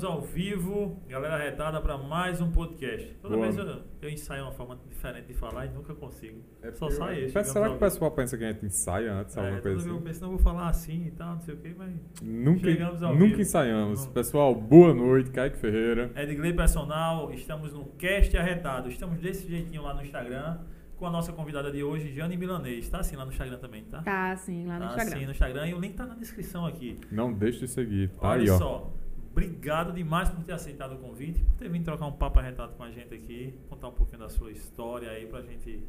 Estamos 0.00 0.16
ao 0.16 0.22
vivo, 0.26 0.96
galera 1.06 1.36
retada, 1.36 1.78
para 1.78 1.98
mais 1.98 2.40
um 2.40 2.50
podcast. 2.50 3.14
Toda 3.20 3.36
Boa. 3.36 3.50
vez 3.52 3.58
eu, 3.58 3.82
eu 4.00 4.08
ensaio 4.08 4.44
uma 4.44 4.52
forma 4.52 4.78
diferente 4.88 5.26
de 5.26 5.34
falar 5.34 5.66
e 5.66 5.68
nunca 5.68 5.94
consigo. 5.94 6.40
É 6.62 6.72
Só 6.72 6.88
sai 6.88 7.20
eu- 7.20 7.24
esse. 7.26 7.34
Mas 7.34 7.48
Será 7.48 7.68
que 7.68 7.74
o 7.74 7.78
pessoal 7.78 8.10
pensa 8.12 8.38
que 8.38 8.44
a 8.44 8.50
gente 8.50 8.64
ensaia 8.64 9.12
antes, 9.12 9.36
É, 9.36 9.40
alguma 9.40 9.60
coisa 9.60 9.76
vez 9.76 9.86
eu 9.86 9.94
assim? 9.96 10.04
penso, 10.04 10.22
não 10.22 10.30
vou 10.30 10.38
falar 10.38 10.68
assim 10.70 11.04
e 11.06 11.10
tal, 11.10 11.34
não 11.34 11.40
sei 11.40 11.52
o 11.54 11.58
que, 11.58 11.74
mas. 11.76 11.92
Nunca, 12.22 12.60
Chegamos 12.60 13.02
ao 13.02 13.12
nunca 13.12 13.26
vivo. 13.26 13.42
ensaiamos. 13.42 14.06
Não. 14.06 14.12
Pessoal, 14.14 14.54
boa 14.54 14.94
noite, 14.94 15.30
Kaique 15.32 15.58
Ferreira. 15.58 16.10
Edgley 16.16 16.54
Personal, 16.54 17.30
estamos 17.34 17.70
no 17.74 17.84
Cast 17.98 18.34
Arretado. 18.38 18.88
Estamos 18.88 19.18
desse 19.20 19.46
jeitinho 19.46 19.82
lá 19.82 19.92
no 19.92 20.02
Instagram 20.02 20.60
com 20.96 21.04
a 21.06 21.10
nossa 21.10 21.30
convidada 21.30 21.70
de 21.70 21.82
hoje, 21.84 22.10
Jane 22.14 22.38
Milanês. 22.38 22.88
Tá 22.88 23.00
assim 23.00 23.16
lá 23.16 23.26
no 23.26 23.32
Instagram 23.32 23.58
também, 23.58 23.84
tá? 23.84 24.00
Tá, 24.00 24.34
sim, 24.36 24.64
lá 24.66 24.78
no 24.78 24.80
Tá 24.80 24.86
Instagram. 24.92 25.14
assim 25.16 25.24
no 25.26 25.32
Instagram 25.32 25.66
e 25.68 25.74
o 25.74 25.78
link 25.78 25.92
tá 25.94 26.06
na 26.06 26.14
descrição 26.14 26.64
aqui. 26.64 26.96
Não 27.12 27.30
deixe 27.34 27.58
de 27.60 27.68
seguir, 27.68 28.08
tá 28.18 28.28
Olha 28.30 28.40
aí, 28.42 28.48
ó. 28.50 28.56
só, 28.58 28.92
obrigado 29.30 29.92
demais 29.92 30.28
por 30.28 30.42
ter 30.44 30.52
aceitado 30.52 30.94
o 30.94 30.98
convite, 30.98 31.42
por 31.42 31.56
ter 31.58 31.68
vindo 31.68 31.84
trocar 31.84 32.06
um 32.06 32.12
papo 32.12 32.38
arretado 32.38 32.74
com 32.74 32.82
a 32.82 32.90
gente 32.90 33.14
aqui, 33.14 33.54
contar 33.68 33.88
um 33.88 33.92
pouquinho 33.92 34.20
da 34.20 34.28
sua 34.28 34.50
história 34.50 35.10
aí 35.10 35.26
pra 35.26 35.42
gente 35.42 35.82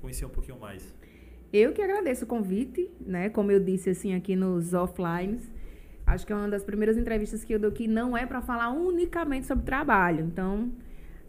conhecer 0.00 0.24
um 0.24 0.30
pouquinho 0.30 0.58
mais. 0.58 0.94
Eu 1.52 1.72
que 1.72 1.82
agradeço 1.82 2.24
o 2.24 2.28
convite, 2.28 2.90
né? 3.00 3.28
Como 3.28 3.50
eu 3.50 3.60
disse 3.60 3.90
assim 3.90 4.14
aqui 4.14 4.34
nos 4.34 4.74
offlines, 4.74 5.50
acho 6.06 6.26
que 6.26 6.32
é 6.32 6.36
uma 6.36 6.48
das 6.48 6.64
primeiras 6.64 6.96
entrevistas 6.96 7.44
que 7.44 7.54
eu 7.54 7.58
dou 7.58 7.70
que 7.72 7.86
não 7.86 8.16
é 8.16 8.26
para 8.26 8.40
falar 8.40 8.70
unicamente 8.70 9.46
sobre 9.46 9.64
trabalho. 9.64 10.24
Então, 10.24 10.72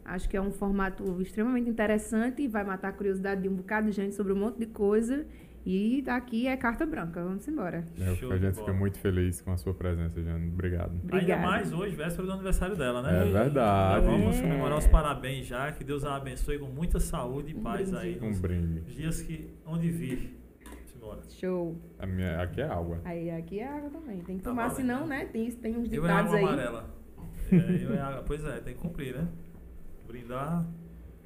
acho 0.03 0.27
que 0.27 0.35
é 0.35 0.41
um 0.41 0.51
formato 0.51 1.21
extremamente 1.21 1.69
interessante 1.69 2.41
e 2.41 2.47
vai 2.47 2.63
matar 2.63 2.89
a 2.89 2.91
curiosidade 2.91 3.41
de 3.41 3.49
um 3.49 3.55
bocado 3.55 3.89
de 3.89 3.93
gente 3.93 4.15
sobre 4.15 4.33
um 4.33 4.37
monte 4.37 4.57
de 4.57 4.65
coisa. 4.65 5.25
E 5.69 6.01
daqui 6.01 6.47
é 6.47 6.55
carta 6.55 6.85
branca. 6.85 7.21
Vamos 7.21 7.45
embora. 7.45 7.83
É, 7.99 8.15
Show 8.15 8.31
a 8.31 8.37
gente 8.37 8.55
fica 8.57 8.71
muito 8.71 8.97
feliz 8.99 9.41
com 9.41 9.51
a 9.51 9.57
sua 9.57 9.73
presença, 9.73 10.23
Jane. 10.23 10.47
Obrigado. 10.47 10.91
Ainda 10.93 11.03
Obrigada. 11.17 11.41
mais 11.41 11.73
hoje, 11.73 11.93
véspera 11.93 12.25
do 12.25 12.31
aniversário 12.31 12.77
dela, 12.77 13.01
né? 13.01 13.27
É 13.27 13.31
verdade. 13.33 14.05
Já 14.05 14.11
vamos 14.11 14.37
É. 14.37 14.41
comemorar 14.43 14.77
os 14.77 14.87
parabéns 14.87 15.45
já, 15.45 15.69
que 15.73 15.83
Deus 15.83 16.05
a 16.05 16.15
abençoe 16.15 16.57
com 16.57 16.67
muita 16.67 17.01
saúde 17.01 17.51
e 17.51 17.55
Um 17.55 17.61
paz 17.63 17.91
brinde. 17.91 18.05
aí. 18.05 18.19
Um 18.21 18.31
brinde. 18.39 18.79
dias 18.95 19.21
que 19.21 19.49
onde 19.65 19.91
vir. 19.91 20.39
Simbora. 20.85 21.19
Show. 21.27 21.77
A 21.99 22.05
minha, 22.05 22.41
aqui 22.41 22.61
é 22.61 22.65
água. 22.65 23.01
Aí 23.03 23.29
aqui 23.29 23.59
é 23.59 23.67
água 23.67 23.89
também. 23.89 24.21
Tem 24.21 24.37
que 24.37 24.43
Tá 24.43 24.49
tomar, 24.51 24.69
valendo. 24.69 24.77
senão, 24.77 25.05
né? 25.05 25.25
Tem, 25.25 25.51
tem 25.51 25.75
uns 25.77 25.91
Eu 25.91 26.05
é 26.05 26.07
ditados 26.07 26.33
água 26.33 26.37
aí. 26.37 26.43
amarela. 26.45 26.89
É, 27.51 27.83
eu 27.83 27.93
é 27.93 27.99
água. 27.99 28.23
Pois 28.25 28.41
é, 28.45 28.59
tem 28.61 28.73
que 28.73 28.79
cumprir, 28.79 29.15
né? 29.17 29.27
Brindar. 30.07 30.65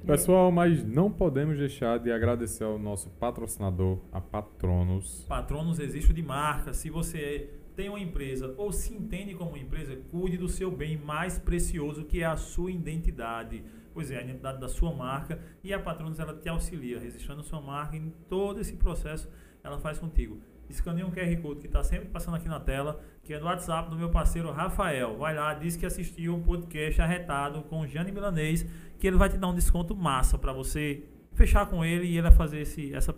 Pessoal, 0.06 0.50
mas 0.50 0.82
não 0.84 1.12
podemos 1.12 1.56
deixar 1.56 1.98
de 1.98 2.10
agradecer 2.10 2.64
ao 2.64 2.76
nosso 2.76 3.08
patrocinador, 3.10 4.00
a 4.10 4.20
Patronos. 4.20 5.24
Patronos 5.28 5.78
existe 5.78 6.12
de 6.12 6.20
marca. 6.20 6.74
Se 6.74 6.90
você 6.90 7.50
tem 7.76 7.88
uma 7.88 8.00
empresa 8.00 8.52
ou 8.58 8.72
se 8.72 8.92
entende 8.92 9.32
como 9.32 9.56
empresa, 9.56 9.96
cuide 10.10 10.36
do 10.36 10.48
seu 10.48 10.72
bem 10.72 10.98
mais 10.98 11.38
precioso, 11.38 12.04
que 12.04 12.20
é 12.20 12.24
a 12.24 12.36
sua 12.36 12.72
identidade. 12.72 13.62
Pois 13.94 14.10
é, 14.10 14.18
a 14.18 14.22
identidade 14.22 14.60
da 14.60 14.68
sua 14.68 14.92
marca. 14.92 15.38
E 15.62 15.72
a 15.72 15.78
Patronos 15.78 16.18
ela 16.18 16.34
te 16.34 16.48
auxilia, 16.48 16.98
registrando 16.98 17.44
sua 17.44 17.60
marca 17.60 17.96
em 17.96 18.12
todo 18.28 18.60
esse 18.60 18.72
processo, 18.74 19.30
ela 19.62 19.78
faz 19.78 20.00
contigo. 20.00 20.40
Escaneia 20.68 21.06
um 21.06 21.12
QR 21.12 21.36
Code 21.40 21.60
que 21.60 21.66
está 21.66 21.84
sempre 21.84 22.08
passando 22.08 22.36
aqui 22.36 22.48
na 22.48 22.58
tela, 22.58 23.00
que 23.22 23.32
é 23.32 23.38
do 23.38 23.44
WhatsApp 23.46 23.88
do 23.90 23.96
meu 23.96 24.10
parceiro 24.10 24.50
Rafael. 24.50 25.16
Vai 25.16 25.34
lá, 25.34 25.54
diz 25.54 25.76
que 25.76 25.86
assistiu 25.86 26.34
um 26.34 26.42
podcast 26.42 27.00
arretado 27.00 27.62
com 27.62 27.80
o 27.80 27.86
Jane 27.86 28.10
Milanês, 28.10 28.66
que 28.98 29.06
ele 29.06 29.16
vai 29.16 29.28
te 29.28 29.36
dar 29.38 29.48
um 29.48 29.54
desconto 29.54 29.94
massa 29.94 30.36
para 30.36 30.52
você 30.52 31.02
fechar 31.34 31.66
com 31.66 31.84
ele 31.84 32.06
e 32.06 32.12
ele 32.14 32.22
vai 32.22 32.32
fazer 32.32 32.60
esse, 32.60 32.92
essa, 32.94 33.14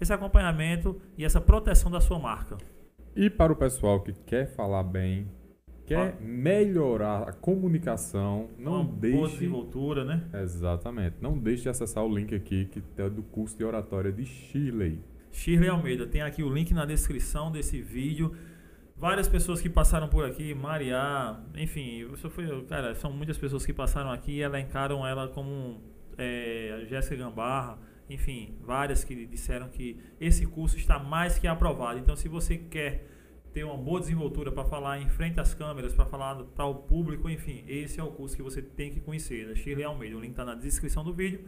esse 0.00 0.12
acompanhamento 0.12 1.00
e 1.16 1.24
essa 1.24 1.40
proteção 1.40 1.90
da 1.90 2.00
sua 2.00 2.18
marca. 2.18 2.56
E 3.14 3.28
para 3.28 3.52
o 3.52 3.56
pessoal 3.56 4.00
que 4.00 4.12
quer 4.26 4.46
falar 4.46 4.82
bem, 4.82 5.28
quer 5.84 6.18
melhorar 6.20 7.28
a 7.28 7.32
comunicação, 7.32 8.48
não 8.58 8.76
Uma 8.76 8.84
boa 8.84 8.96
deixe. 9.00 9.32
desenvoltura, 9.34 10.04
né? 10.04 10.22
Exatamente. 10.42 11.16
Não 11.20 11.36
deixe 11.36 11.64
de 11.64 11.68
acessar 11.68 12.02
o 12.04 12.14
link 12.14 12.34
aqui 12.34 12.64
que 12.66 12.82
é 12.96 13.10
do 13.10 13.22
curso 13.22 13.56
de 13.56 13.64
oratória 13.64 14.10
de 14.10 14.24
Shirley. 14.24 14.98
Shirley 15.30 15.68
Almeida, 15.68 16.06
tem 16.06 16.22
aqui 16.22 16.42
o 16.42 16.52
link 16.52 16.72
na 16.72 16.84
descrição 16.86 17.50
desse 17.50 17.80
vídeo. 17.80 18.34
Várias 19.02 19.26
pessoas 19.26 19.60
que 19.60 19.68
passaram 19.68 20.06
por 20.06 20.24
aqui, 20.24 20.54
Maria, 20.54 21.36
enfim, 21.56 22.08
isso 22.14 22.30
foi, 22.30 22.46
cara, 22.66 22.94
são 22.94 23.12
muitas 23.12 23.36
pessoas 23.36 23.66
que 23.66 23.72
passaram 23.72 24.12
aqui 24.12 24.34
e 24.34 24.42
elencaram 24.42 25.04
ela 25.04 25.26
como 25.26 25.82
é, 26.16 26.84
Jéssica 26.88 27.16
Gambarra, 27.16 27.80
enfim, 28.08 28.54
várias 28.60 29.02
que 29.02 29.26
disseram 29.26 29.68
que 29.68 29.98
esse 30.20 30.46
curso 30.46 30.76
está 30.76 31.00
mais 31.00 31.36
que 31.36 31.48
aprovado. 31.48 31.98
Então, 31.98 32.14
se 32.14 32.28
você 32.28 32.56
quer 32.56 33.04
ter 33.52 33.64
uma 33.64 33.76
boa 33.76 33.98
desenvoltura 33.98 34.52
para 34.52 34.64
falar 34.64 35.00
em 35.00 35.08
frente 35.08 35.40
às 35.40 35.52
câmeras, 35.52 35.92
para 35.92 36.06
falar 36.06 36.36
para 36.36 36.66
o 36.66 36.76
público, 36.76 37.28
enfim, 37.28 37.64
esse 37.66 37.98
é 37.98 38.04
o 38.04 38.12
curso 38.12 38.36
que 38.36 38.42
você 38.42 38.62
tem 38.62 38.92
que 38.92 39.00
conhecer, 39.00 39.48
da 39.48 39.56
Shirley 39.56 39.84
Almeida. 39.84 40.16
O 40.16 40.20
link 40.20 40.30
está 40.30 40.44
na 40.44 40.54
descrição 40.54 41.02
do 41.02 41.12
vídeo. 41.12 41.40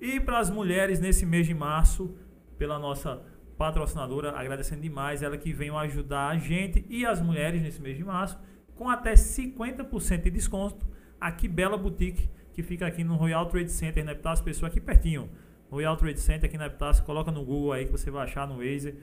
E 0.00 0.18
para 0.18 0.40
as 0.40 0.50
mulheres, 0.50 0.98
nesse 0.98 1.24
mês 1.24 1.46
de 1.46 1.54
março, 1.54 2.16
pela 2.58 2.80
nossa 2.80 3.22
patrocinadora, 3.56 4.32
agradecendo 4.38 4.82
demais 4.82 5.22
ela 5.22 5.36
que 5.36 5.52
veio 5.52 5.76
ajudar 5.76 6.28
a 6.28 6.38
gente 6.38 6.84
e 6.88 7.06
as 7.06 7.20
mulheres 7.20 7.62
nesse 7.62 7.80
mês 7.80 7.96
de 7.96 8.04
março, 8.04 8.38
com 8.74 8.88
até 8.88 9.14
50% 9.14 10.22
de 10.22 10.30
desconto, 10.30 10.86
aqui 11.20 11.48
Bela 11.48 11.78
Boutique, 11.78 12.28
que 12.52 12.62
fica 12.62 12.86
aqui 12.86 13.02
no 13.02 13.16
Royal 13.16 13.46
Trade 13.46 13.70
Center, 13.70 14.04
na 14.04 14.12
Epitácio 14.12 14.44
Pessoa, 14.44 14.68
aqui 14.68 14.80
pertinho. 14.80 15.30
Royal 15.70 15.96
Trade 15.96 16.20
Center 16.20 16.48
aqui 16.48 16.58
na 16.58 16.66
Epitácio, 16.66 17.04
coloca 17.04 17.30
no 17.30 17.44
Google 17.44 17.72
aí 17.72 17.86
que 17.86 17.92
você 17.92 18.10
vai 18.10 18.24
achar 18.24 18.46
no 18.46 18.58
Waze. 18.58 18.94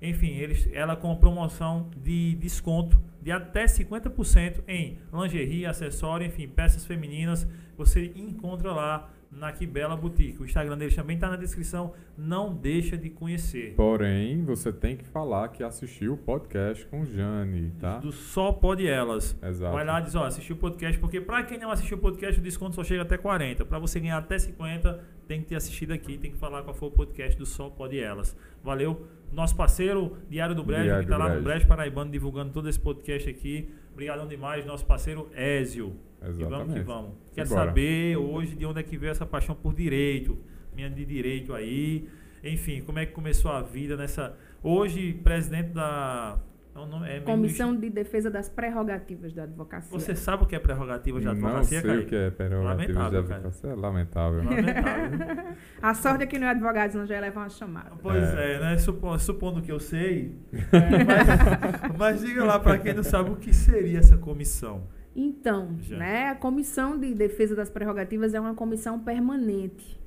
Enfim, 0.00 0.32
eles, 0.32 0.68
ela 0.72 0.94
com 0.94 1.14
promoção 1.16 1.90
de 1.96 2.34
desconto 2.36 3.00
de 3.20 3.32
até 3.32 3.64
50% 3.64 4.62
em 4.68 4.98
lingerie, 5.12 5.66
acessório, 5.66 6.26
enfim, 6.26 6.46
peças 6.46 6.84
femininas. 6.84 7.46
Você 7.76 8.12
encontra 8.14 8.72
lá 8.72 9.10
na 9.30 9.52
Bela 9.52 9.96
Boutique. 9.96 10.40
O 10.40 10.44
Instagram 10.44 10.78
deles 10.78 10.94
também 10.94 11.16
está 11.16 11.28
na 11.28 11.36
descrição. 11.36 11.92
Não 12.16 12.54
deixa 12.54 12.96
de 12.96 13.10
conhecer. 13.10 13.74
Porém, 13.74 14.44
você 14.44 14.72
tem 14.72 14.96
que 14.96 15.04
falar 15.04 15.48
que 15.48 15.62
assistiu 15.62 16.14
o 16.14 16.16
podcast 16.16 16.86
com 16.86 17.04
Jane, 17.04 17.72
tá? 17.78 17.98
Do 17.98 18.12
Só 18.12 18.52
Pode 18.52 18.86
Elas. 18.86 19.36
Exato. 19.42 19.74
Vai 19.74 19.84
lá 19.84 20.00
e 20.00 20.04
diz, 20.04 20.14
ó, 20.14 20.24
assistiu 20.24 20.56
o 20.56 20.58
podcast, 20.58 20.98
porque 20.98 21.20
para 21.20 21.42
quem 21.42 21.58
não 21.58 21.70
assistiu 21.70 21.96
o 21.96 22.00
podcast, 22.00 22.40
o 22.40 22.42
desconto 22.42 22.74
só 22.74 22.84
chega 22.84 23.02
até 23.02 23.16
40. 23.16 23.64
Para 23.64 23.78
você 23.78 24.00
ganhar 24.00 24.18
até 24.18 24.38
50, 24.38 25.04
tem 25.26 25.40
que 25.40 25.48
ter 25.48 25.56
assistido 25.56 25.92
aqui, 25.92 26.16
tem 26.16 26.30
que 26.30 26.38
falar 26.38 26.62
qual 26.62 26.74
foi 26.74 26.88
o 26.88 26.90
podcast 26.90 27.36
do 27.36 27.44
Só 27.44 27.68
Pode 27.68 27.98
Elas. 27.98 28.36
Valeu. 28.62 29.06
Nosso 29.32 29.56
parceiro, 29.56 30.16
Diário 30.30 30.54
do 30.54 30.62
Brejo, 30.62 30.84
Diário 30.84 31.04
que 31.04 31.10
tá 31.10 31.16
do 31.16 31.22
lá 31.22 31.28
no 31.28 31.34
Brejo. 31.34 31.44
Brejo 31.44 31.66
Paraibano 31.66 32.10
divulgando 32.10 32.52
todo 32.52 32.68
esse 32.68 32.78
podcast 32.78 33.28
aqui. 33.28 33.68
Obrigadão 33.92 34.26
demais, 34.26 34.64
nosso 34.64 34.86
parceiro 34.86 35.28
Ézio. 35.34 35.96
E 36.22 36.24
vamos 36.24 36.36
que 36.36 36.42
Exatamente. 36.44 36.82
vamos. 36.84 37.10
Simbora. 37.32 37.66
saber 37.66 38.16
hoje 38.16 38.54
de 38.54 38.64
onde 38.64 38.80
é 38.80 38.82
que 38.82 38.96
veio 38.96 39.10
essa 39.10 39.26
paixão 39.26 39.54
por 39.54 39.74
direito, 39.74 40.38
minha 40.74 40.88
de 40.88 41.04
direito 41.04 41.52
aí. 41.54 42.08
Enfim, 42.42 42.82
como 42.82 42.98
é 42.98 43.06
que 43.06 43.12
começou 43.12 43.50
a 43.50 43.62
vida 43.62 43.96
nessa. 43.96 44.36
Hoje, 44.62 45.12
presidente 45.12 45.70
da. 45.70 46.38
É 46.76 46.80
o 46.82 46.86
nome- 46.86 47.06
é 47.06 47.10
meio- 47.12 47.22
Comissão 47.24 47.74
de 47.76 47.88
Defesa 47.90 48.30
das 48.30 48.48
Prerrogativas 48.48 49.32
da 49.32 49.44
Advocacia. 49.44 49.98
Você 49.98 50.14
sabe 50.14 50.44
o 50.44 50.46
que 50.46 50.54
é 50.54 50.58
prerrogativa 50.58 51.18
de 51.18 51.24
Não 51.24 51.32
advocacia, 51.32 51.80
sei 51.80 51.98
o 51.98 52.06
que 52.06 52.14
é 52.14 52.30
prerrogativa 52.30 52.86
de 52.86 52.92
Lamentável, 52.92 53.22
cara. 53.24 53.34
advocacia. 53.36 53.70
É 53.70 53.74
lamentável. 53.74 54.44
Lamentável. 54.44 55.46
A 55.82 55.94
sorte 55.94 56.24
é 56.24 56.26
que 56.26 56.38
não 56.38 56.46
é 56.46 56.50
advogado, 56.50 56.90
senão 56.92 57.06
já 57.06 57.14
ia 57.14 57.20
levar 57.20 57.42
uma 57.42 57.48
chamada. 57.50 57.92
Pois 58.02 58.22
É. 58.34 58.54
é, 58.54 58.60
né? 58.60 58.78
Supo- 58.78 59.18
supondo 59.18 59.62
que 59.62 59.72
eu 59.72 59.80
sei. 59.80 60.36
mas, 61.10 61.96
mas 61.98 62.20
diga 62.20 62.44
lá 62.44 62.58
para 62.58 62.78
quem 62.78 62.94
não 62.94 63.02
sabe 63.02 63.30
o 63.30 63.36
que 63.36 63.52
seria 63.54 63.98
essa 63.98 64.16
comissão. 64.16 64.84
Então, 65.14 65.76
Já. 65.80 65.96
né, 65.96 66.28
a 66.28 66.34
Comissão 66.34 66.98
de 66.98 67.14
Defesa 67.14 67.54
das 67.56 67.70
Prerrogativas 67.70 68.34
é 68.34 68.40
uma 68.40 68.54
comissão 68.54 68.98
permanente 69.00 69.98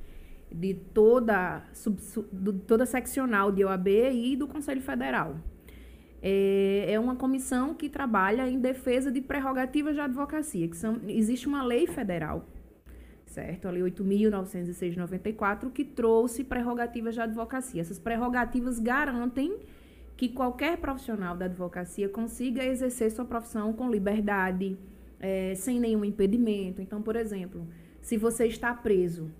de 0.51 0.74
toda, 0.75 1.63
sub, 1.74 2.00
su- 2.00 2.28
do- 2.31 2.53
toda 2.53 2.86
seccional 2.86 3.51
de 3.51 3.63
OAB 3.66 3.88
e 3.88 4.36
do 4.36 4.47
Conselho 4.47 4.81
Federal. 4.81 5.36
É, 6.22 6.85
é 6.91 7.00
uma 7.00 7.16
comissão 7.16 7.74
que 7.74 7.88
trabalha 7.88 8.47
em 8.50 8.59
defesa 8.59 9.12
de 9.12 9.22
prerrogativas 9.22 9.96
da 9.96 10.06
advocacia, 10.06 10.68
que 10.68 10.75
são, 10.75 11.00
existe 11.07 11.47
uma 11.47 11.63
lei 11.63 11.88
federal, 11.88 12.45
certo? 13.25 13.68
A 13.68 13.71
Lei 13.71 13.81
8.906 13.83 14.92
de 14.92 14.98
94, 14.98 15.69
que 15.69 15.83
trouxe 15.83 16.44
prerrogativas 16.44 17.16
da 17.16 17.24
advocacia. 17.24 17.81
Essas 17.81 18.00
prerrogativas 18.00 18.80
garantem 18.80 19.57
que 20.18 20.27
qualquer 20.27 20.77
profissional 20.77 21.38
da 21.38 21.45
advocacia 21.45 22.10
consiga 22.10 22.65
exercer 22.65 23.10
sua 23.12 23.24
profissão 23.24 23.72
com 23.72 23.89
liberdade, 23.89 24.77
eh, 25.22 25.54
sem 25.56 25.80
nenhum 25.80 26.04
impedimento. 26.04 26.81
Então, 26.81 27.01
por 27.01 27.15
exemplo, 27.15 27.65
se 28.01 28.18
você 28.18 28.45
está 28.45 28.74
preso, 28.74 29.31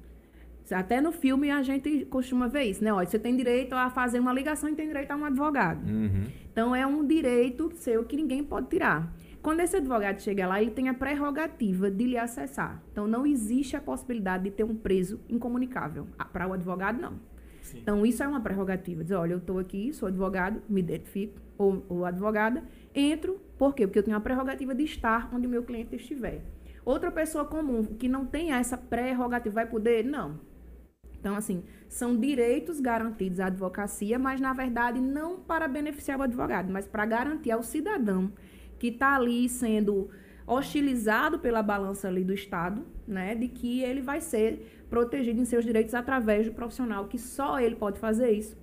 até 0.72 1.02
no 1.02 1.12
filme 1.12 1.50
a 1.50 1.62
gente 1.62 2.06
costuma 2.06 2.48
ver 2.48 2.64
isso, 2.64 2.84
né? 2.84 2.94
Olha, 2.94 3.08
você 3.08 3.20
tem 3.20 3.36
direito 3.36 3.74
a 3.74 3.90
fazer 3.90 4.20
uma 4.20 4.32
ligação 4.32 4.70
e 4.70 4.76
tem 4.76 4.88
direito 4.88 5.12
a 5.12 5.16
um 5.16 5.26
advogado. 5.26 5.86
Uhum. 5.86 6.26
Então 6.52 6.76
é 6.76 6.86
um 6.86 7.06
direito 7.06 7.72
seu 7.76 8.04
que 8.04 8.16
ninguém 8.16 8.44
pode 8.44 8.68
tirar. 8.68 9.14
Quando 9.42 9.62
esse 9.62 9.78
advogado 9.78 10.22
chega 10.22 10.46
lá, 10.48 10.62
ele 10.62 10.72
tem 10.72 10.90
a 10.90 10.94
prerrogativa 10.94 11.90
de 11.90 12.06
lhe 12.06 12.18
acessar. 12.18 12.84
Então 12.92 13.08
não 13.08 13.26
existe 13.26 13.76
a 13.76 13.82
possibilidade 13.82 14.44
de 14.44 14.52
ter 14.52 14.64
um 14.64 14.76
preso 14.76 15.20
incomunicável. 15.30 16.08
Para 16.34 16.48
o 16.48 16.54
advogado, 16.54 17.00
não. 17.00 17.14
Sim. 17.62 17.80
Então 17.80 18.06
isso 18.06 18.22
é 18.22 18.28
uma 18.28 18.42
prerrogativa. 18.42 19.04
Dizer, 19.04 19.16
olha, 19.16 19.34
eu 19.34 19.38
estou 19.38 19.58
aqui, 19.60 19.94
sou 19.94 20.08
advogado, 20.08 20.62
me 20.68 20.82
identifico, 20.82 21.40
ou, 21.58 21.86
ou 21.88 22.06
advogada, 22.06 22.64
entro, 22.94 23.40
por 23.58 23.74
quê? 23.74 23.88
Porque 23.88 24.00
eu 24.00 24.04
tenho 24.04 24.18
a 24.18 24.20
prerrogativa 24.20 24.76
de 24.76 24.84
estar 24.84 25.30
onde 25.34 25.48
o 25.48 25.50
meu 25.50 25.64
cliente 25.64 25.96
estiver. 25.96 26.42
Outra 26.84 27.12
pessoa 27.12 27.46
comum 27.46 27.84
que 27.86 28.08
não 28.10 28.26
tem 28.26 28.52
essa 28.52 28.78
prerrogativa 28.78 29.56
vai 29.56 29.66
poder? 29.68 30.04
Não. 30.04 30.40
Então, 31.20 31.36
assim, 31.36 31.64
são 31.88 32.18
direitos 32.18 32.80
garantidos 32.80 33.40
à 33.40 33.48
advocacia, 33.48 34.18
mas, 34.18 34.40
na 34.40 34.54
verdade, 34.54 35.02
não 35.02 35.40
para 35.40 35.68
beneficiar 35.68 36.20
o 36.20 36.24
advogado, 36.24 36.72
mas 36.72 36.88
para 36.88 37.06
garantir 37.06 37.52
ao 37.52 37.62
cidadão 37.62 38.32
que 38.78 38.88
está 38.88 39.16
ali 39.16 39.50
sendo 39.50 40.10
hostilizado 40.48 41.38
pela 41.38 41.62
balança 41.62 42.08
ali 42.08 42.24
do 42.24 42.34
Estado, 42.34 42.84
né, 43.08 43.36
de 43.36 43.48
que 43.48 43.84
ele 43.84 44.02
vai 44.02 44.20
ser 44.20 44.84
protegido 44.90 45.40
em 45.40 45.46
seus 45.46 45.64
direitos 45.64 45.94
através 45.94 46.48
do 46.48 46.54
profissional, 46.54 47.08
que 47.08 47.20
só 47.20 47.60
ele 47.60 47.76
pode 47.76 48.00
fazer 48.00 48.32
isso, 48.32 48.58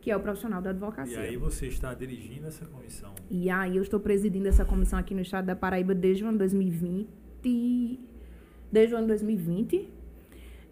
que 0.00 0.10
é 0.10 0.16
o 0.16 0.20
profissional 0.20 0.62
da 0.62 0.70
advocacia. 0.70 1.16
E 1.16 1.20
aí 1.20 1.36
você 1.36 1.66
está 1.66 1.92
dirigindo 1.92 2.46
essa 2.46 2.66
comissão? 2.66 3.14
E 3.28 3.50
aí 3.50 3.76
eu 3.76 3.82
estou 3.82 3.98
presidindo 3.98 4.46
essa 4.46 4.64
comissão 4.64 4.98
aqui 4.98 5.14
no 5.14 5.22
Estado 5.22 5.46
da 5.46 5.56
Paraíba 5.56 5.92
desde 5.92 6.22
o 6.22 6.28
ano 6.28 6.38
2020, 6.38 8.00
desde 8.70 8.94
o 8.94 8.98
ano 8.98 9.08
2020, 9.08 9.90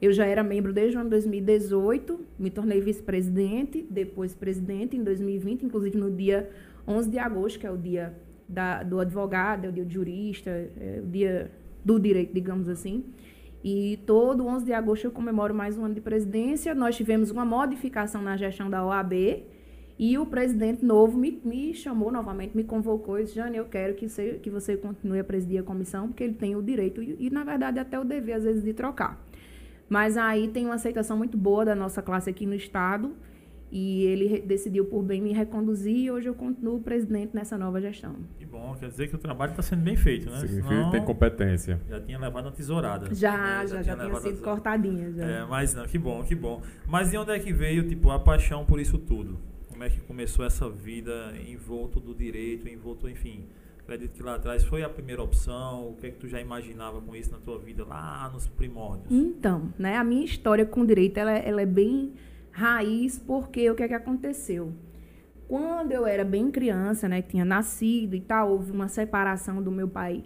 eu 0.02 0.12
já 0.12 0.26
era 0.26 0.42
membro 0.42 0.72
desde 0.72 0.96
o 0.96 1.00
ano 1.00 1.10
2018, 1.10 2.18
me 2.36 2.50
tornei 2.50 2.80
vice-presidente, 2.80 3.86
depois 3.88 4.34
presidente 4.34 4.96
em 4.96 5.04
2020, 5.04 5.64
inclusive 5.64 5.96
no 5.96 6.10
dia 6.10 6.50
11 6.88 7.08
de 7.08 7.20
agosto, 7.20 7.60
que 7.60 7.66
é 7.68 7.70
o 7.70 7.78
dia 7.78 8.12
da, 8.48 8.82
do 8.82 8.98
advogado, 8.98 9.64
é 9.64 9.68
o 9.68 9.72
dia 9.72 9.84
do 9.84 9.92
jurista, 9.92 10.50
é 10.50 11.00
o 11.00 11.06
dia 11.06 11.52
do 11.84 12.00
direito, 12.00 12.34
digamos 12.34 12.68
assim. 12.68 13.04
E 13.62 14.00
todo 14.04 14.44
11 14.44 14.64
de 14.64 14.72
agosto 14.72 15.04
eu 15.04 15.12
comemoro 15.12 15.54
mais 15.54 15.78
um 15.78 15.84
ano 15.84 15.94
de 15.94 16.00
presidência. 16.00 16.74
Nós 16.74 16.96
tivemos 16.96 17.30
uma 17.30 17.44
modificação 17.44 18.20
na 18.20 18.36
gestão 18.36 18.68
da 18.68 18.84
OAB 18.84 19.12
e 19.96 20.18
o 20.18 20.26
presidente 20.26 20.84
novo 20.84 21.16
me, 21.16 21.40
me 21.44 21.72
chamou 21.74 22.10
novamente, 22.10 22.56
me 22.56 22.64
convocou 22.64 23.20
e 23.20 23.22
disse, 23.22 23.36
Jane, 23.36 23.56
eu 23.56 23.66
quero 23.66 23.94
que 23.94 24.08
você, 24.08 24.40
que 24.42 24.50
você 24.50 24.76
continue 24.76 25.20
a 25.20 25.24
presidir 25.24 25.60
a 25.60 25.62
comissão, 25.62 26.08
porque 26.08 26.24
ele 26.24 26.34
tem 26.34 26.56
o 26.56 26.62
direito 26.62 27.00
e, 27.00 27.16
e, 27.20 27.30
na 27.30 27.44
verdade, 27.44 27.78
até 27.78 28.00
o 28.00 28.02
dever, 28.02 28.34
às 28.34 28.42
vezes, 28.42 28.64
de 28.64 28.72
trocar. 28.72 29.24
Mas 29.88 30.16
aí 30.16 30.48
tem 30.48 30.64
uma 30.64 30.74
aceitação 30.74 31.16
muito 31.16 31.36
boa 31.36 31.64
da 31.64 31.74
nossa 31.74 32.00
classe 32.00 32.30
aqui 32.30 32.46
no 32.46 32.54
Estado. 32.54 33.14
E 33.74 34.04
ele 34.04 34.42
decidiu 34.42 34.84
por 34.84 35.02
bem 35.02 35.18
me 35.22 35.32
reconduzir 35.32 35.96
e 35.96 36.10
hoje 36.10 36.28
eu 36.28 36.34
continuo 36.34 36.78
presidente 36.80 37.34
nessa 37.34 37.56
nova 37.56 37.80
gestão. 37.80 38.16
Que 38.38 38.44
bom, 38.44 38.76
quer 38.78 38.90
dizer 38.90 39.08
que 39.08 39.14
o 39.14 39.18
trabalho 39.18 39.52
está 39.52 39.62
sendo 39.62 39.80
bem 39.80 39.96
feito, 39.96 40.28
né? 40.28 40.40
Significa 40.40 40.84
que 40.84 40.90
tem 40.90 41.02
competência. 41.02 41.80
Já 41.88 41.98
tinha 41.98 42.18
levado 42.18 42.48
a 42.48 42.52
tesourada. 42.52 43.14
Já, 43.14 43.34
né? 43.34 43.66
já, 43.66 43.76
já, 43.76 43.96
já, 43.96 43.96
tinha, 43.96 44.20
sido 44.20 44.42
cortadinha. 44.42 45.10
Já. 45.12 45.24
É, 45.24 45.46
mas 45.46 45.72
não, 45.72 45.86
que 45.86 45.96
bom, 45.96 46.22
que 46.22 46.34
bom. 46.34 46.60
Mas 46.86 47.12
de 47.12 47.16
onde 47.16 47.30
é 47.30 47.38
que 47.38 47.50
veio, 47.50 47.88
tipo, 47.88 48.10
a 48.10 48.20
paixão 48.20 48.62
por 48.66 48.78
isso 48.78 48.98
tudo? 48.98 49.38
Como 49.70 49.82
é 49.82 49.88
que 49.88 50.00
começou 50.00 50.44
essa 50.44 50.68
vida 50.68 51.32
envolto 51.48 51.98
do 51.98 52.14
direito, 52.14 52.68
envolto, 52.68 53.08
enfim, 53.08 53.46
Acredito 53.82 54.12
que 54.12 54.22
lá 54.22 54.36
atrás 54.36 54.64
foi 54.64 54.82
a 54.82 54.88
primeira 54.88 55.22
opção. 55.22 55.88
O 55.88 55.96
que 55.96 56.06
é 56.06 56.10
que 56.10 56.18
tu 56.18 56.28
já 56.28 56.40
imaginava 56.40 57.00
com 57.00 57.14
isso 57.16 57.32
na 57.32 57.38
tua 57.38 57.58
vida 57.58 57.84
lá 57.84 58.30
nos 58.32 58.46
primórdios? 58.46 59.10
Então, 59.10 59.72
né, 59.78 59.96
a 59.96 60.04
minha 60.04 60.24
história 60.24 60.64
com 60.64 60.86
direito 60.86 61.18
ela, 61.18 61.32
ela 61.32 61.60
é 61.60 61.66
bem 61.66 62.12
raiz 62.52 63.18
porque 63.18 63.68
o 63.70 63.74
que 63.74 63.82
é 63.82 63.88
que 63.88 63.94
aconteceu? 63.94 64.72
Quando 65.48 65.92
eu 65.92 66.06
era 66.06 66.24
bem 66.24 66.50
criança, 66.50 67.08
né, 67.08 67.20
tinha 67.22 67.44
nascido 67.44 68.14
e 68.14 68.20
tal, 68.20 68.52
houve 68.52 68.70
uma 68.70 68.88
separação 68.88 69.62
do 69.62 69.70
meu 69.70 69.88
pai 69.88 70.24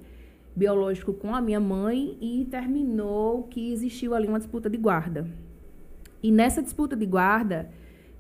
biológico 0.55 1.13
com 1.13 1.35
a 1.35 1.41
minha 1.41 1.61
mãe 1.61 2.17
e 2.21 2.47
terminou 2.51 3.45
que 3.45 3.73
existiu 3.73 4.15
ali 4.15 4.29
uma 4.29 4.39
disputa 4.39 4.71
de 4.71 4.77
guarda. 4.77 5.27
E 6.23 6.31
nessa 6.31 6.63
disputa 6.63 6.95
de 6.95 7.07
guarda, 7.07 7.71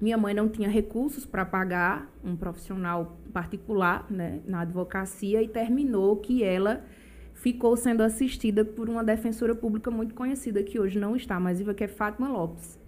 minha 0.00 0.18
mãe 0.18 0.34
não 0.34 0.48
tinha 0.48 0.68
recursos 0.68 1.24
para 1.24 1.44
pagar 1.44 2.10
um 2.22 2.36
profissional 2.36 3.18
particular 3.32 4.06
né, 4.10 4.40
na 4.46 4.60
advocacia 4.60 5.42
e 5.42 5.48
terminou 5.48 6.16
que 6.16 6.42
ela 6.42 6.84
ficou 7.32 7.76
sendo 7.76 8.02
assistida 8.02 8.64
por 8.64 8.88
uma 8.88 9.04
defensora 9.04 9.54
pública 9.54 9.90
muito 9.90 10.14
conhecida, 10.14 10.62
que 10.62 10.78
hoje 10.78 10.98
não 10.98 11.16
está 11.16 11.38
mais 11.38 11.58
viva, 11.58 11.74
que 11.74 11.84
é 11.84 11.88
Fátima 11.88 12.28
Lopes. 12.28 12.78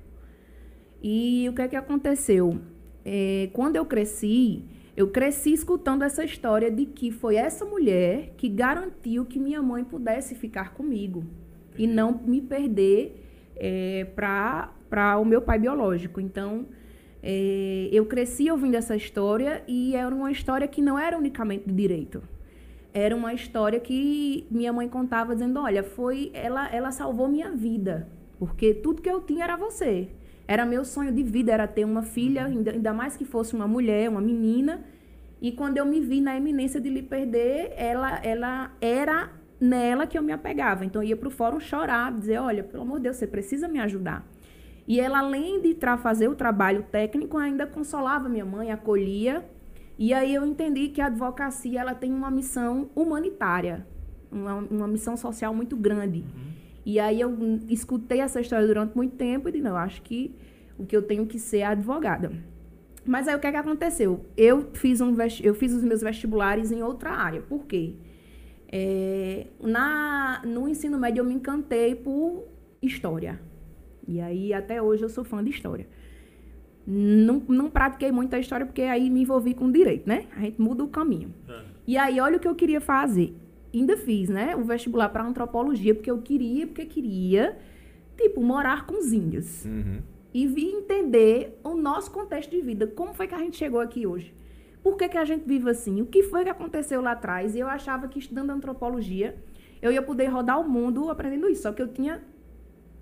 E 1.03 1.47
o 1.49 1.55
que 1.55 1.63
é 1.63 1.69
que 1.69 1.77
aconteceu? 1.77 2.59
É, 3.05 3.49
quando 3.53 3.77
eu 3.77 3.87
cresci, 3.87 4.65
eu 4.97 5.09
cresci 5.09 5.53
escutando 5.53 6.03
essa 6.03 6.25
história 6.25 6.71
de 6.71 6.87
que 6.87 7.11
foi 7.11 7.37
essa 7.37 7.65
mulher 7.65 8.35
que 8.37 8.49
garantiu 8.49 9.25
que 9.25 9.39
minha 9.39 9.63
mãe 9.63 9.85
pudesse 9.85 10.35
ficar 10.35 10.75
comigo 10.75 11.25
e 11.77 11.87
não 11.87 12.21
me 12.27 12.41
perder 12.41 13.25
é, 13.57 14.07
para 14.15 15.19
o 15.19 15.25
meu 15.25 15.41
pai 15.41 15.59
biológico. 15.59 16.21
Então, 16.21 16.67
é, 17.23 17.89
eu 17.93 18.07
cresci 18.07 18.51
ouvindo 18.51 18.77
essa 18.77 18.95
história 18.95 19.63
e 19.67 19.95
era 19.95 20.15
uma 20.15 20.31
história 20.31 20.69
que 20.69 20.81
não 20.81 20.99
era 20.99 21.17
unicamente 21.19 21.67
de 21.67 21.75
direito. 21.75 22.23
Era 22.95 23.15
uma 23.15 23.35
história 23.35 23.79
que 23.79 24.47
minha 24.51 24.73
mãe 24.73 24.89
contava 24.89 25.35
dizendo, 25.35 25.61
olha, 25.61 25.83
foi 25.83 26.31
ela, 26.33 26.69
ela 26.73 26.91
salvou 26.91 27.29
minha 27.29 27.51
vida, 27.51 28.09
porque 28.39 28.75
tudo 28.75 29.03
que 29.03 29.11
eu 29.11 29.21
tinha 29.21 29.45
era 29.45 29.57
você. 29.57 30.09
Era 30.47 30.65
meu 30.65 30.85
sonho 30.85 31.13
de 31.13 31.23
vida, 31.23 31.53
era 31.53 31.67
ter 31.67 31.85
uma 31.85 32.03
filha, 32.03 32.47
ainda, 32.47 32.71
ainda 32.71 32.93
mais 32.95 33.17
que 33.17 33.25
fosse 33.25 33.55
uma 33.55 33.69
mulher, 33.69 34.09
uma 34.09 34.21
menina. 34.21 34.83
E 35.43 35.53
quando 35.53 35.77
eu 35.77 35.85
me 35.85 36.01
vi 36.01 36.21
na 36.23 36.37
eminência 36.37 36.81
de 36.81 36.89
lhe 36.89 37.03
perder, 37.03 37.73
ela, 37.77 38.19
ela 38.25 38.73
era 38.81 39.31
nela 39.61 40.07
que 40.07 40.17
eu 40.17 40.23
me 40.23 40.33
apegava. 40.33 40.87
Então 40.87 41.03
eu 41.03 41.11
ia 41.11 41.17
para 41.17 41.29
o 41.29 41.31
fórum 41.31 41.61
chorar, 41.61 42.13
dizer, 42.13 42.39
olha, 42.39 42.65
pelo 42.65 42.83
amor 42.83 42.97
de 42.97 43.05
Deus, 43.05 43.17
você 43.17 43.27
precisa 43.27 43.69
me 43.69 43.79
ajudar. 43.79 44.27
E 44.89 44.99
ela, 44.99 45.19
além 45.19 45.61
de 45.61 45.77
fazer 45.99 46.29
o 46.29 46.35
trabalho 46.35 46.83
técnico, 46.91 47.37
ainda 47.37 47.67
consolava 47.67 48.27
minha 48.27 48.47
mãe, 48.47 48.73
acolhia. 48.73 49.45
E 49.99 50.15
aí 50.15 50.35
eu 50.35 50.47
entendi 50.47 50.89
que 50.89 51.03
a 51.03 51.07
advocacia 51.07 51.81
ela 51.81 51.95
tem 51.95 52.11
uma 52.11 52.31
missão 52.31 52.89
humanitária, 52.97 53.87
uma, 54.33 54.55
uma 54.55 54.89
missão 54.89 55.15
social 55.15 55.53
muito 55.53 55.77
grande. 55.77 56.21
Uhum. 56.21 56.53
E 56.87 56.99
aí 56.99 57.21
eu 57.21 57.37
escutei 57.69 58.21
essa 58.21 58.41
história 58.41 58.67
durante 58.67 58.97
muito 58.97 59.15
tempo 59.15 59.47
e 59.51 59.53
disse, 59.53 59.63
não, 59.63 59.77
acho 59.77 60.01
que 60.01 60.35
o 60.79 60.87
que 60.87 60.97
eu 60.97 61.03
tenho 61.03 61.27
que 61.27 61.39
ser 61.39 61.59
é 61.59 61.67
advogada. 61.67 62.33
Mas 63.05 63.29
aí 63.29 63.35
o 63.35 63.39
que, 63.39 63.47
é 63.47 63.51
que 63.51 63.57
aconteceu? 63.59 64.25
Eu 64.39 64.71
fiz, 64.73 65.03
um 65.03 65.15
eu 65.43 65.55
fiz 65.55 65.75
os 65.75 65.85
meus 65.85 66.01
vestibulares 66.01 66.73
em 66.73 66.83
outra 66.83 67.11
área. 67.11 67.43
Por 67.43 67.67
quê? 67.67 67.95
É, 68.73 69.49
na, 69.61 70.41
no 70.47 70.67
ensino 70.67 70.99
médio 70.99 71.21
eu 71.21 71.25
me 71.27 71.35
encantei 71.35 71.95
por 71.95 72.45
história. 72.81 73.39
E 74.09 74.23
aí, 74.23 74.55
até 74.55 74.81
hoje, 74.81 75.03
eu 75.03 75.09
sou 75.11 75.23
fã 75.23 75.45
de 75.45 75.51
história. 75.51 75.87
Não, 76.87 77.43
não 77.47 77.69
pratiquei 77.69 78.11
muito 78.11 78.35
a 78.35 78.39
história, 78.39 78.65
porque 78.65 78.81
aí 78.81 79.11
me 79.11 79.21
envolvi 79.21 79.53
com 79.53 79.71
direito, 79.71 80.09
né? 80.09 80.27
A 80.35 80.41
gente 80.41 80.59
muda 80.59 80.83
o 80.83 80.89
caminho. 80.89 81.35
É. 81.47 81.61
E 81.87 81.99
aí, 81.99 82.19
olha 82.19 82.39
o 82.39 82.41
que 82.41 82.49
eu 82.49 82.55
queria 82.55 82.81
fazer. 82.81 83.37
Ainda 83.73 83.99
fiz, 83.99 84.31
né? 84.31 84.57
O 84.57 84.65
vestibular 84.65 85.11
para 85.11 85.23
antropologia, 85.23 85.95
porque 85.95 86.11
eu 86.11 86.23
queria, 86.23 86.67
porque 86.67 86.87
queria, 86.87 87.59
tipo, 88.17 88.43
morar 88.43 88.87
com 88.87 88.99
os 88.99 89.13
índios. 89.13 89.67
Uhum. 89.67 90.01
E 90.33 90.47
vi 90.47 90.71
entender 90.71 91.61
o 91.63 91.75
nosso 91.75 92.11
contexto 92.11 92.51
de 92.51 92.63
vida. 92.63 92.87
Como 92.87 93.13
foi 93.13 93.27
que 93.27 93.35
a 93.35 93.39
gente 93.39 93.59
chegou 93.59 93.81
aqui 93.81 94.07
hoje? 94.07 94.35
Por 94.83 94.97
que, 94.97 95.07
que 95.07 95.19
a 95.19 95.25
gente 95.27 95.45
vive 95.47 95.69
assim? 95.69 96.01
O 96.01 96.07
que 96.07 96.23
foi 96.23 96.45
que 96.45 96.51
aconteceu 96.51 97.03
lá 97.03 97.13
atrás? 97.13 97.55
E 97.55 97.59
eu 97.59 97.69
achava 97.69 98.09
que 98.09 98.19
estudando 98.19 98.49
antropologia, 98.49 99.37
eu 99.83 99.93
ia 99.93 100.01
poder 100.01 100.29
rodar 100.29 100.59
o 100.59 100.67
mundo 100.67 101.11
aprendendo 101.11 101.47
isso. 101.51 101.63
Só 101.63 101.73
que 101.73 101.83
eu 101.83 101.89
tinha 101.89 102.23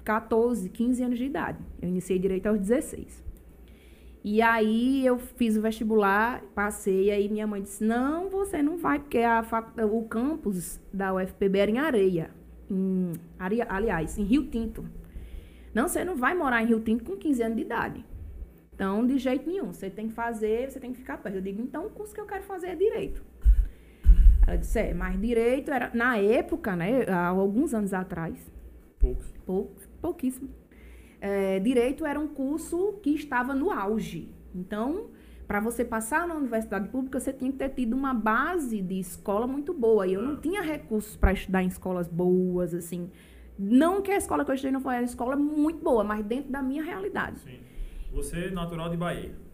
14, 0.07 0.69
15 0.69 1.03
anos 1.03 1.19
de 1.19 1.25
idade. 1.25 1.59
Eu 1.83 1.89
iniciei 1.89 2.17
direito 2.17 2.47
aos 2.47 2.61
16. 2.61 3.25
E 4.23 4.41
aí 4.41 5.05
eu 5.05 5.19
fiz 5.19 5.57
o 5.57 5.61
vestibular, 5.61 6.43
passei, 6.55 7.11
aí 7.11 7.29
minha 7.29 7.47
mãe 7.47 7.61
disse: 7.61 7.85
"Não, 7.85 8.29
você 8.29 8.63
não 8.63 8.77
vai, 8.79 9.01
porque 9.01 9.19
a 9.19 9.45
o 9.85 10.05
campus 10.05 10.81
da 10.93 11.13
UFPB 11.13 11.59
era 11.59 11.71
em 11.71 11.79
Areia, 11.79 12.31
em, 12.71 13.13
aliás, 13.69 14.17
em 14.17 14.23
Rio 14.23 14.47
Tinto. 14.47 14.89
Não, 15.75 15.89
você 15.89 16.05
não 16.05 16.17
vai 16.17 16.35
morar 16.35 16.63
em 16.63 16.67
Rio 16.67 16.81
Tinto 16.81 17.05
com 17.05 17.17
15 17.17 17.43
anos 17.43 17.57
de 17.57 17.63
idade. 17.63 18.05
Então, 18.75 19.05
de 19.07 19.19
jeito 19.19 19.49
nenhum, 19.49 19.73
você 19.73 19.91
tem 19.91 20.09
que 20.09 20.15
fazer, 20.15 20.71
você 20.71 20.79
tem 20.79 20.93
que 20.93 20.99
ficar 20.99 21.19
perto. 21.19 21.37
Eu 21.37 21.43
digo: 21.43 21.61
"Então, 21.61 21.87
o 21.87 21.91
curso 21.91 22.15
que 22.15 22.21
eu 22.21 22.27
quero 22.27 22.45
fazer 22.45 22.69
é 22.69 22.77
direito". 22.77 23.25
Ela 24.47 24.57
disse: 24.57 24.79
"É, 24.79 24.95
mas 24.95 25.21
direito 25.21 25.73
era 25.73 25.91
na 25.93 26.17
época, 26.17 26.77
né, 26.77 27.05
há 27.09 27.27
alguns 27.29 27.75
anos 27.75 27.93
atrás, 27.93 28.39
poucos, 28.99 29.27
poucos 29.45 29.86
pouquíssimo. 29.97 30.49
É, 31.21 31.59
direito 31.61 32.05
era 32.05 32.19
um 32.19 32.29
curso 32.29 32.95
que 33.03 33.11
estava 33.11 33.55
no 33.55 33.71
auge. 33.71 34.35
Então, 34.55 35.07
para 35.47 35.61
você 35.61 35.85
passar 35.85 36.26
na 36.26 36.35
universidade 36.35 36.88
pública, 36.88 37.21
você 37.21 37.33
tinha 37.33 37.50
que 37.50 37.59
ter 37.59 37.71
tido 37.71 37.95
uma 37.95 38.12
base 38.12 38.81
de 38.81 38.99
escola 38.99 39.47
muito 39.47 39.73
boa. 39.73 40.07
E 40.07 40.15
eu 40.15 40.23
não 40.23 40.37
tinha 40.37 40.62
recursos 40.62 41.17
para 41.17 41.33
estudar 41.33 41.62
em 41.62 41.69
escolas 41.69 42.09
boas, 42.09 42.75
assim. 42.75 43.11
Não 43.59 44.03
que 44.03 44.11
a 44.11 44.17
escola 44.17 44.45
que 44.45 44.50
eu 44.50 44.55
estudei 44.55 44.73
não 44.73 44.81
foi 44.81 44.95
uma 44.95 45.03
escola 45.03 45.37
muito 45.37 45.83
boa, 45.83 46.05
mas 46.05 46.25
dentro 46.25 46.50
da 46.50 46.61
minha 46.61 46.83
realidade. 46.83 47.38
Sim. 47.38 47.59
Você 48.12 48.47
é 48.47 48.50
natural 48.50 48.91
de 48.91 48.97
Bahia? 48.97 49.46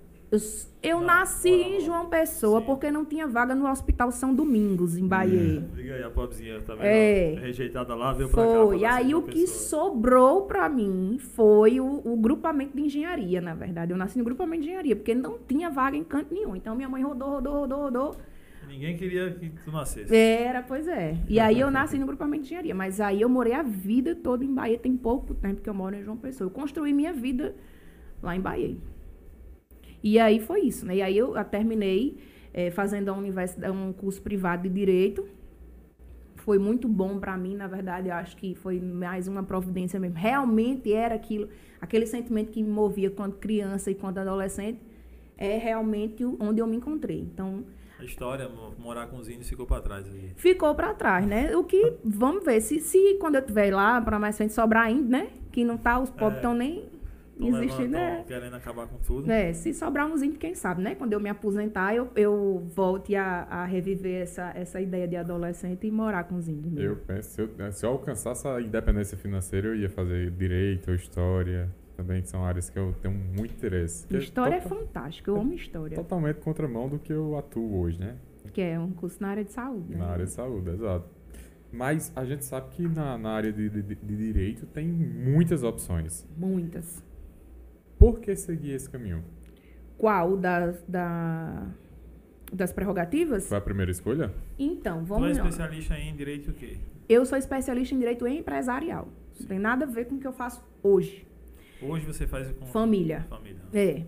Eu, 0.83 1.01
nasci 1.03 1.51
bora, 1.51 1.69
em. 1.69 1.81
João 1.81 2.07
Pessoa 2.07 2.61
Sim. 2.61 2.67
porque 2.67 2.91
não 2.91 3.05
tinha 3.05 3.27
vaga 3.29 3.55
no 3.55 3.71
Hospital 3.71 4.11
São 4.11 4.35
Domingos, 4.35 4.97
em 4.97 5.07
Bahia. 5.07 5.63
Diga 5.75 5.95
aí, 5.95 6.03
a 6.03 6.11
pobrezinha, 6.11 6.59
tá 6.63 6.75
vendo? 6.75 6.87
É. 6.87 7.35
Rejeitada 7.39 7.95
lá, 7.95 8.15
veio 8.15 8.31
pra 8.31 8.43
cá. 8.43 8.65
Foi. 8.65 8.79
pra 8.79 8.95
Aí 8.95 9.15
o 9.15 9.23
que 9.23 9.47
sobrou 9.47 10.47
pra 10.47 10.71
mim 10.71 11.19
foi 11.19 11.81
o, 11.81 12.01
o 12.05 12.17
grupamento 12.17 12.75
de 12.75 12.83
engenharia, 12.83 13.43
na 13.43 13.55
verdade. 13.55 13.93
Eu 13.93 13.99
nasci 13.99 14.17
no 14.17 14.25
grupamento 14.25 14.63
de 14.63 14.69
engenharia, 14.69 14.97
porque 14.97 15.15
não 15.15 15.39
tinha 15.47 15.69
vaga 15.69 15.97
em 15.99 16.05
canto 16.05 16.33
nenhum. 16.33 16.57
Então 16.57 16.75
minha 16.75 16.89
mãe 16.89 17.03
rodou, 17.03 17.29
rodou, 17.29 17.53
rodou, 17.61 17.79
rodou. 17.79 18.17
Ninguém 18.67 18.97
queria 18.97 19.31
que 19.31 19.51
tu 19.51 19.71
nascesse. 19.71 20.17
Era, 20.17 20.63
pois 20.63 20.89
é. 20.89 21.19
E 21.29 21.39
aí 21.39 21.61
eu 21.61 21.71
nasci 21.71 21.99
no 22.01 22.07
grupamento 22.07 22.45
de 22.45 22.47
engenharia. 22.49 22.75
Mas 22.75 23.03
aí 23.03 23.21
eu 23.21 23.29
morei 23.29 23.53
a 23.53 23.63
vida 23.63 24.15
toda 24.15 24.43
em 24.43 24.55
Bahia. 24.55 24.79
Tem 24.79 24.97
pouco 24.97 25.35
tempo 25.35 25.61
que 25.61 25.69
eu 25.69 25.75
moro 25.75 25.95
em 25.95 26.03
João 26.03 26.17
Pessoa. 26.17 26.49
Eu 26.49 26.51
construí 26.51 26.95
minha 26.95 27.13
vida 27.13 27.55
lá 28.23 28.35
em 28.35 28.41
Bahia. 28.41 28.77
E 30.03 30.19
aí 30.19 30.41
foi 30.41 30.61
isso, 30.63 30.85
né? 30.87 30.97
E 30.97 31.03
aí 31.03 31.17
eu 31.17 31.37
ah, 31.37 31.45
terminei 31.45 32.19
eh, 32.53 32.71
fazendo 32.71 33.09
a 33.09 33.13
universidade, 33.13 33.73
um 33.77 33.93
curso 33.93 34.21
privado 34.23 34.63
de 34.65 34.69
Direito. 34.69 35.27
Foi 36.37 36.59
muito 36.59 36.89
bom 36.89 37.21
para 37.21 37.37
mim, 37.37 37.55
na 37.55 37.69
verdade, 37.69 38.09
eu 38.09 38.15
acho 38.15 38.37
que 38.37 38.55
foi 38.57 38.81
mais 38.81 39.29
uma 39.29 39.45
providência 39.45 40.01
mesmo. 40.01 40.17
Realmente 40.19 40.93
era 40.93 41.15
aquilo, 41.15 41.49
aquele 41.81 42.05
sentimento 42.05 42.51
que 42.51 42.61
me 42.63 42.69
movia 42.71 43.11
quando 43.11 43.35
criança 43.37 43.93
e 43.93 43.95
quando 43.95 44.19
adolescente, 44.19 44.81
é 45.39 45.57
realmente 45.57 46.25
onde 46.41 46.61
eu 46.61 46.67
me 46.67 46.77
encontrei. 46.77 47.21
Então, 47.21 47.65
A 48.01 48.05
história, 48.05 48.49
mo- 48.49 48.75
morar 48.77 49.07
com 49.07 49.19
os 49.19 49.29
índios 49.29 49.49
ficou 49.49 49.67
pra 49.67 49.81
trás 49.81 50.05
aí. 50.09 50.33
ficou 50.35 50.75
para 50.75 50.93
trás, 50.95 51.25
né? 51.25 51.55
O 51.57 51.63
que, 51.63 51.93
vamos 52.05 52.45
ver, 52.45 52.61
se, 52.61 52.81
se 52.81 53.15
quando 53.21 53.37
eu 53.37 53.41
estiver 53.41 53.73
lá, 53.73 54.01
para 54.01 54.19
mais 54.19 54.37
frente 54.37 54.53
sobrar 54.53 54.87
ainda, 54.87 55.09
né? 55.19 55.29
Que 55.53 55.65
não 55.65 55.77
tá, 55.79 56.01
os 56.01 56.11
pobres 56.11 56.35
É. 56.35 56.37
estão 56.39 56.55
nem 56.55 56.87
Levando- 57.39 57.89
né? 57.89 58.25
querendo 58.27 58.55
acabar 58.55 58.87
com 58.87 58.99
tudo. 58.99 59.31
É, 59.31 59.53
se 59.53 59.73
sobrar 59.75 60.07
uns 60.07 60.23
índios, 60.23 60.39
quem 60.39 60.55
sabe, 60.55 60.83
né? 60.83 60.95
Quando 60.95 61.13
eu 61.13 61.21
me 61.21 61.29
aposentar, 61.29 61.95
eu, 61.95 62.09
eu 62.15 62.63
volte 62.75 63.17
a, 63.17 63.43
a 63.45 63.65
reviver 63.65 64.23
essa, 64.23 64.53
essa 64.55 64.81
ideia 64.81 65.09
de 65.09 65.17
adolescente 65.17 65.87
e 65.87 65.91
morar 65.91 66.25
com 66.25 66.37
os 66.37 66.47
índios 66.49 66.73
mesmo. 66.73 66.91
Eu 66.91 66.97
penso, 66.97 67.31
se 67.31 67.41
eu, 67.41 67.73
se 67.73 67.87
eu 67.87 67.91
alcançasse 67.91 68.47
a 68.47 68.61
independência 68.61 69.17
financeira, 69.17 69.69
eu 69.69 69.75
ia 69.77 69.89
fazer 69.91 70.31
direito 70.33 70.89
ou 70.89 70.95
história. 70.95 71.69
Também 71.97 72.25
são 72.25 72.45
áreas 72.45 72.69
que 72.71 72.79
eu 72.79 72.95
tenho 73.03 73.15
muito 73.15 73.55
interesse. 73.55 74.07
Que 74.07 74.17
História 74.17 74.57
é 74.57 74.61
tota- 74.61 74.75
fantástica, 74.75 75.31
eu 75.31 75.37
amo 75.37 75.53
história. 75.53 75.95
Totalmente 75.97 76.37
contramão 76.41 76.89
do 76.89 76.99
que 76.99 77.13
eu 77.13 77.37
atuo 77.37 77.81
hoje, 77.81 77.99
né? 78.01 78.17
Que 78.53 78.61
é 78.61 78.79
um 78.79 78.91
curso 78.91 79.19
na 79.21 79.29
área 79.29 79.45
de 79.45 79.53
saúde, 79.53 79.93
né? 79.93 79.99
Na 79.99 80.07
área 80.07 80.25
de 80.25 80.31
saúde, 80.31 80.71
exato. 80.71 81.07
Mas 81.71 82.13
a 82.17 82.25
gente 82.25 82.45
sabe 82.45 82.71
que 82.71 82.87
na, 82.89 83.17
na 83.17 83.31
área 83.31 83.53
de, 83.53 83.69
de- 83.71 83.83
de 83.95 84.17
direito 84.17 84.67
tem 84.67 84.87
muitas 84.89 85.63
opções. 85.63 86.27
Muitas. 86.37 87.03
Por 88.03 88.19
que 88.19 88.35
seguir 88.35 88.73
esse 88.73 88.91
caminho? 88.91 89.23
Qual 89.97 90.37
das, 90.37 90.83
da, 90.89 91.69
das 92.53 92.73
prerrogativas? 92.73 93.49
Foi 93.49 93.59
a 93.59 93.61
primeira 93.61 93.93
escolha? 93.93 94.33
Então, 94.59 94.99
Tu 94.99 95.05
é 95.05 95.07
vamos 95.07 95.39
lá. 95.39 95.45
especialista 95.45 95.97
em 95.97 96.17
direito 96.17 96.51
o 96.51 96.53
quê? 96.53 96.79
Eu 97.09 97.25
sou 97.25 97.39
especialista 97.39 97.95
em 97.95 98.01
direito 98.01 98.27
empresarial. 98.27 99.07
Não 99.39 99.47
tem 99.47 99.57
nada 99.61 99.85
a 99.85 99.89
ver 99.89 100.07
com 100.07 100.17
o 100.17 100.19
que 100.19 100.27
eu 100.27 100.33
faço 100.33 100.61
hoje. 100.83 101.25
Hoje 101.81 102.05
você 102.05 102.27
faz 102.27 102.51
com 102.51 102.67
Família. 102.67 103.25
família. 103.31 103.61
É. 103.73 104.03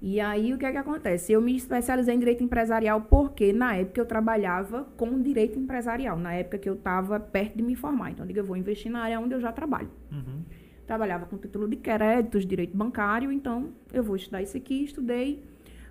E 0.00 0.20
aí, 0.20 0.54
o 0.54 0.58
que 0.58 0.64
é 0.64 0.70
que 0.70 0.78
acontece? 0.78 1.32
Eu 1.32 1.40
me 1.40 1.56
especializei 1.56 2.14
em 2.14 2.20
direito 2.20 2.44
empresarial 2.44 3.00
porque, 3.00 3.52
na 3.52 3.74
época, 3.74 4.00
eu 4.00 4.06
trabalhava 4.06 4.84
com 4.96 5.20
direito 5.20 5.58
empresarial. 5.58 6.16
Na 6.16 6.34
época 6.34 6.56
que 6.56 6.68
eu 6.68 6.74
estava 6.74 7.18
perto 7.18 7.56
de 7.56 7.64
me 7.64 7.74
formar. 7.74 8.12
Então, 8.12 8.24
eu 8.24 8.28
digo, 8.28 8.38
eu 8.38 8.44
vou 8.44 8.56
investir 8.56 8.92
na 8.92 9.00
área 9.00 9.18
onde 9.18 9.34
eu 9.34 9.40
já 9.40 9.50
trabalho. 9.50 9.90
Uhum. 10.12 10.44
Trabalhava 10.88 11.26
com 11.26 11.36
título 11.36 11.68
de 11.68 11.76
créditos, 11.76 12.46
direito 12.46 12.74
bancário. 12.74 13.30
Então, 13.30 13.74
eu 13.92 14.02
vou 14.02 14.16
estudar 14.16 14.40
isso 14.40 14.56
aqui, 14.56 14.84
estudei. 14.84 15.44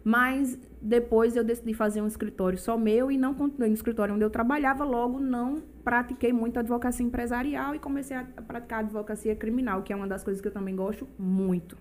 Mas, 0.04 0.58
depois, 0.82 1.36
eu 1.36 1.44
decidi 1.44 1.72
fazer 1.76 2.02
um 2.02 2.08
escritório 2.08 2.58
só 2.58 2.76
meu 2.76 3.12
e 3.12 3.18
não 3.18 3.36
continuei 3.36 3.70
no 3.70 3.76
escritório 3.76 4.16
onde 4.16 4.24
eu 4.24 4.30
trabalhava. 4.32 4.84
Logo, 4.84 5.20
não 5.20 5.62
pratiquei 5.84 6.34
muito 6.34 6.58
advocacia 6.58 7.06
empresarial 7.06 7.76
e 7.76 7.80
comecei 7.80 8.18
a 8.18 8.24
praticar 8.24 8.80
advocacia 8.80 9.36
criminal, 9.36 9.84
que 9.84 9.94
é 9.94 9.96
uma 9.96 10.08
das 10.08 10.24
coisas 10.24 10.42
que 10.42 10.48
eu 10.48 10.52
também 10.52 10.76
gosto 10.76 11.08
muito. 11.20 11.78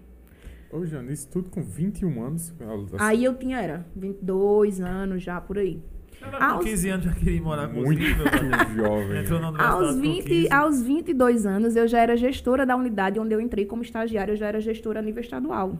Ô, 0.70 0.84
Jane, 0.84 1.10
isso 1.10 1.26
tudo 1.30 1.48
com 1.48 1.62
21 1.62 2.22
anos? 2.22 2.54
Aí 2.98 3.24
eu 3.24 3.34
tinha, 3.34 3.58
era 3.58 3.86
22 3.96 4.78
anos 4.82 5.22
já, 5.22 5.40
por 5.40 5.56
aí. 5.56 5.82
Aos- 6.40 6.58
com 6.58 6.64
15 6.70 6.88
anos 6.90 7.04
já 7.06 7.12
queria 7.12 7.34
ir 7.36 7.40
morar 7.40 7.68
com 7.68 7.78
os 7.80 7.84
Muito 7.84 8.00
pai. 8.00 8.74
jovem. 8.76 9.20
Entrou 9.20 9.40
na 9.40 9.68
Aos, 9.68 9.94
com 9.94 10.00
20, 10.00 10.24
15. 10.24 10.52
aos 10.52 10.82
22 10.82 11.46
anos, 11.46 11.76
eu 11.76 11.86
já 11.88 12.00
era 12.00 12.16
gestora 12.16 12.64
da 12.66 12.76
unidade 12.76 13.18
onde 13.18 13.34
eu 13.34 13.40
entrei 13.40 13.64
como 13.66 13.82
estagiária, 13.82 14.32
eu 14.32 14.36
já 14.36 14.46
era 14.46 14.60
gestora 14.60 15.00
a 15.00 15.02
nível 15.02 15.20
estadual. 15.20 15.78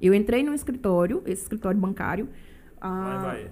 Eu 0.00 0.14
entrei 0.14 0.42
num 0.42 0.54
escritório, 0.54 1.22
esse 1.26 1.42
escritório 1.42 1.78
bancário. 1.78 2.28
Lá 2.82 2.88
em 2.88 3.16
ah, 3.16 3.18
Bahia. 3.22 3.50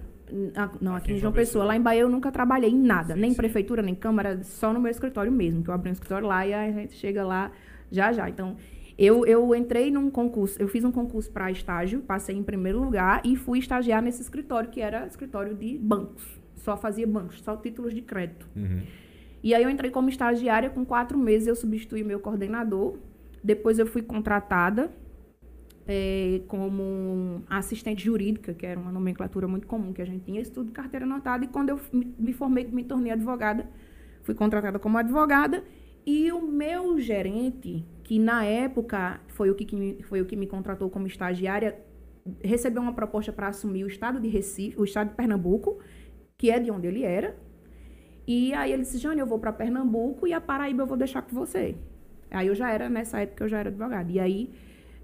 ah, 0.57 0.71
não, 0.81 0.95
aqui, 0.97 1.12
em 1.12 1.19
João 1.19 1.33
Pessoa. 1.33 1.65
Lá 1.65 1.77
em 1.77 1.81
Bahia 1.81 2.00
eu 2.03 2.09
nunca 2.09 2.33
trabalhei 2.33 2.71
em 2.71 2.79
nada, 2.83 3.15
Sim, 3.15 3.21
nem 3.21 3.31
sim. 3.31 3.37
prefeitura, 3.37 3.83
nem 3.83 3.95
câmara, 3.95 4.43
só 4.43 4.73
no 4.73 4.81
meu 4.81 4.91
escritório 4.91 5.31
mesmo, 5.31 5.62
que 5.62 5.69
eu 5.69 5.75
abri 5.75 5.91
um 5.91 5.93
escritório 5.93 6.27
lá 6.27 6.47
e 6.47 6.55
a 6.55 6.71
gente 6.73 6.95
chega 6.95 7.23
lá 7.25 7.50
já 7.91 8.12
já. 8.12 8.29
Então, 8.31 8.57
eu, 8.99 9.25
eu 9.25 9.55
entrei 9.55 9.93
num 9.93 10.11
concurso, 10.11 10.61
eu 10.61 10.67
fiz 10.67 10.85
um 10.85 10.90
concurso 10.90 11.31
para 11.31 11.50
estágio, 11.52 12.00
passei 12.00 12.35
em 12.35 12.43
primeiro 12.43 12.83
lugar 12.83 13.23
e 13.25 13.37
fui 13.37 13.61
estagiar 13.61 14.02
nesse 14.02 14.21
escritório, 14.21 14.69
que 14.69 14.81
era 14.81 15.07
escritório 15.07 15.55
de 15.55 15.78
bancos. 15.78 16.25
Só 16.57 16.76
fazia 16.76 17.07
bancos, 17.07 17.40
só 17.40 17.57
títulos 17.57 17.95
de 17.95 18.02
crédito. 18.02 18.49
Uhum. 18.57 18.83
E 19.40 19.55
aí 19.55 19.62
eu 19.62 19.71
entrei 19.71 19.88
como 19.93 20.09
estagiária, 20.09 20.69
com 20.69 20.85
quatro 20.85 21.17
meses 21.17 21.47
eu 21.47 21.55
substituí 21.55 22.02
meu 22.02 22.19
coordenador. 22.19 22.99
Depois 23.43 23.78
eu 23.78 23.87
fui 23.87 24.02
contratada 24.02 24.90
eh, 25.87 26.43
como 26.49 27.43
assistente 27.49 28.05
jurídica, 28.05 28.52
que 28.52 28.67
era 28.67 28.81
uma 28.81 28.90
nomenclatura 28.90 29.47
muito 29.47 29.69
comum 29.69 29.93
que 29.93 30.02
a 30.02 30.05
gente 30.05 30.25
tinha, 30.25 30.40
estudo 30.40 30.73
carteira 30.73 31.07
anotada. 31.07 31.45
E 31.45 31.49
quando 31.49 31.69
eu 31.69 31.81
me, 31.93 32.12
me 32.19 32.33
formei, 32.33 32.67
me 32.67 32.83
tornei 32.83 33.12
advogada, 33.12 33.71
fui 34.25 34.35
contratada 34.35 34.81
como 34.81 34.99
advogada. 34.99 35.62
E 36.11 36.33
o 36.33 36.41
meu 36.41 36.99
gerente, 36.99 37.85
que 38.03 38.19
na 38.19 38.43
época 38.43 39.21
foi 39.27 39.50
o 39.50 39.55
que, 39.55 39.67
que 39.67 40.03
foi 40.05 40.23
o 40.23 40.25
que 40.25 40.37
me 40.37 40.47
contratou 40.47 40.88
como 40.88 41.07
estagiária, 41.07 41.79
recebeu 42.43 42.81
uma 42.81 42.95
proposta 42.95 43.31
para 43.31 43.49
assumir 43.49 43.85
o 43.85 43.87
estado 43.87 44.19
de 44.19 44.27
Recife, 44.27 44.81
o 44.81 44.85
estado 44.85 45.11
de 45.11 45.17
Pernambuco, 45.17 45.81
que 46.38 46.50
é 46.50 46.59
de 46.59 46.71
onde 46.71 46.87
ele 46.87 47.03
era. 47.03 47.37
E 48.27 48.55
aí 48.55 48.73
ele 48.73 48.85
disse, 48.85 48.97
Jane, 48.97 49.21
eu 49.21 49.27
vou 49.27 49.38
para 49.38 49.53
Pernambuco 49.53 50.27
e 50.27 50.33
a 50.33 50.41
Paraíba 50.41 50.85
eu 50.85 50.87
vou 50.87 50.97
deixar 50.97 51.21
com 51.21 51.37
você. 51.37 51.77
Aí 52.31 52.47
eu 52.47 52.55
já 52.55 52.71
era, 52.71 52.88
nessa 52.88 53.21
época 53.21 53.45
eu 53.45 53.49
já 53.50 53.59
era 53.59 53.69
advogada. 53.69 54.11
E 54.11 54.19
aí 54.19 54.50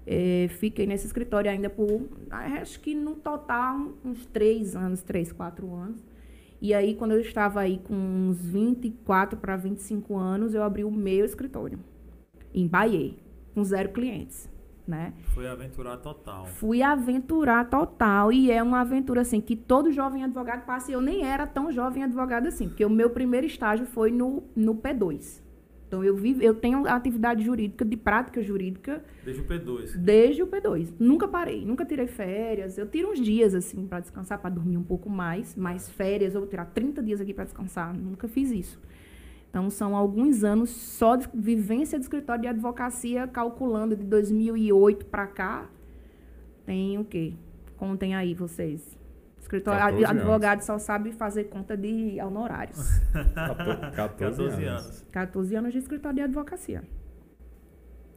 eh, 0.07 0.47
fiquei 0.49 0.87
nesse 0.87 1.05
escritório 1.05 1.51
ainda 1.51 1.69
por, 1.69 2.09
acho 2.31 2.79
que 2.79 2.95
no 2.95 3.13
total, 3.13 3.93
uns 4.03 4.25
três 4.25 4.75
anos, 4.75 5.03
três, 5.03 5.31
quatro 5.31 5.71
anos. 5.71 6.03
E 6.65 6.73
aí, 6.73 6.95
quando 6.95 7.11
eu 7.11 7.19
estava 7.19 7.59
aí 7.59 7.77
com 7.77 7.93
uns 7.93 8.43
24 8.43 9.37
para 9.37 9.55
25 9.55 10.17
anos, 10.17 10.55
eu 10.55 10.63
abri 10.63 10.83
o 10.83 10.89
meu 10.89 11.23
escritório, 11.23 11.77
em 12.51 12.67
Bahia, 12.67 13.13
com 13.53 13.63
zero 13.63 13.89
clientes, 13.89 14.49
né? 14.87 15.13
Foi 15.25 15.47
aventurar 15.47 15.97
total. 15.97 16.47
Fui 16.47 16.81
aventurar 16.81 17.69
total 17.69 18.33
e 18.33 18.49
é 18.49 18.63
uma 18.63 18.81
aventura 18.81 19.21
assim 19.21 19.39
que 19.39 19.55
todo 19.55 19.91
jovem 19.91 20.23
advogado 20.23 20.65
passa. 20.65 20.89
E 20.89 20.95
eu 20.95 21.01
nem 21.01 21.23
era 21.23 21.45
tão 21.45 21.71
jovem 21.71 22.03
advogado 22.03 22.47
assim, 22.47 22.67
porque 22.67 22.83
o 22.83 22.89
meu 22.89 23.11
primeiro 23.11 23.45
estágio 23.45 23.85
foi 23.85 24.09
no, 24.09 24.41
no 24.55 24.73
P2. 24.73 25.44
Então 25.95 26.03
eu 26.03 26.13
vivo, 26.13 26.41
eu 26.41 26.53
tenho 26.53 26.85
atividade 26.85 27.41
jurídica 27.41 27.85
de 27.85 27.95
prática 27.95 28.41
jurídica 28.43 29.01
Desde 29.23 29.41
o 29.41 29.45
P2. 29.45 29.95
desde 29.95 30.43
o 30.43 30.47
P2. 30.47 30.93
Nunca 30.99 31.25
parei, 31.25 31.65
nunca 31.65 31.85
tirei 31.85 32.05
férias. 32.05 32.77
Eu 32.77 32.85
tiro 32.85 33.11
uns 33.11 33.19
dias 33.21 33.55
assim 33.55 33.87
para 33.87 34.01
descansar, 34.01 34.37
para 34.39 34.49
dormir 34.49 34.75
um 34.75 34.83
pouco 34.83 35.09
mais, 35.09 35.55
mas 35.55 35.89
férias 35.89 36.35
eu 36.35 36.41
vou 36.41 36.49
tirar 36.49 36.65
30 36.65 37.01
dias 37.01 37.21
aqui 37.21 37.33
para 37.33 37.45
descansar. 37.45 37.97
Nunca 37.97 38.27
fiz 38.27 38.51
isso. 38.51 38.77
Então 39.49 39.69
são 39.69 39.95
alguns 39.95 40.43
anos 40.43 40.69
só 40.69 41.15
de 41.15 41.29
vivência 41.33 41.97
de 41.97 42.03
escritório 42.03 42.41
de 42.41 42.49
advocacia, 42.49 43.25
calculando 43.25 43.95
de 43.95 44.03
2008 44.03 45.05
para 45.05 45.27
cá. 45.27 45.69
Tem 46.65 46.97
o 46.97 47.05
quê? 47.05 47.31
Contem 47.77 48.15
aí 48.15 48.33
vocês. 48.33 48.97
Escritório 49.45 49.79
14 49.79 50.03
anos. 50.05 50.21
advogado 50.21 50.61
só 50.61 50.79
sabe 50.79 51.11
fazer 51.11 51.43
conta 51.45 51.77
de 51.77 52.17
honorários. 52.19 52.79
14, 53.35 53.95
14 53.95 54.15
14 54.17 54.41
anos. 54.65 54.85
anos. 54.85 55.05
14 55.11 55.55
anos 55.55 55.71
de 55.73 55.77
escritório 55.79 56.15
de 56.15 56.21
advocacia. 56.23 56.83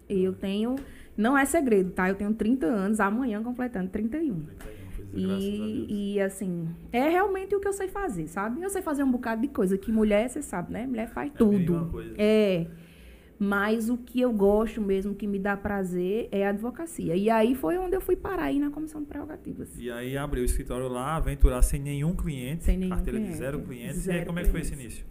E 0.08 0.25
eu 0.25 0.32
tenho. 0.32 0.76
Não 1.16 1.37
é 1.37 1.44
segredo, 1.44 1.90
tá? 1.90 2.08
Eu 2.08 2.14
tenho 2.14 2.32
30 2.32 2.64
anos, 2.66 2.99
amanhã 2.99 3.42
completando 3.42 3.90
31. 3.90 4.35
31, 4.37 4.56
pois 4.58 4.75
é. 4.75 5.18
E, 5.20 6.14
e 6.14 6.20
assim, 6.20 6.68
é 6.92 7.08
realmente 7.08 7.54
o 7.54 7.61
que 7.61 7.68
eu 7.68 7.73
sei 7.75 7.88
fazer, 7.88 8.26
sabe? 8.28 8.62
Eu 8.62 8.70
sei 8.70 8.80
fazer 8.80 9.02
um 9.02 9.11
bocado 9.11 9.42
de 9.42 9.49
coisa 9.49 9.76
que 9.76 9.92
mulher, 9.92 10.28
você 10.30 10.40
sabe, 10.40 10.73
né? 10.73 10.87
Mulher 10.87 11.08
faz 11.08 11.30
É 11.30 11.37
tudo. 11.37 11.88
coisa. 11.90 12.14
É. 12.16 12.66
Mas 13.38 13.88
o 13.88 13.97
que 13.97 14.21
eu 14.21 14.33
gosto 14.33 14.80
mesmo, 14.80 15.14
que 15.14 15.26
me 15.26 15.38
dá 15.38 15.57
prazer, 15.57 16.28
é 16.33 16.45
a 16.45 16.50
advocacia. 16.50 17.14
E 17.14 17.30
aí 17.30 17.54
foi 17.54 17.78
onde 17.78 17.95
eu 17.95 18.00
fui 18.00 18.16
parar 18.16 18.45
aí 18.45 18.59
na 18.59 18.68
comissão 18.71 19.00
de 19.00 19.07
prerrogativas. 19.07 19.78
E 19.78 19.88
aí 19.90 20.16
abriu 20.16 20.42
o 20.42 20.45
escritório 20.47 20.88
lá, 20.88 21.14
aventurar 21.14 21.62
sem 21.62 21.80
nenhum 21.80 22.16
cliente, 22.16 22.64
Sem 22.64 22.76
nenhum 22.76 22.90
carteira 22.90 23.18
cliente. 23.18 23.33
de 23.35 23.38
zero 23.38 23.61
clientes. 23.61 23.97
e 23.99 24.00
Zero 24.00 24.18
aí 24.21 24.26
como 24.26 24.38
é 24.40 24.42
que 24.42 24.50
foi 24.50 24.61
esse 24.61 24.75
início? 24.75 25.07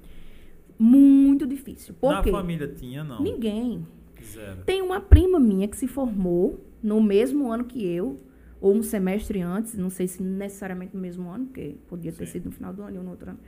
Muito 0.77 1.47
difícil. 1.47 1.93
Por 1.95 2.11
Na 2.11 2.21
quê? 2.21 2.29
família 2.31 2.67
tinha, 2.67 3.03
não? 3.03 3.21
Ninguém. 3.23 3.87
Zero. 4.21 4.63
Tem 4.65 4.81
uma 4.81 4.99
prima 4.99 5.39
minha 5.39 5.67
que 5.67 5.77
se 5.77 5.87
formou 5.87 6.63
no 6.83 7.01
mesmo 7.01 7.51
ano 7.51 7.63
que 7.63 7.85
eu, 7.85 8.19
ou 8.59 8.75
um 8.75 8.83
semestre 8.83 9.41
antes, 9.41 9.75
não 9.77 9.89
sei 9.89 10.07
se 10.07 10.21
necessariamente 10.21 10.93
no 10.95 11.01
mesmo 11.01 11.29
ano, 11.29 11.45
porque 11.45 11.75
podia 11.87 12.11
ter 12.11 12.25
Sim. 12.25 12.31
sido 12.33 12.45
no 12.47 12.51
final 12.51 12.73
do 12.73 12.81
ano 12.81 12.97
ou 12.97 13.03
no 13.03 13.11
outro 13.11 13.29
ano. 13.29 13.39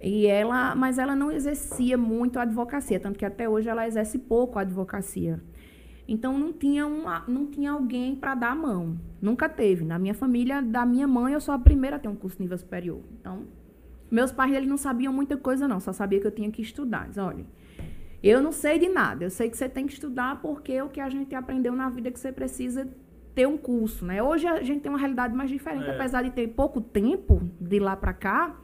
E 0.00 0.26
ela, 0.26 0.74
mas 0.74 0.98
ela 0.98 1.16
não 1.16 1.30
exercia 1.30 1.98
muito 1.98 2.38
a 2.38 2.42
advocacia, 2.42 3.00
tanto 3.00 3.18
que 3.18 3.24
até 3.24 3.48
hoje 3.48 3.68
ela 3.68 3.86
exerce 3.86 4.18
pouco 4.18 4.58
a 4.58 4.62
advocacia. 4.62 5.40
Então 6.06 6.38
não 6.38 6.52
tinha 6.52 6.86
uma, 6.86 7.24
não 7.28 7.46
tinha 7.46 7.72
alguém 7.72 8.14
para 8.14 8.34
dar 8.34 8.52
a 8.52 8.54
mão. 8.54 8.98
Nunca 9.20 9.48
teve. 9.48 9.84
Na 9.84 9.98
minha 9.98 10.14
família, 10.14 10.62
da 10.62 10.86
minha 10.86 11.06
mãe, 11.06 11.34
eu 11.34 11.40
sou 11.40 11.52
a 11.52 11.58
primeira 11.58 11.96
a 11.96 11.98
ter 11.98 12.08
um 12.08 12.14
curso 12.14 12.36
de 12.36 12.44
nível 12.44 12.56
superior. 12.56 13.00
Então, 13.20 13.42
meus 14.10 14.32
pais 14.32 14.54
eles 14.54 14.68
não 14.68 14.76
sabiam 14.78 15.12
muita 15.12 15.36
coisa 15.36 15.68
não, 15.68 15.80
só 15.80 15.92
sabia 15.92 16.20
que 16.20 16.26
eu 16.26 16.30
tinha 16.30 16.50
que 16.50 16.62
estudar. 16.62 17.08
Diz, 17.08 17.18
olha, 17.18 17.44
eu 18.22 18.40
não 18.40 18.52
sei 18.52 18.78
de 18.78 18.88
nada. 18.88 19.24
Eu 19.24 19.30
sei 19.30 19.50
que 19.50 19.56
você 19.56 19.68
tem 19.68 19.86
que 19.86 19.92
estudar 19.92 20.40
porque 20.40 20.80
o 20.80 20.88
que 20.88 21.00
a 21.00 21.08
gente 21.10 21.34
aprendeu 21.34 21.74
na 21.74 21.90
vida 21.90 22.08
é 22.08 22.10
que 22.12 22.18
você 22.20 22.32
precisa 22.32 22.88
ter 23.34 23.46
um 23.46 23.58
curso, 23.58 24.06
né? 24.06 24.22
Hoje 24.22 24.46
a 24.46 24.62
gente 24.62 24.80
tem 24.80 24.90
uma 24.90 24.98
realidade 24.98 25.34
mais 25.34 25.50
diferente, 25.50 25.84
É. 25.86 25.94
apesar 25.94 26.22
de 26.22 26.30
ter 26.30 26.48
pouco 26.48 26.80
tempo 26.80 27.42
de 27.60 27.78
lá 27.78 27.94
para 27.96 28.12
cá, 28.14 28.56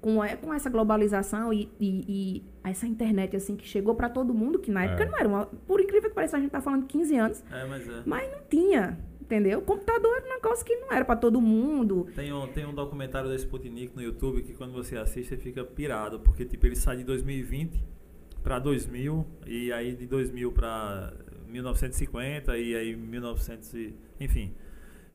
com, 0.00 0.22
é, 0.24 0.36
com 0.36 0.52
essa 0.52 0.70
globalização 0.70 1.52
e, 1.52 1.68
e- 1.78 2.04
e 2.08 2.44
essa 2.64 2.86
internet 2.86 3.36
assim 3.36 3.56
que 3.56 3.66
chegou 3.66 3.94
para 3.94 4.08
todo 4.08 4.32
mundo, 4.34 4.58
que 4.58 4.70
na 4.70 4.82
É. 4.84 4.86
época 4.86 5.04
não 5.06 5.18
era 5.18 5.28
uma, 5.28 5.46
por 5.46 5.80
incrível 5.80 6.08
que 6.08 6.14
pareça, 6.14 6.36
a 6.36 6.40
gente 6.40 6.50
tá 6.50 6.60
falando 6.60 6.82
de 6.82 6.86
15 6.88 7.16
anos, 7.16 7.44
É, 7.50 7.64
mas 7.66 7.88
é. 7.88 8.02
mas 8.06 8.30
não 8.32 8.38
tinha, 8.48 8.98
entendeu? 9.20 9.60
Computador 9.62 10.16
era 10.16 10.26
um 10.26 10.28
negócio 10.30 10.64
que 10.64 10.74
não 10.76 10.90
era 10.92 11.04
para 11.04 11.16
todo 11.16 11.40
mundo. 11.40 12.06
Tem 12.14 12.32
um, 12.32 12.46
tem 12.48 12.64
um 12.66 12.74
documentário 12.74 13.28
da 13.28 13.34
Sputnik 13.36 13.94
no 13.94 14.02
YouTube 14.02 14.42
que 14.42 14.54
quando 14.54 14.72
você 14.72 14.96
assiste 14.96 15.28
você 15.30 15.36
fica 15.36 15.64
pirado, 15.64 16.20
porque 16.20 16.44
tipo, 16.44 16.66
ele 16.66 16.76
sai 16.76 16.96
de 16.98 17.04
2020 17.04 17.82
para 18.42 18.58
2000 18.58 19.26
e 19.46 19.70
aí 19.72 19.94
de 19.94 20.06
2000 20.06 20.50
para 20.52 21.12
1950 21.46 22.56
e 22.58 22.74
aí 22.74 22.96
1900 22.96 23.74
e, 23.74 23.94
enfim. 24.18 24.54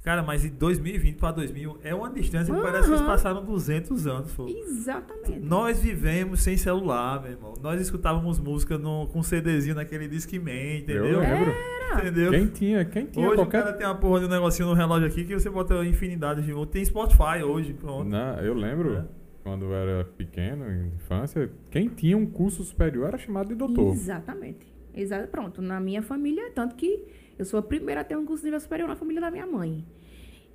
Cara, 0.05 0.21
mas 0.21 0.43
de 0.43 0.49
2020 0.51 1.15
para 1.17 1.31
2000 1.31 1.79
é 1.83 1.93
uma 1.95 2.11
distância 2.11 2.53
que 2.53 2.61
parece 2.61 2.87
que 2.87 2.93
eles 2.93 3.01
passaram 3.05 3.43
200 3.43 4.05
anos, 4.05 4.31
pô. 4.33 4.47
Exatamente. 4.47 5.39
Nós 5.39 5.79
vivemos 5.81 6.41
sem 6.41 6.55
celular, 6.55 7.21
meu 7.23 7.31
irmão. 7.31 7.53
Nós 7.59 7.81
escutávamos 7.81 8.37
música 8.39 8.77
no, 8.77 9.07
com 9.07 9.23
CDzinho 9.23 9.73
naquele 9.73 10.07
Discman, 10.07 10.77
entendeu? 10.77 11.05
Eu 11.05 11.19
lembro. 11.21 11.51
Entendeu? 11.97 12.31
Quem 12.31 12.47
tinha, 12.47 12.85
quem 12.85 13.05
tinha 13.07 13.25
Hoje 13.27 13.35
qualquer. 13.37 13.59
o 13.59 13.63
cara 13.63 13.73
tem 13.75 13.87
uma 13.87 13.95
porra 13.95 14.19
de 14.19 14.25
um 14.27 14.29
negocinho 14.29 14.67
no 14.67 14.73
relógio 14.75 15.07
aqui 15.07 15.23
que 15.23 15.33
você 15.33 15.49
bota 15.49 15.83
infinidade 15.85 16.41
de 16.43 16.53
música. 16.53 16.73
Tem 16.73 16.85
Spotify 16.85 17.41
hoje, 17.43 17.73
pronto. 17.73 18.07
Não, 18.07 18.39
eu 18.41 18.53
lembro, 18.53 18.97
É. 18.97 19.05
quando 19.43 19.65
eu 19.65 19.73
era 19.73 20.03
pequeno, 20.05 20.69
em 20.69 20.87
infância, 20.95 21.49
quem 21.71 21.87
tinha 21.87 22.15
um 22.17 22.25
curso 22.27 22.63
superior 22.63 23.07
era 23.07 23.17
chamado 23.17 23.47
de 23.47 23.55
doutor. 23.55 23.93
Exatamente. 23.93 24.71
Exa 24.93 25.27
pronto, 25.31 25.61
na 25.61 25.79
minha 25.79 26.01
família, 26.01 26.51
tanto 26.53 26.75
que 26.75 27.03
eu 27.37 27.43
sou 27.43 27.59
a 27.59 27.63
primeira 27.63 28.01
a 28.01 28.03
ter 28.03 28.17
um 28.17 28.25
curso 28.25 28.41
de 28.43 28.47
nível 28.47 28.59
superior 28.61 28.87
na 28.87 28.95
família 28.95 29.19
da 29.21 29.29
minha 29.29 29.45
mãe. 29.45 29.83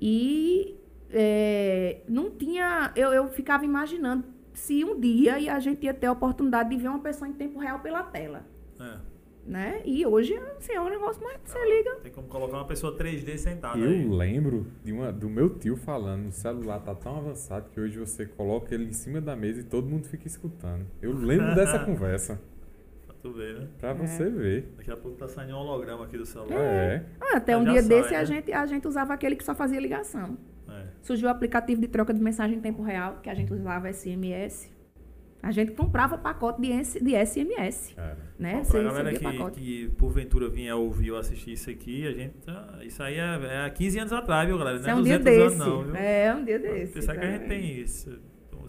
E 0.01 0.77
é, 1.11 2.01
não 2.09 2.31
tinha. 2.31 2.91
Eu, 2.97 3.13
eu 3.13 3.29
ficava 3.29 3.65
imaginando 3.65 4.25
se 4.55 4.83
um 4.85 4.99
dia 4.99 5.39
e 5.39 5.49
a 5.49 5.61
gente 5.61 5.85
ia 5.85 5.93
ter 5.93 6.07
a 6.07 6.13
oportunidade 6.13 6.71
de 6.71 6.77
ver 6.77 6.89
uma 6.89 7.01
pessoa 7.01 7.29
em 7.29 7.33
tempo 7.33 7.59
real 7.59 7.81
pela 7.81 8.03
tela. 8.03 8.47
É. 8.81 9.11
Né? 9.47 9.81
E 9.85 10.07
hoje 10.07 10.37
assim, 10.57 10.73
é 10.73 10.81
um 10.81 10.89
negócio 10.89 11.23
mais. 11.23 11.39
Você 11.45 11.59
liga. 11.77 11.97
Tem 12.03 12.13
como 12.13 12.29
colocar 12.29 12.59
uma 12.59 12.67
pessoa 12.67 12.97
3D 12.97 13.37
sentada 13.37 13.79
Eu 13.79 13.91
aí. 13.91 14.09
lembro 14.09 14.67
de 14.85 14.93
uma, 14.93 15.11
do 15.11 15.29
meu 15.29 15.59
tio 15.59 15.77
falando, 15.77 16.29
o 16.29 16.33
celular 16.33 16.79
tá 16.81 16.95
tão 16.95 17.17
avançado 17.17 17.71
que 17.71 17.81
hoje 17.81 17.99
você 17.99 18.27
coloca 18.27 18.75
ele 18.75 18.85
em 18.85 18.93
cima 18.93 19.21
da 19.21 19.35
mesa 19.35 19.61
e 19.61 19.65
todo 19.65 19.89
mundo 19.89 20.07
fica 20.07 20.27
escutando. 20.27 20.87
Eu 21.01 21.13
lembro 21.15 21.55
dessa 21.55 21.79
conversa, 21.85 22.41
tu 23.21 23.33
ver, 23.33 23.55
né? 23.61 23.69
pra 23.79 23.91
É. 23.91 23.95
você 23.95 24.29
ver. 24.31 24.73
Daqui 24.77 24.91
a 24.91 24.97
pouco 24.97 25.17
tá 25.17 25.29
saindo 25.29 25.53
um 25.55 25.59
holograma 25.59 26.05
aqui 26.05 26.17
do 26.19 26.27
celular. 26.27 26.59
É. 26.59 27.05
Ah, 27.21 27.37
até 27.37 27.57
um 27.57 27.65
Já 27.65 27.73
dia 27.73 27.83
sai, 27.83 27.89
desse 27.89 28.11
né? 28.13 28.17
a, 28.19 28.25
gente, 28.25 28.53
a 28.53 28.67
gente 28.67 28.89
usava 28.89 29.13
aquele 29.15 29.37
que 29.37 29.45
só 29.45 29.55
fazia 29.55 29.79
ligação. 29.81 30.37
É. 30.69 30.85
Surgiu 31.03 31.29
o 31.29 31.31
aplicativo 31.31 31.81
de 31.81 31.89
troca 31.89 32.13
de 32.15 32.21
mensagem 32.21 32.57
em 32.59 32.61
tempo 32.61 32.83
real, 32.83 33.19
que 33.23 33.29
a 33.31 33.35
gente 33.35 33.53
usava 33.53 33.89
SMS. 33.93 34.71
A 35.43 35.53
gente 35.53 35.73
comprava 35.73 36.19
pacote 36.19 36.61
de, 36.61 36.71
S- 36.71 37.03
de 37.03 37.13
SMS. 37.15 37.95
Cara. 37.97 38.19
Né? 38.39 38.57
Bom, 38.63 38.71
pra 38.71 38.83
galera 38.83 39.13
que, 39.15 39.21
pacote. 39.25 39.59
que 39.59 39.89
porventura 39.97 40.51
vinha 40.51 40.77
ouvir 40.77 41.13
ou 41.13 41.19
assistir 41.19 41.53
isso 41.53 41.71
aqui, 41.71 42.07
a 42.07 42.13
gente 42.13 42.35
tá- 42.45 42.79
Isso 42.83 43.03
aí 43.03 43.15
é, 43.15 43.21
é 43.47 43.65
há 43.65 43.71
15 43.71 43.99
anos 44.01 44.13
atrás, 44.13 44.47
viu, 44.47 44.59
galera? 44.59 44.79
Não 44.79 44.87
é 44.87 44.91
é 44.91 44.95
um 44.97 45.03
dia 45.03 45.19
200 45.19 45.25
desse. 45.25 45.55
anos, 45.63 45.67
não, 45.67 45.83
viu? 45.85 45.95
É, 45.97 46.35
um 46.35 46.45
dia 46.45 46.59
desse. 46.59 46.93
Pensar 46.93 47.17
que 47.17 47.25
a 47.25 47.31
gente 47.31 47.49
tem 47.49 47.81
isso, 47.81 48.19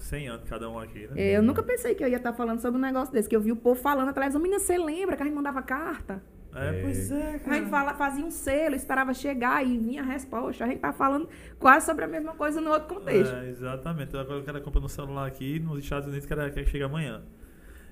100 0.04 0.28
anos 0.28 0.50
cada 0.50 0.70
um 0.70 0.80
aqui, 0.80 1.08
né? 1.08 1.14
É, 1.16 1.38
Eu 1.38 1.44
nunca 1.44 1.62
pensei 1.64 1.96
que 1.96 2.04
eu 2.04 2.08
ia 2.08 2.18
estar 2.18 2.34
falando 2.34 2.60
sobre 2.60 2.78
um 2.78 2.82
negócio 2.82 3.14
desse, 3.14 3.30
que 3.30 3.36
eu 3.36 3.42
vi 3.42 3.52
o 3.52 3.56
povo 3.56 3.80
falando 3.80 4.14
televisão. 4.14 4.42
Menina, 4.42 4.60
você 4.60 4.78
lembra 4.78 5.16
que 5.16 5.24
a 5.24 5.26
gente 5.26 5.36
mandava 5.36 5.62
carta? 5.62 6.22
É, 6.54 6.82
pois 6.82 7.10
é, 7.12 7.28
A 7.28 7.32
gente 7.32 7.44
cara. 7.46 7.66
fala, 7.68 7.94
fazia 7.94 8.26
um 8.26 8.32
selo, 8.32 8.76
esperava 8.76 9.14
chegar 9.14 9.66
e 9.66 9.78
vinha 9.78 10.02
a 10.02 10.06
resposta. 10.06 10.66
A 10.66 10.68
gente 10.68 10.80
tá 10.80 10.92
falando 10.92 11.30
quase 11.58 11.86
sobre 11.86 12.04
a 12.04 12.08
mesma 12.08 12.34
coisa 12.34 12.60
no 12.60 12.72
outro 12.72 12.94
contexto. 12.96 13.34
É, 13.34 13.50
exatamente. 13.50 14.16
Agora 14.18 14.40
o 14.40 14.44
cara 14.44 14.60
compra 14.60 14.82
no 14.82 14.90
celular 14.90 15.26
aqui, 15.28 15.60
nos 15.60 15.80
Estados 15.80 16.08
Unidos, 16.10 16.26
o 16.26 16.30
cara 16.30 16.50
quer 16.50 16.64
que 16.66 16.70
chegue 16.70 16.84
amanhã. 16.84 17.22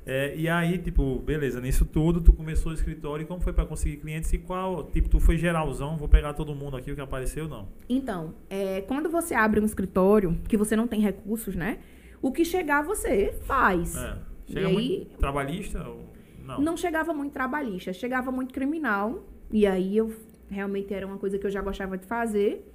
É, 0.05 0.35
e 0.35 0.49
aí, 0.49 0.77
tipo, 0.77 1.19
beleza, 1.19 1.61
nisso 1.61 1.85
tudo, 1.85 2.19
tu 2.19 2.33
começou 2.33 2.71
o 2.71 2.75
escritório, 2.75 3.23
e 3.23 3.25
como 3.27 3.41
foi 3.41 3.53
pra 3.53 3.65
conseguir 3.65 3.97
clientes? 3.97 4.31
E 4.33 4.39
qual, 4.39 4.85
tipo, 4.85 5.07
tu 5.07 5.19
foi 5.19 5.37
geralzão, 5.37 5.97
vou 5.97 6.07
pegar 6.07 6.33
todo 6.33 6.55
mundo 6.55 6.75
aqui, 6.75 6.91
o 6.91 6.95
que 6.95 7.01
apareceu, 7.01 7.47
não. 7.47 7.67
Então, 7.87 8.33
é, 8.49 8.81
quando 8.81 9.09
você 9.09 9.35
abre 9.35 9.59
um 9.59 9.65
escritório, 9.65 10.35
que 10.47 10.57
você 10.57 10.75
não 10.75 10.87
tem 10.87 10.99
recursos, 10.99 11.55
né? 11.55 11.77
O 12.21 12.31
que 12.31 12.43
chegar, 12.45 12.83
você 12.83 13.33
faz. 13.43 13.95
É. 13.95 14.17
Chega 14.47 14.69
E 14.69 14.73
muito 14.73 14.91
aí- 15.11 15.17
trabalhista? 15.17 15.87
Ou... 15.87 16.09
Não. 16.45 16.59
Não 16.61 16.77
chegava 16.77 17.13
muito 17.13 17.31
trabalhista, 17.33 17.93
chegava 17.93 18.31
muito 18.31 18.53
criminal. 18.53 19.23
E 19.51 19.65
aí 19.67 19.95
eu 19.97 20.13
realmente 20.49 20.93
era 20.93 21.05
uma 21.05 21.17
coisa 21.17 21.37
que 21.37 21.45
eu 21.45 21.51
já 21.51 21.61
gostava 21.61 21.97
de 21.97 22.05
fazer. 22.05 22.65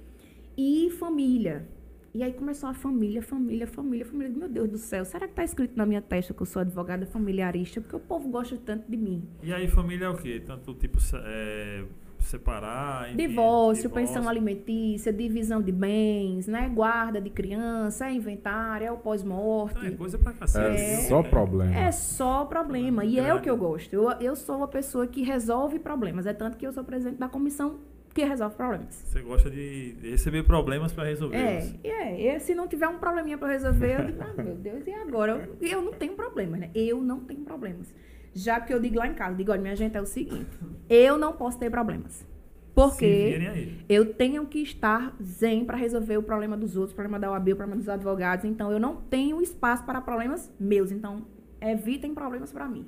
E 0.57 0.89
família. 0.91 1.67
E 2.13 2.23
aí 2.23 2.31
começou 2.31 2.69
a 2.69 2.73
família, 2.73 3.21
família, 3.21 3.67
família, 3.67 4.05
família. 4.05 4.29
Meu 4.33 4.47
Deus 4.47 4.69
do 4.69 4.77
céu, 4.77 5.03
será 5.03 5.27
que 5.27 5.33
tá 5.33 5.43
escrito 5.43 5.75
na 5.75 5.85
minha 5.85 6.01
testa 6.01 6.33
que 6.33 6.41
eu 6.41 6.45
sou 6.45 6.61
advogada 6.61 7.05
familiarista? 7.05 7.81
Porque 7.81 7.95
o 7.97 7.99
povo 7.99 8.29
gosta 8.29 8.57
tanto 8.65 8.89
de 8.89 8.95
mim. 8.95 9.21
E 9.43 9.51
aí, 9.53 9.67
família 9.67 10.05
é 10.05 10.09
o 10.09 10.15
quê? 10.15 10.41
Tanto, 10.45 10.73
tipo, 10.75 10.97
é, 11.25 11.83
separar, 12.19 13.09
enfim, 13.09 13.17
Divórcio, 13.27 13.89
pensão 13.89 14.27
alimentícia, 14.27 15.11
divisão 15.13 15.61
de 15.61 15.71
bens, 15.71 16.47
né? 16.47 16.69
Guarda 16.73 17.21
de 17.21 17.29
criança, 17.29 18.07
é 18.07 18.13
inventário, 18.13 18.87
é 18.87 18.91
o 18.91 18.97
pós-morte. 18.97 19.77
Então, 19.77 19.89
é 19.89 19.95
coisa 19.95 20.17
pra 20.17 20.33
cacete. 20.33 20.81
É, 20.81 20.93
É. 20.93 20.97
só 21.07 21.21
problema. 21.23 21.75
É 21.75 21.91
só 21.91 22.45
problema. 22.45 23.05
E 23.05 23.19
é 23.19 23.33
o 23.33 23.41
que 23.41 23.49
eu 23.49 23.57
gosto. 23.57 23.93
Eu, 23.93 24.09
eu 24.19 24.35
sou 24.35 24.57
uma 24.57 24.67
pessoa 24.67 25.07
que 25.07 25.21
resolve 25.23 25.79
problemas. 25.79 26.25
É 26.25 26.33
tanto 26.33 26.57
que 26.57 26.65
eu 26.65 26.71
sou 26.73 26.83
presidente 26.83 27.17
da 27.17 27.29
comissão 27.29 27.79
que 28.13 28.23
resolve 28.23 28.55
problemas. 28.55 28.95
Você 28.95 29.21
gosta 29.21 29.49
de 29.49 29.95
receber 30.01 30.43
problemas 30.43 30.93
pra 30.93 31.03
resolver. 31.03 31.35
É, 31.37 31.73
é, 31.83 32.35
e 32.35 32.39
se 32.39 32.55
não 32.55 32.65
tiver 32.65 32.87
um 32.87 32.97
probleminha 32.97 33.37
pra 33.37 33.49
resolver, 33.49 33.99
eu 33.99 34.05
digo, 34.05 34.21
ah, 34.23 34.41
meu 34.41 34.55
Deus, 34.55 34.87
e 34.87 34.91
agora? 34.93 35.49
Eu, 35.61 35.67
eu 35.69 35.81
não 35.81 35.91
tenho 35.91 36.13
problemas, 36.13 36.61
né? 36.61 36.69
Eu 36.73 37.01
não 37.01 37.19
tenho 37.19 37.41
problemas. 37.41 37.93
Já 38.35 38.59
que 38.59 38.73
eu 38.73 38.79
digo 38.81 38.97
lá 38.97 39.07
em 39.07 39.13
casa, 39.13 39.33
digo, 39.33 39.51
olha, 39.51 39.61
minha 39.61 39.75
gente, 39.77 39.95
é 39.95 40.01
o 40.01 40.05
seguinte, 40.05 40.59
eu 40.89 41.17
não 41.17 41.31
posso 41.31 41.57
ter 41.57 41.71
problemas. 41.71 42.27
Porque 42.75 43.39
eu 43.87 44.13
tenho 44.13 44.45
que 44.45 44.59
estar 44.59 45.15
zen 45.23 45.63
para 45.63 45.77
resolver 45.77 46.17
o 46.17 46.23
problema 46.23 46.57
dos 46.57 46.75
outros, 46.75 46.91
o 46.91 46.95
problema 46.95 47.17
da 47.17 47.31
OAB, 47.31 47.53
o 47.53 47.55
problema 47.55 47.77
dos 47.77 47.87
advogados. 47.87 48.43
Então, 48.43 48.69
eu 48.69 48.79
não 48.79 48.97
tenho 48.97 49.41
espaço 49.41 49.85
para 49.85 50.01
problemas 50.01 50.53
meus. 50.59 50.91
Então, 50.91 51.25
evitem 51.61 52.13
problemas 52.13 52.51
para 52.51 52.67
mim. 52.67 52.85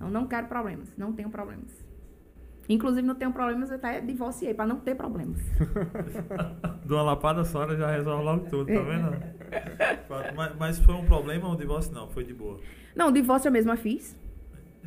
Eu 0.00 0.08
não 0.08 0.26
quero 0.26 0.46
problemas. 0.46 0.90
Não 0.96 1.12
tenho 1.12 1.28
problemas. 1.28 1.70
Inclusive, 2.68 3.06
não 3.06 3.14
tenho 3.14 3.32
problemas, 3.32 3.70
eu 3.70 3.76
até 3.76 4.00
divorciei 4.00 4.54
para 4.54 4.64
não 4.66 4.76
ter 4.76 4.94
problemas. 4.94 5.38
De 6.86 6.92
uma 6.92 7.02
lapada 7.02 7.44
só, 7.44 7.68
já 7.76 7.90
resolve 7.90 8.24
logo 8.24 8.46
tudo, 8.48 8.72
tá 8.72 8.80
vendo? 8.80 9.42
Mas, 10.34 10.56
mas 10.56 10.78
foi 10.78 10.94
um 10.94 11.04
problema 11.04 11.46
ou 11.46 11.54
um 11.54 11.56
divórcio? 11.56 11.92
Não, 11.92 12.08
foi 12.08 12.24
de 12.24 12.32
boa. 12.32 12.58
Não, 12.94 13.08
o 13.08 13.12
divórcio 13.12 13.48
eu 13.48 13.52
mesma 13.52 13.76
fiz. 13.76 14.16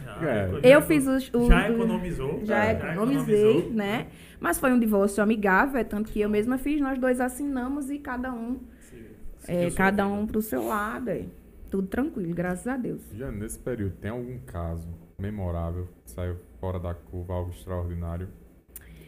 Já, 0.04 0.22
É. 0.32 0.50
já 0.50 0.60
Eu 0.70 0.82
fiz 0.82 1.08
os. 1.08 1.32
os- 1.34 1.48
Já 1.48 1.70
economizou. 1.70 2.42
Já 2.46 2.66
É, 2.66 2.72
economizei, 2.74 3.42
economizou. 3.50 3.74
né? 3.74 4.08
Mas 4.40 4.60
foi 4.60 4.72
um 4.72 4.80
divórcio 4.80 5.24
amigável, 5.24 5.80
é 5.80 5.84
tanto 5.84 6.12
que 6.12 6.20
eu 6.22 6.30
mesma 6.30 6.58
fiz, 6.58 6.80
nós 6.82 7.00
dois 7.00 7.20
assinamos 7.22 7.90
e 7.90 7.98
cada 8.00 8.32
um, 8.34 8.60
Se- 9.40 9.52
é, 9.52 9.72
cada 9.72 10.08
um 10.08 10.26
pro 10.28 10.42
seu 10.42 10.66
lado. 10.66 11.10
É. 11.10 11.26
Tudo 11.72 11.88
tranquilo, 11.88 12.34
graças 12.34 12.68
a 12.68 12.78
Deus. 12.78 13.02
Já 13.14 13.32
nesse 13.32 13.58
período, 13.60 13.96
tem 13.98 14.12
algum 14.12 14.38
caso 14.46 14.88
memorável 15.20 15.88
que 16.06 16.12
saiu 16.12 16.36
fora 16.60 16.80
da 16.80 16.94
curva, 16.94 17.34
algo 17.34 17.52
extraordinário? 17.52 18.28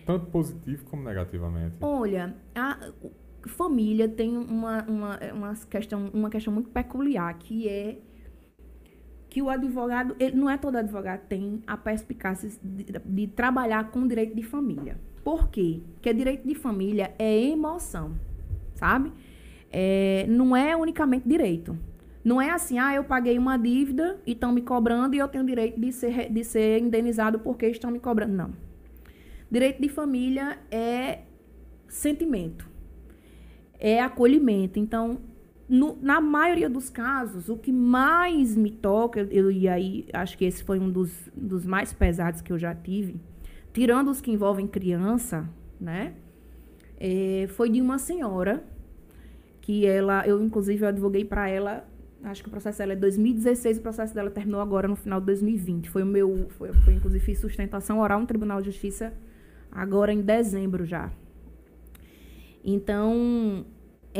Tanto 0.05 0.25
positivo 0.27 0.85
como 0.85 1.03
negativamente. 1.03 1.75
Olha, 1.81 2.33
a 2.55 2.77
família 3.45 4.07
tem 4.09 4.35
uma, 4.37 4.83
uma, 4.83 5.19
uma, 5.33 5.53
questão, 5.69 6.09
uma 6.13 6.29
questão 6.29 6.51
muito 6.53 6.69
peculiar, 6.69 7.33
que 7.37 7.67
é 7.69 7.97
que 9.29 9.41
o 9.41 9.49
advogado, 9.49 10.15
ele, 10.19 10.35
não 10.35 10.49
é 10.49 10.57
todo 10.57 10.77
advogado 10.77 11.27
tem 11.27 11.61
a 11.67 11.75
perspicácia 11.75 12.49
de, 12.63 12.85
de 13.05 13.27
trabalhar 13.27 13.91
com 13.91 14.07
direito 14.07 14.35
de 14.35 14.43
família. 14.43 14.97
Por 15.23 15.49
quê? 15.49 15.81
Porque 15.93 16.13
direito 16.13 16.47
de 16.47 16.55
família 16.55 17.13
é 17.19 17.37
emoção, 17.49 18.15
sabe? 18.75 19.11
É, 19.69 20.25
não 20.29 20.55
é 20.55 20.75
unicamente 20.75 21.27
direito. 21.27 21.77
Não 22.23 22.41
é 22.41 22.49
assim, 22.49 22.77
ah, 22.77 22.93
eu 22.93 23.03
paguei 23.03 23.37
uma 23.37 23.57
dívida 23.57 24.19
e 24.25 24.31
estão 24.31 24.51
me 24.51 24.61
cobrando 24.61 25.15
e 25.15 25.17
eu 25.17 25.27
tenho 25.27 25.45
direito 25.45 25.79
de 25.79 25.91
ser, 25.91 26.29
de 26.29 26.43
ser 26.43 26.81
indenizado 26.81 27.39
porque 27.39 27.67
estão 27.67 27.91
me 27.91 27.99
cobrando. 27.99 28.33
Não. 28.33 28.53
Direito 29.49 29.81
de 29.81 29.87
família 29.87 30.57
é 30.69 31.19
sentimento, 31.87 32.67
é 33.79 34.01
acolhimento. 34.01 34.77
Então, 34.77 35.19
no, 35.69 35.97
na 36.01 36.21
maioria 36.21 36.69
dos 36.69 36.89
casos, 36.89 37.49
o 37.49 37.57
que 37.57 37.71
mais 37.71 38.55
me 38.55 38.71
toca, 38.71 39.27
eu, 39.29 39.51
e 39.51 39.67
aí 39.67 40.07
acho 40.13 40.37
que 40.37 40.45
esse 40.45 40.63
foi 40.63 40.79
um 40.79 40.89
dos, 40.89 41.11
dos 41.35 41.65
mais 41.65 41.91
pesados 41.91 42.41
que 42.41 42.53
eu 42.53 42.57
já 42.57 42.73
tive, 42.73 43.19
tirando 43.73 44.09
os 44.09 44.21
que 44.21 44.31
envolvem 44.31 44.65
criança, 44.65 45.47
né? 45.79 46.13
É, 46.99 47.47
foi 47.49 47.69
de 47.69 47.81
uma 47.81 47.99
senhora 47.99 48.63
que 49.61 49.85
ela, 49.85 50.25
eu 50.25 50.41
inclusive 50.41 50.83
eu 50.83 50.87
advoguei 50.87 51.25
para 51.25 51.49
ela, 51.49 51.85
acho 52.23 52.41
que 52.41 52.47
o 52.47 52.51
processo 52.51 52.77
dela 52.79 52.93
é 52.93 52.95
2016, 52.95 53.77
o 53.77 53.81
processo 53.81 54.15
dela 54.15 54.31
terminou 54.31 54.61
agora 54.61 54.87
no 54.87 54.95
final 54.95 55.19
de 55.19 55.25
2020. 55.27 55.89
Foi 55.89 56.01
o 56.01 56.05
meu, 56.05 56.47
foi, 56.57 56.71
foi 56.73 56.93
inclusive 56.93 57.23
fiz 57.23 57.39
sustentação 57.39 57.99
oral 57.99 58.21
no 58.21 58.25
Tribunal 58.25 58.61
de 58.61 58.67
Justiça 58.67 59.13
agora 59.69 60.13
em 60.13 60.21
dezembro 60.21 60.85
já. 60.85 61.11
Então, 62.63 63.65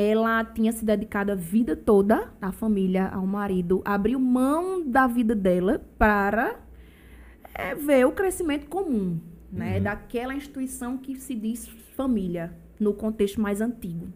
ela 0.00 0.44
tinha 0.44 0.70
se 0.70 0.84
dedicado 0.84 1.32
a 1.32 1.34
vida 1.34 1.74
toda 1.74 2.32
à 2.40 2.52
família, 2.52 3.08
ao 3.08 3.26
marido, 3.26 3.82
abriu 3.84 4.20
mão 4.20 4.88
da 4.88 5.08
vida 5.08 5.34
dela 5.34 5.84
para 5.98 6.60
é, 7.52 7.74
ver 7.74 8.06
o 8.06 8.12
crescimento 8.12 8.68
comum, 8.68 9.18
né, 9.50 9.78
uhum. 9.78 9.82
daquela 9.82 10.32
instituição 10.32 10.96
que 10.96 11.16
se 11.16 11.34
diz 11.34 11.66
família, 11.96 12.54
no 12.78 12.94
contexto 12.94 13.40
mais 13.40 13.60
antigo, 13.60 14.06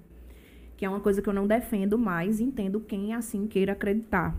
que 0.76 0.84
é 0.84 0.88
uma 0.88 1.00
coisa 1.00 1.20
que 1.20 1.28
eu 1.28 1.32
não 1.32 1.48
defendo 1.48 1.98
mais, 1.98 2.38
entendo 2.38 2.78
quem 2.78 3.12
assim 3.12 3.48
queira 3.48 3.72
acreditar. 3.72 4.36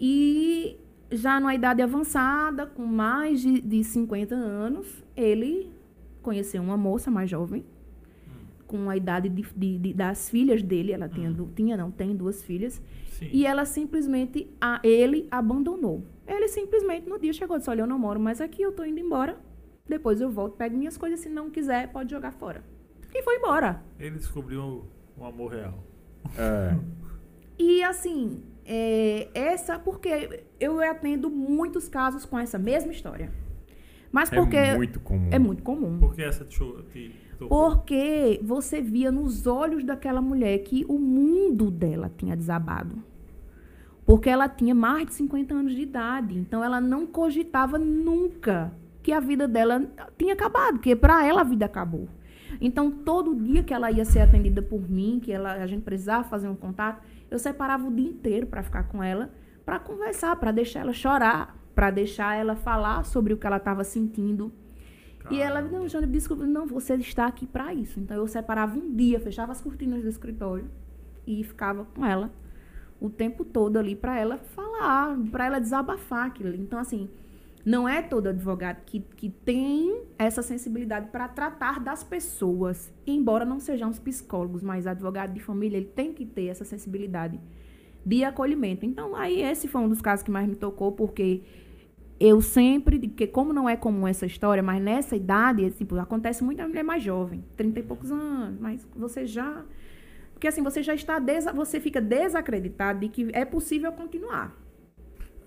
E 0.00 0.76
já 1.10 1.40
numa 1.40 1.56
idade 1.56 1.82
avançada, 1.82 2.66
com 2.66 2.86
mais 2.86 3.40
de, 3.40 3.60
de 3.60 3.82
50 3.82 4.36
anos, 4.36 5.02
ele 5.16 5.72
conheceu 6.22 6.62
uma 6.62 6.76
moça 6.76 7.10
mais 7.10 7.28
jovem, 7.28 7.64
com 8.66 8.90
a 8.90 8.96
idade 8.96 9.28
de, 9.28 9.42
de, 9.54 9.78
de, 9.78 9.94
das 9.94 10.28
filhas 10.28 10.62
dele, 10.62 10.92
ela 10.92 11.08
tinha, 11.08 11.30
hum. 11.30 11.48
tinha 11.54 11.76
não, 11.76 11.90
tem 11.90 12.14
duas 12.14 12.42
filhas, 12.42 12.82
Sim. 13.10 13.28
e 13.32 13.46
ela 13.46 13.64
simplesmente, 13.64 14.50
a, 14.60 14.80
ele 14.82 15.26
abandonou. 15.30 16.04
Ele 16.26 16.48
simplesmente 16.48 17.08
no 17.08 17.18
dia 17.18 17.32
chegou 17.32 17.56
e 17.56 17.58
disse, 17.58 17.70
olha, 17.70 17.82
eu 17.82 17.86
não 17.86 17.98
moro 17.98 18.18
mais 18.18 18.40
aqui, 18.40 18.62
eu 18.62 18.72
tô 18.72 18.84
indo 18.84 18.98
embora, 18.98 19.38
depois 19.88 20.20
eu 20.20 20.30
volto, 20.30 20.56
pego 20.56 20.76
minhas 20.76 20.96
coisas, 20.96 21.20
se 21.20 21.28
não 21.28 21.50
quiser, 21.50 21.92
pode 21.92 22.10
jogar 22.10 22.32
fora. 22.32 22.64
E 23.14 23.22
foi 23.22 23.36
embora. 23.36 23.82
Ele 23.98 24.16
descobriu 24.16 24.84
um 25.16 25.24
amor 25.24 25.52
real. 25.52 25.82
É. 26.36 26.76
e 27.58 27.82
assim, 27.82 28.42
é, 28.64 29.28
essa 29.32 29.78
porque 29.78 30.44
eu 30.58 30.80
atendo 30.80 31.30
muitos 31.30 31.88
casos 31.88 32.24
com 32.24 32.38
essa 32.38 32.58
mesma 32.58 32.92
história. 32.92 33.30
Mas 34.10 34.32
é 34.32 34.36
porque. 34.36 34.56
É 34.56 34.76
muito 34.76 35.00
comum. 35.00 35.28
É 35.30 35.38
muito 35.38 35.62
comum. 35.62 35.98
Por 35.98 36.14
que 36.14 36.22
essa 36.22 36.44
te, 36.44 36.58
te 36.92 37.14
porque 37.48 38.40
você 38.42 38.80
via 38.80 39.12
nos 39.12 39.46
olhos 39.46 39.84
daquela 39.84 40.20
mulher 40.20 40.58
que 40.60 40.84
o 40.88 40.98
mundo 40.98 41.70
dela 41.70 42.10
tinha 42.16 42.36
desabado. 42.36 42.96
Porque 44.04 44.30
ela 44.30 44.48
tinha 44.48 44.74
mais 44.74 45.06
de 45.06 45.14
50 45.14 45.54
anos 45.54 45.74
de 45.74 45.82
idade. 45.82 46.38
Então 46.38 46.62
ela 46.62 46.80
não 46.80 47.06
cogitava 47.06 47.78
nunca 47.78 48.72
que 49.02 49.12
a 49.12 49.20
vida 49.20 49.46
dela 49.46 49.84
tinha 50.18 50.32
acabado, 50.32 50.74
porque 50.74 50.96
para 50.96 51.24
ela 51.24 51.42
a 51.42 51.44
vida 51.44 51.66
acabou. 51.66 52.08
Então 52.60 52.90
todo 52.90 53.34
dia 53.34 53.62
que 53.62 53.74
ela 53.74 53.90
ia 53.90 54.04
ser 54.04 54.20
atendida 54.20 54.62
por 54.62 54.88
mim, 54.88 55.20
que 55.22 55.32
ela, 55.32 55.52
a 55.52 55.66
gente 55.66 55.82
precisava 55.82 56.24
fazer 56.24 56.48
um 56.48 56.56
contato, 56.56 57.02
eu 57.30 57.38
separava 57.38 57.86
o 57.86 57.94
dia 57.94 58.08
inteiro 58.08 58.46
para 58.46 58.62
ficar 58.62 58.84
com 58.84 59.02
ela, 59.02 59.30
para 59.64 59.78
conversar, 59.78 60.36
para 60.36 60.52
deixar 60.52 60.80
ela 60.80 60.92
chorar, 60.92 61.56
para 61.74 61.90
deixar 61.90 62.36
ela 62.36 62.56
falar 62.56 63.04
sobre 63.04 63.32
o 63.32 63.36
que 63.36 63.46
ela 63.46 63.58
estava 63.58 63.84
sentindo. 63.84 64.52
E 65.30 65.40
ela, 65.40 65.60
não, 65.60 65.88
Jane, 65.88 66.06
desculpa, 66.06 66.46
não, 66.46 66.66
você 66.66 66.94
está 66.94 67.26
aqui 67.26 67.46
para 67.46 67.74
isso. 67.74 67.98
Então 67.98 68.16
eu 68.16 68.26
separava 68.28 68.78
um 68.78 68.94
dia, 68.94 69.18
fechava 69.18 69.52
as 69.52 69.60
cortinas 69.60 70.02
do 70.02 70.08
escritório 70.08 70.70
e 71.26 71.42
ficava 71.42 71.84
com 71.84 72.04
ela 72.04 72.30
o 73.00 73.10
tempo 73.10 73.44
todo 73.44 73.76
ali 73.76 73.94
para 73.94 74.18
ela 74.18 74.38
falar, 74.38 75.16
para 75.30 75.46
ela 75.46 75.58
desabafar 75.58 76.26
aquilo. 76.26 76.54
Então, 76.54 76.78
assim, 76.78 77.10
não 77.64 77.88
é 77.88 78.00
todo 78.00 78.28
advogado 78.28 78.82
que, 78.86 79.00
que 79.16 79.28
tem 79.28 80.02
essa 80.18 80.42
sensibilidade 80.42 81.08
para 81.10 81.28
tratar 81.28 81.80
das 81.80 82.04
pessoas. 82.04 82.92
Embora 83.06 83.44
não 83.44 83.58
sejamos 83.58 83.98
psicólogos, 83.98 84.62
mas 84.62 84.86
advogado 84.86 85.32
de 85.32 85.40
família, 85.40 85.76
ele 85.76 85.86
tem 85.86 86.12
que 86.12 86.24
ter 86.24 86.46
essa 86.46 86.64
sensibilidade 86.64 87.38
de 88.04 88.24
acolhimento. 88.24 88.86
Então, 88.86 89.16
aí 89.16 89.42
esse 89.42 89.66
foi 89.66 89.80
um 89.80 89.88
dos 89.88 90.00
casos 90.00 90.22
que 90.22 90.30
mais 90.30 90.48
me 90.48 90.54
tocou, 90.54 90.92
porque 90.92 91.42
eu 92.18 92.40
sempre, 92.40 92.98
porque 92.98 93.26
como 93.26 93.52
não 93.52 93.68
é 93.68 93.76
comum 93.76 94.06
essa 94.06 94.24
história, 94.24 94.62
mas 94.62 94.82
nessa 94.82 95.14
idade, 95.14 95.70
tipo, 95.72 95.96
acontece 95.96 96.42
muito 96.42 96.60
a 96.60 96.68
mulher 96.68 96.82
mais 96.82 97.02
jovem, 97.02 97.44
30 97.56 97.80
e 97.80 97.82
poucos 97.82 98.10
anos, 98.10 98.58
mas 98.58 98.86
você 98.96 99.26
já. 99.26 99.64
Porque 100.32 100.48
assim, 100.48 100.62
você 100.62 100.82
já 100.82 100.94
está. 100.94 101.18
Des, 101.18 101.44
você 101.54 101.78
fica 101.78 102.00
desacreditado 102.00 103.00
de 103.00 103.08
que 103.08 103.28
é 103.32 103.44
possível 103.44 103.92
continuar. 103.92 104.56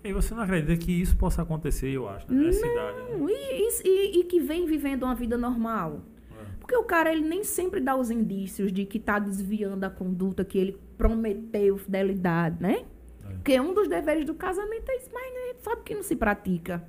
E 0.03 0.13
você 0.13 0.33
não 0.33 0.43
acredita 0.43 0.77
que 0.77 0.91
isso 0.91 1.17
possa 1.17 1.41
acontecer, 1.41 1.89
eu 1.89 2.07
acho, 2.07 2.31
né? 2.31 2.45
nessa 2.45 2.65
não, 2.65 2.71
idade. 2.71 2.97
Né? 3.15 3.31
E, 3.31 3.87
e, 3.87 4.19
e, 4.19 4.23
que 4.23 4.39
vem 4.39 4.65
vivendo 4.65 5.03
uma 5.03 5.15
vida 5.15 5.37
normal. 5.37 6.01
É. 6.31 6.45
Porque 6.59 6.75
o 6.75 6.83
cara, 6.83 7.11
ele 7.11 7.27
nem 7.27 7.43
sempre 7.43 7.81
dá 7.81 7.95
os 7.95 8.09
indícios 8.09 8.71
de 8.71 8.85
que 8.85 8.97
está 8.97 9.19
desviando 9.19 9.83
a 9.83 9.89
conduta 9.89 10.45
que 10.45 10.57
ele 10.57 10.77
prometeu 10.97 11.77
fidelidade, 11.77 12.61
né? 12.61 12.85
Porque 13.39 13.59
um 13.59 13.73
dos 13.73 13.87
deveres 13.87 14.25
do 14.25 14.33
casamento 14.33 14.89
é 14.89 14.97
isso, 14.97 15.09
mas 15.13 15.23
a 15.23 15.47
gente 15.47 15.63
sabe 15.63 15.81
que 15.83 15.95
não 15.95 16.03
se 16.03 16.15
pratica. 16.15 16.83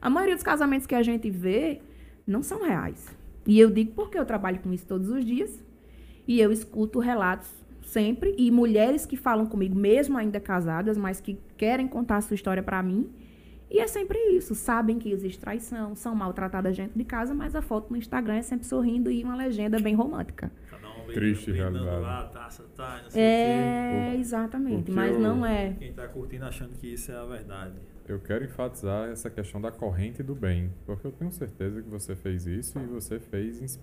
A 0.00 0.08
maioria 0.08 0.34
dos 0.34 0.44
casamentos 0.44 0.86
que 0.86 0.94
a 0.94 1.02
gente 1.02 1.28
vê 1.30 1.80
não 2.26 2.42
são 2.42 2.62
reais. 2.62 3.14
E 3.46 3.58
eu 3.58 3.70
digo 3.70 3.92
porque 3.92 4.18
eu 4.18 4.24
trabalho 4.24 4.60
com 4.60 4.72
isso 4.72 4.86
todos 4.86 5.08
os 5.10 5.24
dias 5.24 5.62
e 6.26 6.40
eu 6.40 6.50
escuto 6.50 6.98
relatos 6.98 7.48
sempre 7.82 8.34
e 8.36 8.50
mulheres 8.50 9.06
que 9.06 9.16
falam 9.16 9.46
comigo, 9.46 9.76
mesmo 9.76 10.18
ainda 10.18 10.40
casadas, 10.40 10.98
mas 10.98 11.20
que 11.20 11.38
querem 11.56 11.86
contar 11.86 12.16
a 12.16 12.20
sua 12.20 12.34
história 12.34 12.62
para 12.62 12.82
mim. 12.82 13.08
E 13.70 13.80
é 13.80 13.86
sempre 13.86 14.18
isso. 14.30 14.54
Sabem 14.54 14.98
que 14.98 15.10
existe 15.10 15.40
traição, 15.40 15.94
são 15.94 16.14
maltratadas 16.14 16.76
dentro 16.76 16.98
de 16.98 17.04
casa, 17.04 17.34
mas 17.34 17.54
a 17.54 17.62
foto 17.62 17.90
no 17.90 17.96
Instagram 17.96 18.34
é 18.34 18.42
sempre 18.42 18.66
sorrindo 18.66 19.10
e 19.10 19.22
uma 19.24 19.36
legenda 19.36 19.78
bem 19.78 19.94
romântica. 19.94 20.52
Triste 21.16 21.50
realidade. 21.50 22.02
Lá, 22.02 22.24
taça, 22.24 22.62
tá, 22.76 23.00
é, 23.14 24.14
exatamente, 24.18 24.90
mas 24.90 25.14
eu, 25.14 25.20
não 25.20 25.46
é. 25.46 25.72
Quem 25.78 25.88
está 25.88 26.06
curtindo 26.06 26.44
achando 26.44 26.78
que 26.78 26.88
isso 26.88 27.10
é 27.10 27.16
a 27.16 27.24
verdade. 27.24 27.74
Eu 28.08 28.20
quero 28.20 28.44
enfatizar 28.44 29.08
essa 29.08 29.28
questão 29.28 29.60
da 29.60 29.72
corrente 29.72 30.22
do 30.22 30.34
bem, 30.34 30.70
porque 30.84 31.06
eu 31.06 31.10
tenho 31.10 31.32
certeza 31.32 31.82
que 31.82 31.88
você 31.88 32.14
fez 32.14 32.46
isso 32.46 32.78
e 32.78 32.86
você 32.86 33.18
fez 33.18 33.80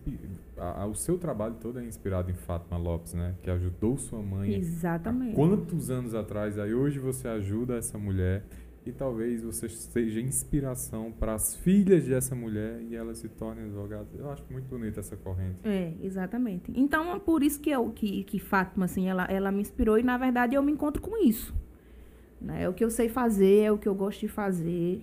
a, 0.56 0.84
a, 0.84 0.86
o 0.86 0.96
seu 0.96 1.18
trabalho 1.18 1.56
todo 1.56 1.80
é 1.80 1.84
inspirado 1.84 2.32
em 2.32 2.34
Fátima 2.34 2.78
Lopes, 2.78 3.14
né? 3.14 3.36
Que 3.42 3.50
ajudou 3.50 3.98
sua 3.98 4.22
mãe. 4.22 4.54
Exatamente. 4.54 5.36
quantos 5.36 5.90
anos 5.90 6.16
atrás? 6.16 6.58
Aí 6.58 6.74
hoje 6.74 7.00
você 7.00 7.28
ajuda 7.28 7.76
essa 7.76 7.98
mulher 7.98 8.46
e 8.86 8.92
talvez 8.92 9.42
você 9.42 9.70
seja 9.70 10.20
inspiração 10.20 11.12
para 11.12 11.34
as 11.34 11.56
filhas 11.56 12.06
dessa 12.06 12.36
mulher 12.36 12.82
e 12.82 12.96
elas 12.96 13.20
se 13.20 13.30
tornem 13.30 13.66
advogadas. 13.66 14.08
Eu 14.18 14.30
acho 14.30 14.44
muito 14.52 14.66
bonita 14.66 15.00
essa 15.00 15.16
corrente. 15.16 15.58
É, 15.64 15.94
exatamente. 16.02 16.72
Então, 16.76 17.16
é 17.16 17.20
por 17.20 17.44
isso 17.44 17.60
que 17.62 17.70
eu 17.70 17.90
que, 17.92 18.24
que 18.24 18.40
Fátima 18.40 18.86
assim, 18.86 19.08
ela, 19.08 19.26
ela 19.26 19.52
me 19.52 19.62
inspirou 19.62 19.98
e 19.98 20.04
na 20.04 20.18
verdade 20.18 20.56
eu 20.56 20.64
me 20.64 20.72
encontro 20.72 21.02
com 21.02 21.18
isso. 21.18 21.54
Né? 22.42 22.64
É 22.64 22.70
o 22.70 22.74
que 22.74 22.84
eu 22.84 22.90
sei 22.90 23.08
fazer, 23.08 23.62
é 23.62 23.72
o 23.72 23.78
que 23.78 23.88
eu 23.88 23.96
gosto 23.96 24.20
de 24.20 24.28
fazer. 24.28 25.02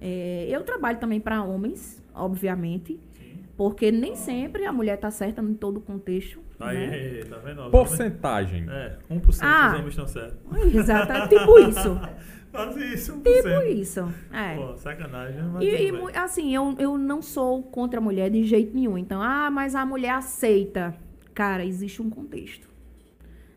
É, 0.00 0.46
eu 0.48 0.62
trabalho 0.62 0.98
também 0.98 1.20
para 1.20 1.42
homens, 1.42 2.02
obviamente. 2.14 2.98
Porque 3.60 3.92
nem 3.92 4.16
sempre 4.16 4.64
a 4.64 4.72
mulher 4.72 4.94
está 4.94 5.10
certa 5.10 5.42
em 5.42 5.52
todo 5.52 5.76
o 5.76 5.80
contexto. 5.82 6.40
Aí, 6.58 6.78
né? 6.78 7.24
tá 7.28 7.36
vendo? 7.44 7.70
Porcentagem. 7.70 8.64
É, 8.66 8.96
1% 9.10 9.38
ah, 9.42 9.68
dos 9.68 9.78
homens 9.80 9.88
estão 9.90 10.08
certos. 10.08 10.74
Exato, 10.74 11.12
é 11.12 11.28
tipo 11.28 11.58
isso. 11.58 12.00
Quase 12.50 12.94
isso. 12.94 13.20
Tipo 13.20 13.62
isso. 13.64 14.14
É. 14.32 14.54
Pô, 14.56 14.74
sacanagem. 14.78 15.42
Mas 15.42 15.62
e, 15.62 15.90
e 15.90 16.16
assim, 16.16 16.54
eu, 16.54 16.74
eu 16.78 16.96
não 16.96 17.20
sou 17.20 17.62
contra 17.62 18.00
a 18.00 18.02
mulher 18.02 18.30
de 18.30 18.44
jeito 18.44 18.74
nenhum. 18.74 18.96
Então, 18.96 19.20
ah, 19.20 19.50
mas 19.50 19.74
a 19.74 19.84
mulher 19.84 20.14
aceita. 20.14 20.96
Cara, 21.34 21.62
existe 21.62 22.00
um 22.00 22.08
contexto. 22.08 22.66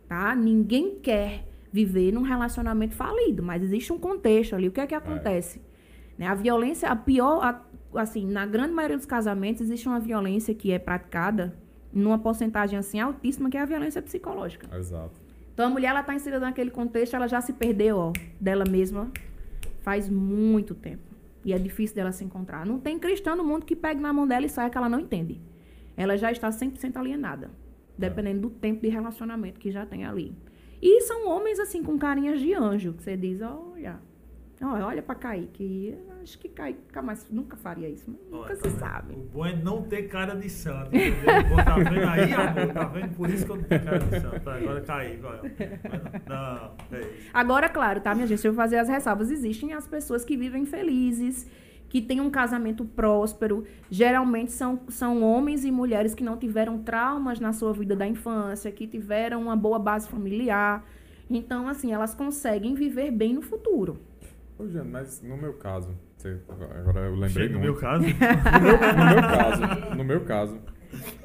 Tá? 0.10 0.36
Ninguém 0.36 1.00
quer 1.00 1.46
viver 1.72 2.12
num 2.12 2.24
relacionamento 2.24 2.94
falido, 2.94 3.42
mas 3.42 3.64
existe 3.64 3.94
um 3.94 3.98
contexto 3.98 4.54
ali. 4.54 4.68
O 4.68 4.72
que 4.74 4.82
é 4.82 4.86
que 4.86 4.96
acontece? 4.96 5.60
É. 5.60 6.24
Né? 6.24 6.28
A 6.28 6.36
violência, 6.36 6.90
a 6.90 6.96
pior, 6.96 7.42
a, 7.42 7.62
assim, 7.96 8.26
na 8.26 8.46
grande 8.46 8.74
maioria 8.74 8.98
dos 8.98 9.06
casamentos, 9.06 9.62
existe 9.62 9.88
uma 9.88 10.00
violência 10.00 10.54
que 10.54 10.72
é 10.72 10.80
praticada 10.80 11.56
numa 11.92 12.18
porcentagem 12.18 12.78
assim 12.78 13.00
altíssima, 13.00 13.50
que 13.50 13.58
é 13.58 13.62
a 13.62 13.66
violência 13.66 14.02
psicológica. 14.02 14.76
Exato. 14.76 15.22
Então 15.54 15.68
a 15.68 15.70
mulher 15.70 15.90
ela 15.90 16.02
está 16.02 16.16
inserida 16.16 16.40
naquele 16.40 16.72
contexto, 16.72 17.16
ela 17.16 17.28
já 17.28 17.40
se 17.40 17.54
perdeu 17.54 17.98
ó, 17.98 18.14
dela 18.42 18.66
mesma 18.66 19.12
faz 19.82 20.10
muito 20.10 20.74
tempo. 20.74 21.04
E 21.46 21.54
é 21.54 21.60
difícil 21.60 21.96
dela 21.96 22.12
se 22.12 22.24
encontrar. 22.24 22.66
Não 22.66 22.80
tem 22.80 22.98
cristão 22.98 23.36
no 23.36 23.44
mundo 23.44 23.66
que 23.66 23.76
pegue 23.76 24.00
na 24.00 24.14
mão 24.14 24.26
dela 24.26 24.46
e 24.46 24.50
saia 24.50 24.70
que 24.70 24.78
ela 24.78 24.90
não 24.90 25.00
entende. 25.00 25.42
Ela 25.96 26.18
já 26.18 26.32
está 26.32 26.50
100% 26.50 26.96
alienada, 26.96 27.52
dependendo 27.98 28.42
do 28.42 28.50
tempo 28.50 28.82
de 28.82 28.88
relacionamento 28.88 29.60
que 29.60 29.70
já 29.70 29.86
tem 29.86 30.06
ali. 30.06 30.36
E 30.82 31.02
são 31.02 31.28
homens 31.28 31.60
assim 31.60 31.84
com 31.84 31.98
carinhas 31.98 32.40
de 32.40 32.54
anjo, 32.54 32.94
que 32.94 33.04
você 33.04 33.16
diz, 33.16 33.42
olha, 33.42 34.00
Olha, 34.64 34.86
olha 34.86 35.02
pra 35.02 35.14
Kaique. 35.14 35.98
Acho 36.22 36.40
que 36.40 36.48
Kaique 36.48 36.80
nunca, 36.86 37.02
mais, 37.02 37.28
nunca 37.30 37.58
faria 37.58 37.90
isso. 37.90 38.06
mas 38.10 38.20
Nunca 38.32 38.46
Olha, 38.46 38.56
se 38.56 38.62
tá 38.62 38.70
sabe. 38.70 39.14
O 39.14 39.18
bom 39.18 39.46
é 39.46 39.56
não 39.56 39.82
ter 39.82 40.04
cara 40.04 40.36
de 40.36 40.50
santo. 40.50 40.88
Entendeu? 40.88 41.56
Tá 41.66 41.76
vendo 41.76 42.08
aí, 42.08 42.34
amor? 42.34 42.74
Tá 42.74 42.86
vendo? 42.86 43.16
Por 43.16 43.30
isso 43.30 43.46
que 43.46 43.52
eu 43.52 43.58
não 43.58 43.64
tenho 43.64 43.84
cara 43.84 44.00
de 44.00 44.20
santo. 44.22 44.50
Agora. 44.50 44.84
Agora. 45.14 45.42
Não, 46.28 46.98
é 46.98 47.02
isso. 47.02 47.30
Agora, 47.34 47.68
claro, 47.68 48.00
tá, 48.00 48.16
minha 48.16 48.26
gente? 48.26 48.46
Eu 48.48 48.54
fazer 48.54 48.78
as 48.78 48.88
ressalvas. 48.88 49.30
Existem 49.30 49.74
as 49.74 49.86
pessoas 49.86 50.24
que 50.24 50.38
vivem 50.38 50.66
felizes, 50.66 51.46
que 51.90 52.02
têm 52.02 52.22
um 52.22 52.30
casamento 52.30 52.86
próspero. 52.86 53.66
Geralmente 53.92 54.54
são, 54.54 54.80
são 54.88 55.22
homens 55.22 55.66
e 55.66 55.72
mulheres 55.72 56.16
que 56.16 56.24
não 56.24 56.38
tiveram 56.38 56.80
traumas 56.80 57.38
na 57.38 57.52
sua 57.52 57.74
vida 57.74 57.98
da 57.98 58.08
infância, 58.08 58.72
que 58.72 58.88
tiveram 58.88 59.42
uma 59.42 59.58
boa 59.58 59.78
base 59.78 60.08
familiar. 60.08 60.86
Então, 61.30 61.68
assim, 61.68 61.92
elas 61.92 62.14
conseguem 62.14 62.76
viver 62.76 63.12
bem 63.12 63.34
no 63.34 63.42
futuro. 63.42 64.00
Ô, 64.58 64.68
Jean, 64.68 64.84
mas 64.84 65.22
no 65.22 65.36
meu 65.36 65.54
caso, 65.54 65.96
você- 66.16 66.40
agora 66.48 67.02
eu 67.02 67.16
lembrei 67.16 67.30
Chega 67.48 67.54
no 67.56 67.60
meu 67.60 67.76
caso. 67.76 68.04
No 68.04 68.10
meu, 68.62 68.78
no 68.94 69.06
meu 69.10 69.22
caso, 69.22 69.96
no 69.98 70.04
meu 70.04 70.22
caso, 70.26 70.60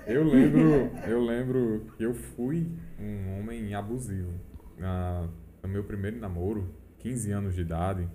eu 0.07 0.25
lembro, 0.25 0.61
eu 1.07 1.25
lembro 1.25 1.87
que 1.97 2.03
eu 2.05 2.15
fui 2.15 2.67
um 2.99 3.39
homem 3.39 3.75
abusivo. 3.75 4.33
Na, 4.79 5.29
no 5.63 5.69
meu 5.69 5.85
primeiro 5.85 6.19
namoro, 6.19 6.69
15 6.99 7.31
anos 7.33 7.55
de 7.55 7.61
idade, 7.63 8.09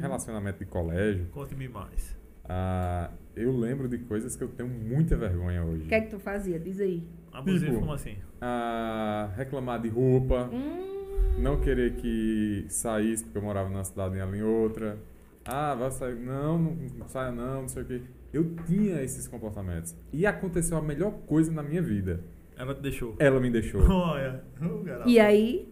relacionamento 0.00 0.58
de 0.58 0.64
colégio, 0.64 1.26
Conte-me 1.26 1.68
mais. 1.68 2.16
ah, 2.44 3.10
eu 3.36 3.54
lembro 3.56 3.86
de 3.88 3.98
coisas 3.98 4.34
que 4.34 4.42
eu 4.42 4.48
tenho 4.48 4.68
muita 4.68 5.14
vergonha 5.16 5.62
hoje. 5.62 5.84
O 5.84 5.88
que 5.88 5.94
é 5.94 6.00
que 6.00 6.10
tu 6.10 6.18
fazia? 6.18 6.58
Diz 6.58 6.80
aí. 6.80 7.06
Abusivo 7.32 7.66
Tipo, 7.66 7.80
como 7.80 7.92
assim? 7.92 8.16
Ah, 8.40 9.30
reclamar 9.36 9.80
de 9.82 9.90
roupa, 9.90 10.48
Hum, 10.50 10.95
não 11.38 11.60
querer 11.60 11.94
que 11.96 12.64
saísse 12.68 13.24
porque 13.24 13.38
eu 13.38 13.42
morava 13.42 13.68
numa 13.68 13.84
cidade 13.84 14.16
e 14.16 14.18
ela 14.18 14.36
em 14.36 14.42
outra. 14.42 14.98
Ah, 15.44 15.74
vai 15.74 15.90
sair. 15.90 16.16
Não, 16.16 16.58
não, 16.58 16.76
não 16.98 17.08
saia 17.08 17.30
não, 17.30 17.62
não 17.62 17.68
sei 17.68 17.82
o 17.82 17.86
quê. 17.86 18.00
Eu 18.32 18.54
tinha 18.66 19.02
esses 19.02 19.28
comportamentos. 19.28 19.94
E 20.12 20.26
aconteceu 20.26 20.76
a 20.76 20.82
melhor 20.82 21.12
coisa 21.26 21.52
na 21.52 21.62
minha 21.62 21.80
vida. 21.82 22.20
Ela 22.56 22.74
te 22.74 22.80
deixou. 22.82 23.14
Ela 23.18 23.38
me 23.38 23.50
deixou. 23.50 23.80
Olha. 23.88 24.42
oh, 24.60 25.08
e 25.08 25.20
aí, 25.20 25.68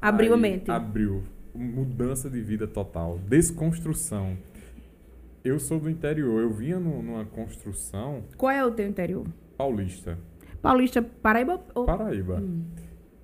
abriu 0.00 0.32
a 0.32 0.36
Aí, 0.36 0.40
mente. 0.42 0.70
Abriu. 0.70 1.22
Mudança 1.54 2.30
de 2.30 2.40
vida 2.40 2.66
total. 2.66 3.18
Desconstrução. 3.28 4.36
Eu 5.44 5.58
sou 5.58 5.78
do 5.80 5.90
interior. 5.90 6.40
Eu 6.40 6.50
vinha 6.50 6.78
nu- 6.78 7.02
numa 7.02 7.24
construção 7.24 8.22
Qual 8.36 8.50
é 8.52 8.64
o 8.64 8.70
teu 8.70 8.86
interior? 8.86 9.26
paulista. 9.56 10.16
Paulista, 10.62 11.02
Paraíba 11.02 11.60
ou... 11.74 11.84
Paraíba. 11.84 12.36
Hum. 12.40 12.62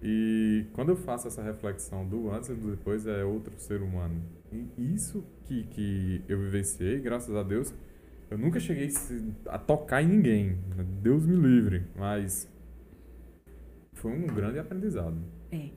E 0.06 0.66
quando 0.74 0.90
eu 0.90 0.96
faço 0.96 1.28
essa 1.28 1.42
reflexão 1.42 2.06
do 2.06 2.30
antes 2.30 2.50
e 2.50 2.54
do 2.54 2.72
depois, 2.72 3.06
é 3.06 3.24
outro 3.24 3.54
ser 3.56 3.80
humano. 3.80 4.20
E 4.52 4.94
isso 4.94 5.24
que, 5.46 5.64
que 5.64 6.22
eu 6.28 6.38
vivenciei, 6.38 7.00
graças 7.00 7.34
a 7.34 7.42
Deus, 7.42 7.72
eu 8.30 8.36
nunca 8.36 8.60
cheguei 8.60 8.90
a 9.46 9.58
tocar 9.58 10.02
em 10.02 10.08
ninguém. 10.08 10.58
Deus 11.00 11.24
me 11.24 11.36
livre. 11.36 11.86
Mas 11.96 12.46
foi 13.94 14.12
um 14.12 14.26
grande 14.26 14.58
aprendizado. 14.58 15.16
É. 15.50 15.70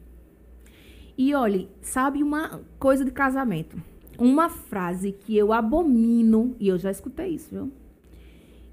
E 1.18 1.34
olhe, 1.34 1.70
sabe 1.82 2.22
uma 2.22 2.62
coisa 2.78 3.06
de 3.06 3.12
casamento? 3.12 3.82
Uma 4.20 4.50
frase 4.50 5.13
que 5.13 5.38
eu 5.38 5.54
abomino, 5.54 6.54
e 6.60 6.68
eu 6.68 6.78
já 6.78 6.92
escutei 6.92 7.30
isso, 7.30 7.56
viu? 7.56 7.72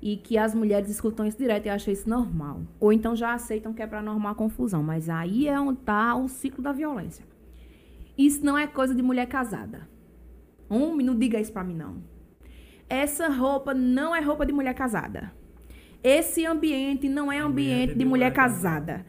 E 0.05 0.19
que 0.19 0.37
as 0.37 0.55
mulheres 0.55 0.91
escutam 0.91 1.25
isso 1.25 1.39
direto 1.39 1.65
e 1.65 1.71
acham 1.71 1.91
isso 1.91 2.07
normal. 2.07 2.61
Ou 2.79 2.93
então 2.93 3.17
já 3.17 3.33
aceitam 3.33 3.73
que 3.73 3.81
é 3.81 3.87
pra 3.87 4.03
normar 4.03 4.33
a 4.33 4.35
confusão. 4.35 4.83
Mas 4.83 5.09
aí 5.09 5.49
é 5.49 5.59
onde 5.59 5.81
tá 5.81 6.15
o 6.15 6.29
ciclo 6.29 6.63
da 6.63 6.73
violência. 6.73 7.25
Isso 8.17 8.45
não 8.45 8.59
é 8.59 8.67
coisa 8.67 8.95
de 8.95 9.01
mulher 9.01 9.27
casada. 9.27 9.89
Homem, 10.69 11.07
não 11.07 11.19
diga 11.19 11.41
isso 11.41 11.51
pra 11.51 11.65
mim, 11.65 11.75
não. 11.75 12.03
Essa 12.87 13.29
roupa 13.29 13.73
não 13.73 14.15
é 14.15 14.21
roupa 14.21 14.45
de 14.45 14.53
mulher 14.53 14.75
casada. 14.75 15.33
Esse 16.03 16.45
ambiente 16.45 17.09
não 17.09 17.33
é 17.33 17.39
ambiente, 17.39 17.95
de, 17.95 18.05
mulher, 18.05 18.31
casada. 18.31 19.07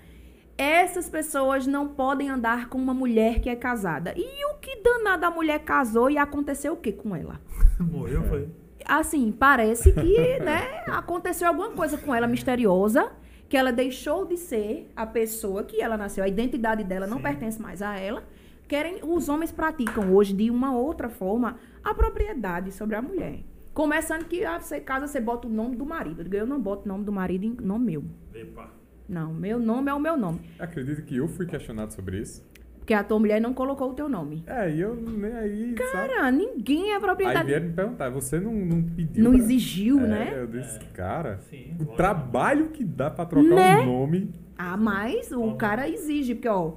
Essas 0.57 1.09
pessoas 1.09 1.67
não 1.67 1.89
podem 1.89 2.29
andar 2.29 2.69
com 2.69 2.77
uma 2.77 2.93
mulher 2.93 3.41
que 3.41 3.49
é 3.49 3.55
casada. 3.57 4.13
E 4.15 4.45
o 4.45 4.59
que 4.59 4.81
danada 4.81 5.27
a 5.27 5.31
mulher 5.31 5.59
casou 5.59 6.09
e 6.09 6.17
aconteceu 6.17 6.71
o 6.71 6.77
que 6.77 6.93
com 6.93 7.13
ela? 7.13 7.41
Morreu, 7.77 8.23
foi. 8.23 8.47
Assim, 8.87 9.31
parece 9.31 9.91
que, 9.91 10.39
né, 10.39 10.83
aconteceu 10.87 11.47
alguma 11.47 11.71
coisa 11.71 11.97
com 11.97 12.13
ela 12.13 12.27
misteriosa, 12.27 13.11
que 13.49 13.57
ela 13.57 13.71
deixou 13.71 14.25
de 14.25 14.37
ser 14.37 14.91
a 14.95 15.05
pessoa 15.05 15.63
que 15.63 15.81
ela 15.81 15.97
nasceu, 15.97 16.23
a 16.23 16.27
identidade 16.27 16.83
dela 16.83 17.07
não 17.07 17.17
Sim. 17.17 17.23
pertence 17.23 17.61
mais 17.61 17.81
a 17.81 17.97
ela. 17.97 18.23
Querem, 18.67 18.99
os 19.03 19.29
homens 19.29 19.51
praticam 19.51 20.13
hoje 20.13 20.33
de 20.33 20.49
uma 20.49 20.75
outra 20.75 21.09
forma 21.09 21.57
a 21.83 21.93
propriedade 21.93 22.71
sobre 22.71 22.95
a 22.95 23.01
mulher. 23.01 23.43
Começando 23.73 24.25
que 24.25 24.43
ah, 24.43 24.59
você 24.59 24.79
casa, 24.79 25.05
você 25.05 25.19
bota 25.19 25.47
o 25.47 25.51
nome 25.51 25.75
do 25.75 25.85
marido. 25.85 26.23
Eu 26.33 26.47
não 26.47 26.59
boto 26.59 26.85
o 26.85 26.87
nome 26.87 27.03
do 27.03 27.11
marido 27.11 27.43
em 27.43 27.55
nome 27.61 27.85
meu. 27.85 28.03
Epa. 28.33 28.71
Não, 29.07 29.33
meu 29.33 29.59
nome 29.59 29.91
é 29.91 29.93
o 29.93 29.99
meu 29.99 30.17
nome. 30.17 30.49
Acredito 30.57 31.03
que 31.03 31.17
eu 31.17 31.27
fui 31.27 31.45
questionado 31.45 31.93
sobre 31.93 32.19
isso. 32.19 32.43
Porque 32.85 32.93
a 32.93 33.03
tua 33.03 33.17
mulher 33.17 33.41
não 33.41 33.51
colocou 33.51 33.89
o 33.89 33.93
teu 33.95 34.07
nome. 34.07 34.43
É, 34.45 34.69
e 34.69 34.79
eu 34.79 34.93
nem 34.95 35.33
aí, 35.33 35.75
sabe? 35.91 35.91
Cara, 36.09 36.31
ninguém 36.31 36.91
é 36.91 36.93
Aí 36.93 36.99
propriedade. 37.01 37.47
vieram 37.47 37.65
me 37.65 37.73
perguntar, 37.73 38.11
você 38.11 38.39
não, 38.39 38.53
não 38.53 38.83
pediu 38.83 39.23
Não 39.23 39.31
pra- 39.31 39.39
exigiu, 39.39 39.99
É, 40.01 40.07
né? 40.07 40.33
Eu 40.37 40.45
disse, 40.45 40.77
cara, 40.93 41.39
Sim. 41.49 41.75
o 41.79 41.85
trabalho 41.95 42.67
que 42.67 42.83
dá 42.83 43.09
pra 43.09 43.25
trocar 43.25 43.55
Né? 43.55 43.79
o 43.79 43.85
nome... 43.87 44.29
Ah, 44.55 44.77
mas 44.77 45.31
o 45.31 45.55
cara 45.55 45.89
exige, 45.89 46.35
porque, 46.35 46.47
ó, 46.47 46.73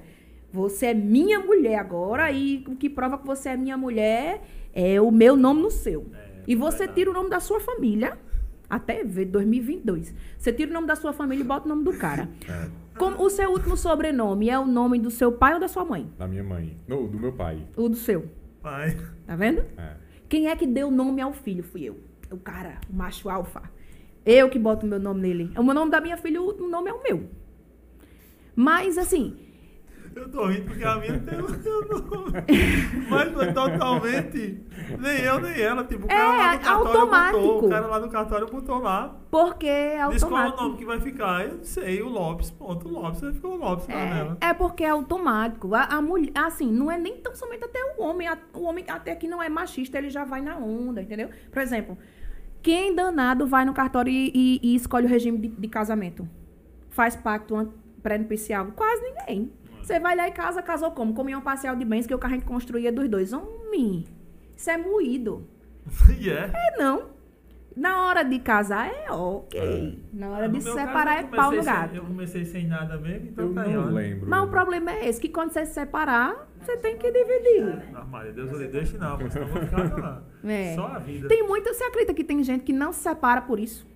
você 0.50 0.86
é 0.86 0.94
minha 0.94 1.40
mulher 1.40 1.76
agora 1.78 2.32
e 2.32 2.64
o 2.66 2.74
que 2.74 2.88
prova 2.88 3.18
que 3.18 3.26
você 3.26 3.50
é 3.50 3.56
minha 3.58 3.76
mulher 3.76 4.40
é 4.72 4.98
o 5.02 5.10
meu 5.10 5.36
nome 5.36 5.60
no 5.60 5.70
seu. 5.70 6.06
É, 6.14 6.28
E 6.46 6.54
você 6.56 6.78
verdade. 6.78 6.94
tira 7.00 7.10
o 7.10 7.12
nome 7.12 7.28
da 7.28 7.38
sua 7.38 7.60
família, 7.60 8.16
até 8.70 9.04
ver 9.04 9.26
2022. 9.26 10.14
Você 10.38 10.52
tira 10.54 10.70
o 10.70 10.74
nome 10.74 10.86
da 10.86 10.96
sua 10.96 11.12
família 11.12 11.42
e 11.42 11.46
bota 11.46 11.66
o 11.66 11.68
nome 11.68 11.84
do 11.84 11.92
cara. 11.98 12.28
É, 12.48 12.68
Como 12.98 13.22
o 13.22 13.30
seu 13.30 13.50
último 13.50 13.76
sobrenome 13.76 14.50
é 14.50 14.58
o 14.58 14.66
nome 14.66 14.98
do 14.98 15.10
seu 15.10 15.32
pai 15.32 15.54
ou 15.54 15.60
da 15.60 15.68
sua 15.68 15.84
mãe? 15.84 16.10
da 16.18 16.26
minha 16.26 16.42
mãe. 16.42 16.76
Não, 16.86 17.06
do 17.06 17.18
meu 17.18 17.32
pai. 17.32 17.64
O 17.76 17.88
do 17.88 17.96
seu. 17.96 18.28
Pai. 18.60 18.96
Tá 19.26 19.36
vendo? 19.36 19.60
É. 19.76 19.96
Quem 20.28 20.48
é 20.48 20.56
que 20.56 20.66
deu 20.66 20.88
o 20.88 20.90
nome 20.90 21.20
ao 21.22 21.32
filho? 21.32 21.62
Fui 21.62 21.82
eu. 21.84 21.98
O 22.30 22.36
cara, 22.36 22.80
o 22.90 22.94
macho 22.94 23.30
alfa. 23.30 23.62
Eu 24.26 24.50
que 24.50 24.58
boto 24.58 24.84
o 24.84 24.88
meu 24.88 24.98
nome 25.00 25.20
nele. 25.20 25.52
O 25.56 25.62
meu 25.62 25.74
nome 25.74 25.90
da 25.90 26.00
minha 26.00 26.16
filha, 26.16 26.42
o 26.42 26.64
o 26.64 26.68
nome 26.68 26.90
é 26.90 26.92
o 26.92 27.02
meu. 27.02 27.28
Mas, 28.54 28.98
assim, 28.98 29.36
Eu 30.14 30.28
tô 30.30 30.46
rindo 30.46 30.64
porque 30.66 30.84
a 30.84 30.96
minha 30.96 31.18
tem 31.20 31.38
o 31.40 31.48
meu 31.48 32.00
nome. 32.02 32.32
Mas 33.08 33.32
foi 33.32 33.52
totalmente. 33.52 34.62
Nem 34.98 35.20
eu, 35.20 35.40
nem 35.40 35.60
ela. 35.60 35.84
Tipo, 35.84 36.04
o 36.06 36.08
cara 36.08 36.22
É, 36.22 36.26
lá 36.38 36.52
no 36.54 36.60
cartório 36.60 36.98
automático. 37.00 37.40
botou. 37.42 37.66
O 37.66 37.68
cara 37.70 37.86
lá 37.86 38.00
no 38.00 38.08
cartório 38.10 38.46
botou 38.46 38.78
lá. 38.78 39.16
porque 39.30 39.66
é 39.66 40.08
Diz 40.08 40.24
qual 40.24 40.32
é 40.32 40.34
o 40.34 40.46
automático. 40.46 40.62
nome 40.62 40.76
que 40.78 40.84
vai 40.84 41.00
ficar. 41.00 41.44
Eu 41.46 41.62
sei, 41.64 42.02
o 42.02 42.08
Lopes. 42.08 42.50
Ponto, 42.50 42.88
o 42.88 42.90
Lopes. 42.90 43.22
Aí 43.22 43.32
ficou 43.32 43.52
o 43.52 43.56
Lopes 43.56 43.88
lá 43.88 43.94
nela. 44.04 44.38
É, 44.40 44.46
é 44.48 44.54
porque 44.54 44.84
é 44.84 44.90
automático. 44.90 45.74
A, 45.74 45.84
a 45.84 46.02
mulher, 46.02 46.32
assim, 46.34 46.70
não 46.72 46.90
é 46.90 46.98
nem 46.98 47.16
tão 47.18 47.34
somente 47.34 47.64
até 47.64 47.78
o 47.96 48.02
homem. 48.02 48.26
a- 48.28 48.38
O 48.54 48.62
homem 48.64 48.84
até 48.88 49.14
que 49.14 49.28
não 49.28 49.42
é 49.42 49.48
machista, 49.48 49.98
ele 49.98 50.10
já 50.10 50.24
vai 50.24 50.40
na 50.40 50.56
onda, 50.56 51.00
entendeu? 51.02 51.28
Por 51.52 51.62
exemplo, 51.62 51.96
quem 52.62 52.94
danado 52.94 53.46
vai 53.46 53.64
no 53.64 53.72
cartório 53.72 54.10
e, 54.12 54.32
e- 54.34 54.60
e 54.62 54.74
escolhe 54.74 55.06
o 55.06 55.08
regime 55.08 55.38
de, 55.38 55.48
de 55.48 55.68
casamento? 55.68 56.28
Faz 56.90 57.14
pacto 57.14 57.72
pré-nupcial? 58.02 58.66
Quase 58.74 59.02
ninguém. 59.02 59.52
Você 59.88 59.98
vai 59.98 60.14
lá 60.14 60.28
e 60.28 60.32
casa, 60.32 60.60
casou 60.60 60.90
como? 60.90 61.14
Comunhão 61.14 61.40
parcial 61.40 61.74
de 61.74 61.82
bens 61.82 62.06
que 62.06 62.14
o 62.14 62.18
carro 62.18 62.38
construía 62.42 62.92
dos 62.92 63.08
dois. 63.08 63.32
Homem, 63.32 64.04
isso 64.54 64.68
é 64.70 64.76
moído. 64.76 65.46
E 66.20 66.28
é. 66.28 66.50
É 66.54 66.76
não. 66.78 67.16
Na 67.74 68.06
hora 68.06 68.22
de 68.22 68.38
casar 68.38 68.86
é 68.92 69.10
ok. 69.10 70.04
Na 70.12 70.28
hora 70.28 70.46
de 70.46 70.58
No 70.58 70.64
meu 70.64 70.74
separar 70.74 71.14
caso, 71.22 71.26
é 71.26 71.36
pau 71.36 71.50
no 71.52 71.56
comecei 71.56 71.62
sem- 71.62 71.72
gato. 71.72 71.94
Eu 71.94 72.04
comecei 72.04 72.44
sem 72.44 72.66
nada 72.66 72.98
mesmo, 72.98 73.28
então 73.28 73.46
Eu 73.46 73.54
tá 73.54 73.62
aí, 73.62 73.72
não 73.72 73.82
ó. 73.86 73.90
lembro. 73.90 74.28
Mas 74.28 74.44
o 74.44 74.50
problema 74.50 74.90
é 74.90 75.08
esse, 75.08 75.18
que 75.18 75.28
quando 75.30 75.52
você 75.52 75.64
se 75.64 75.72
separar, 75.72 76.46
você 76.60 76.76
tem 76.76 76.98
que 76.98 77.10
dividir. 77.10 77.82
Ah, 77.94 78.04
Maria, 78.04 78.32
Deus 78.32 78.50
eu 78.52 78.58
lhe 78.58 78.68
deixe 78.68 78.98
não, 78.98 79.16
porque 79.16 79.30
senão 79.30 79.46
eu 79.46 79.52
vou 79.54 79.62
ficar 79.62 79.98
lá. 79.98 80.22
É. 80.44 80.74
Só 80.74 80.86
a 80.88 80.98
vida. 80.98 81.28
Tem 81.28 81.42
muito, 81.48 81.66
você 81.72 81.84
acredita 81.84 82.12
que 82.12 82.24
tem 82.24 82.42
gente 82.44 82.62
que 82.64 82.74
não 82.74 82.92
se 82.92 83.00
separa 83.00 83.40
por 83.40 83.58
isso? 83.58 83.86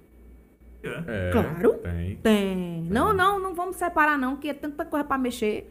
É. 0.83 1.03
É, 1.07 1.31
Claro. 1.33 1.75
Tem. 1.83 2.17
Tem. 2.17 2.83
Não, 2.89 3.13
não, 3.13 3.39
não 3.39 3.55
vamos 3.55 3.77
separar 3.77 4.17
não, 4.17 4.37
que 4.37 4.49
é 4.49 4.55
tanta 4.55 4.87
coisa 4.87 5.05
pra 5.05 5.19
mexer. 5.19 5.69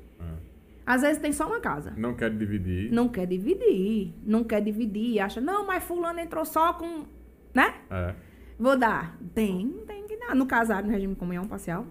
É. 0.91 0.95
Às 0.95 1.01
vezes 1.01 1.21
tem 1.21 1.32
só 1.32 1.47
uma 1.47 1.60
casa. 1.60 1.93
Não 1.95 2.13
quero 2.13 2.38
dividir. 2.38 2.91
Não 2.91 3.08
quer 3.08 3.25
dividir, 3.25 4.13
não 4.25 4.43
quer 4.43 4.62
dividir, 4.62 5.19
acha, 5.19 5.39
não, 5.39 5.65
mas 5.65 5.84
fulano 5.84 6.19
entrou 6.19 6.43
só 6.43 6.73
com, 6.73 7.06
né? 7.54 7.75
É. 7.89 8.13
Vou 8.60 8.77
dar. 8.77 9.17
Tem, 9.34 9.69
tem 9.88 10.06
que 10.06 10.17
dar. 10.17 10.36
No 10.36 10.45
casado, 10.45 10.86
no 10.86 10.91
regime 10.91 11.13
de 11.13 11.19
comunhão 11.19 11.47
parcial. 11.47 11.86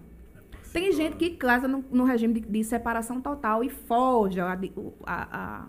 Tem 0.72 0.92
gente 0.92 1.16
que 1.16 1.30
casa 1.30 1.66
no, 1.66 1.84
no 1.90 2.04
regime 2.04 2.34
de, 2.34 2.40
de 2.40 2.62
separação 2.62 3.20
total 3.20 3.64
e 3.64 3.68
forja 3.68 4.44
a, 4.44 4.58
a, 5.04 5.38
a, 5.40 5.66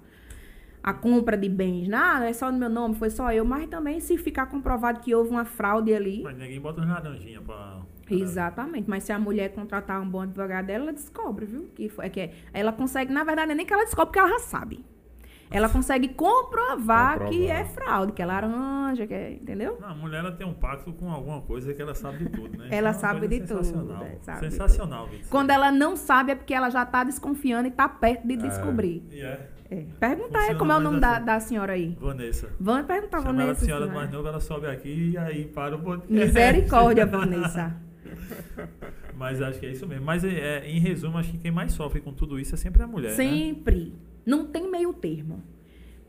a 0.83 0.93
compra 0.93 1.35
de 1.35 1.49
bens. 1.49 1.87
Não, 1.87 2.21
é 2.21 2.31
só 2.33 2.51
no 2.51 2.57
meu 2.59 2.69
nome, 2.69 2.95
foi 2.95 3.09
só 3.09 3.31
eu. 3.31 3.43
Mas 3.43 3.67
também 3.67 3.99
se 3.99 4.17
ficar 4.17 4.45
comprovado 4.45 4.99
que 4.99 5.15
houve 5.15 5.31
uma 5.31 5.45
fraude 5.45 5.93
ali. 5.93 6.21
Mas 6.21 6.37
ninguém 6.37 6.61
bota 6.61 6.81
uns 6.81 6.87
laranjinhas 6.87 7.43
pra. 7.43 7.80
Exatamente. 8.15 8.89
Mas 8.89 9.03
se 9.03 9.11
a 9.11 9.19
mulher 9.19 9.49
contratar 9.53 10.01
um 10.01 10.07
bom 10.09 10.21
advogado 10.21 10.65
dela, 10.65 10.85
ela 10.85 10.93
descobre, 10.93 11.45
viu? 11.45 11.69
Que 11.75 11.87
foi, 11.89 12.09
que 12.09 12.19
é- 12.19 12.33
ela 12.53 12.71
consegue, 12.73 13.13
na 13.13 13.23
verdade, 13.23 13.47
não 13.47 13.53
é 13.53 13.55
nem 13.57 13.65
que 13.65 13.73
ela 13.73 13.83
descobre, 13.85 14.07
porque 14.07 14.19
ela 14.19 14.29
já 14.29 14.39
sabe. 14.39 14.83
ela 15.53 15.67
consegue 15.67 16.07
comprovar, 16.07 17.19
Comprovar. 17.19 17.29
que 17.29 17.45
é 17.47 17.65
fraude, 17.65 18.13
que 18.13 18.21
é 18.21 18.25
laranja, 18.25 19.05
que 19.05 19.13
é, 19.13 19.33
entendeu? 19.33 19.77
Não, 19.81 19.89
a 19.89 19.93
mulher 19.93 20.19
ela 20.19 20.31
tem 20.31 20.47
um 20.47 20.53
pacto 20.53 20.93
com 20.93 21.11
alguma 21.11 21.41
coisa 21.41 21.73
que 21.73 21.81
ela 21.81 21.93
sabe 21.93 22.19
de 22.19 22.29
tudo, 22.29 22.57
né? 22.57 22.67
Ela 22.71 22.87
é 22.87 22.91
uma 22.91 22.97
sabe 22.97 23.27
de 23.27 23.39
tudo, 23.41 23.61
sensacional. 23.63 24.03
é, 24.05 24.17
sabe 24.21 24.39
de 24.39 24.51
Sensacional, 24.51 25.07
Vitor. 25.07 25.27
Quando 25.29 25.49
ela 25.49 25.69
não 25.69 25.97
sabe 25.97 26.31
é 26.31 26.35
porque 26.35 26.53
ela 26.53 26.69
já 26.69 26.85
tá 26.85 27.03
desconfiando 27.03 27.67
e 27.67 27.71
tá 27.71 27.89
perto 27.89 28.25
de 28.25 28.37
descobrir. 28.37 29.05
E 29.11 29.19
é, 29.21 29.49
É. 29.69 29.85
Pergunta 29.99 30.37
aí 30.37 30.53
Funciona 30.53 30.59
como 30.59 30.71
é 30.71 30.75
o 30.77 30.79
nome 30.79 30.99
da, 31.01 31.15
assim. 31.17 31.25
da 31.25 31.39
senhora 31.41 31.73
aí. 31.73 31.97
Vanessa. 31.99 32.49
Vamos 32.57 32.85
perguntar, 32.85 33.17
Chama 33.21 33.29
ela 33.29 33.37
de 33.39 33.43
Vanessa. 33.47 33.65
senhora 33.65 33.83
senhora. 33.85 33.99
mais 33.99 34.11
nova, 34.13 34.29
ela 34.29 34.39
sobe 34.39 34.67
aqui 34.67 35.11
e 35.11 35.17
aí 35.17 35.45
para 35.47 35.75
o 35.75 35.79
podcast. 35.81 36.13
Misericórdia, 36.13 37.05
Vanessa. 37.07 37.75
Mas 39.15 39.41
acho 39.41 39.59
que 39.59 39.65
é 39.65 39.71
isso 39.71 39.87
mesmo. 39.87 40.05
Mas 40.05 40.23
é, 40.23 40.29
é, 40.29 40.69
em 40.69 40.79
resumo, 40.79 41.17
acho 41.17 41.31
que 41.31 41.37
quem 41.37 41.51
mais 41.51 41.73
sofre 41.73 42.01
com 42.01 42.13
tudo 42.13 42.39
isso 42.39 42.55
é 42.55 42.57
sempre 42.57 42.83
a 42.83 42.87
mulher, 42.87 43.09
né? 43.09 43.15
Sempre. 43.15 43.93
Não 44.25 44.45
tem 44.45 44.69
meio 44.69 44.93
termo. 44.93 45.43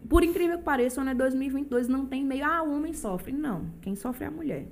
Por 0.08 0.22
incrível 0.22 0.58
que 0.58 0.64
pareça, 0.64 1.00
o 1.00 1.02
ano 1.02 1.10
é 1.10 1.14
2022, 1.14 1.88
não 1.88 2.06
tem 2.06 2.24
meio. 2.24 2.44
Ah, 2.44 2.62
o 2.62 2.74
homem 2.76 2.92
sofre. 2.92 3.32
Não. 3.32 3.66
Quem 3.80 3.94
sofre 3.94 4.24
é 4.24 4.28
a 4.28 4.30
mulher. 4.30 4.66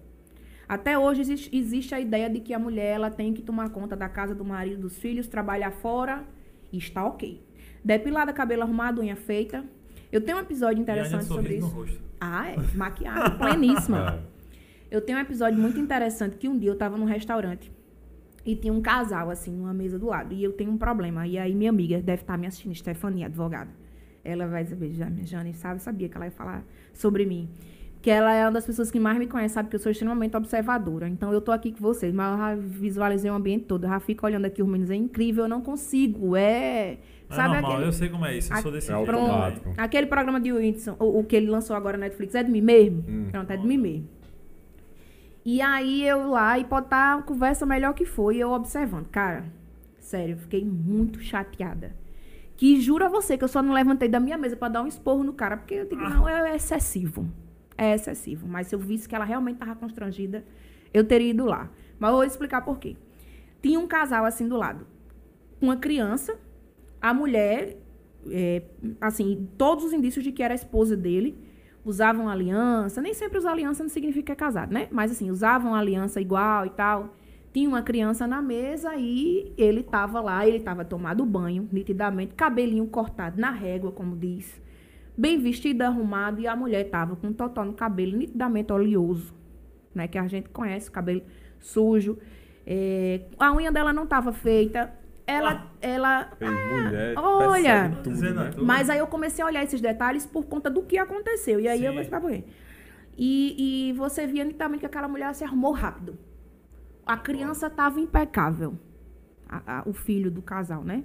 Até 0.69 0.99
hoje 0.99 1.21
existe, 1.21 1.57
existe 1.57 1.95
a 1.95 2.01
ideia 2.01 2.31
de 2.31 2.41
que 2.41 2.55
a 2.55 2.59
mulher 2.59 2.95
ela 2.95 3.11
tem 3.11 3.33
que 3.33 3.43
tomar 3.43 3.71
conta 3.71 3.97
da 3.97 4.09
casa 4.09 4.35
do 4.35 4.45
marido, 4.45 4.83
dos 4.83 4.99
filhos, 4.99 5.27
trabalhar 5.27 5.73
fora 5.73 6.25
e 6.73 6.79
está 6.79 7.05
ok. 7.05 7.43
Depilada, 7.85 8.33
cabelo 8.33 8.63
arrumado, 8.63 9.01
unha 9.01 9.17
feita. 9.17 9.65
Eu 10.13 10.21
tenho 10.21 10.39
um 10.39 10.41
episódio 10.41 10.79
E 10.79 10.83
interessante 10.83 11.25
sobre 11.25 11.57
isso. 11.57 11.67
no 11.67 11.73
rosto. 11.73 12.01
Ah, 12.21 12.51
é. 12.51 12.57
Maquiagem 12.75 13.39
pleníssima. 13.39 14.21
É. 14.37 14.40
Eu 14.91 15.01
tenho 15.01 15.19
um 15.19 15.21
episódio 15.21 15.59
muito 15.59 15.79
interessante 15.79 16.37
que 16.37 16.49
um 16.49 16.59
dia 16.59 16.71
eu 16.71 16.77
tava 16.77 16.97
num 16.97 17.05
restaurante 17.05 17.71
e 18.45 18.57
tinha 18.57 18.73
um 18.73 18.81
casal, 18.81 19.31
assim, 19.31 19.53
numa 19.53 19.73
mesa 19.73 19.99
do 19.99 20.07
lado. 20.07 20.35
E 20.35 20.43
eu 20.43 20.53
tenho 20.53 20.71
um 20.71 20.79
problema. 20.79 21.27
E 21.27 21.39
aí 21.39 21.55
minha 21.55 21.71
amiga 21.71 22.01
deve 22.01 22.23
estar 22.23 22.37
me 22.37 22.47
assistindo, 22.47 22.75
Stefania, 22.75 23.27
advogada. 23.27 23.71
Ela 24.25 24.47
vai 24.47 24.65
saber, 24.65 24.93
já, 24.93 25.09
minha 25.09 25.25
Jane, 25.27 25.55
sabe? 25.55 25.81
Sabia 25.81 26.09
que 26.09 26.17
ela 26.17 26.27
ia 26.27 26.33
falar 26.33 26.65
sobre 26.93 27.25
mim. 27.25 27.49
Que 28.03 28.11
ela 28.11 28.33
é 28.35 28.45
uma 28.45 28.53
das 28.53 28.65
pessoas 28.67 28.91
que 28.91 28.99
mais 28.99 29.19
me 29.19 29.27
conhece, 29.27 29.55
sabe 29.55 29.69
que 29.69 29.77
eu 29.77 29.81
sou 29.81 29.93
extremamente 29.93 30.35
observadora. 30.37 31.07
Então 31.07 31.33
eu 31.33 31.41
tô 31.41 31.53
aqui 31.53 31.71
com 31.71 31.81
vocês, 31.81 32.13
mas 32.15 32.33
eu 32.33 32.39
já 32.39 32.55
visualizei 32.57 33.31
o 33.31 33.35
ambiente 33.35 33.67
todo. 33.67 33.85
Eu 33.85 33.91
já 33.91 34.01
fico 34.01 34.25
olhando 34.27 34.47
aqui 34.47 34.63
os 34.63 34.69
meninos, 34.69 34.91
é 34.91 34.95
incrível, 34.97 35.45
eu 35.45 35.49
não 35.49 35.61
consigo. 35.61 36.35
É. 36.35 36.99
É 37.29 37.35
Sabe 37.35 37.55
normal, 37.55 37.73
aquele. 37.73 37.87
eu 37.87 37.93
sei 37.93 38.09
como 38.09 38.27
é 38.27 38.37
isso. 38.39 38.53
Eu 38.53 38.63
sou 38.63 38.73
desse 38.73 38.91
É 38.91 38.95
automático. 38.95 39.73
Aquele 39.77 40.07
programa 40.07 40.41
de 40.41 40.51
Whindersson, 40.53 40.97
o, 40.99 41.21
o 41.21 41.25
que 41.25 41.37
ele 41.37 41.47
lançou 41.49 41.77
agora 41.77 41.97
na 41.97 42.07
Netflix, 42.07 42.35
é 42.35 42.43
de 42.43 42.51
mim 42.51 42.61
mesmo? 42.61 43.05
Hum. 43.07 43.29
Pronto, 43.31 43.51
é 43.51 43.57
de 43.57 43.67
mim 43.67 43.79
mesmo. 43.79 44.09
E 45.53 45.61
aí 45.61 46.07
eu 46.07 46.29
lá, 46.29 46.61
e 46.61 46.65
pode 46.65 46.87
estar 46.87 47.19
a 47.19 47.23
conversa 47.23 47.67
melhor 47.67 47.93
que 47.93 48.05
foi, 48.05 48.37
eu 48.37 48.53
observando. 48.53 49.09
Cara, 49.09 49.53
sério, 49.99 50.39
fiquei 50.39 50.65
muito 50.65 51.19
chateada. 51.19 51.93
Que 52.57 52.81
juro 52.81 53.05
a 53.05 53.09
você 53.09 53.37
que 53.37 53.43
eu 53.43 53.49
só 53.49 53.61
não 53.61 53.75
levantei 53.75 54.09
da 54.09 54.21
minha 54.21 54.39
mesa 54.39 54.57
pra 54.57 54.69
dar 54.69 54.81
um 54.81 54.87
esporro 54.87 55.25
no 55.25 55.33
cara, 55.33 55.57
porque 55.57 55.75
eu 55.75 55.87
digo, 55.87 56.03
não, 56.03 56.29
é 56.29 56.55
excessivo. 56.55 57.29
É 57.77 57.93
excessivo. 57.93 58.47
Mas 58.47 58.69
se 58.69 58.77
eu 58.77 58.79
visse 58.79 59.09
que 59.09 59.15
ela 59.17 59.25
realmente 59.25 59.57
tava 59.57 59.75
constrangida, 59.75 60.45
eu 60.95 61.03
teria 61.03 61.31
ido 61.31 61.45
lá. 61.45 61.69
Mas 61.99 62.11
eu 62.11 62.15
vou 62.15 62.25
explicar 62.25 62.61
por 62.65 62.79
quê. 62.79 62.97
Tinha 63.61 63.81
um 63.81 63.89
casal 63.89 64.25
assim 64.25 64.47
do 64.47 64.57
lado. 64.57 64.87
Uma 65.61 65.77
criança, 65.79 66.39
a 67.03 67.13
mulher, 67.13 67.77
é, 68.31 68.63
assim, 69.01 69.49
todos 69.59 69.85
os 69.85 69.93
indícios 69.93 70.23
de 70.23 70.31
que 70.31 70.45
era 70.45 70.55
a 70.55 70.63
esposa 70.63 70.97
dele, 70.97 71.37
usavam 71.85 72.29
aliança. 72.29 73.01
Nem 73.01 73.15
sempre 73.15 73.39
usar 73.39 73.53
aliança 73.53 73.83
não 73.83 73.91
significa 73.91 74.35
casado, 74.35 74.73
né? 74.73 74.89
Mas 74.91 75.11
assim, 75.11 75.31
usavam 75.31 75.75
aliança 75.75 76.21
igual 76.21 76.67
e 76.67 76.71
tal. 76.71 77.15
Tinha 77.53 77.69
uma 77.69 77.83
criança 77.83 78.27
na 78.27 78.41
mesa 78.41 78.95
e 78.97 79.53
ele 79.59 79.83
tava 79.83 80.21
lá, 80.21 80.47
ele 80.47 80.61
tava 80.61 80.85
tomado 80.85 81.25
banho, 81.25 81.69
nitidamente, 81.73 82.35
cabelinho 82.35 82.87
cortado 82.87 83.41
na 83.41 83.51
régua, 83.51 83.91
como 83.91 84.17
diz. 84.17 84.61
Bem 85.17 85.37
vestido, 85.39 85.83
arrumado, 85.83 86.41
e 86.41 86.47
a 86.47 86.55
mulher 86.55 86.89
tava 86.89 87.17
com 87.17 87.27
um 87.27 87.33
totó 87.33 87.65
no 87.65 87.73
cabelo, 87.73 88.17
nitidamente 88.17 88.73
oleoso, 88.73 89.35
né? 89.93 90.07
Que 90.07 90.17
a 90.17 90.27
gente 90.29 90.49
conhece, 90.51 90.91
cabelo 90.91 91.23
sujo. 91.59 92.19
É, 92.65 93.23
a 93.39 93.53
unha 93.53 93.73
dela 93.73 93.93
não 93.93 94.07
tava 94.07 94.33
feita. 94.33 94.93
Ela, 95.31 95.67
ela 95.81 96.31
Ei, 96.41 96.49
mulher, 96.49 97.15
olha, 97.17 97.91
percebe 97.91 98.03
tudo, 98.03 98.35
né? 98.35 98.51
mas 98.63 98.91
aí 98.91 98.99
eu 98.99 99.07
comecei 99.07 99.43
a 99.45 99.47
olhar 99.47 99.63
esses 99.65 99.81
detalhes 99.81 100.27
por 100.27 100.45
conta 100.47 100.69
do 100.71 100.83
que 100.83 100.99
aconteceu. 100.99 101.61
E 101.61 101.69
aí 101.69 101.85
eu 101.85 101.89
Sim. 101.91 101.93
vou 101.95 102.01
explicar 102.03 102.21
por 102.21 102.31
quê. 102.31 102.45
E, 103.17 103.89
e 103.91 103.93
você 103.93 104.27
via 104.27 104.45
nitidamente 104.45 104.81
que 104.81 104.87
aquela 104.87 105.09
mulher 105.09 105.35
se 105.35 105.45
arrumou 105.45 105.73
rápido. 105.73 106.19
A 107.07 107.17
criança 107.17 107.67
estava 107.67 108.01
impecável. 108.01 108.75
A- 109.49 109.79
a- 109.79 109.83
o 109.87 109.93
filho 109.93 110.31
do 110.31 110.43
casal, 110.43 110.83
né? 110.85 111.05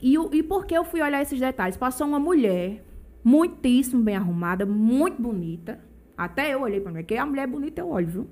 E, 0.00 0.14
e 0.32 0.42
por 0.42 0.64
que 0.66 0.74
eu 0.76 0.84
fui 0.84 1.00
olhar 1.02 1.20
esses 1.22 1.38
detalhes? 1.38 1.76
Passou 1.76 2.06
uma 2.06 2.18
mulher 2.20 2.84
muitíssimo 3.24 4.02
bem 4.02 4.16
arrumada, 4.16 4.64
muito 4.64 5.20
bonita. 5.20 5.80
Até 6.16 6.52
eu 6.54 6.62
olhei 6.62 6.80
pra 6.80 6.90
mim, 6.92 7.00
porque 7.00 7.16
a 7.16 7.26
mulher 7.26 7.42
é 7.42 7.46
bonita 7.46 7.80
eu 7.80 7.88
olho, 7.88 8.06
viu? 8.08 8.28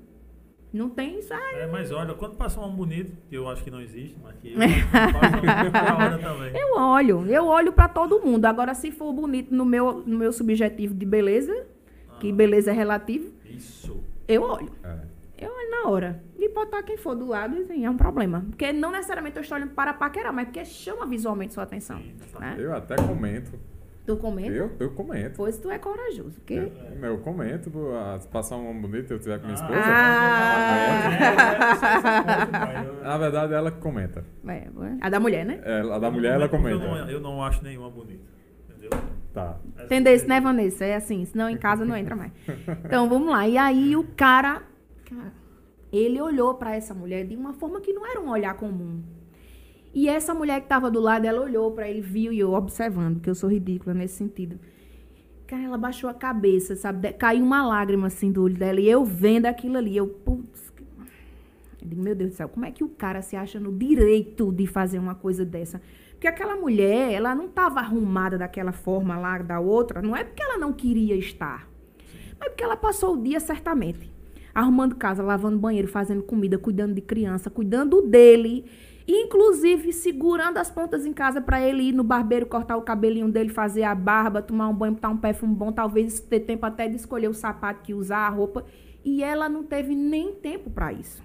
Não 0.77 0.89
tem 0.89 1.19
isso. 1.19 1.33
Ah, 1.33 1.51
É, 1.55 1.67
mas 1.67 1.91
olha, 1.91 2.13
quando 2.13 2.35
passa 2.35 2.59
um 2.61 2.69
bonito, 2.73 3.11
que 3.29 3.35
eu 3.35 3.49
acho 3.49 3.63
que 3.63 3.71
não 3.71 3.81
existe, 3.81 4.15
mas 4.23 4.35
que 4.37 4.53
eu. 4.53 4.59
Eu 6.55 6.77
olho, 6.77 7.25
eu 7.27 7.45
olho 7.47 7.73
pra 7.73 7.87
todo 7.87 8.19
mundo. 8.21 8.45
Agora, 8.45 8.73
se 8.73 8.91
for 8.91 9.11
bonito 9.11 9.53
no 9.53 9.65
meu, 9.65 10.03
no 10.05 10.17
meu 10.17 10.31
subjetivo 10.31 10.93
de 10.93 11.05
beleza, 11.05 11.65
que 12.19 12.31
beleza 12.31 12.71
é 12.71 12.73
relativo, 12.73 13.31
Isso. 13.45 14.03
eu 14.27 14.43
olho. 14.43 14.71
É. 14.83 15.17
Eu 15.39 15.51
olho 15.51 15.69
na 15.69 15.89
hora. 15.89 16.23
E 16.37 16.49
botar 16.49 16.81
quem 16.83 16.97
for 16.97 17.15
do 17.15 17.27
lado, 17.27 17.57
assim, 17.57 17.85
é 17.85 17.89
um 17.89 17.97
problema. 17.97 18.43
Porque 18.49 18.73
não 18.73 18.91
necessariamente 18.91 19.37
eu 19.37 19.41
estou 19.41 19.57
olhando 19.57 19.71
para 19.71 19.93
paquerar, 19.93 20.33
mas 20.33 20.45
porque 20.45 20.65
chama 20.65 21.05
visualmente 21.05 21.53
sua 21.53 21.63
atenção. 21.63 22.01
Né? 22.39 22.55
Eu 22.57 22.75
até 22.75 22.95
comento. 22.95 23.51
Tu 24.07 24.15
comenta? 24.15 24.51
Eu, 24.51 24.71
eu 24.79 24.89
comento. 24.91 25.35
Pois 25.35 25.57
tu 25.57 25.69
é 25.69 25.77
corajoso. 25.77 26.39
Porque... 26.39 26.53
Eu, 26.53 26.71
eu 27.03 27.17
comento, 27.17 27.69
pô, 27.69 27.91
ah, 27.93 28.17
se 28.17 28.25
passar 28.29 28.55
um 28.55 28.69
homem 28.69 28.81
bonito 28.81 29.11
eu 29.11 29.19
tiver 29.19 29.37
com 29.37 29.47
minha 29.47 29.55
esposa. 29.55 29.73
Ah! 29.83 31.09
Na 33.03 33.17
verdade, 33.17 33.53
ela 33.53 33.69
que 33.69 33.81
comenta. 33.81 34.23
É, 34.47 34.69
a 35.01 35.09
da 35.09 35.19
mulher, 35.19 35.45
né? 35.45 35.59
É, 35.61 35.81
a 35.81 35.99
da 35.99 36.09
mulher, 36.09 36.35
ela 36.35 36.47
comenta. 36.47 36.85
Eu 36.85 36.89
não, 36.89 37.09
eu 37.09 37.19
não 37.19 37.43
acho 37.43 37.61
nenhuma 37.61 37.89
bonita. 37.89 38.23
Entendeu? 38.69 38.91
Tá. 39.33 39.57
Entendeu 39.83 40.15
isso, 40.15 40.25
né, 40.25 40.39
Vanessa? 40.39 40.85
É 40.85 40.95
assim, 40.95 41.25
senão 41.25 41.49
em 41.49 41.57
casa 41.57 41.83
não 41.83 41.97
entra 41.97 42.15
mais. 42.15 42.31
Então, 42.85 43.09
vamos 43.09 43.29
lá. 43.29 43.45
E 43.45 43.57
aí 43.57 43.93
o 43.97 44.05
cara, 44.15 44.63
cara, 45.03 45.33
ele 45.91 46.21
olhou 46.21 46.53
pra 46.53 46.73
essa 46.73 46.93
mulher 46.93 47.25
de 47.25 47.35
uma 47.35 47.51
forma 47.51 47.81
que 47.81 47.91
não 47.91 48.09
era 48.09 48.21
um 48.21 48.29
olhar 48.29 48.53
comum. 48.53 49.03
E 49.93 50.07
essa 50.07 50.33
mulher 50.33 50.61
que 50.61 50.67
tava 50.67 50.91
do 50.91 50.99
lado, 50.99 51.25
ela 51.25 51.41
olhou 51.41 51.71
pra 51.71 51.89
ele, 51.89 52.01
viu 52.01 52.31
e 52.31 52.39
eu 52.39 52.53
observando, 52.53 53.19
que 53.19 53.29
eu 53.29 53.35
sou 53.35 53.49
ridícula 53.49 53.93
nesse 53.93 54.15
sentido. 54.15 54.59
Cara, 55.47 55.63
ela 55.63 55.77
baixou 55.77 56.09
a 56.09 56.13
cabeça, 56.13 56.75
sabe? 56.75 57.13
Caiu 57.13 57.43
uma 57.43 57.65
lágrima 57.65 58.07
assim 58.07 58.31
do 58.31 58.43
olho 58.43 58.55
dela 58.55 58.81
e 58.81 58.89
eu 58.89 59.05
vendo 59.05 59.45
aquilo 59.45 59.77
ali, 59.77 59.95
eu, 59.95 60.07
putz, 60.07 60.73
eu 61.81 61.87
digo, 61.87 62.01
meu 62.01 62.13
Deus 62.13 62.31
do 62.31 62.35
céu, 62.35 62.49
como 62.49 62.65
é 62.65 62.71
que 62.71 62.83
o 62.83 62.89
cara 62.89 63.21
se 63.21 63.35
acha 63.35 63.59
no 63.59 63.71
direito 63.71 64.51
de 64.51 64.67
fazer 64.67 64.99
uma 64.99 65.15
coisa 65.15 65.45
dessa? 65.45 65.81
Porque 66.11 66.27
aquela 66.27 66.57
mulher, 66.57 67.13
ela 67.13 67.33
não 67.33 67.45
estava 67.45 67.79
arrumada 67.79 68.37
daquela 68.37 68.73
forma 68.73 69.17
lá 69.17 69.37
da 69.37 69.59
outra, 69.59 70.01
não 70.01 70.15
é 70.15 70.23
porque 70.23 70.43
ela 70.43 70.57
não 70.57 70.73
queria 70.73 71.15
estar, 71.15 71.69
mas 72.37 72.49
porque 72.49 72.63
ela 72.63 72.75
passou 72.75 73.13
o 73.15 73.23
dia 73.23 73.39
certamente 73.39 74.17
arrumando 74.57 74.95
casa, 74.95 75.21
lavando 75.21 75.59
banheiro, 75.59 75.87
fazendo 75.87 76.23
comida, 76.23 76.57
cuidando 76.57 76.95
de 76.95 77.01
criança, 77.01 77.47
cuidando 77.47 78.01
dele, 78.01 78.65
inclusive 79.07 79.93
segurando 79.93 80.57
as 80.57 80.69
pontas 80.69 81.05
em 81.05 81.13
casa 81.13 81.39
para 81.39 81.61
ele 81.61 81.83
ir 81.83 81.91
no 81.93 82.03
barbeiro 82.03 82.45
cortar 82.45 82.75
o 82.75 82.81
cabelinho 82.81 83.29
dele, 83.29 83.49
fazer 83.49 83.83
a 83.83 83.95
barba, 83.95 84.41
tomar 84.41 84.67
um 84.67 84.73
banho, 84.73 84.93
botar 84.93 85.09
um 85.09 85.17
perfume 85.17 85.55
bom, 85.55 85.71
talvez 85.71 86.19
ter 86.19 86.41
tempo 86.41 86.65
até 86.65 86.87
de 86.87 86.97
escolher 86.97 87.29
o 87.29 87.33
sapato 87.33 87.83
que 87.83 87.93
usar, 87.93 88.27
a 88.27 88.29
roupa, 88.29 88.65
e 89.05 89.23
ela 89.23 89.47
não 89.47 89.63
teve 89.63 89.95
nem 89.95 90.33
tempo 90.33 90.69
para 90.69 90.91
isso. 90.91 91.23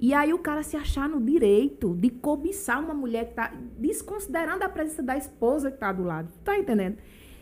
E 0.00 0.12
aí 0.12 0.34
o 0.34 0.38
cara 0.38 0.62
se 0.62 0.76
achar 0.76 1.08
no 1.08 1.20
direito 1.20 1.94
de 1.94 2.10
cobiçar 2.10 2.82
uma 2.82 2.92
mulher 2.92 3.28
que 3.28 3.34
tá 3.34 3.52
desconsiderando 3.78 4.64
a 4.64 4.68
presença 4.68 5.02
da 5.02 5.16
esposa 5.16 5.70
que 5.70 5.78
tá 5.78 5.92
do 5.92 6.02
lado. 6.02 6.28
Tá 6.42 6.58
entendendo? 6.58 6.98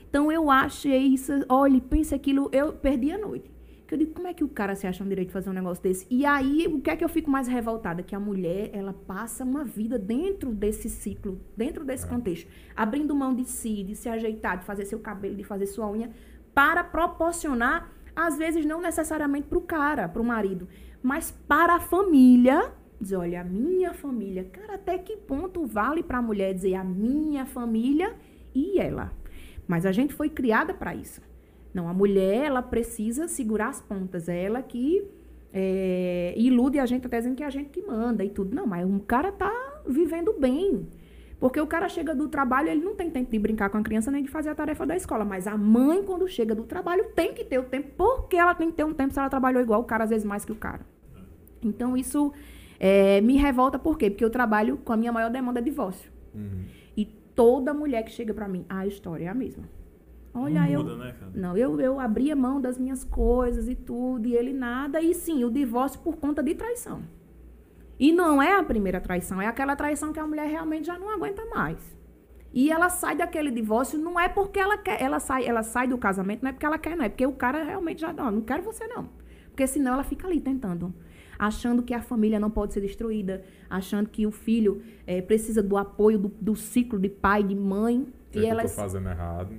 Então 0.09 0.31
eu 0.31 0.51
achei 0.51 0.99
isso, 0.99 1.33
olha, 1.49 1.81
pensa 1.81 2.15
aquilo, 2.15 2.51
eu 2.53 2.75
perdi 2.75 3.11
a 3.11 3.19
noite. 3.19 3.51
Que 3.93 3.97
eu 3.97 3.99
digo, 3.99 4.15
como 4.15 4.27
é 4.27 4.33
que 4.33 4.43
o 4.43 4.49
cara 4.49 4.75
se 4.75 4.87
acha 4.87 5.05
no 5.05 5.11
direito 5.11 5.29
de 5.29 5.35
fazer 5.35 5.51
um 5.51 5.53
negócio 5.53 5.83
desse? 5.83 6.07
E 6.09 6.25
aí, 6.25 6.67
o 6.67 6.81
que 6.81 6.89
é 6.89 6.97
que 6.97 7.05
eu 7.05 7.11
fico 7.11 7.31
mais 7.31 7.47
revoltada? 7.47 8.03
Que 8.03 8.15
a 8.15 8.19
mulher, 8.19 8.71
ela 8.73 8.95
passa 8.95 9.45
uma 9.45 9.67
vida 9.67 9.99
dentro 9.99 10.51
desse 10.51 10.89
ciclo, 10.89 11.39
dentro 11.55 11.85
desse 11.85 12.07
contexto, 12.07 12.49
abrindo 12.75 13.15
mão 13.15 13.35
de 13.35 13.45
si, 13.45 13.85
de 13.85 13.95
se 13.95 14.09
ajeitar, 14.09 14.59
de 14.61 14.65
fazer 14.65 14.87
seu 14.87 14.99
cabelo, 14.99 15.37
de 15.37 15.45
fazer 15.45 15.67
sua 15.67 15.91
unha, 15.91 16.11
para 16.55 16.83
proporcionar, 16.83 17.93
às 18.17 18.39
vezes 18.39 18.65
não 18.65 18.81
necessariamente 18.81 19.47
para 19.47 19.59
o 19.59 19.61
cara, 19.61 20.09
para 20.09 20.23
o 20.23 20.25
marido, 20.25 20.67
mas 21.03 21.31
para 21.47 21.75
a 21.75 21.81
família. 21.81 22.73
Dizer, 22.99 23.17
olha, 23.17 23.43
a 23.43 23.45
minha 23.45 23.93
família. 23.93 24.45
Cara, 24.45 24.77
até 24.77 24.97
que 24.97 25.19
ponto 25.19 25.67
vale 25.67 26.03
para 26.03 26.17
a 26.17 26.23
mulher 26.23 26.55
dizer 26.55 26.77
a 26.77 26.85
minha 26.85 27.45
família 27.45 28.17
e 28.55 28.81
ela? 28.81 29.13
Mas 29.69 29.85
a 29.85 29.93
gente 29.93 30.15
foi 30.15 30.31
criada 30.31 30.73
para 30.73 30.95
isso. 30.95 31.21
Não, 31.73 31.89
a 31.89 31.95
mulher, 31.95 32.45
ela 32.47 32.63
precisa 32.63 33.29
segurar 33.29 33.69
as 33.69 33.81
pontas. 33.81 34.29
É 34.29 34.45
ela 34.45 34.63
que 34.63 35.07
é, 35.53 36.35
ilude 36.37 36.79
a 36.79 36.87
gente 36.87 37.07
até 37.07 37.19
dizendo 37.19 37.37
que 37.37 37.43
é 37.43 37.47
a 37.47 37.51
gente 37.51 37.71
que 37.71 37.83
manda 37.83 38.25
e 38.25 38.31
tudo. 38.31 38.55
Não, 38.55 38.67
mas 38.67 38.89
o 38.89 39.01
cara 39.01 39.33
tá 39.33 39.53
vivendo 39.87 40.35
bem. 40.39 40.87
Porque 41.41 41.61
o 41.61 41.67
cara 41.67 41.89
chega 41.89 42.15
do 42.15 42.29
trabalho, 42.29 42.69
ele 42.69 42.85
não 42.85 42.95
tem 42.95 43.11
tempo 43.11 43.31
de 43.31 43.39
brincar 43.39 43.69
com 43.69 43.77
a 43.77 43.83
criança 43.83 44.13
nem 44.13 44.23
de 44.23 44.31
fazer 44.31 44.51
a 44.51 44.55
tarefa 44.55 44.87
da 44.87 44.95
escola. 44.95 45.25
Mas 45.25 45.47
a 45.49 45.57
mãe, 45.57 46.03
quando 46.05 46.29
chega 46.29 46.55
do 46.55 46.63
trabalho, 46.63 47.07
tem 47.17 47.35
que 47.35 47.45
ter 47.45 47.59
o 47.59 47.65
tempo, 47.65 47.91
porque 47.97 48.37
ela 48.37 48.55
tem 48.55 48.71
que 48.71 48.77
ter 48.77 48.85
um 48.85 48.95
tempo 48.95 49.13
se 49.13 49.19
ela 49.19 49.29
trabalhou 49.29 49.61
igual 49.61 49.81
o 49.81 49.85
cara, 49.85 50.05
às 50.05 50.11
vezes 50.11 50.25
mais 50.25 50.45
que 50.45 50.53
o 50.53 50.57
cara. 50.57 50.87
Então, 51.61 51.97
isso 51.97 52.33
é, 52.79 53.21
me 53.23 53.37
revolta, 53.37 53.79
por 53.79 53.99
quê? 53.99 54.09
Porque 54.09 54.25
eu 54.25 54.31
trabalho 54.31 54.77
com 54.85 54.93
a 54.93 54.97
minha 54.97 55.11
maior 55.11 55.31
demanda 55.31 55.59
é 55.59 55.63
divórcio. 55.63 56.13
Uhum. 56.33 56.65
E 56.97 57.05
toda 57.35 57.75
mulher 57.75 58.05
que 58.05 58.13
chega 58.13 58.33
pra 58.33 58.47
mim, 58.47 58.65
a 58.69 58.87
história 58.87 59.25
é 59.25 59.29
a 59.29 59.35
mesma. 59.35 59.65
Olha, 60.35 60.63
não 60.63 60.69
eu. 60.69 60.83
muda, 60.83 60.97
né, 60.97 61.15
cara? 61.19 61.33
Não, 61.35 61.57
eu, 61.57 61.81
eu 61.81 62.01
abria 62.01 62.35
mão 62.35 62.61
das 62.61 62.79
minhas 62.79 63.05
coisas 63.05 63.69
e 63.69 63.75
tudo, 63.75 64.27
e 64.27 64.35
ele 64.35 64.53
nada. 64.53 65.01
E 65.01 65.15
sim, 65.15 65.45
o 65.45 65.51
divórcio 65.51 66.01
por 66.01 66.17
conta 66.17 66.43
de 66.43 66.55
traição. 66.55 67.03
E 67.99 68.13
não 68.13 68.43
é 68.43 68.57
a 68.57 68.63
primeira 68.65 69.01
traição, 69.01 69.41
é 69.41 69.47
aquela 69.47 69.77
traição 69.77 70.13
que 70.13 70.19
a 70.19 70.27
mulher 70.27 70.49
realmente 70.49 70.87
já 70.87 70.99
não 70.99 71.11
aguenta 71.11 71.45
mais. 71.47 71.79
E 72.53 72.71
ela 72.71 72.89
sai 72.89 73.17
daquele 73.17 73.51
divórcio, 73.51 73.99
não 73.99 74.19
é 74.19 74.29
porque 74.29 74.59
ela 74.59 74.77
quer, 74.77 75.01
ela 75.01 75.19
sai, 75.21 75.47
ela 75.47 75.63
sai 75.63 75.87
do 75.87 75.97
casamento, 75.97 76.43
não 76.43 76.51
é 76.51 76.53
porque 76.53 76.67
ela 76.67 76.79
quer, 76.79 76.97
não, 76.97 77.05
é 77.05 77.09
porque 77.09 77.27
o 77.27 77.33
cara 77.33 77.63
realmente 77.63 78.01
já 78.01 78.13
não, 78.13 78.31
não 78.31 78.41
quero 78.43 78.63
você 78.63 78.87
não. 78.87 79.09
Porque 79.49 79.67
senão 79.67 79.95
ela 79.95 80.05
fica 80.05 80.27
ali 80.27 80.41
tentando, 80.41 80.93
achando 81.39 81.83
que 81.83 81.95
a 81.95 82.03
família 82.03 82.41
não 82.41 82.51
pode 82.51 82.75
ser 82.75 82.81
destruída, 82.81 83.45
achando 83.71 84.09
que 84.09 84.27
o 84.27 84.31
filho 84.31 84.83
eh, 85.07 85.23
precisa 85.23 85.63
do 85.63 85.77
apoio 85.77 86.19
do, 86.19 86.29
do 86.41 86.57
ciclo 86.57 86.99
de 86.99 87.09
pai, 87.09 87.43
de 87.43 87.55
mãe. 87.55 88.01
O 88.01 88.31
que, 88.33 88.39
e 88.39 88.41
é 88.41 88.45
que 88.45 88.51
ela 88.51 88.63
eu 88.63 88.69
tô 88.69 88.75
fazendo 88.75 89.09
errado? 89.09 89.55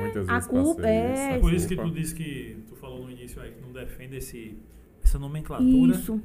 Muitas 0.00 0.28
a 0.28 0.32
vezes 0.34 0.48
culpa 0.48 0.74
passei 0.82 0.90
é- 0.94 1.32
É 1.34 1.38
por 1.38 1.52
isso 1.52 1.68
que 1.68 1.76
culpa. 1.76 1.90
tu 1.90 1.94
disse 1.94 2.14
que 2.14 2.56
tu 2.68 2.76
falou 2.76 3.02
no 3.04 3.10
início 3.10 3.40
aí 3.42 3.52
que 3.52 3.60
não 3.60 3.72
defende 3.72 4.16
esse, 4.16 4.56
essa 5.04 5.18
nomenclatura, 5.18 5.92
Isso. 5.92 6.20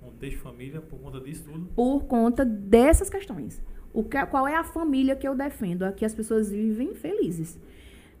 contexto 0.00 0.38
família, 0.40 0.80
por 0.80 0.98
conta 0.98 1.20
disso 1.20 1.44
tudo. 1.44 1.66
por 1.74 2.00
conta 2.04 2.44
dessas 2.44 3.10
questões. 3.10 3.60
O 3.92 4.02
que, 4.04 4.24
qual 4.26 4.46
é 4.46 4.54
a 4.54 4.64
família 4.64 5.16
que 5.16 5.26
eu 5.26 5.34
defendo? 5.34 5.82
Aqui 5.82 6.04
as 6.04 6.14
pessoas 6.14 6.50
vivem 6.50 6.94
felizes. 6.94 7.58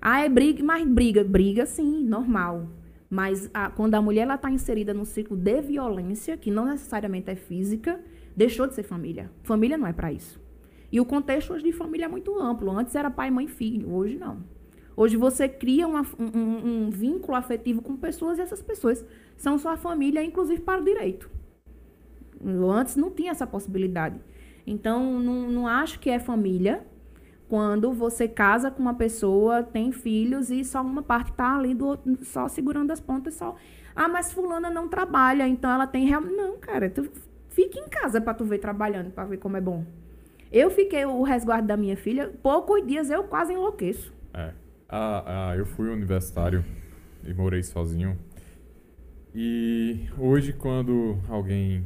Ah, 0.00 0.20
é 0.24 0.28
briga, 0.28 0.62
mas 0.62 0.86
briga, 0.86 1.24
briga 1.24 1.66
sim, 1.66 2.04
normal. 2.04 2.68
Mas 3.10 3.50
a- 3.54 3.70
quando 3.70 3.94
a 3.94 4.02
mulher 4.02 4.28
está 4.28 4.50
inserida 4.50 4.92
num 4.94 5.04
ciclo 5.04 5.36
de 5.36 5.60
violência, 5.62 6.36
que 6.36 6.50
não 6.50 6.66
necessariamente 6.66 7.30
é 7.30 7.34
física, 7.36 8.00
deixou 8.36 8.66
de 8.66 8.74
ser 8.74 8.82
família. 8.82 9.30
Família 9.42 9.76
não 9.78 9.86
é 9.86 9.92
para 9.92 10.12
isso. 10.12 10.40
E 10.90 11.00
o 11.00 11.04
contexto 11.04 11.52
hoje 11.52 11.64
de 11.64 11.72
família 11.72 12.06
é 12.06 12.08
muito 12.08 12.38
amplo. 12.38 12.70
Antes 12.70 12.94
era 12.94 13.10
pai, 13.10 13.30
mãe, 13.30 13.46
filho. 13.46 13.92
Hoje 13.92 14.16
não. 14.16 14.38
Hoje 14.96 15.16
você 15.16 15.48
cria 15.48 15.86
uma- 15.86 16.04
um, 16.18 16.86
um- 16.86 16.90
vínculo 16.90 17.36
afetivo 17.36 17.80
com 17.82 17.96
pessoas 17.96 18.38
e 18.38 18.42
essas 18.42 18.62
pessoas 18.62 19.04
são 19.36 19.58
sua 19.58 19.76
família, 19.76 20.22
inclusive 20.24 20.60
para 20.60 20.80
o 20.80 20.84
direito. 20.84 21.30
Antes 22.44 22.96
não 22.96 23.10
tinha 23.10 23.30
essa 23.30 23.46
possibilidade. 23.46 24.18
Então, 24.66 25.18
não, 25.20 25.50
não 25.50 25.66
acho 25.66 25.98
que 25.98 26.10
é 26.10 26.18
família 26.18 26.86
quando 27.48 27.92
você 27.92 28.28
casa 28.28 28.70
com 28.70 28.82
uma 28.82 28.94
pessoa, 28.94 29.62
tem 29.62 29.90
filhos 29.90 30.50
e 30.50 30.64
só 30.64 30.82
uma 30.82 31.02
parte 31.02 31.32
tá 31.32 31.56
ali 31.56 31.74
do 31.74 31.86
outro, 31.86 32.18
só 32.24 32.46
segurando 32.48 32.90
as 32.90 33.00
pontas, 33.00 33.34
só. 33.34 33.56
Ah, 33.96 34.08
mas 34.08 34.32
fulana 34.32 34.68
não 34.70 34.86
trabalha, 34.88 35.48
então 35.48 35.70
ela 35.70 35.86
tem 35.86 36.06
real. 36.06 36.20
Não, 36.20 36.58
cara, 36.58 36.90
tu 36.90 37.08
fica 37.48 37.78
em 37.78 37.88
casa 37.88 38.20
para 38.20 38.34
tu 38.34 38.44
ver 38.44 38.58
trabalhando, 38.58 39.10
para 39.10 39.24
ver 39.24 39.38
como 39.38 39.56
é 39.56 39.60
bom. 39.60 39.84
Eu 40.50 40.70
fiquei 40.70 41.04
o 41.04 41.22
resguardo 41.22 41.66
da 41.68 41.76
minha 41.76 41.96
filha, 41.96 42.32
poucos 42.42 42.86
dias 42.86 43.10
eu 43.10 43.24
quase 43.24 43.52
enlouqueço. 43.52 44.12
É. 44.32 44.52
Ah, 44.88 45.50
ah, 45.50 45.56
eu 45.56 45.66
fui 45.66 45.88
universitário 45.90 46.64
e 47.24 47.34
morei 47.34 47.62
sozinho. 47.62 48.18
E 49.34 50.08
hoje, 50.18 50.52
quando 50.52 51.18
alguém 51.28 51.84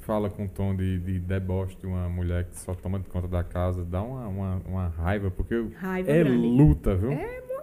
fala 0.00 0.28
com 0.30 0.44
um 0.44 0.48
tom 0.48 0.74
de, 0.76 0.98
de 1.00 1.18
deboche 1.18 1.76
de 1.78 1.86
uma 1.86 2.08
mulher 2.08 2.44
que 2.44 2.56
só 2.58 2.74
toma 2.74 2.98
de 3.00 3.08
conta 3.08 3.26
da 3.26 3.42
casa, 3.42 3.84
dá 3.84 4.02
uma, 4.02 4.28
uma, 4.28 4.56
uma 4.66 4.88
raiva, 4.88 5.30
porque 5.30 5.54
Raiva 5.76 6.10
é 6.10 6.22
grande. 6.22 6.46
luta, 6.46 6.94
viu? 6.94 7.10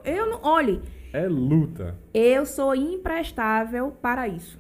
Eu 0.04 0.26
não, 0.30 0.40
olhe, 0.44 0.82
É 1.14 1.28
luta. 1.28 1.96
eu 2.14 2.46
sou 2.46 2.76
imprestável 2.76 3.92
para 4.02 4.28
isso. 4.28 4.60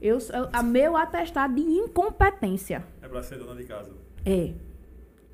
Eu, 0.00 0.18
a 0.52 0.62
meu 0.62 0.96
atestado 0.96 1.54
de 1.54 1.62
incompetência. 1.62 2.84
É 3.02 3.08
pra 3.08 3.22
ser 3.22 3.38
dona 3.38 3.56
de 3.56 3.64
casa. 3.64 3.90
É. 4.24 4.52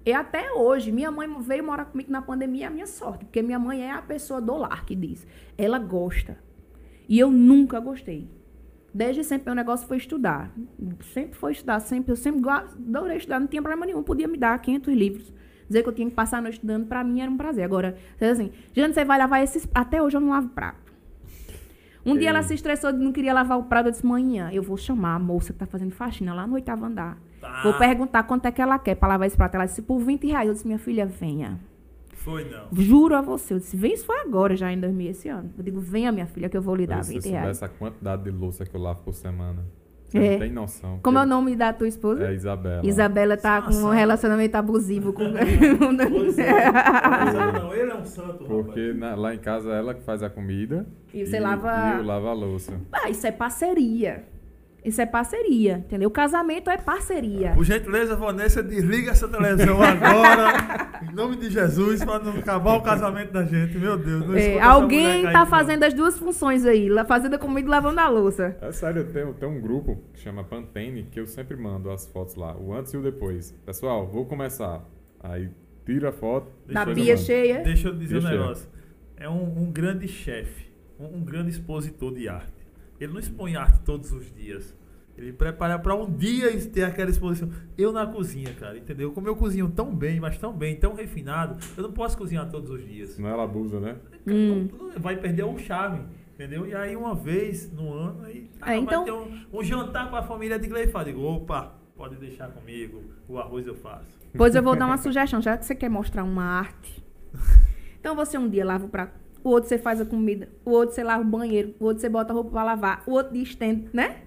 E 0.04 0.12
até 0.12 0.52
hoje, 0.52 0.90
minha 0.90 1.10
mãe 1.10 1.28
veio 1.40 1.64
morar 1.64 1.84
comigo 1.84 2.10
na 2.10 2.20
pandemia, 2.20 2.64
é 2.64 2.68
a 2.68 2.70
minha 2.70 2.86
sorte, 2.86 3.24
porque 3.24 3.40
minha 3.40 3.58
mãe 3.58 3.82
é 3.82 3.92
a 3.92 4.02
pessoa 4.02 4.40
do 4.40 4.56
lar 4.56 4.84
que 4.84 4.96
diz. 4.96 5.26
Ela 5.56 5.78
gosta. 5.78 6.38
E 7.08 7.18
eu 7.18 7.30
nunca 7.30 7.78
gostei. 7.78 8.28
Desde 8.92 9.22
sempre 9.24 9.46
meu 9.46 9.54
negócio 9.54 9.86
foi 9.86 9.96
estudar. 9.96 10.52
Sempre 11.12 11.38
foi 11.38 11.52
estudar, 11.52 11.80
sempre, 11.80 12.12
eu 12.12 12.16
sempre 12.16 12.42
adorei 12.50 13.16
estudar, 13.16 13.38
não 13.38 13.46
tinha 13.46 13.62
problema 13.62 13.86
nenhum, 13.86 14.02
podia 14.02 14.26
me 14.26 14.36
dar 14.36 14.58
500 14.58 14.94
livros. 14.94 15.32
Dizer 15.68 15.82
que 15.82 15.88
eu 15.88 15.92
tinha 15.92 16.08
que 16.08 16.14
passar 16.14 16.38
a 16.38 16.40
noite 16.42 16.54
estudando, 16.54 16.86
pra 16.86 17.02
mim 17.02 17.20
era 17.20 17.30
um 17.30 17.36
prazer. 17.36 17.64
Agora, 17.64 17.96
assim, 18.20 18.50
Jane, 18.74 18.92
você 18.92 19.04
vai 19.04 19.16
lavar 19.18 19.42
esses... 19.42 19.66
Até 19.72 20.02
hoje 20.02 20.16
eu 20.16 20.20
não 20.20 20.30
lavo 20.30 20.48
prato. 20.50 20.92
Um 22.04 22.16
dia 22.16 22.30
ela 22.30 22.42
se 22.42 22.52
estressou 22.52 22.92
não 22.92 23.12
queria 23.12 23.32
lavar 23.32 23.58
o 23.58 23.62
prato, 23.64 23.86
eu 23.86 23.92
disse, 23.92 24.04
manhã, 24.04 24.50
eu 24.52 24.62
vou 24.62 24.76
chamar 24.76 25.14
a 25.14 25.18
moça 25.20 25.52
que 25.52 25.58
tá 25.60 25.66
fazendo 25.66 25.92
faxina 25.92 26.34
lá 26.34 26.46
no 26.46 26.54
oitavo 26.54 26.84
andar. 26.84 27.16
Tá. 27.42 27.60
Vou 27.64 27.74
perguntar 27.74 28.22
quanto 28.22 28.46
é 28.46 28.52
que 28.52 28.62
ela 28.62 28.78
quer 28.78 28.94
pra 28.94 29.08
lavar 29.08 29.26
esse 29.26 29.36
prato. 29.36 29.56
Ela 29.56 29.66
disse, 29.66 29.82
por 29.82 29.98
20 29.98 30.26
reais. 30.28 30.46
Eu 30.48 30.54
disse, 30.54 30.66
minha 30.66 30.78
filha, 30.78 31.04
venha. 31.04 31.58
Foi 32.14 32.48
não. 32.48 32.68
Juro 32.72 33.16
a 33.16 33.20
você. 33.20 33.52
Eu 33.52 33.58
disse, 33.58 33.76
vem, 33.76 33.92
isso 33.94 34.06
foi 34.06 34.20
agora, 34.20 34.54
já 34.56 34.72
em 34.72 34.78
2000, 34.80 35.10
esse 35.10 35.28
ano. 35.28 35.50
Eu 35.58 35.64
digo, 35.64 35.80
venha, 35.80 36.10
minha 36.12 36.26
filha, 36.26 36.48
que 36.48 36.56
eu 36.56 36.62
vou 36.62 36.74
lhe 36.76 36.86
dar 36.86 37.02
Se 37.02 37.14
20 37.14 37.22
você 37.24 37.28
reais. 37.30 37.56
soubesse 37.58 37.64
a 37.64 37.68
quantidade 37.78 38.22
de 38.22 38.30
louça 38.30 38.64
que 38.64 38.74
eu 38.74 38.80
lavo 38.80 39.00
por 39.02 39.12
semana. 39.12 39.64
Você 40.06 40.18
É. 40.18 40.30
não 40.32 40.38
tem 40.38 40.52
noção. 40.52 41.00
Como 41.02 41.18
é 41.18 41.22
o 41.22 41.26
nome 41.26 41.56
da 41.56 41.72
tua 41.72 41.88
esposa? 41.88 42.28
É 42.28 42.34
Isabela. 42.34 42.86
Isabela 42.86 43.36
tá 43.36 43.62
com 43.62 43.70
um 43.72 43.80
Nossa. 43.80 43.94
relacionamento 43.94 44.54
abusivo 44.56 45.12
com... 45.12 45.24
Pois 45.32 46.38
é. 46.38 46.70
Não, 46.70 47.52
não, 47.52 47.74
ele 47.74 47.90
é 47.90 47.94
um 47.96 48.04
santo, 48.04 48.44
Porque 48.44 48.92
na- 48.92 49.14
lá 49.14 49.34
em 49.34 49.38
casa 49.38 49.72
é 49.72 49.78
ela 49.78 49.94
que 49.94 50.02
faz 50.02 50.22
a 50.22 50.28
comida. 50.30 50.86
E 51.14 51.24
você 51.26 51.38
e, 51.38 51.40
lava- 51.40 51.94
E 51.96 51.98
eu 51.98 52.04
lavo 52.04 52.28
a 52.28 52.32
louça. 52.34 52.72
Ah, 52.92 53.08
isso 53.10 53.26
é 53.26 53.32
parceria. 53.32 54.24
Isso 54.84 55.00
é 55.00 55.06
parceria, 55.06 55.78
entendeu? 55.78 56.10
Casamento 56.10 56.68
é 56.68 56.76
parceria. 56.76 57.52
Por 57.54 57.64
gentileza, 57.64 58.16
Vanessa, 58.16 58.62
desliga 58.62 59.12
essa 59.12 59.28
televisão 59.28 59.80
agora. 59.80 60.90
em 61.08 61.14
nome 61.14 61.36
de 61.36 61.50
Jesus, 61.50 62.04
pra 62.04 62.18
não 62.18 62.32
acabar 62.38 62.74
o 62.74 62.82
casamento 62.82 63.32
da 63.32 63.44
gente. 63.44 63.78
Meu 63.78 63.96
Deus. 63.96 64.26
Não 64.26 64.36
É, 64.36 64.58
alguém 64.60 65.22
tá 65.22 65.40
não. 65.40 65.46
fazendo 65.46 65.84
as 65.84 65.94
duas 65.94 66.18
funções 66.18 66.66
aí. 66.66 66.88
Fazendo 67.06 67.34
a 67.34 67.38
comida 67.38 67.66
e 67.68 67.70
lavando 67.70 68.00
a 68.00 68.08
louça. 68.08 68.56
É 68.60 68.72
sério, 68.72 69.02
eu 69.02 69.12
tenho, 69.12 69.34
tenho 69.34 69.52
um 69.52 69.60
grupo 69.60 70.02
que 70.14 70.20
chama 70.20 70.42
Pantene 70.42 71.04
que 71.04 71.20
eu 71.20 71.26
sempre 71.26 71.56
mando 71.56 71.88
as 71.90 72.06
fotos 72.08 72.34
lá, 72.34 72.56
o 72.56 72.74
antes 72.74 72.92
e 72.92 72.96
o 72.96 73.02
depois. 73.02 73.52
Pessoal, 73.64 74.06
vou 74.08 74.26
começar. 74.26 74.84
Aí 75.20 75.48
tira 75.86 76.08
a 76.08 76.12
foto. 76.12 76.50
Deixa 76.66 76.84
Da 76.84 76.90
eu- 76.90 76.94
pia 76.96 77.16
cheia. 77.16 77.60
Deixa 77.62 77.86
eu 77.88 77.94
dizer 77.94 78.16
um 78.16 78.20
Deixa 78.20 78.34
eu. 78.34 78.40
negócio. 78.40 78.68
É 79.16 79.28
um, 79.28 79.62
um 79.62 79.70
grande 79.70 80.08
chefe, 80.08 80.72
um, 80.98 81.18
um 81.18 81.24
grande 81.24 81.50
expositor 81.50 82.12
de 82.12 82.28
arte. 82.28 82.61
Ele 83.02 83.12
não 83.12 83.20
expõe 83.20 83.56
arte 83.56 83.80
todos 83.84 84.12
os 84.12 84.32
dias. 84.32 84.76
Ele 85.16 85.32
prepara 85.32 85.78
para 85.78 85.94
um 85.94 86.10
dia 86.10 86.48
ter 86.70 86.84
aquela 86.84 87.10
exposição. 87.10 87.50
Eu 87.76 87.92
na 87.92 88.06
cozinha, 88.06 88.54
cara, 88.54 88.78
entendeu? 88.78 89.12
Como 89.12 89.28
eu 89.28 89.36
cozinho 89.36 89.68
tão 89.68 89.94
bem, 89.94 90.18
mas 90.18 90.38
tão 90.38 90.52
bem, 90.52 90.74
tão 90.76 90.94
refinado, 90.94 91.58
eu 91.76 91.82
não 91.82 91.92
posso 91.92 92.16
cozinhar 92.16 92.48
todos 92.48 92.70
os 92.70 92.86
dias. 92.86 93.10
Senão 93.10 93.28
ela 93.28 93.44
abusa, 93.44 93.78
né? 93.78 93.96
Hum. 94.26 94.68
Não- 94.72 94.88
não- 94.88 94.98
vai 95.00 95.16
perder 95.16 95.42
o 95.44 95.58
charme, 95.58 96.00
entendeu? 96.34 96.66
E 96.66 96.74
aí 96.74 96.96
uma 96.96 97.14
vez 97.14 97.70
no 97.70 97.92
ano 97.92 98.24
aí 98.24 98.50
ah, 98.60 98.74
É, 98.74 98.78
então- 98.78 99.04
vai 99.04 99.04
ter 99.04 99.12
um, 99.52 99.60
um 99.60 99.62
jantar 99.62 100.08
com 100.08 100.16
a 100.16 100.22
família 100.22 100.58
de 100.58 100.66
Gleifá. 100.66 101.04
Digo, 101.04 101.20
opa, 101.20 101.74
pode 101.94 102.16
deixar 102.16 102.48
comigo, 102.48 103.02
o 103.28 103.38
arroz 103.38 103.66
eu 103.66 103.74
faço. 103.74 104.18
Pois 104.34 104.54
eu 104.54 104.62
vou 104.62 104.74
dar 104.74 104.86
uma 104.86 104.96
sugestão, 104.98 105.42
já 105.42 105.58
que 105.58 105.66
você 105.66 105.74
quer 105.74 105.90
mostrar 105.90 106.24
uma 106.24 106.44
arte. 106.44 107.04
Então 108.00 108.16
você 108.16 108.36
um 108.36 108.48
dia 108.48 108.64
lava 108.64 108.84
o 108.84 108.88
prato, 108.88 109.12
o 109.44 109.50
outro 109.50 109.68
você 109.68 109.78
faz 109.78 110.00
a 110.00 110.04
comida, 110.04 110.48
o 110.64 110.70
outro 110.70 110.94
você 110.94 111.02
lava 111.02 111.22
o 111.22 111.26
banheiro, 111.26 111.74
o 111.80 111.84
outro 111.86 112.00
você 112.00 112.08
bota 112.08 112.32
a 112.32 112.34
roupa 112.34 112.50
pra 112.50 112.64
lavar, 112.64 113.02
o 113.06 113.12
outro 113.12 113.36
estende, 113.36 113.88
né? 113.92 114.18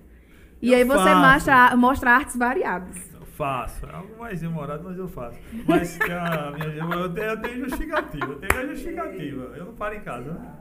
E 0.61 0.71
Eu 0.71 0.77
aí 0.77 0.83
você 0.83 1.03
faço. 1.03 1.19
mostra, 1.33 1.75
mostra 1.77 2.11
artes 2.11 2.35
variadas. 2.35 3.13
Eu 3.13 3.25
faço. 3.25 3.85
É 3.85 3.93
algo 3.93 4.17
mais 4.17 4.39
demorado, 4.41 4.83
mas 4.85 4.97
eu 4.97 5.07
faço. 5.07 5.37
Mas, 5.67 5.97
cara, 5.97 6.51
minha, 6.57 6.67
eu, 6.95 7.13
tenho, 7.13 7.25
eu 7.27 7.41
tenho 7.41 7.59
justificativa. 7.69 8.25
Eu 8.33 8.39
tenho 8.39 8.67
justificativa. 8.69 9.43
Eu 9.57 9.65
não 9.65 9.73
paro 9.73 9.95
em 9.95 9.99
casa. 10.01 10.31
né? 10.31 10.51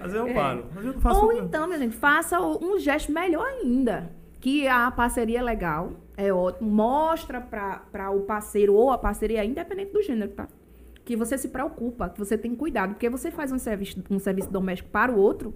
Vezes 0.00 0.14
eu 0.14 0.26
É. 0.26 0.32
paro. 0.34 0.66
Mas 0.74 0.84
eu 0.84 0.92
não 0.94 1.00
faço. 1.00 1.24
Ou 1.24 1.32
então, 1.32 1.66
minha 1.66 1.78
gente, 1.78 1.94
faça 1.96 2.40
um 2.40 2.78
gesto 2.78 3.12
melhor 3.12 3.46
ainda. 3.46 4.10
Que 4.40 4.66
a 4.68 4.90
parceria 4.90 5.40
é 5.40 5.42
legal, 5.42 5.92
é 6.16 6.32
ótimo. 6.32 6.70
Mostra 6.70 7.40
para 7.40 8.10
o 8.10 8.20
parceiro 8.20 8.74
ou 8.74 8.90
a 8.90 8.98
parceria, 8.98 9.44
independente 9.44 9.92
do 9.92 10.02
gênero, 10.02 10.32
tá? 10.32 10.48
Que 11.06 11.16
você 11.16 11.38
se 11.38 11.48
preocupa, 11.48 12.10
que 12.10 12.18
você 12.18 12.36
tem 12.36 12.54
cuidado. 12.54 12.90
Porque 12.90 13.08
você 13.08 13.30
faz 13.30 13.50
um 13.50 13.58
serviço, 13.58 14.02
um 14.10 14.18
serviço 14.18 14.50
doméstico 14.50 14.90
para 14.90 15.10
o 15.10 15.18
outro, 15.18 15.54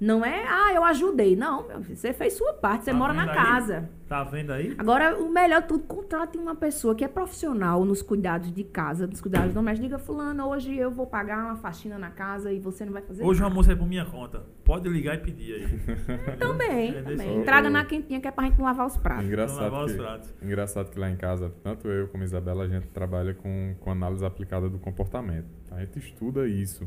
Não 0.00 0.24
é, 0.24 0.44
ah, 0.48 0.72
eu 0.74 0.84
ajudei. 0.84 1.36
Não, 1.36 1.66
meu 1.66 1.80
filho, 1.82 1.96
você 1.96 2.12
fez 2.12 2.34
sua 2.34 2.52
parte, 2.54 2.84
você 2.84 2.90
Tá 2.90 2.96
mora 2.96 3.12
na 3.14 3.22
aí? 3.30 3.34
casa. 3.34 3.88
Tá 4.08 4.22
vendo 4.22 4.52
aí? 4.52 4.74
Agora, 4.76 5.16
o 5.18 5.30
melhor 5.32 5.62
de 5.62 5.68
tudo, 5.68 5.84
contrate 5.84 6.36
uma 6.36 6.54
pessoa 6.54 6.94
que 6.94 7.04
é 7.04 7.08
profissional 7.08 7.84
nos 7.84 8.02
cuidados 8.02 8.52
de 8.52 8.62
casa, 8.64 9.06
nos 9.06 9.20
cuidados 9.20 9.54
domésticos. 9.54 9.88
Diga, 9.88 9.98
fulano, 9.98 10.46
hoje 10.48 10.76
eu 10.76 10.90
vou 10.90 11.06
pagar 11.06 11.44
uma 11.46 11.56
faxina 11.56 11.96
na 11.98 12.10
casa 12.10 12.52
e 12.52 12.58
você 12.60 12.84
não 12.84 12.92
vai 12.92 13.02
fazer 13.02 13.24
Hoje 13.24 13.40
o 13.40 13.44
almoço 13.44 13.70
é 13.70 13.74
por 13.74 13.86
minha 13.88 14.04
conta. 14.04 14.42
Pode 14.64 14.88
ligar 14.88 15.14
e 15.14 15.18
pedir 15.18 15.54
aí. 15.54 15.66
Também, 16.38 16.90
É 16.96 17.02
também. 17.02 17.42
Traga 17.44 17.70
na 17.70 17.84
quentinha 17.84 18.20
que 18.20 18.28
é 18.28 18.30
pra 18.30 18.44
gente 18.44 18.58
não 18.58 18.64
lavar 18.66 18.86
os 18.86 18.96
pratos. 18.96 19.24
Não 19.24 19.30
Engraçado 19.32 19.60
lavar 19.62 19.84
os 19.84 19.92
que, 19.92 19.98
pratos. 19.98 20.34
engraçado 20.42 20.90
que 20.90 20.98
lá 20.98 21.08
em 21.10 21.16
casa, 21.16 21.52
tanto 21.62 21.88
eu 21.88 22.08
como 22.08 22.22
a 22.22 22.26
Isabela, 22.26 22.64
a 22.64 22.68
gente 22.68 22.88
trabalha 22.88 23.32
com, 23.34 23.74
com 23.80 23.90
análise 23.90 24.24
aplicada 24.24 24.68
do 24.68 24.78
comportamento. 24.78 25.46
A 25.70 25.80
gente 25.80 25.98
estuda 25.98 26.46
isso. 26.46 26.86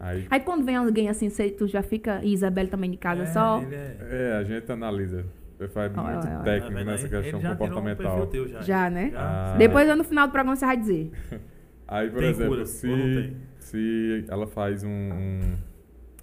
Aí, 0.00 0.26
Aí 0.30 0.40
quando 0.40 0.64
vem 0.64 0.76
alguém 0.76 1.08
assim, 1.08 1.28
você, 1.28 1.50
tu 1.50 1.66
já 1.66 1.82
fica, 1.82 2.20
e 2.22 2.32
Isabelle 2.32 2.68
também 2.68 2.90
de 2.90 2.96
casa 2.96 3.22
É, 3.22 3.26
só. 3.26 3.60
É... 3.70 3.96
é, 4.32 4.36
a 4.38 4.44
gente 4.44 4.70
analisa. 4.70 5.24
Faz 5.72 5.90
Olha, 5.96 6.04
muito 6.04 6.18
olha, 6.20 6.28
olha. 6.28 6.38
Tá 6.38 6.42
técnico 6.44 6.74
vendo 6.76 6.86
nessa 6.86 7.04
aí? 7.06 7.10
questão 7.10 7.20
ele 7.20 7.30
já 7.30 7.38
tirou 7.38 7.52
um 7.54 7.56
comportamental. 7.56 8.12
perfil 8.12 8.26
teu 8.28 8.48
já. 8.48 8.62
Já, 8.62 8.90
né? 8.90 9.12
Ah. 9.16 9.56
Depois 9.58 9.96
no 9.96 10.04
final 10.04 10.28
do 10.28 10.30
programa 10.30 10.54
você 10.54 10.64
vai 10.66 10.76
dizer. 10.76 11.10
Aí, 11.88 12.10
por 12.10 12.20
Tem 12.20 12.28
exemplo, 12.28 12.50
cura, 12.50 12.60
ou 12.60 12.66
não 12.66 12.66
se, 12.66 12.86
tem? 13.22 13.36
se 13.58 14.24
ela 14.28 14.46
faz 14.46 14.84
um, 14.84 14.88
um- 14.88 15.56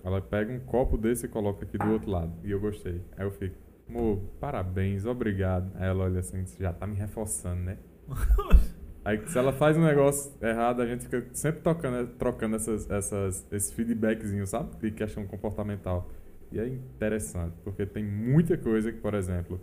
Ela 0.06 0.22
pega 0.22 0.54
um 0.54 0.60
copo 0.60 0.96
desse 0.98 1.26
e 1.26 1.30
coloca 1.30 1.66
aqui 1.66 1.78
do 1.78 1.92
outro 1.92 2.10
lado. 2.12 2.32
E 2.46 2.52
eu 2.52 2.60
gostei. 2.62 3.02
Aí 3.18 3.26
eu 3.26 3.32
fico, 3.32 3.56
amor, 3.90 4.20
parabéns, 4.40 5.06
obrigado. 5.06 5.70
Aí 5.76 5.88
ela 5.90 6.06
olha 6.06 6.20
assim, 6.22 6.46
já 6.60 6.72
tá 6.72 6.88
me 6.88 6.96
reforçando, 6.96 7.62
né? 7.62 7.78
Aí 9.06 9.22
se 9.28 9.38
ela 9.38 9.54
faz 9.54 9.78
um 9.78 9.86
negócio 9.86 10.34
errado, 10.42 10.82
a 10.82 10.88
gente 10.88 11.04
fica 11.04 11.24
sempre 11.32 11.62
tocando, 11.62 12.08
trocando 12.18 12.56
essas, 12.56 12.90
essas, 12.90 13.46
esses 13.52 13.72
feedbackzinhos, 13.72 14.50
sabe? 14.50 14.76
De 14.78 14.90
questão 14.90 15.28
comportamental. 15.28 16.10
E 16.52 16.60
é 16.60 16.68
interessante, 16.68 17.54
porque 17.64 17.86
tem 17.86 18.04
muita 18.04 18.58
coisa 18.58 18.92
que, 18.92 19.00
por 19.00 19.14
exemplo, 19.14 19.62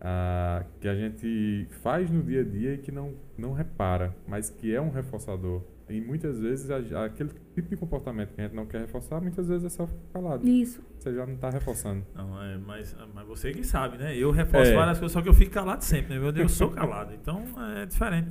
ah, 0.00 0.64
que 0.80 0.86
a 0.86 0.94
gente 0.94 1.66
faz 1.82 2.08
no 2.08 2.22
dia 2.22 2.42
a 2.42 2.44
dia 2.44 2.74
e 2.74 2.78
que 2.78 2.92
não, 2.92 3.14
não 3.36 3.52
repara, 3.52 4.14
mas 4.28 4.50
que 4.50 4.72
é 4.72 4.80
um 4.80 4.90
reforçador. 4.90 5.60
E 5.88 6.00
muitas 6.00 6.40
vezes 6.40 6.70
a- 6.70 7.04
aquele 7.04 7.30
tipo 7.54 7.68
de 7.68 7.76
comportamento 7.76 8.32
que 8.34 8.40
a 8.40 8.44
gente 8.44 8.56
não 8.56 8.64
quer 8.64 8.80
reforçar, 8.80 9.20
muitas 9.20 9.48
vezes 9.48 9.64
é 9.66 9.68
só 9.68 9.86
ficar 9.86 10.00
calado. 10.14 10.48
Isso. 10.48 10.80
Você 10.98 11.12
já 11.14 11.26
não 11.26 11.34
está 11.34 11.50
reforçando. 11.50 12.04
Não, 12.14 12.42
é, 12.42 12.56
mas, 12.56 12.96
mas 13.14 13.26
você 13.26 13.52
que 13.52 13.62
sabe, 13.64 13.98
né? 13.98 14.16
Eu 14.16 14.30
reforço 14.30 14.70
É. 14.70 14.74
várias 14.74 14.98
coisas, 14.98 15.12
só 15.12 15.20
que 15.20 15.28
eu 15.28 15.34
fico 15.34 15.52
calado 15.52 15.84
sempre, 15.84 16.14
né? 16.14 16.20
Meu 16.20 16.32
Deus, 16.32 16.50
eu 16.52 16.56
sou 16.56 16.70
calado. 16.70 17.12
Então 17.12 17.42
é 17.76 17.84
diferente. 17.84 18.28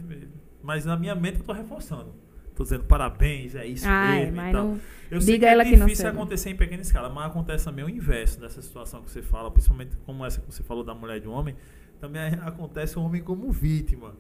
Mas 0.64 0.86
na 0.86 0.98
minha 0.98 1.14
mente 1.14 1.40
eu 1.40 1.44
tô 1.46 1.54
reforçando. 1.54 2.14
Tô 2.56 2.64
dizendo 2.64 2.84
parabéns, 2.86 3.54
é 3.56 3.66
isso 3.66 3.86
Ai, 3.88 4.22
mesmo. 4.22 4.36
mas 4.36 4.52
tal. 4.54 4.66
não. 4.68 4.80
Eu 5.12 5.22
sei 5.22 5.34
Diga 5.36 5.46
que 5.46 5.50
é 5.50 5.54
ela 5.54 5.64
que 5.66 5.72
não 5.78 5.86
difícil 5.86 6.04
serve. 6.06 6.18
acontecer 6.18 6.50
em 6.50 6.56
pequena 6.56 6.82
escala, 6.82 7.10
mas 7.10 7.26
acontece 7.28 7.66
também 7.66 7.84
o 7.86 7.90
inverso 7.90 8.40
dessa 8.40 8.62
situação 8.62 9.02
que 9.04 9.12
você 9.12 9.22
fala, 9.22 9.50
principalmente 9.52 9.96
como 10.06 10.26
essa 10.26 10.40
que 10.42 10.52
você 10.52 10.64
falou 10.64 10.84
da 10.84 10.94
mulher 10.96 11.18
e 11.18 11.20
do 11.22 11.32
homem, 11.32 11.56
também 12.00 12.22
acontece 12.42 12.98
o 12.98 13.02
homem 13.04 13.22
como 13.22 13.52
vítima. 13.52 14.16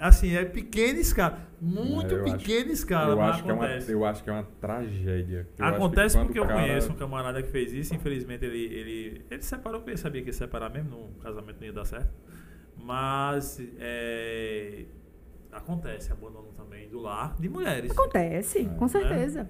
Assim, 0.00 0.34
é 0.34 0.44
pequena 0.44 0.98
escala, 0.98 1.38
muito 1.60 2.14
É, 2.14 2.18
eu 2.18 2.24
acho- 2.24 2.36
pequena 2.38 2.72
escala, 2.72 3.12
eu, 3.12 3.16
mas 3.16 3.30
acho 3.34 3.44
que 3.44 3.50
é 3.50 3.52
uma, 3.52 3.64
acontece. 3.64 3.92
eu 3.92 4.04
acho 4.04 4.24
que 4.24 4.30
é 4.30 4.32
uma 4.32 4.42
tragédia. 4.60 5.36
Eu 5.36 5.40
acho 5.40 5.54
que 5.56 5.62
Acontece 5.82 6.18
porque 6.18 6.38
eu 6.38 6.46
cara- 6.46 6.60
conheço 6.60 6.92
um 6.92 6.96
camarada 6.96 7.42
que 7.42 7.48
fez 7.50 7.72
isso, 7.72 7.94
infelizmente 7.94 8.44
ele, 8.44 8.58
ele, 8.64 9.24
ele 9.30 9.42
separou 9.42 9.80
porque 9.80 9.90
ele 9.92 9.98
sabia 9.98 10.20
que 10.22 10.28
ia 10.28 10.32
separar 10.32 10.68
mesmo, 10.70 10.90
no 10.90 11.22
casamento 11.22 11.56
não 11.60 11.66
ia 11.66 11.72
dar 11.72 11.84
certo. 11.84 12.10
Mas 12.76 13.60
é, 13.78 14.84
acontece 15.52 16.12
abandono 16.12 16.48
também 16.56 16.88
do 16.88 17.00
lar 17.00 17.36
de 17.38 17.48
mulheres. 17.48 17.90
Acontece, 17.90 18.60
É. 18.60 18.64
com 18.64 18.88
certeza. 18.88 19.48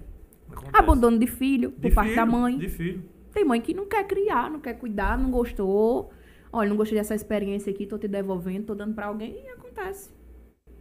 Acontece. 0.50 0.76
Abandono 0.76 1.18
de 1.18 1.26
filho, 1.26 1.70
por 1.72 1.80
De 1.88 1.90
parte 1.94 2.14
da 2.14 2.24
filho, 2.26 2.38
mãe. 2.38 2.58
De 2.58 2.68
filho. 2.68 3.04
Tem 3.32 3.44
mãe 3.44 3.60
que 3.60 3.74
não 3.74 3.86
quer 3.86 4.06
criar, 4.06 4.50
não 4.50 4.60
quer 4.60 4.74
cuidar, 4.74 5.16
não 5.18 5.30
gostou. 5.30 6.10
Olha, 6.53 6.68
não 6.70 6.76
gostei 6.76 6.96
dessa 6.99 7.14
experiência 7.14 7.70
aqui, 7.72 7.86
tô 7.86 7.99
te 7.99 8.09
devolvendo, 8.09 8.66
tô 8.66 8.74
dando 8.74 8.94
pra 8.94 9.07
alguém 9.07 9.42
e 9.44 9.49
acontece. 9.51 10.11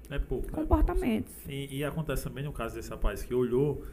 É 0.09 0.17
pouco. 0.17 0.49
Comportamentos. 0.51 1.33
E, 1.49 1.77
e 1.79 1.83
acontece 1.83 2.23
também 2.23 2.43
no 2.43 2.53
caso 2.53 2.75
desse 2.75 2.89
rapaz 2.89 3.23
que 3.23 3.33
olhou 3.33 3.83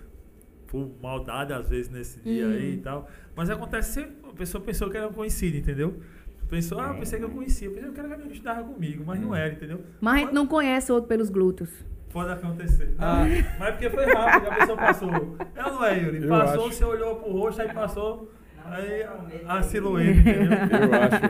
por 0.69 0.89
maldade 1.03 1.53
às 1.53 1.69
vezes 1.69 1.91
nesse 1.91 2.21
dia 2.21 2.47
Hum. 2.47 2.51
aí 2.53 2.75
e 2.75 2.79
tal. 2.79 3.09
Mas 3.35 3.51
acontece 3.51 3.95
sempre, 3.95 4.31
a 4.31 4.33
pessoa 4.33 4.63
pensou 4.63 4.89
que 4.91 4.97
era 4.97 5.09
conhecido, 5.09 5.57
entendeu? 5.57 6.01
Pensou, 6.49 6.79
ah, 6.79 6.89
eu 6.89 6.95
pensei 7.01 7.19
que 7.19 7.25
eu 7.25 7.31
conhecia, 7.31 7.67
eu 7.69 7.73
pensei 7.73 7.91
que 7.91 8.01
era 8.01 8.17
que 8.17 8.29
estudava 8.33 8.63
comigo, 8.63 9.03
mas 9.05 9.21
não 9.21 9.35
era, 9.35 9.53
entendeu? 9.55 9.81
Mas 10.01 10.15
a 10.15 10.19
gente 10.21 10.35
não 10.35 10.47
conhece 10.47 10.93
o 10.93 10.95
outro 10.95 11.09
pelos 11.09 11.31
glúteos. 11.31 11.71
Pode 12.13 12.31
acontecer. 12.31 12.95
Ah. 12.99 13.25
Mas 13.59 13.71
porque 13.71 13.91
foi 13.91 14.05
rápido, 14.05 14.49
a 14.51 14.55
pessoa 14.55 14.77
passou. 14.79 15.11
É 15.55 15.65
ou 15.65 15.73
não 15.73 15.85
é, 15.85 15.99
Yuri? 16.01 16.23
Eu 16.23 16.29
Passou, 16.29 16.67
acho. 16.69 16.77
você 16.77 16.85
olhou 16.85 17.17
pro 17.17 17.33
rosto, 17.33 17.61
aí 17.63 17.73
passou 17.75 18.31
aí 18.65 19.03
a, 19.03 19.59
a 19.59 19.63
silhueta, 19.63 20.11
entendeu? 20.21 20.49
Eu 20.83 20.95
acho, 20.95 21.21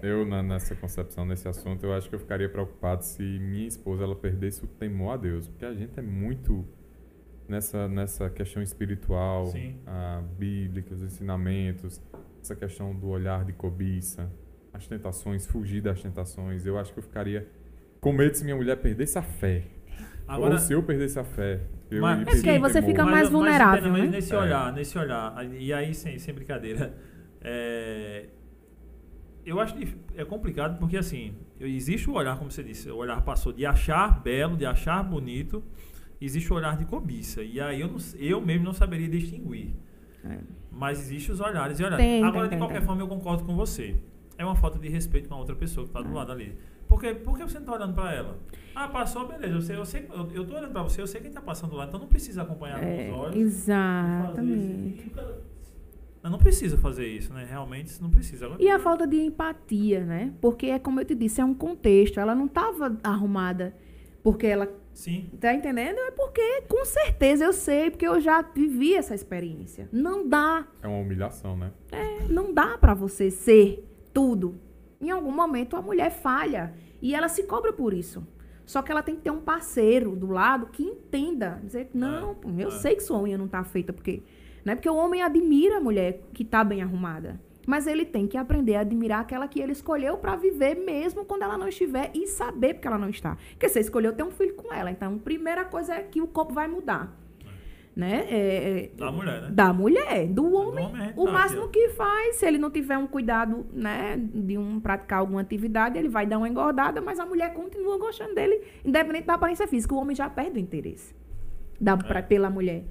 eu 0.06 0.26
na- 0.26 0.42
nessa 0.42 0.74
concepção, 0.74 1.24
nesse 1.24 1.48
assunto, 1.48 1.84
eu 1.84 1.92
acho 1.94 2.08
que 2.08 2.14
eu 2.14 2.18
ficaria 2.18 2.48
preocupado 2.48 3.04
se 3.04 3.22
minha 3.22 3.66
esposa 3.66 4.04
ela 4.04 4.14
perdesse 4.14 4.64
o 4.64 4.66
temor 4.66 5.14
a 5.14 5.16
Deus, 5.16 5.48
porque 5.48 5.64
a 5.64 5.72
gente 5.74 5.98
é 5.98 6.02
muito 6.02 6.64
nessa 7.48 7.88
nessa 7.88 8.28
questão 8.30 8.62
espiritual, 8.62 9.46
Sim. 9.46 9.76
a 9.86 10.22
bíblica, 10.38 10.94
os 10.94 11.02
ensinamentos, 11.02 12.00
essa 12.42 12.54
questão 12.54 12.94
do 12.94 13.08
olhar 13.08 13.44
de 13.44 13.52
cobiça, 13.52 14.30
as 14.72 14.86
tentações, 14.86 15.46
fugir 15.46 15.80
das 15.80 16.02
tentações. 16.02 16.66
Eu 16.66 16.78
acho 16.78 16.92
que 16.92 16.98
eu 16.98 17.02
ficaria 17.02 17.48
com 18.00 18.12
medo 18.12 18.34
se 18.36 18.44
minha 18.44 18.56
mulher 18.56 18.76
perdesse 18.76 19.16
a 19.18 19.22
fé, 19.22 19.64
Agora, 20.26 20.54
ou 20.54 20.58
se 20.58 20.72
eu 20.72 20.82
perdesse 20.82 21.18
a 21.18 21.24
fé. 21.24 21.60
Eu 21.90 22.00
Mas- 22.02 22.22
É 22.22 22.24
porque 22.24 22.48
aí 22.50 22.58
você 22.58 22.80
fica 22.82 23.04
mais 23.04 23.28
vulnerável, 23.28 23.90
mas 23.92 24.04
né? 24.04 24.08
nesse 24.08 24.34
É. 24.34 24.38
olhar, 24.38 24.72
nesse 24.72 24.98
olhar, 24.98 25.34
e 25.52 25.72
aí 25.72 25.94
sem, 25.94 26.18
sem 26.18 26.34
brincadeira, 26.34 26.94
é, 27.42 28.26
eu 29.44 29.60
acho 29.60 29.74
que 29.74 29.94
é 30.16 30.24
complicado 30.24 30.78
porque 30.78 30.96
assim, 30.96 31.34
existe 31.60 32.08
o 32.08 32.14
olhar, 32.14 32.38
como 32.38 32.50
você 32.50 32.62
disse, 32.62 32.90
o 32.90 32.96
olhar 32.96 33.20
passou 33.22 33.52
de 33.52 33.66
achar 33.66 34.22
belo, 34.22 34.56
de 34.56 34.64
achar 34.64 35.02
bonito, 35.02 35.62
existe 36.20 36.50
o 36.52 36.56
olhar 36.56 36.76
de 36.76 36.84
cobiça. 36.86 37.42
E 37.42 37.60
aí 37.60 37.80
eu, 37.80 37.88
não, 37.88 37.98
eu 38.18 38.40
mesmo 38.40 38.64
não 38.64 38.72
saberia 38.72 39.08
distinguir. 39.08 39.74
É. 40.24 40.38
Mas 40.72 40.98
existe 41.00 41.30
os 41.30 41.40
olhares 41.40 41.78
e 41.78 41.84
olhares. 41.84 42.04
Tem, 42.04 42.24
Agora, 42.24 42.48
tem, 42.48 42.58
de 42.58 42.62
qualquer 42.64 42.78
tem. 42.78 42.86
forma, 42.86 43.02
eu 43.02 43.06
concordo 43.08 43.44
com 43.44 43.54
você. 43.54 43.94
É 44.38 44.44
uma 44.44 44.56
falta 44.56 44.78
de 44.78 44.88
respeito 44.88 45.28
com 45.28 45.34
a 45.34 45.38
outra 45.38 45.54
pessoa 45.54 45.84
que 45.84 45.90
está 45.90 46.00
do 46.02 46.12
lado 46.12 46.32
ali. 46.32 46.56
Porque, 46.88 47.14
por 47.14 47.36
que 47.36 47.42
você 47.44 47.54
não 47.54 47.62
está 47.62 47.72
olhando 47.74 47.94
para 47.94 48.12
ela? 48.14 48.38
Ah, 48.74 48.88
passou, 48.88 49.26
beleza. 49.28 49.54
Eu, 49.54 49.62
sei, 49.62 49.76
eu, 49.76 49.84
sei, 49.84 50.06
eu, 50.12 50.28
eu 50.34 50.46
tô 50.46 50.54
olhando 50.56 50.72
para 50.72 50.82
você, 50.82 51.00
eu 51.00 51.06
sei 51.06 51.20
quem 51.20 51.28
está 51.28 51.40
passando 51.40 51.74
lá, 51.76 51.86
então 51.86 51.98
não 52.00 52.06
precisa 52.08 52.42
acompanhar 52.42 52.82
É, 52.82 53.08
com 53.08 53.12
os 53.14 53.18
olhos. 53.20 53.36
e 53.36 53.38
fazer 53.40 53.72
exatamente. 53.72 55.06
isso. 55.06 55.54
Não, 56.22 56.38
precisa 56.38 56.78
fazer 56.78 57.06
isso, 57.06 57.32
né? 57.34 57.46
Realmente, 57.48 58.00
não 58.00 58.10
precisa. 58.10 58.50
E 58.58 58.70
a 58.70 58.78
falta 58.78 59.06
de 59.06 59.16
empatia, 59.20 60.04
né? 60.04 60.32
Porque 60.40 60.66
é 60.68 60.78
como 60.78 60.98
eu 61.00 61.04
te 61.04 61.14
disse, 61.14 61.40
é 61.40 61.44
um 61.44 61.52
contexto. 61.52 62.18
Ela 62.18 62.34
não 62.34 62.46
estava 62.46 62.96
arrumada 63.02 63.74
porque 64.22 64.46
ela 64.46 64.66
Sim. 64.94 65.28
Tá 65.40 65.52
entendendo? 65.52 65.98
É 65.98 66.12
porque, 66.12 66.62
com 66.62 66.84
certeza, 66.84 67.44
eu 67.44 67.52
sei, 67.52 67.90
porque 67.90 68.06
eu 68.06 68.20
já 68.20 68.40
vivi 68.40 68.94
essa 68.94 69.12
experiência. 69.14 69.88
Não 69.92 70.26
dá, 70.26 70.66
É 70.82 70.86
uma 70.86 70.98
humilhação, 70.98 71.56
né? 71.56 71.72
não 72.30 72.54
dá 72.54 72.78
pra 72.78 72.94
você 72.94 73.28
ser 73.30 73.84
tudo. 74.14 74.54
Em 75.04 75.10
algum 75.10 75.30
momento 75.30 75.76
a 75.76 75.82
mulher 75.82 76.10
falha 76.10 76.72
e 77.02 77.14
ela 77.14 77.28
se 77.28 77.42
cobra 77.42 77.74
por 77.74 77.92
isso. 77.92 78.26
Só 78.64 78.80
que 78.80 78.90
ela 78.90 79.02
tem 79.02 79.14
que 79.14 79.20
ter 79.20 79.30
um 79.30 79.42
parceiro 79.42 80.16
do 80.16 80.30
lado 80.30 80.68
que 80.72 80.82
entenda, 80.82 81.60
dizer, 81.62 81.90
não, 81.92 82.34
pô, 82.34 82.48
eu 82.56 82.68
é. 82.68 82.70
sei 82.70 82.96
que 82.96 83.02
sua 83.02 83.20
unha 83.20 83.36
não 83.36 83.46
tá 83.46 83.62
feita 83.62 83.92
porque, 83.92 84.22
né? 84.64 84.74
Porque 84.74 84.88
o 84.88 84.96
homem 84.96 85.20
admira 85.20 85.76
a 85.76 85.80
mulher 85.80 86.22
que 86.32 86.42
tá 86.42 86.64
bem 86.64 86.80
arrumada. 86.80 87.38
Mas 87.66 87.86
ele 87.86 88.06
tem 88.06 88.26
que 88.26 88.38
aprender 88.38 88.76
a 88.76 88.80
admirar 88.80 89.20
aquela 89.20 89.46
que 89.46 89.60
ele 89.60 89.72
escolheu 89.72 90.16
pra 90.16 90.36
viver 90.36 90.74
mesmo 90.74 91.22
quando 91.26 91.42
ela 91.42 91.58
não 91.58 91.68
estiver 91.68 92.10
e 92.14 92.26
saber 92.26 92.72
porque 92.72 92.88
ela 92.88 92.96
não 92.96 93.10
está. 93.10 93.36
Porque 93.50 93.68
você 93.68 93.80
escolheu 93.80 94.14
ter 94.14 94.22
um 94.22 94.30
filho 94.30 94.54
com 94.54 94.72
ela. 94.72 94.90
Então, 94.90 95.18
primeira 95.18 95.66
coisa 95.66 95.94
é 95.96 96.02
que 96.02 96.22
o 96.22 96.26
corpo 96.26 96.54
vai 96.54 96.66
mudar. 96.66 97.14
Né? 97.96 98.26
É, 98.28 98.36
é, 98.36 98.90
Da 98.96 99.12
mulher, 99.12 99.42
né? 99.42 99.48
da 99.52 99.72
mulher, 99.72 100.26
do 100.26 100.52
homem. 100.52 100.84
homem, 100.84 101.12
o 101.16 101.30
máximo 101.30 101.64
aqui, 101.66 101.78
que 101.80 101.88
faz, 101.90 102.36
se 102.36 102.44
ele 102.46 102.58
não 102.58 102.68
tiver 102.68 102.98
um 102.98 103.06
cuidado, 103.06 103.64
né, 103.72 104.16
de 104.18 104.58
um 104.58 104.80
praticar 104.80 105.20
alguma 105.20 105.40
atividade, 105.42 105.96
ele 105.96 106.08
vai 106.08 106.26
dar 106.26 106.38
uma 106.38 106.48
engordada, 106.48 107.00
mas 107.00 107.20
a 107.20 107.24
mulher 107.26 107.54
continua 107.54 107.96
gostando 107.96 108.34
dele, 108.34 108.60
independente 108.84 109.26
da 109.26 109.34
aparência 109.34 109.68
física. 109.68 109.94
O 109.94 109.98
homem 109.98 110.16
já 110.16 110.28
perde 110.28 110.58
o 110.58 110.60
interesse 110.60 111.14
da, 111.80 111.96
pra- 111.96 112.20
pela 112.20 112.50
mulher. 112.50 112.82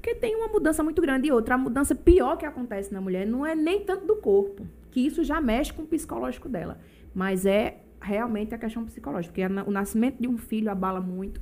Porque 0.00 0.14
tem 0.14 0.36
uma 0.36 0.46
mudança 0.46 0.80
muito 0.84 1.02
grande. 1.02 1.26
E 1.26 1.32
outra, 1.32 1.56
a 1.56 1.58
mudança 1.58 1.92
pior 1.96 2.36
que 2.36 2.46
acontece 2.46 2.94
na 2.94 3.00
mulher 3.00 3.26
não 3.26 3.44
é 3.44 3.56
nem 3.56 3.80
tanto 3.80 4.06
do 4.06 4.14
corpo, 4.14 4.64
que 4.92 5.00
isso 5.00 5.24
já 5.24 5.40
mexe 5.40 5.72
com 5.72 5.82
o 5.82 5.86
psicológico 5.86 6.48
dela, 6.48 6.78
mas 7.12 7.44
é 7.46 7.78
realmente 8.00 8.54
a 8.54 8.58
questão 8.58 8.84
psicológica, 8.84 9.32
porque 9.34 9.68
o 9.68 9.72
nascimento 9.72 10.20
de 10.22 10.28
um 10.28 10.38
filho 10.38 10.70
abala 10.70 11.00
muito. 11.00 11.40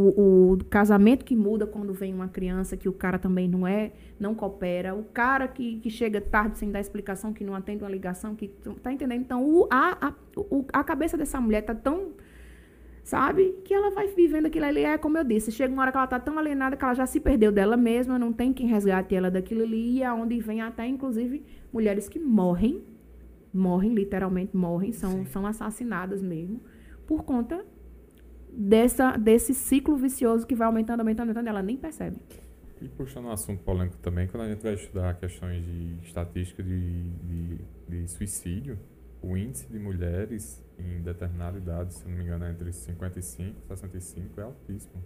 O, 0.00 0.52
o 0.52 0.64
casamento 0.70 1.24
que 1.24 1.34
muda 1.34 1.66
quando 1.66 1.92
vem 1.92 2.14
uma 2.14 2.28
criança 2.28 2.76
que 2.76 2.88
o 2.88 2.92
cara 2.92 3.18
também 3.18 3.48
não 3.48 3.66
é, 3.66 3.90
não 4.20 4.32
coopera. 4.32 4.94
O 4.94 5.02
cara 5.02 5.48
que, 5.48 5.80
que 5.80 5.90
chega 5.90 6.20
tarde 6.20 6.56
sem 6.56 6.70
dar 6.70 6.78
explicação, 6.78 7.32
que 7.32 7.42
não 7.42 7.52
atende 7.52 7.82
uma 7.82 7.90
ligação, 7.90 8.36
que 8.36 8.46
tá 8.80 8.92
entendendo? 8.92 9.22
Então, 9.22 9.44
o, 9.44 9.66
a, 9.68 10.08
a, 10.08 10.14
o- 10.36 10.64
a 10.72 10.84
cabeça 10.84 11.16
dessa 11.16 11.40
mulher 11.40 11.62
tá 11.62 11.74
tão 11.74 12.12
sabe? 13.02 13.54
Que 13.64 13.72
ela 13.74 13.90
vai 13.90 14.06
vivendo 14.08 14.46
aquilo 14.46 14.66
ali. 14.66 14.84
É 14.84 14.98
como 14.98 15.18
eu 15.18 15.24
disse, 15.24 15.50
chega 15.50 15.72
uma 15.72 15.82
hora 15.82 15.90
que 15.90 15.98
ela 15.98 16.06
tá 16.06 16.20
tão 16.20 16.38
alienada 16.38 16.76
que 16.76 16.84
ela 16.84 16.94
já 16.94 17.06
se 17.06 17.18
perdeu 17.18 17.50
dela 17.50 17.76
mesma, 17.76 18.18
não 18.18 18.32
tem 18.32 18.52
quem 18.52 18.66
resgate 18.68 19.14
ela 19.16 19.30
daquilo 19.30 19.62
ali, 19.62 19.96
e 19.96 20.02
é 20.02 20.12
onde 20.12 20.38
vem 20.40 20.60
até, 20.60 20.86
inclusive, 20.86 21.42
mulheres 21.72 22.08
que 22.08 22.18
morrem, 22.18 22.82
morrem, 23.52 23.94
literalmente 23.94 24.56
morrem, 24.56 24.92
são, 24.92 25.24
são 25.26 25.46
assassinadas 25.46 26.22
mesmo, 26.22 26.60
por 27.06 27.24
conta 27.24 27.64
dessa, 28.52 29.16
desse 29.16 29.54
ciclo 29.54 29.96
vicioso 29.96 30.46
que 30.46 30.54
vai 30.54 30.66
aumentando, 30.66 31.00
aumentando, 31.00 31.28
aumentando, 31.28 31.48
ela 31.48 31.62
nem 31.62 31.76
percebe. 31.76 32.16
E 32.80 32.88
puxando 32.88 33.26
um 33.26 33.32
assunto 33.32 33.62
polêmico 33.64 33.96
também, 33.98 34.28
quando 34.28 34.44
a 34.44 34.48
gente 34.48 34.62
vai 34.62 34.74
estudar 34.74 35.14
questões 35.18 35.64
de 35.64 35.98
estatística 36.04 36.62
de, 36.62 37.10
de, 37.10 37.58
de 37.88 38.08
suicídio, 38.08 38.78
o 39.20 39.36
índice 39.36 39.66
de 39.66 39.78
mulheres 39.78 40.64
em 40.78 41.02
determinada 41.02 41.58
idade, 41.58 41.94
se 41.94 42.06
não 42.06 42.16
me 42.16 42.22
engano, 42.22 42.44
é 42.44 42.50
entre 42.52 42.72
55 42.72 43.56
e 43.64 43.68
65, 43.68 44.40
é 44.40 44.44
altíssimo. 44.44 45.02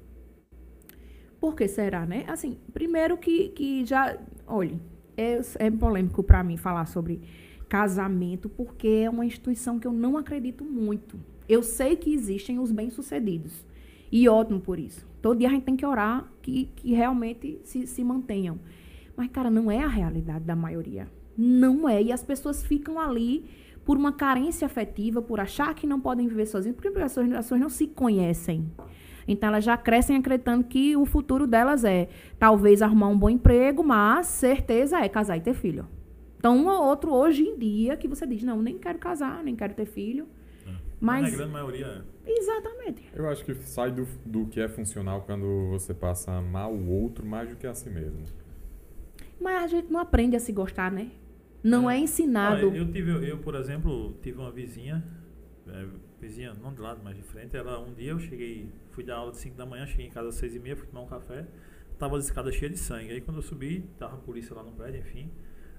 Por 1.41 1.57
que 1.57 1.67
será, 1.67 2.05
né? 2.07 2.25
Assim, 2.29 2.59
primeiro 2.73 3.17
que, 3.17 3.49
que 3.49 3.85
já. 3.85 4.17
Olhe, 4.47 4.79
é, 5.17 5.41
é 5.59 5.71
polêmico 5.71 6.23
para 6.23 6.45
mim 6.45 6.57
falar 6.57 6.87
sobre 6.87 7.23
casamento, 7.69 8.49
porque 8.49 8.87
é 9.05 9.11
uma 9.11 9.25
instituição 9.25 9.79
que 9.79 9.87
eu 9.87 9.93
não 9.93 10.17
acredito 10.17 10.63
muito. 10.63 11.19
Eu 11.49 11.63
sei 11.63 11.97
que 11.97 12.13
existem 12.13 12.59
os 12.59 12.71
bem-sucedidos. 12.71 13.65
E 14.11 14.29
ótimo 14.29 14.61
por 14.61 14.79
isso. 14.79 15.07
Todo 15.21 15.39
dia 15.39 15.49
a 15.49 15.51
gente 15.51 15.65
tem 15.65 15.77
que 15.77 15.87
orar 15.87 16.31
que, 16.43 16.69
que 16.77 16.93
realmente 16.93 17.61
se, 17.65 17.87
se 17.87 18.05
mantenham. 18.05 18.59
Mas, 19.17 19.31
cara, 19.31 19.51
não 19.51 19.71
é 19.71 19.79
a 19.79 19.89
realidade 19.89 20.45
da 20.45 20.57
maioria. 20.57 21.09
Não 21.37 21.89
é. 21.89 22.03
E 22.03 22.13
as 22.13 22.23
pessoas 22.23 22.65
ficam 22.65 23.01
ali 23.01 23.45
por 23.85 23.97
uma 23.97 24.13
carência 24.13 24.67
afetiva, 24.67 25.21
por 25.21 25.41
achar 25.41 25.75
que 25.75 25.87
não 25.87 26.01
podem 26.01 26.29
viver 26.29 26.47
sozinhas, 26.47 26.77
porque 26.77 26.89
as 26.99 27.15
pessoas 27.15 27.61
não 27.61 27.69
se 27.69 27.87
conhecem. 27.87 28.71
Então 29.27 29.49
elas 29.49 29.65
já 29.65 29.77
crescem 29.77 30.17
acreditando 30.17 30.65
que 30.65 30.97
o 30.97 31.05
futuro 31.05 31.47
delas 31.47 31.85
é 31.85 32.09
talvez 32.39 32.83
arrumar 32.83 33.09
um 33.09 33.19
bom 33.19 33.31
emprego, 33.31 33.83
mas 33.83 34.27
certeza 34.27 34.99
é 34.99 35.09
casar 35.09 35.37
e 35.37 35.41
ter 35.41 35.55
filho. 35.55 35.87
Então 36.39 36.57
um 36.57 36.69
ou 36.69 36.85
outro 36.85 37.13
hoje 37.13 37.45
em 37.45 37.57
dia 37.57 37.97
que 37.97 38.09
você 38.09 38.27
diz, 38.27 38.43
não, 38.43 38.61
nem 38.61 38.79
quero 38.79 38.99
casar, 38.99 39.43
nem 39.45 39.55
quero 39.55 39.75
ter 39.75 39.87
filho. 39.87 40.27
Mas, 41.03 41.23
Mas 41.23 41.35
a 41.35 41.37
grande 41.37 41.53
maioria 41.53 42.05
é. 42.25 42.31
Exatamente. 42.31 43.03
Eu 43.13 43.29
acho 43.29 43.45
que 43.45 43.53
sai 43.57 43.91
do, 43.91 44.07
do 44.25 44.47
que 44.47 44.61
é 44.61 44.69
funcional 44.69 45.23
quando 45.23 45.69
você 45.69 45.93
passa 45.93 46.31
a 46.31 46.39
amar 46.39 46.71
o 46.71 46.89
outro 46.89 47.27
mais 47.27 47.51
do 47.51 47.57
que 47.57 47.67
a 47.67 47.75
si 47.75 47.91
mesmo. 47.91 48.23
Mas 49.41 49.65
a 49.65 49.67
gente 49.67 49.91
não 49.91 49.99
aprende 49.99 50.37
a 50.37 50.41
se 50.41 50.53
gostar, 50.53 50.93
né? 50.93 51.11
Não 51.61 51.91
é, 51.91 51.97
É. 51.97 51.99
ensinado. 51.99 52.69
Olha, 52.69 52.77
eu 52.77 52.93
tive, 52.93 53.29
eu, 53.29 53.39
por 53.39 53.57
exemplo, 53.57 54.17
tive 54.23 54.39
uma 54.39 54.53
vizinha, 54.53 55.03
é, 55.67 55.87
vizinha 56.21 56.55
não 56.55 56.73
de 56.73 56.81
lado, 56.81 57.01
mas 57.03 57.17
de 57.17 57.23
frente. 57.25 57.57
Ela 57.57 57.81
um 57.81 57.93
dia 57.93 58.13
eu 58.13 58.21
cheguei, 58.21 58.69
fui 58.93 59.03
dar 59.03 59.17
aula 59.17 59.33
de 59.33 59.39
5 59.39 59.57
da 59.57 59.67
manhã, 59.67 59.85
cheguei 59.87 60.07
em 60.07 60.11
casa 60.11 60.29
às 60.29 60.37
6 60.37 60.55
e 60.55 60.61
meia, 60.61 60.77
fui 60.77 60.87
tomar 60.87 61.03
um 61.03 61.09
café, 61.09 61.45
tava 61.99 62.17
as 62.17 62.25
escadas 62.27 62.55
cheias 62.55 62.73
de 62.75 62.79
sangue. 62.79 63.11
Aí 63.11 63.21
quando 63.21 63.39
eu 63.39 63.43
subi, 63.43 63.85
tava 63.99 64.15
a 64.15 64.19
polícia 64.19 64.55
lá 64.55 64.63
no 64.63 64.71
prédio, 64.71 65.01
enfim. 65.01 65.29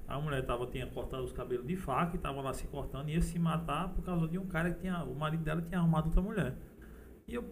A 0.07 0.19
mulher 0.19 0.45
tava, 0.45 0.67
tinha 0.67 0.85
cortado 0.87 1.23
os 1.23 1.31
cabelos 1.31 1.65
de 1.65 1.75
faca 1.75 2.15
e 2.15 2.19
tava 2.19 2.41
lá 2.41 2.53
se 2.53 2.67
cortando 2.67 3.09
e 3.09 3.13
ia 3.13 3.21
se 3.21 3.39
matar 3.39 3.89
por 3.89 4.03
causa 4.03 4.27
de 4.27 4.37
um 4.37 4.45
cara 4.45 4.71
que 4.71 4.81
tinha. 4.81 5.03
O 5.03 5.15
marido 5.15 5.43
dela 5.43 5.61
tinha 5.61 5.79
arrumado 5.79 6.07
outra 6.07 6.21
mulher. 6.21 6.55
E 7.27 7.35
eu, 7.35 7.43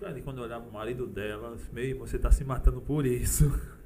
cara, 0.00 0.20
quando 0.20 0.38
eu 0.38 0.44
olhava 0.44 0.68
o 0.68 0.72
marido 0.72 1.06
dela, 1.06 1.56
meu, 1.72 1.98
você 1.98 2.18
tá 2.18 2.30
se 2.30 2.44
matando 2.44 2.80
por 2.80 3.06
isso. 3.06 3.50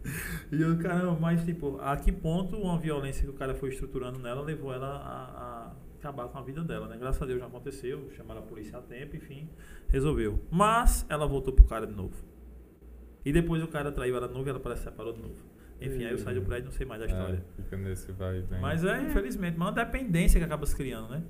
E 0.53 0.61
eu, 0.61 0.79
caramba, 0.79 1.19
mas 1.19 1.43
tipo, 1.47 1.79
a 1.81 1.97
que 1.97 2.13
ponto 2.13 2.59
uma 2.59 2.79
violência 2.79 3.25
que 3.25 3.31
o 3.31 3.33
cara 3.33 3.55
foi 3.55 3.71
estruturando 3.71 4.19
nela 4.19 4.43
levou 4.43 4.71
ela 4.71 4.87
a, 4.87 5.71
a 5.71 5.73
acabar 5.99 6.29
com 6.29 6.37
a 6.37 6.43
vida 6.43 6.63
dela, 6.63 6.87
né? 6.87 6.99
Graças 6.99 7.23
a 7.23 7.25
Deus 7.25 7.41
já 7.41 7.47
aconteceu, 7.47 8.11
chamaram 8.11 8.41
a 8.41 8.45
polícia 8.45 8.79
a 8.79 8.83
tempo, 8.83 9.17
enfim, 9.17 9.49
resolveu. 9.89 10.39
Mas 10.51 11.07
ela 11.09 11.27
voltou 11.27 11.55
pro 11.55 11.65
cara 11.65 11.87
de 11.87 11.95
novo. 11.95 12.15
E 13.25 13.33
depois 13.33 13.63
o 13.63 13.69
cara 13.69 13.91
traiu 13.91 14.15
ela 14.17 14.29
de 14.29 14.35
novo 14.35 14.47
e 14.47 14.51
ela 14.51 14.61
parece 14.61 14.83
separou 14.83 15.15
de 15.15 15.23
novo. 15.23 15.54
Enfim, 15.81 16.05
aí 16.05 16.13
eu 16.13 16.19
saio 16.19 16.41
do 16.41 16.47
prédio 16.47 16.65
e 16.65 16.67
não 16.67 16.73
sei 16.73 16.87
mais 16.87 17.01
da 17.01 17.07
história. 17.07 17.45
É, 17.59 17.63
fica 17.63 17.77
nesse 17.77 18.13
vai 18.13 18.39
e 18.39 18.41
vem. 18.43 18.61
Mas 18.61 18.85
é, 18.85 19.03
infelizmente, 19.03 19.57
uma 19.57 19.73
dependência 19.73 20.39
que 20.39 20.45
acaba 20.45 20.65
se 20.67 20.75
criando, 20.75 21.11
né? 21.11 21.23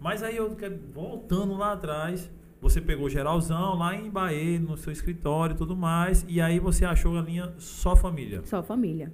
Mas 0.00 0.22
aí 0.22 0.36
eu 0.36 0.56
voltando 0.92 1.54
lá 1.56 1.72
atrás, 1.72 2.30
você 2.60 2.80
pegou 2.80 3.08
geralzão 3.08 3.76
lá 3.76 3.94
em 3.94 4.08
Bahia, 4.08 4.60
no 4.60 4.76
seu 4.76 4.92
escritório 4.92 5.54
e 5.54 5.56
tudo 5.56 5.76
mais, 5.76 6.24
e 6.28 6.40
aí 6.40 6.60
você 6.60 6.84
achou 6.84 7.18
a 7.18 7.22
linha 7.22 7.52
só 7.58 7.96
família. 7.96 8.42
Só 8.44 8.62
família. 8.62 9.12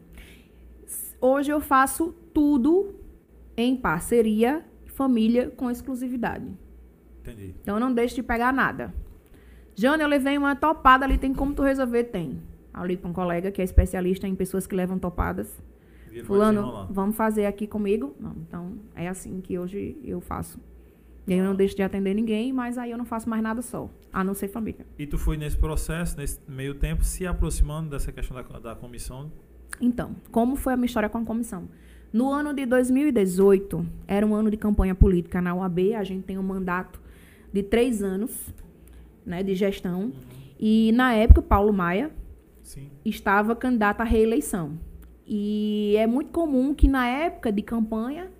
Hoje 1.20 1.50
eu 1.50 1.60
faço 1.60 2.14
tudo 2.34 2.94
em 3.56 3.76
parceria, 3.76 4.64
família 4.86 5.50
com 5.50 5.70
exclusividade. 5.70 6.52
Entendi. 7.20 7.54
Então 7.62 7.76
eu 7.76 7.80
não 7.80 7.94
deixo 7.94 8.14
de 8.14 8.22
pegar 8.22 8.52
nada. 8.52 8.92
Jana, 9.74 10.04
eu 10.04 10.08
levei 10.08 10.36
uma 10.36 10.54
topada 10.54 11.04
ali, 11.04 11.16
tem 11.16 11.32
como 11.32 11.54
tu 11.54 11.62
resolver? 11.62 12.04
Tem. 12.04 12.40
Ali 12.74 12.96
para 12.96 13.08
um 13.08 13.12
colega 13.12 13.50
que 13.50 13.60
é 13.60 13.64
especialista 13.64 14.26
em 14.26 14.34
pessoas 14.34 14.66
que 14.66 14.74
levam 14.74 14.98
topadas. 14.98 15.62
Fulano, 16.24 16.86
vamos 16.90 17.16
fazer 17.16 17.46
aqui 17.46 17.66
comigo? 17.66 18.14
Não, 18.20 18.32
então 18.46 18.78
é 18.94 19.08
assim 19.08 19.40
que 19.40 19.58
hoje 19.58 19.96
eu 20.04 20.20
faço. 20.20 20.60
E 21.26 21.32
aí 21.32 21.38
eu 21.38 21.44
não 21.44 21.54
deixo 21.54 21.74
de 21.74 21.82
atender 21.82 22.14
ninguém, 22.14 22.52
mas 22.52 22.76
aí 22.76 22.90
eu 22.90 22.98
não 22.98 23.04
faço 23.04 23.28
mais 23.28 23.42
nada 23.42 23.62
só, 23.62 23.90
a 24.12 24.22
não 24.22 24.34
ser 24.34 24.48
família. 24.48 24.86
E 24.98 25.06
tu 25.06 25.16
foi 25.16 25.36
nesse 25.36 25.56
processo, 25.56 26.16
nesse 26.18 26.38
meio 26.46 26.74
tempo, 26.74 27.02
se 27.02 27.26
aproximando 27.26 27.90
dessa 27.90 28.12
questão 28.12 28.36
da, 28.36 28.42
da 28.58 28.74
comissão. 28.74 29.32
Então, 29.80 30.14
como 30.30 30.54
foi 30.54 30.74
a 30.74 30.76
minha 30.76 30.86
história 30.86 31.08
com 31.08 31.18
a 31.18 31.24
comissão? 31.24 31.68
No 32.12 32.30
ano 32.30 32.52
de 32.52 32.66
2018, 32.66 33.84
era 34.06 34.24
um 34.24 34.34
ano 34.34 34.50
de 34.50 34.56
campanha 34.56 34.94
política 34.94 35.40
na 35.40 35.54
UAB, 35.54 35.94
a 35.94 36.04
gente 36.04 36.24
tem 36.24 36.38
um 36.38 36.42
mandato 36.42 37.00
de 37.52 37.62
três 37.62 38.02
anos 38.02 38.54
né, 39.24 39.42
de 39.42 39.54
gestão. 39.54 40.12
E 40.58 40.92
na 40.92 41.14
época, 41.14 41.42
Paulo 41.42 41.72
Maia. 41.72 42.10
Estava 43.04 43.54
candidato 43.54 44.00
à 44.00 44.04
reeleição. 44.04 44.78
E 45.26 45.94
é 45.96 46.06
muito 46.06 46.30
comum 46.30 46.74
que 46.74 46.86
na 46.86 47.06
época 47.06 47.50
de 47.50 47.62
campanha 47.62 48.30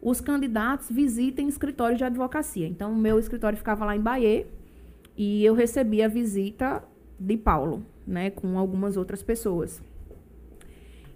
os 0.00 0.20
candidatos 0.20 0.90
visitem 0.90 1.48
escritórios 1.48 1.98
de 1.98 2.04
advocacia. 2.04 2.66
Então, 2.66 2.92
o 2.92 2.96
meu 2.96 3.18
escritório 3.18 3.58
ficava 3.58 3.84
lá 3.84 3.96
em 3.96 4.00
Bahia 4.00 4.46
e 5.16 5.44
eu 5.44 5.54
recebia 5.54 6.06
a 6.06 6.08
visita 6.08 6.82
de 7.18 7.36
Paulo, 7.36 7.84
né, 8.06 8.30
com 8.30 8.58
algumas 8.58 8.96
outras 8.96 9.22
pessoas. 9.22 9.82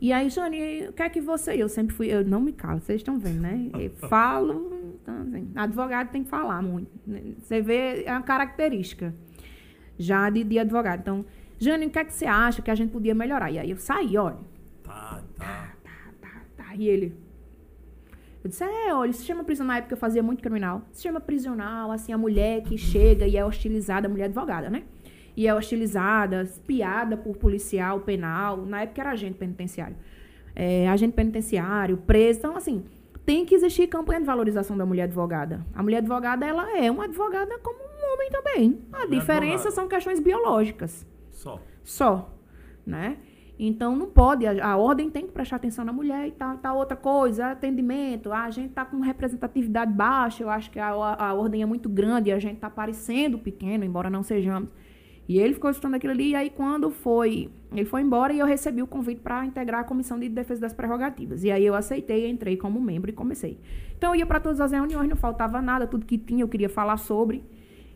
E 0.00 0.12
aí, 0.12 0.28
Jane, 0.30 0.88
o 0.88 0.92
que 0.92 1.00
é 1.00 1.08
que 1.08 1.20
você. 1.20 1.54
Eu 1.54 1.68
sempre 1.68 1.94
fui. 1.94 2.08
Eu 2.08 2.24
não 2.24 2.40
me 2.40 2.52
calo, 2.52 2.80
vocês 2.80 3.00
estão 3.00 3.20
vendo, 3.20 3.40
né? 3.40 3.70
Eu 3.72 3.88
falo. 4.08 4.96
Então, 5.00 5.22
assim, 5.22 5.48
advogado 5.54 6.10
tem 6.10 6.24
que 6.24 6.28
falar 6.28 6.60
muito. 6.60 6.90
né? 7.06 7.22
Você 7.40 7.62
vê 7.62 8.02
é 8.02 8.10
uma 8.10 8.22
característica 8.22 9.14
já 9.96 10.28
de, 10.28 10.42
de 10.42 10.58
advogado. 10.58 10.98
Então, 10.98 11.24
Jane, 11.62 11.86
o 11.86 11.90
que 11.90 11.98
é 12.00 12.04
que 12.04 12.12
você 12.12 12.26
acha 12.26 12.60
que 12.60 12.72
a 12.72 12.74
gente 12.74 12.90
podia 12.90 13.14
melhorar? 13.14 13.48
E 13.48 13.56
aí 13.56 13.70
eu 13.70 13.76
saí, 13.76 14.18
olha. 14.18 14.36
Tá, 14.82 15.22
tá. 15.38 15.72
Tá, 16.20 16.42
tá. 16.56 16.74
E 16.74 16.88
ele. 16.88 17.14
Eu 18.42 18.50
disse, 18.50 18.64
é, 18.64 18.92
olha, 18.92 19.12
se 19.12 19.24
chama 19.24 19.44
prisional, 19.44 19.74
na 19.74 19.78
época 19.78 19.94
eu 19.94 19.98
fazia 19.98 20.24
muito 20.24 20.42
criminal. 20.42 20.82
Se 20.90 21.04
chama 21.04 21.20
prisional, 21.20 21.92
assim, 21.92 22.12
a 22.12 22.18
mulher 22.18 22.64
que 22.64 22.76
chega 22.76 23.28
e 23.28 23.36
é 23.36 23.44
hostilizada, 23.44 24.08
a 24.08 24.10
mulher 24.10 24.24
advogada, 24.24 24.68
né? 24.68 24.82
E 25.36 25.46
é 25.46 25.54
hostilizada, 25.54 26.42
espiada 26.42 27.16
por 27.16 27.36
policial 27.36 28.00
penal. 28.00 28.56
Na 28.66 28.82
época 28.82 29.00
era 29.00 29.12
agente 29.12 29.38
penitenciário. 29.38 29.94
É, 30.56 30.88
agente 30.88 31.12
penitenciário, 31.14 31.96
preso. 31.96 32.40
Então, 32.40 32.56
assim, 32.56 32.82
tem 33.24 33.46
que 33.46 33.54
existir 33.54 33.86
campanha 33.86 34.18
de 34.18 34.26
valorização 34.26 34.76
da 34.76 34.84
mulher 34.84 35.04
advogada. 35.04 35.64
A 35.72 35.80
mulher 35.80 35.98
advogada, 35.98 36.44
ela 36.44 36.76
é 36.76 36.90
uma 36.90 37.04
advogada 37.04 37.56
como 37.60 37.78
um 37.78 38.14
homem 38.14 38.30
também. 38.32 38.80
A 38.92 39.06
Mulher 39.06 39.10
diferença 39.10 39.68
advogada. 39.68 39.70
são 39.70 39.86
questões 39.86 40.18
biológicas 40.18 41.06
Só. 41.42 41.60
só, 41.82 42.34
né? 42.86 43.16
Então 43.58 43.94
não 43.94 44.06
pode, 44.06 44.46
a, 44.46 44.66
a 44.66 44.76
ordem 44.76 45.10
tem 45.10 45.26
que 45.26 45.32
prestar 45.32 45.56
atenção 45.56 45.84
na 45.84 45.92
mulher 45.92 46.26
e 46.26 46.32
tal, 46.32 46.56
tal 46.58 46.76
outra 46.76 46.96
coisa, 46.96 47.52
atendimento, 47.52 48.32
a 48.32 48.50
gente 48.50 48.72
tá 48.72 48.84
com 48.84 49.00
representatividade 49.00 49.92
baixa, 49.92 50.42
eu 50.42 50.50
acho 50.50 50.70
que 50.70 50.78
a, 50.78 50.88
a, 50.88 51.34
ordem 51.34 51.62
é 51.62 51.66
muito 51.66 51.88
grande 51.88 52.30
e 52.30 52.32
a 52.32 52.38
gente 52.38 52.58
tá 52.58 52.70
parecendo 52.70 53.38
pequeno, 53.38 53.84
embora 53.84 54.08
não 54.08 54.22
sejamos. 54.22 54.68
E 55.28 55.38
ele 55.38 55.54
ficou 55.54 55.70
escutando 55.70 55.94
aquilo 55.94 56.12
ali, 56.12 56.30
e 56.30 56.34
aí 56.34 56.50
quando 56.50 56.90
foi, 56.90 57.50
ele 57.72 57.84
foi 57.84 58.02
embora 58.02 58.32
e 58.32 58.38
eu 58.38 58.46
recebi 58.46 58.82
o 58.82 58.86
convite 58.86 59.20
para 59.20 59.46
integrar 59.46 59.82
a 59.82 59.84
comissão 59.84 60.18
de 60.18 60.28
defesa 60.28 60.60
das 60.60 60.72
prerrogativas. 60.72 61.44
E 61.44 61.50
aí 61.50 61.64
eu 61.64 61.74
aceitei, 61.74 62.28
entrei 62.28 62.56
como 62.56 62.80
membro 62.80 63.10
e 63.10 63.14
comecei. 63.14 63.58
Então 63.96 64.10
eu 64.10 64.18
ia 64.18 64.26
para 64.26 64.40
todas 64.40 64.60
as 64.60 64.72
reuniões, 64.72 65.08
não 65.08 65.16
faltava 65.16 65.62
nada, 65.62 65.86
tudo 65.86 66.04
que 66.04 66.18
tinha 66.18 66.42
eu 66.42 66.48
queria 66.48 66.68
falar 66.68 66.96
sobre. 66.96 67.44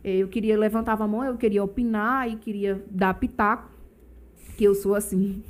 Eu 0.09 0.27
queria 0.27 0.57
levantava 0.57 1.03
a 1.03 1.07
mão, 1.07 1.23
eu 1.23 1.37
queria 1.37 1.63
opinar 1.63 2.29
e 2.29 2.35
queria 2.35 2.83
dar 2.89 3.13
pitaco, 3.13 3.69
que 4.57 4.63
eu 4.63 4.73
sou 4.73 4.95
assim. 4.95 5.43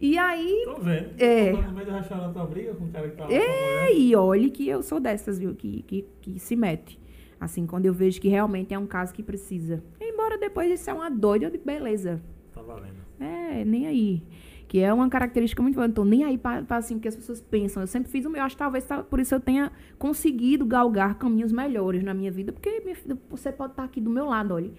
E 0.00 0.16
aí, 0.16 0.62
Tô 0.64 0.80
vendo. 0.80 1.10
É. 1.18 1.52
Tô 1.52 1.60
no 1.62 1.72
meio 1.72 2.32
tua 2.32 2.46
briga 2.46 2.74
com 2.74 2.84
o 2.84 2.88
cara 2.88 3.08
que 3.08 3.16
tá 3.16 3.26
é, 3.30 3.92
e 3.94 4.16
olhe 4.16 4.50
que 4.50 4.66
eu 4.66 4.82
sou 4.82 4.98
dessas, 4.98 5.38
viu, 5.38 5.54
que, 5.54 5.82
que, 5.82 6.06
que 6.22 6.38
se 6.38 6.56
mete. 6.56 6.98
Assim, 7.38 7.66
quando 7.66 7.86
eu 7.86 7.92
vejo 7.92 8.20
que 8.20 8.28
realmente 8.28 8.72
é 8.72 8.78
um 8.78 8.86
caso 8.86 9.12
que 9.12 9.22
precisa. 9.22 9.82
Embora 10.00 10.38
depois 10.38 10.70
isso 10.70 10.88
é 10.88 10.92
uma 10.92 11.10
doida, 11.10 11.46
eu 11.46 11.50
digo, 11.50 11.64
beleza, 11.64 12.20
Tá 12.54 12.62
valendo. 12.62 12.96
é, 13.18 13.64
nem 13.64 13.86
aí. 13.86 14.22
Que 14.70 14.78
é 14.78 14.94
uma 14.94 15.08
característica 15.08 15.60
muito 15.60 15.74
boa. 15.74 15.86
Eu 15.86 15.88
não 15.88 15.94
tô 15.96 16.04
nem 16.04 16.22
aí 16.22 16.38
para 16.38 16.64
assim, 16.76 16.94
o 16.94 17.00
que 17.00 17.08
as 17.08 17.16
pessoas 17.16 17.40
pensam. 17.40 17.82
Eu 17.82 17.88
sempre 17.88 18.08
fiz 18.08 18.24
o 18.24 18.30
meu. 18.30 18.40
Acho 18.40 18.54
que 18.54 18.60
talvez 18.60 18.86
por 19.10 19.18
isso 19.18 19.34
eu 19.34 19.40
tenha 19.40 19.72
conseguido 19.98 20.64
galgar 20.64 21.18
caminhos 21.18 21.50
melhores 21.50 22.04
na 22.04 22.14
minha 22.14 22.30
vida. 22.30 22.52
Porque 22.52 22.80
minha 22.84 22.94
filha, 22.94 23.18
você 23.28 23.50
pode 23.50 23.72
estar 23.72 23.82
tá 23.82 23.86
aqui 23.88 24.00
do 24.00 24.08
meu 24.08 24.26
lado, 24.26 24.54
olha. 24.54 24.70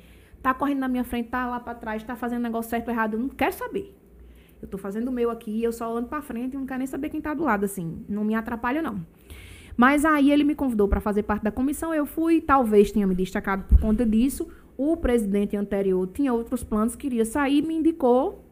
Tá 0.42 0.54
correndo 0.54 0.80
na 0.80 0.88
minha 0.88 1.04
frente, 1.04 1.28
tá 1.28 1.46
lá 1.46 1.60
para 1.60 1.76
trás, 1.76 2.02
tá 2.06 2.16
fazendo 2.16 2.42
negócio 2.42 2.70
certo 2.70 2.88
ou 2.88 2.94
errado. 2.94 3.16
Eu 3.16 3.20
não 3.20 3.28
quero 3.28 3.52
saber. 3.52 3.94
Eu 4.62 4.68
tô 4.70 4.78
fazendo 4.78 5.10
o 5.10 5.12
meu 5.12 5.30
aqui, 5.30 5.62
eu 5.62 5.74
só 5.74 5.94
ando 5.94 6.08
para 6.08 6.22
frente 6.22 6.54
e 6.54 6.58
não 6.58 6.66
quero 6.66 6.78
nem 6.78 6.88
saber 6.88 7.10
quem 7.10 7.20
tá 7.20 7.34
do 7.34 7.44
lado, 7.44 7.66
assim. 7.66 8.06
Não 8.08 8.24
me 8.24 8.34
atrapalha, 8.34 8.82
não. 8.82 9.06
Mas 9.76 10.06
aí 10.06 10.32
ele 10.32 10.46
me 10.46 10.56
convidou 10.56 10.88
para 10.88 11.02
fazer 11.02 11.24
parte 11.24 11.44
da 11.44 11.52
comissão. 11.52 11.94
Eu 11.94 12.06
fui, 12.06 12.39
talvez 12.39 12.94
tenha 12.94 13.06
me 13.06 13.14
destacado 13.14 13.66
por 13.66 13.78
conta 13.78 14.06
disso. 14.06 14.48
O 14.78 14.96
presidente 14.96 15.58
anterior 15.58 16.08
tinha 16.08 16.34
outros 16.34 16.64
planos, 16.64 16.96
queria 16.96 17.26
sair, 17.26 17.62
me 17.62 17.76
indicou 17.76 18.51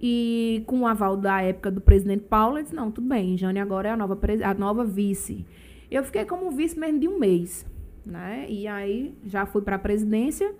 e 0.00 0.62
com 0.66 0.80
o 0.80 0.86
aval 0.86 1.16
da 1.16 1.42
época 1.42 1.70
do 1.70 1.80
presidente 1.80 2.24
Paulo, 2.24 2.56
ele 2.56 2.64
disse, 2.64 2.74
não, 2.74 2.90
tudo 2.90 3.08
bem, 3.08 3.36
Jane 3.36 3.58
agora 3.58 3.88
é 3.88 3.92
a 3.92 3.96
nova, 3.96 4.18
a 4.44 4.54
nova 4.54 4.84
vice. 4.84 5.44
Eu 5.90 6.04
fiquei 6.04 6.24
como 6.24 6.50
vice 6.50 6.78
mesmo 6.78 7.00
de 7.00 7.08
um 7.08 7.18
mês. 7.18 7.66
Né? 8.04 8.46
E 8.48 8.66
aí 8.66 9.14
já 9.24 9.44
fui 9.44 9.62
para 9.62 9.76
a 9.76 9.78
presidência. 9.78 10.54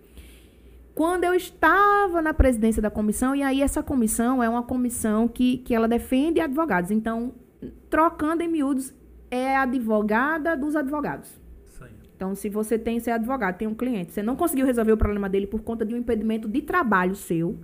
Quando 0.94 1.24
eu 1.24 1.34
estava 1.34 2.20
na 2.20 2.34
presidência 2.34 2.82
da 2.82 2.90
comissão, 2.90 3.34
e 3.34 3.42
aí 3.42 3.62
essa 3.62 3.82
comissão 3.82 4.42
é 4.42 4.48
uma 4.48 4.62
comissão 4.62 5.28
que, 5.28 5.58
que 5.58 5.74
ela 5.74 5.86
defende 5.86 6.40
advogados. 6.40 6.90
Então, 6.90 7.32
trocando 7.88 8.42
em 8.42 8.48
miúdos, 8.48 8.92
é 9.30 9.56
advogada 9.56 10.56
dos 10.56 10.74
advogados. 10.74 11.38
Então, 12.18 12.34
se 12.34 12.48
você 12.48 12.76
tem, 12.76 12.98
ser 12.98 13.12
advogado, 13.12 13.56
tem 13.56 13.68
um 13.68 13.76
cliente, 13.76 14.10
você 14.10 14.24
não 14.24 14.34
conseguiu 14.34 14.66
resolver 14.66 14.90
o 14.90 14.96
problema 14.96 15.28
dele 15.28 15.46
por 15.46 15.62
conta 15.62 15.86
de 15.86 15.94
um 15.94 15.98
impedimento 15.98 16.48
de 16.48 16.60
trabalho 16.60 17.14
seu, 17.14 17.56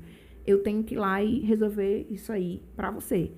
eu 0.47 0.63
tenho 0.63 0.83
que 0.83 0.95
ir 0.95 0.99
lá 0.99 1.23
e 1.23 1.41
resolver 1.41 2.07
isso 2.11 2.33
aí 2.33 2.63
para 2.77 2.91
você. 2.91 3.31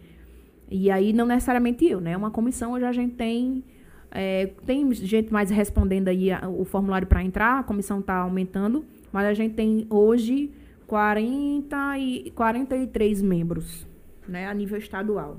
E 0.71 0.91
aí, 0.91 1.13
não 1.13 1.27
necessariamente 1.27 1.85
eu, 1.85 2.01
né? 2.01 2.17
Uma 2.17 2.31
comissão 2.31 2.73
onde 2.73 2.85
a 2.85 2.93
gente 2.93 3.15
tem. 3.15 3.63
É, 4.11 4.47
tem 4.65 4.93
gente 4.95 5.33
mais 5.33 5.51
respondendo 5.51 6.09
aí 6.09 6.31
a, 6.31 6.49
o 6.49 6.65
formulário 6.65 7.07
para 7.07 7.23
entrar, 7.23 7.61
a 7.61 7.63
comissão 7.63 8.01
está 8.01 8.17
aumentando, 8.19 8.85
mas 9.13 9.27
a 9.27 9.35
gente 9.35 9.55
tem 9.55 9.87
hoje 9.91 10.51
40 10.87 11.99
e, 11.99 12.31
43 12.31 13.23
membros, 13.23 13.87
né? 14.27 14.49
A 14.49 14.55
nível 14.55 14.79
estadual. 14.79 15.39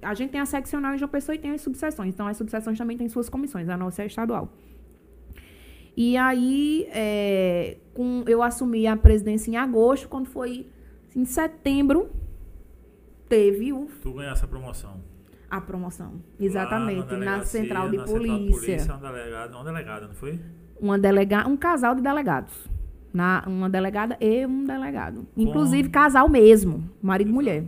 A 0.00 0.14
gente 0.14 0.30
tem 0.30 0.40
a 0.40 0.46
seccional 0.46 0.94
em 0.94 0.98
João 0.98 1.08
Pessoa 1.08 1.34
e 1.34 1.38
tem 1.38 1.50
as 1.50 1.60
subseções. 1.60 2.14
Então, 2.14 2.26
as 2.26 2.36
subseções 2.36 2.78
também 2.78 2.96
têm 2.96 3.08
suas 3.08 3.28
comissões, 3.28 3.68
a 3.68 3.76
nossa 3.76 4.02
é 4.02 4.06
estadual. 4.06 4.52
E 5.96 6.16
aí, 6.16 6.86
é, 6.90 7.78
com, 7.94 8.22
eu 8.26 8.42
assumi 8.42 8.86
a 8.86 8.96
presidência 8.96 9.50
em 9.50 9.56
agosto, 9.56 10.08
quando 10.08 10.26
foi 10.26 10.66
em 11.16 11.24
setembro, 11.24 12.10
teve 13.26 13.72
o. 13.72 13.88
Tu 14.02 14.12
ganhasse 14.12 14.44
a 14.44 14.48
promoção. 14.48 15.00
A 15.48 15.60
promoção, 15.60 16.20
exatamente, 16.38 17.14
na, 17.14 17.38
na 17.38 17.42
central 17.44 17.88
de 17.88 17.96
na 17.96 18.04
polícia. 18.04 18.78
Central 18.80 18.98
de 18.98 19.04
polícia, 19.06 19.12
uma 19.12 19.12
delegada, 19.12 19.56
uma 19.56 19.64
delegada, 19.64 20.08
não 20.08 20.14
foi? 20.14 20.40
Uma 20.78 20.98
delega, 20.98 21.48
um 21.48 21.56
casal 21.56 21.94
de 21.94 22.02
delegados. 22.02 22.68
Na, 23.14 23.44
uma 23.46 23.70
delegada 23.70 24.18
e 24.20 24.44
um 24.44 24.64
delegado. 24.64 25.26
Com... 25.34 25.40
Inclusive, 25.40 25.88
casal 25.88 26.28
mesmo, 26.28 26.90
marido 27.00 27.30
e 27.30 27.32
mulher. 27.32 27.64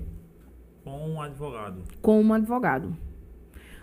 Com 0.84 1.12
um 1.12 1.22
advogado. 1.22 1.82
Com 2.02 2.20
um 2.20 2.34
advogado. 2.34 2.94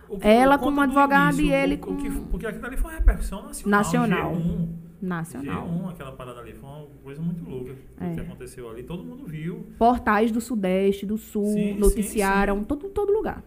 Que, 0.07 0.27
Ela 0.27 0.59
como 0.59 0.81
advogado 0.81 1.41
e 1.41 1.51
ele 1.51 1.77
com. 1.77 1.95
Que, 1.95 2.11
porque 2.11 2.45
aquilo 2.45 2.67
ali 2.67 2.77
foi 2.77 2.91
uma 2.91 2.99
repercussão 2.99 3.43
nacional. 3.43 3.79
Nacional. 3.79 4.35
G1. 4.35 4.84
Nacional. 5.05 5.67
G1, 5.67 5.89
aquela 5.91 6.11
parada 6.11 6.39
ali, 6.39 6.53
foi 6.53 6.69
uma 6.69 6.87
coisa 7.03 7.21
muito 7.21 7.47
louca 7.49 7.75
é. 7.99 8.13
que 8.13 8.19
aconteceu 8.19 8.69
ali. 8.69 8.83
Todo 8.83 9.03
mundo 9.03 9.25
viu. 9.25 9.65
Portais 9.77 10.31
do 10.31 10.41
Sudeste, 10.41 11.05
do 11.05 11.17
Sul, 11.17 11.53
sim, 11.53 11.77
noticiaram, 11.77 12.55
sim, 12.55 12.61
sim. 12.61 12.65
Todo, 12.65 12.89
todo 12.89 13.13
lugar. 13.13 13.43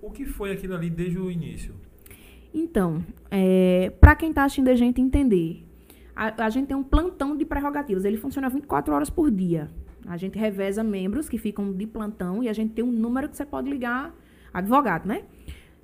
O 0.00 0.10
que 0.10 0.24
foi 0.24 0.52
aquilo 0.52 0.74
ali 0.74 0.90
desde 0.90 1.18
o 1.18 1.30
início? 1.30 1.74
Então, 2.52 3.04
é, 3.30 3.92
para 4.00 4.14
quem 4.14 4.30
está 4.30 4.44
assistindo 4.44 4.68
a 4.68 4.76
gente 4.76 5.00
entender, 5.00 5.66
a, 6.14 6.44
a, 6.44 6.50
gente 6.50 6.68
tem 6.68 6.76
um 6.76 6.84
plantão 6.84 7.36
de 7.36 7.44
prerrogativas. 7.44 8.04
Ele 8.04 8.16
funciona 8.16 8.48
24 8.48 8.94
horas 8.94 9.10
por 9.10 9.30
dia. 9.30 9.70
A 10.06 10.16
gente 10.16 10.38
reveza 10.38 10.84
membros 10.84 11.28
que 11.28 11.38
ficam 11.38 11.72
de 11.72 11.86
plantão 11.86 12.42
e 12.42 12.48
a 12.48 12.52
gente 12.52 12.74
tem 12.74 12.84
um 12.84 12.92
número 12.92 13.28
que 13.28 13.36
você 13.36 13.44
pode 13.44 13.68
ligar, 13.68 14.14
advogado, 14.52 15.06
né? 15.06 15.24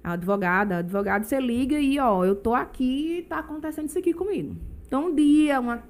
Advogada, 0.04 0.78
advogado, 0.78 1.24
você 1.24 1.40
liga 1.40 1.78
e, 1.78 1.98
ó, 1.98 2.24
eu 2.24 2.36
tô 2.36 2.54
aqui, 2.54 3.26
tá 3.28 3.38
acontecendo 3.38 3.88
isso 3.88 3.98
aqui 3.98 4.12
comigo. 4.12 4.56
Então, 4.90 5.06
um 5.06 5.14
dia, 5.14 5.60
uma 5.60 5.84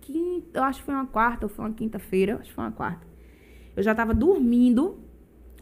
quinta, 0.00 0.58
eu 0.58 0.64
acho 0.64 0.80
que 0.80 0.86
foi 0.86 0.92
uma 0.92 1.06
quarta, 1.06 1.46
ou 1.46 1.48
foi 1.48 1.64
uma 1.66 1.72
quinta-feira, 1.72 2.34
acho 2.40 2.48
que 2.48 2.54
foi 2.56 2.64
uma 2.64 2.72
quarta. 2.72 3.06
Eu 3.76 3.82
já 3.84 3.92
estava 3.92 4.12
dormindo, 4.12 4.98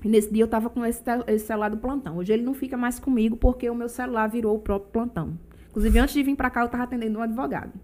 e 0.02 0.08
nesse 0.08 0.32
dia 0.32 0.40
eu 0.40 0.46
estava 0.46 0.70
com 0.70 0.82
esse, 0.86 1.02
esse, 1.26 1.44
celular 1.44 1.68
do 1.68 1.76
plantão. 1.76 2.16
Hoje 2.16 2.32
ele 2.32 2.42
não 2.42 2.54
fica 2.54 2.78
mais 2.78 2.98
comigo, 2.98 3.36
porque 3.36 3.68
o 3.68 3.74
meu 3.74 3.90
celular 3.90 4.26
virou 4.28 4.56
o 4.56 4.58
próprio 4.58 4.90
plantão. 4.90 5.38
Inclusive, 5.68 5.98
antes 5.98 6.14
de 6.14 6.22
vir 6.22 6.34
para 6.34 6.48
cá, 6.48 6.62
eu 6.62 6.64
estava 6.64 6.84
atendendo 6.84 7.18
um 7.18 7.22
advogado. 7.22 7.74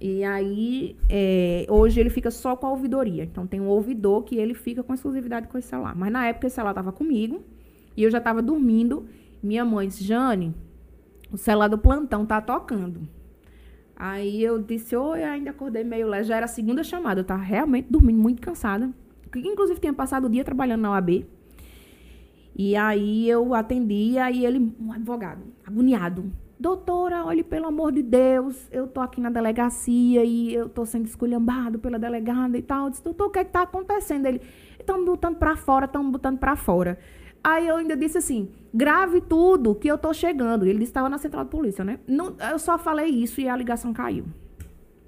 E 0.00 0.22
aí, 0.22 0.96
é, 1.10 1.66
hoje 1.68 1.98
ele 1.98 2.10
fica 2.10 2.30
só 2.30 2.54
com 2.54 2.64
a 2.68 2.70
ouvidoria. 2.70 3.24
Então, 3.24 3.44
tem 3.44 3.60
um 3.60 3.66
ouvidor 3.66 4.22
que 4.22 4.36
ele 4.36 4.54
fica 4.54 4.84
com 4.84 4.94
exclusividade 4.94 5.48
com 5.48 5.58
esse 5.58 5.66
celular. 5.66 5.96
Mas 5.96 6.12
na 6.12 6.28
época, 6.28 6.46
esse 6.46 6.54
celular 6.54 6.70
estava 6.70 6.92
comigo, 6.92 7.42
e 7.96 8.04
eu 8.04 8.10
já 8.12 8.18
estava 8.18 8.40
dormindo. 8.40 9.08
Minha 9.42 9.64
mãe 9.64 9.88
disse, 9.88 10.04
Jane, 10.04 10.54
o 11.32 11.36
celular 11.36 11.66
do 11.66 11.76
plantão 11.76 12.24
tá 12.24 12.40
tocando. 12.40 13.15
Aí 13.96 14.42
eu 14.42 14.60
disse, 14.60 14.94
oi, 14.94 15.24
ainda 15.24 15.50
acordei 15.50 15.82
meio 15.82 16.06
leve. 16.06 16.24
Já 16.24 16.36
era 16.36 16.44
a 16.44 16.48
segunda 16.48 16.84
chamada. 16.84 17.20
Eu 17.20 17.24
tava 17.24 17.42
realmente 17.42 17.86
dormindo 17.90 18.20
muito 18.20 18.42
cansada. 18.42 18.90
Inclusive, 19.34 19.80
tinha 19.80 19.92
passado 19.92 20.26
o 20.26 20.30
dia 20.30 20.44
trabalhando 20.44 20.82
na 20.82 20.92
OAB. 20.92 21.24
E 22.54 22.74
aí 22.76 23.28
eu 23.28 23.54
atendi, 23.54 24.16
aí 24.18 24.44
ele, 24.46 24.74
um 24.80 24.90
advogado, 24.90 25.42
agoniado. 25.66 26.32
Doutora, 26.58 27.22
olhe, 27.22 27.44
pelo 27.44 27.66
amor 27.66 27.92
de 27.92 28.02
Deus, 28.02 28.66
eu 28.72 28.86
tô 28.86 29.00
aqui 29.00 29.20
na 29.20 29.28
delegacia 29.28 30.24
e 30.24 30.54
eu 30.54 30.66
tô 30.66 30.86
sendo 30.86 31.04
esculhambado 31.04 31.78
pela 31.78 31.98
delegada 31.98 32.56
e 32.56 32.62
tal. 32.62 32.84
Eu 32.84 32.90
disse, 32.90 33.04
doutor, 33.04 33.26
o 33.26 33.30
que 33.30 33.40
é 33.40 33.44
que 33.44 33.50
tá 33.50 33.60
acontecendo? 33.62 34.24
Ele, 34.24 34.40
estão 34.80 34.98
me 34.98 35.04
botando 35.04 35.36
para 35.36 35.54
fora, 35.54 35.84
estão 35.84 36.02
me 36.02 36.10
botando 36.10 36.38
para 36.38 36.56
fora. 36.56 36.98
Aí 37.48 37.68
eu 37.68 37.76
ainda 37.76 37.96
disse 37.96 38.18
assim: 38.18 38.48
grave 38.74 39.20
tudo 39.20 39.76
que 39.76 39.86
eu 39.86 39.96
tô 39.96 40.12
chegando. 40.12 40.66
Ele 40.66 40.82
estava 40.82 41.08
na 41.08 41.16
central 41.16 41.44
de 41.44 41.50
polícia, 41.50 41.84
né? 41.84 42.00
Não, 42.04 42.34
eu 42.50 42.58
só 42.58 42.76
falei 42.76 43.06
isso 43.06 43.40
e 43.40 43.48
a 43.48 43.56
ligação 43.56 43.92
caiu. 43.92 44.24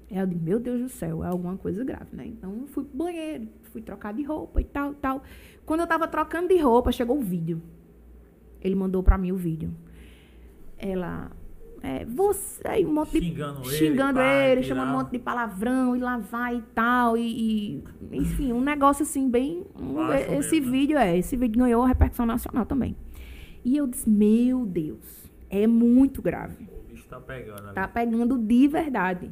Eu 0.09 0.25
disse, 0.25 0.41
meu 0.41 0.57
Deus 0.57 0.81
do 0.81 0.87
céu, 0.87 1.21
é 1.21 1.27
alguma 1.27 1.57
coisa 1.57 1.83
grave, 1.83 2.15
né? 2.15 2.25
Então 2.25 2.65
fui 2.67 2.85
pro 2.85 2.97
banheiro, 2.97 3.49
fui 3.73 3.81
trocar 3.81 4.13
de 4.13 4.23
roupa 4.23 4.61
e 4.61 4.63
tal, 4.63 4.93
tal. 4.93 5.21
Quando 5.65 5.81
eu 5.81 5.87
tava 5.87 6.07
trocando 6.07 6.47
de 6.47 6.57
roupa, 6.57 6.93
chegou 6.93 7.17
o 7.17 7.21
vídeo. 7.21 7.61
Ele 8.61 8.73
mandou 8.73 9.03
para 9.03 9.17
mim 9.17 9.33
o 9.33 9.37
vídeo. 9.37 9.71
Ela, 10.77 11.29
é, 11.81 12.05
você, 12.05 12.67
aí 12.67 12.85
um 12.85 12.93
monte 12.93 13.19
de. 13.19 13.27
Xingando 13.27 13.61
ele. 13.61 13.77
Xingando 13.77 14.19
ele, 14.19 14.63
chamando 14.63 14.89
um 14.89 14.97
monte 14.97 15.11
de 15.11 15.19
palavrão 15.19 15.95
e 15.95 15.99
lá 15.99 16.17
vai 16.17 16.57
e 16.57 16.61
tal. 16.73 17.17
E, 17.17 17.81
e 17.81 17.83
enfim, 18.11 18.51
um 18.51 18.61
negócio 18.61 19.03
assim, 19.03 19.29
bem. 19.29 19.65
Um, 19.79 20.11
esse 20.13 20.55
mesmo, 20.55 20.65
né? 20.65 20.71
vídeo 20.71 20.97
é, 20.97 21.17
esse 21.17 21.37
vídeo 21.37 21.59
ganhou 21.59 21.83
repercussão 21.85 22.25
nacional 22.25 22.65
também. 22.65 22.95
E 23.63 23.77
eu 23.77 23.87
disse, 23.87 24.09
meu 24.09 24.65
Deus, 24.65 25.29
é 25.49 25.67
muito 25.67 26.21
grave. 26.21 26.67
O 26.71 26.91
bicho 26.91 27.07
tá 27.07 27.19
pegando 27.19 27.65
ali. 27.65 27.75
Tá 27.75 27.87
pegando 27.87 28.37
de 28.37 28.67
verdade. 28.67 29.31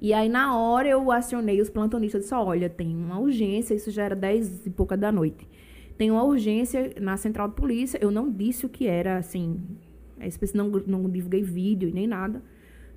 E 0.00 0.12
aí, 0.12 0.28
na 0.28 0.56
hora, 0.56 0.88
eu 0.88 1.10
acionei 1.10 1.60
os 1.60 1.70
plantonistas. 1.70 2.22
Disse, 2.22 2.34
olha, 2.34 2.68
tem 2.68 2.94
uma 2.94 3.18
urgência, 3.18 3.74
isso 3.74 3.90
já 3.90 4.04
era 4.04 4.14
10 4.14 4.66
e 4.66 4.70
pouca 4.70 4.96
da 4.96 5.10
noite. 5.10 5.48
Tem 5.96 6.10
uma 6.10 6.22
urgência 6.24 6.92
na 7.00 7.16
central 7.16 7.48
de 7.48 7.54
polícia. 7.54 7.98
Eu 8.00 8.10
não 8.10 8.30
disse 8.30 8.66
o 8.66 8.68
que 8.68 8.86
era, 8.86 9.16
assim, 9.16 9.60
é 10.18 10.28
não, 10.54 10.68
não 10.86 11.10
divulguei 11.10 11.42
vídeo 11.42 11.90
nem 11.92 12.06
nada. 12.06 12.42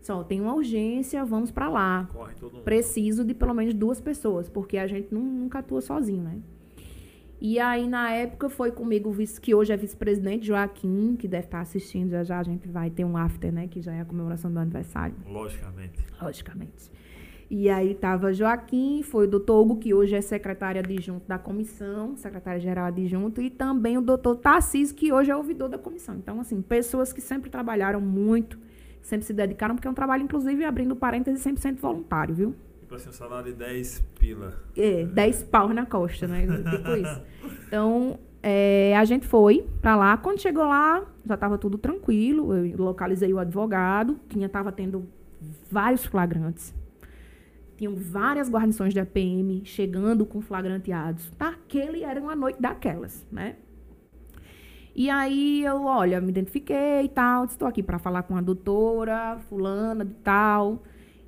Só 0.01 0.23
tem 0.23 0.39
uma 0.39 0.53
urgência, 0.53 1.23
vamos 1.25 1.51
para 1.51 1.67
lá. 1.69 2.09
Corre 2.13 2.35
todo 2.35 2.53
mundo. 2.53 2.63
Preciso 2.63 3.25
de 3.25 3.33
pelo 3.33 3.53
menos 3.53 3.73
duas 3.73 3.99
pessoas, 3.99 4.47
porque 4.47 4.77
a 4.77 4.87
gente 4.87 5.13
não, 5.13 5.21
nunca 5.21 5.59
atua 5.59 5.81
sozinho, 5.81 6.23
né? 6.23 6.39
E 7.39 7.59
aí, 7.59 7.87
na 7.87 8.09
época, 8.11 8.49
foi 8.49 8.71
comigo 8.71 9.09
o 9.09 9.11
vice, 9.11 9.39
que 9.39 9.53
hoje 9.53 9.71
é 9.71 9.77
vice-presidente, 9.77 10.47
Joaquim, 10.47 11.15
que 11.15 11.27
deve 11.27 11.45
estar 11.45 11.61
assistindo 11.61 12.09
já 12.09 12.23
já. 12.23 12.39
A 12.39 12.43
gente 12.43 12.67
vai 12.67 12.89
ter 12.89 13.05
um 13.05 13.15
after, 13.15 13.51
né? 13.51 13.67
Que 13.67 13.79
já 13.79 13.93
é 13.93 14.01
a 14.01 14.05
comemoração 14.05 14.51
do 14.51 14.57
aniversário. 14.57 15.15
Logicamente. 15.27 15.99
Logicamente. 16.19 16.91
E 17.49 17.69
aí 17.69 17.91
estava 17.91 18.33
Joaquim, 18.33 19.01
foi 19.03 19.25
o 19.25 19.29
doutor 19.29 19.61
Hugo, 19.61 19.77
que 19.77 19.93
hoje 19.93 20.15
é 20.15 20.21
secretário 20.21 20.81
adjunto 20.81 21.25
da 21.25 21.37
comissão, 21.37 22.17
secretário-geral 22.17 22.85
adjunto, 22.85 23.41
e 23.41 23.49
também 23.49 23.97
o 23.97 24.01
doutor 24.01 24.35
Tarcísio, 24.35 24.93
que 24.93 25.13
hoje 25.13 25.31
é 25.31 25.35
ouvidor 25.35 25.69
da 25.69 25.77
comissão. 25.77 26.15
Então, 26.15 26.41
assim, 26.41 26.61
pessoas 26.61 27.13
que 27.13 27.21
sempre 27.21 27.49
trabalharam 27.49 28.01
muito, 28.01 28.59
sempre 29.01 29.25
se 29.25 29.31
dedicaram, 29.31 29.75
porque 29.75 29.87
é 29.87 29.91
um 29.91 29.93
trabalho, 29.93 30.23
inclusive, 30.23 30.65
abrindo 30.65 30.93
parênteses, 30.93 31.41
100% 31.41 31.77
voluntário, 31.77 32.35
viu? 32.35 32.55
Tipo 32.81 32.95
assim, 32.95 33.09
um 33.09 33.13
salário 33.13 33.53
de 33.53 33.57
10 33.57 34.03
pila. 34.19 34.53
É, 34.75 35.05
10 35.05 35.43
pau 35.43 35.69
na 35.69 35.85
costa, 35.85 36.27
né? 36.27 36.45
Tipo 36.45 36.91
isso. 36.91 37.21
Então, 37.67 38.19
é, 38.43 38.95
a 38.97 39.05
gente 39.05 39.25
foi 39.25 39.65
para 39.81 39.95
lá. 39.95 40.17
Quando 40.17 40.41
chegou 40.41 40.65
lá, 40.65 41.05
já 41.25 41.35
estava 41.35 41.57
tudo 41.57 41.77
tranquilo. 41.77 42.53
Eu 42.53 42.77
localizei 42.77 43.33
o 43.33 43.39
advogado, 43.39 44.17
tinha, 44.29 44.47
tava 44.47 44.71
tendo 44.71 45.05
vários 45.69 46.05
flagrantes 46.05 46.73
Tinham 47.77 47.95
várias 47.95 48.49
guarnições 48.49 48.93
da 48.93 49.05
PM 49.05 49.61
chegando 49.63 50.25
com 50.25 50.41
flagranteados. 50.41 51.31
Aquele 51.39 52.03
era 52.03 52.19
uma 52.19 52.35
noite 52.35 52.59
daquelas, 52.59 53.25
né? 53.31 53.55
E 54.95 55.11
aí 55.11 55.63
eu, 55.63 55.83
olha, 55.85 56.19
me 56.19 56.29
identifiquei 56.29 57.03
e 57.03 57.09
tal, 57.09 57.45
estou 57.45 57.67
aqui 57.67 57.83
para 57.83 57.99
falar 57.99 58.23
com 58.23 58.35
a 58.35 58.41
doutora 58.41 59.37
fulana 59.47 60.03
de 60.03 60.15
tal 60.15 60.81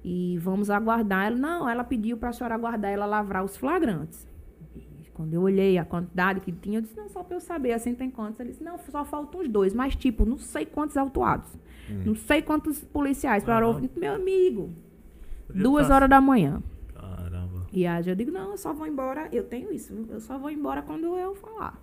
e 0.04 0.39
vamos 0.39 0.72
aguardar. 0.72 1.28
Ela, 1.28 1.36
não, 1.36 1.70
ela 1.70 1.84
pediu 1.84 2.18
para 2.18 2.30
a 2.30 2.34
senhora 2.34 2.56
aguardar 2.56 2.91
ela 2.91 3.06
lavrar 3.06 3.43
os 3.45 3.56
flagrantes. 3.56 4.28
E 4.76 5.08
quando 5.14 5.36
eu 5.36 5.41
olhei 5.43 5.78
a 5.78 5.86
quantidade 5.86 6.39
que 6.39 6.52
tinha, 6.52 6.80
eu 6.80 6.82
disse, 6.82 6.97
não, 6.97 7.08
só 7.10 7.24
para 7.24 7.36
eu 7.36 7.39
saber, 7.41 7.74
assim 7.74 7.93
tem 7.93 8.10
quantos? 8.10 8.39
Ele 8.39 8.50
disse, 8.50 8.64
não, 8.64 8.80
só 8.89 9.06
faltam 9.06 9.39
os 9.41 9.47
dois, 9.47 9.72
mas 9.72 9.95
tipo, 9.95 10.26
não 10.26 10.39
sei 10.39 10.66
quantos 10.66 10.97
autuados, 10.97 11.47
Hum. 11.91 12.02
não 12.08 12.16
sei 12.16 12.41
quantos 12.41 12.84
policiais. 12.84 13.43
Aham. 13.43 13.54
Parou, 13.54 13.82
meu 13.95 14.16
amigo, 14.16 14.72
duas 15.54 15.88
tá- 15.88 15.95
horas 15.95 16.10
da 16.10 16.22
manhã. 16.22 16.62
Caramba. 16.93 17.68
E 17.72 17.86
aí 17.86 18.08
eu 18.08 18.16
digo, 18.16 18.32
não, 18.32 18.52
eu 18.52 18.58
só 18.58 18.74
vou 18.74 18.88
embora, 18.88 19.28
eu 19.32 19.43
tenho 19.43 19.72
isso, 19.72 19.93
eu 20.10 20.20
só 20.20 20.38
vou 20.38 20.50
embora 20.50 20.82
quando 20.82 21.18
eu 21.18 21.36
falar. 21.36 21.80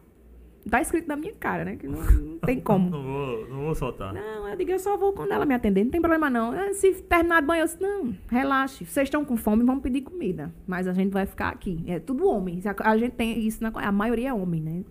Tá 0.68 0.80
escrito 0.80 1.06
na 1.06 1.14
minha 1.14 1.32
cara, 1.34 1.64
né? 1.64 1.76
Que 1.76 1.86
não, 1.86 2.02
não 2.02 2.38
tem 2.38 2.58
como. 2.60 2.90
Não 2.90 3.02
vou, 3.02 3.48
não 3.48 3.64
vou 3.66 3.74
soltar. 3.76 4.12
Não, 4.12 4.48
eu 4.48 4.56
digo, 4.56 4.72
eu 4.72 4.78
só 4.80 4.96
vou 4.96 5.12
quando 5.12 5.30
ela 5.30 5.46
me 5.46 5.54
atender, 5.54 5.84
não 5.84 5.90
tem 5.92 6.00
problema 6.00 6.28
não. 6.28 6.52
Se 6.74 6.92
terminar 7.02 7.40
de 7.40 7.46
banho, 7.46 7.60
eu 7.62 7.66
disse, 7.66 7.80
não, 7.80 8.12
relaxe. 8.28 8.84
Vocês 8.84 9.06
estão 9.06 9.24
com 9.24 9.36
fome, 9.36 9.62
vamos 9.62 9.80
pedir 9.80 10.00
comida. 10.00 10.52
Mas 10.66 10.88
a 10.88 10.92
gente 10.92 11.12
vai 11.12 11.24
ficar 11.24 11.50
aqui. 11.50 11.84
É 11.86 12.00
tudo 12.00 12.28
homem. 12.28 12.60
A, 12.64 12.90
a 12.90 12.98
gente 12.98 13.12
tem 13.12 13.38
isso, 13.46 13.62
na, 13.62 13.70
a 13.76 13.92
maioria 13.92 14.30
é 14.30 14.34
homem, 14.34 14.60
né? 14.60 14.84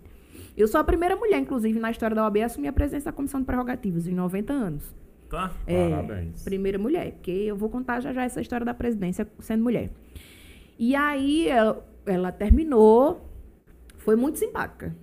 Eu 0.55 0.65
sou 0.69 0.80
a 0.80 0.84
primeira 0.86 1.17
mulher, 1.17 1.39
inclusive, 1.39 1.78
na 1.78 1.91
história 1.91 2.15
da 2.15 2.23
OAB, 2.23 2.38
a 2.38 2.45
assumir 2.45 2.69
a 2.69 2.73
presença 2.73 3.05
da 3.05 3.11
Comissão 3.11 3.41
de 3.41 3.45
Prerrogativas, 3.45 4.07
em 4.07 4.15
90 4.15 4.53
anos. 4.53 4.95
Tá? 5.36 5.51
É, 5.67 5.89
Parabéns. 5.89 6.43
Primeira 6.45 6.77
mulher, 6.79 7.11
porque 7.11 7.29
eu 7.29 7.57
vou 7.57 7.69
contar 7.69 7.99
já 7.99 8.13
já 8.13 8.23
essa 8.23 8.39
história 8.39 8.65
da 8.65 8.73
presidência 8.73 9.27
sendo 9.39 9.63
mulher. 9.63 9.89
E 10.79 10.95
aí 10.95 11.49
ela, 11.49 11.86
ela 12.05 12.31
terminou, 12.31 13.29
foi 13.97 14.15
muito 14.15 14.39
simpática. 14.39 14.95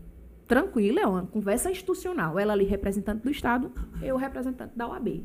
Tranquila, 0.49 1.01
é 1.01 1.07
uma 1.07 1.27
conversa 1.27 1.71
institucional. 1.71 2.39
Ela 2.39 2.55
ali 2.55 2.65
representante 2.65 3.23
do 3.23 3.31
Estado, 3.31 3.71
eu 4.01 4.17
representante 4.17 4.73
da 4.75 4.89
OAB. 4.89 5.23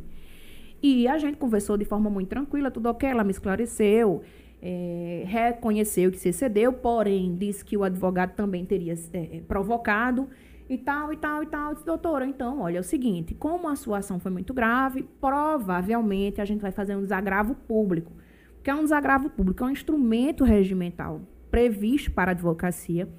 E 0.83 1.07
a 1.07 1.17
gente 1.17 1.37
conversou 1.37 1.77
de 1.77 1.85
forma 1.85 2.09
muito 2.09 2.27
tranquila, 2.27 2.69
tudo 2.69 2.89
ok, 2.89 3.09
ela 3.09 3.23
me 3.23 3.31
esclareceu, 3.31 4.21
eh, 4.61 5.23
reconheceu 5.25 6.11
que 6.11 6.17
se 6.17 6.29
excedeu, 6.29 6.73
porém 6.73 7.33
disse 7.33 7.63
que 7.63 7.77
o 7.77 7.83
advogado 7.85 8.35
também 8.35 8.65
teria 8.65 8.93
eh, 9.13 9.41
provocado 9.47 10.27
e 10.69 10.77
tal, 10.77 11.13
e 11.13 11.17
tal, 11.17 11.43
e 11.43 11.45
tal. 11.45 11.69
Eu 11.69 11.73
disse, 11.73 11.85
doutora, 11.85 12.25
então, 12.25 12.61
olha, 12.61 12.77
é 12.77 12.81
o 12.81 12.83
seguinte, 12.83 13.33
como 13.33 13.67
a 13.67 13.75
sua 13.75 13.99
ação 13.99 14.19
foi 14.19 14.31
muito 14.31 14.53
grave, 14.53 15.03
provavelmente 15.19 16.41
a 16.41 16.45
gente 16.45 16.61
vai 16.61 16.71
fazer 16.71 16.95
um 16.95 17.01
desagravo 17.01 17.55
público. 17.55 18.11
O 18.59 18.63
que 18.63 18.69
é 18.69 18.75
um 18.75 18.83
desagravo 18.83 19.29
público? 19.29 19.63
É 19.63 19.67
um 19.67 19.71
instrumento 19.71 20.43
regimental 20.43 21.21
previsto 21.49 22.11
para 22.11 22.31
a 22.31 22.33
advocacia, 22.33 23.09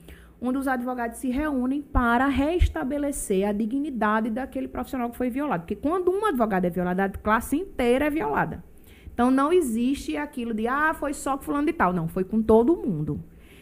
onde 0.40 0.58
os 0.58 0.68
advogados 0.68 1.18
se 1.18 1.30
reúnem 1.30 1.82
para 1.82 2.26
restabelecer 2.28 3.48
a 3.48 3.52
dignidade 3.52 4.30
daquele 4.30 4.68
profissional 4.68 5.10
que 5.10 5.16
foi 5.16 5.30
violado. 5.30 5.62
Porque 5.62 5.74
quando 5.74 6.10
um 6.10 6.26
advogado 6.26 6.64
é 6.64 6.70
violado, 6.70 7.00
a 7.00 7.08
classe 7.08 7.56
inteira 7.56 8.06
é 8.06 8.10
violada. 8.10 8.62
Então 9.12 9.30
não 9.30 9.52
existe 9.52 10.16
aquilo 10.16 10.54
de, 10.54 10.68
ah, 10.68 10.94
foi 10.94 11.12
só 11.12 11.36
com 11.36 11.42
fulano 11.42 11.66
de 11.66 11.72
tal. 11.72 11.92
Não, 11.92 12.06
foi 12.06 12.22
com 12.22 12.40
todo 12.40 12.76
mundo. 12.76 13.20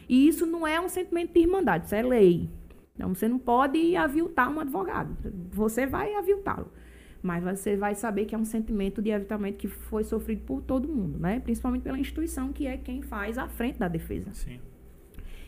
E 0.08 0.28
isso 0.28 0.44
não 0.44 0.66
é 0.66 0.78
um 0.80 0.88
sentimento 0.88 1.32
de 1.32 1.40
irmandade, 1.40 1.86
isso 1.86 1.94
é 1.94 2.02
lei. 2.02 2.50
Então 2.96 3.14
você 3.14 3.28
não 3.28 3.38
pode 3.38 3.94
aviltar 3.94 4.50
um 4.50 4.58
advogado. 4.58 5.14
Você 5.52 5.86
vai 5.86 6.14
aviltá-lo. 6.14 6.72
Mas 7.22 7.44
você 7.44 7.76
vai 7.76 7.94
saber 7.94 8.24
que 8.24 8.34
é 8.34 8.38
um 8.38 8.44
sentimento 8.44 9.02
de 9.02 9.12
aviltamento 9.12 9.58
que 9.58 9.68
foi 9.68 10.02
sofrido 10.02 10.42
por 10.44 10.62
todo 10.62 10.88
mundo, 10.88 11.18
né? 11.18 11.40
Principalmente 11.40 11.82
pela 11.82 11.98
instituição 11.98 12.52
que 12.52 12.66
é 12.66 12.76
quem 12.76 13.02
faz 13.02 13.36
a 13.36 13.48
frente 13.48 13.78
da 13.78 13.88
defesa. 13.88 14.32
Sim. 14.32 14.60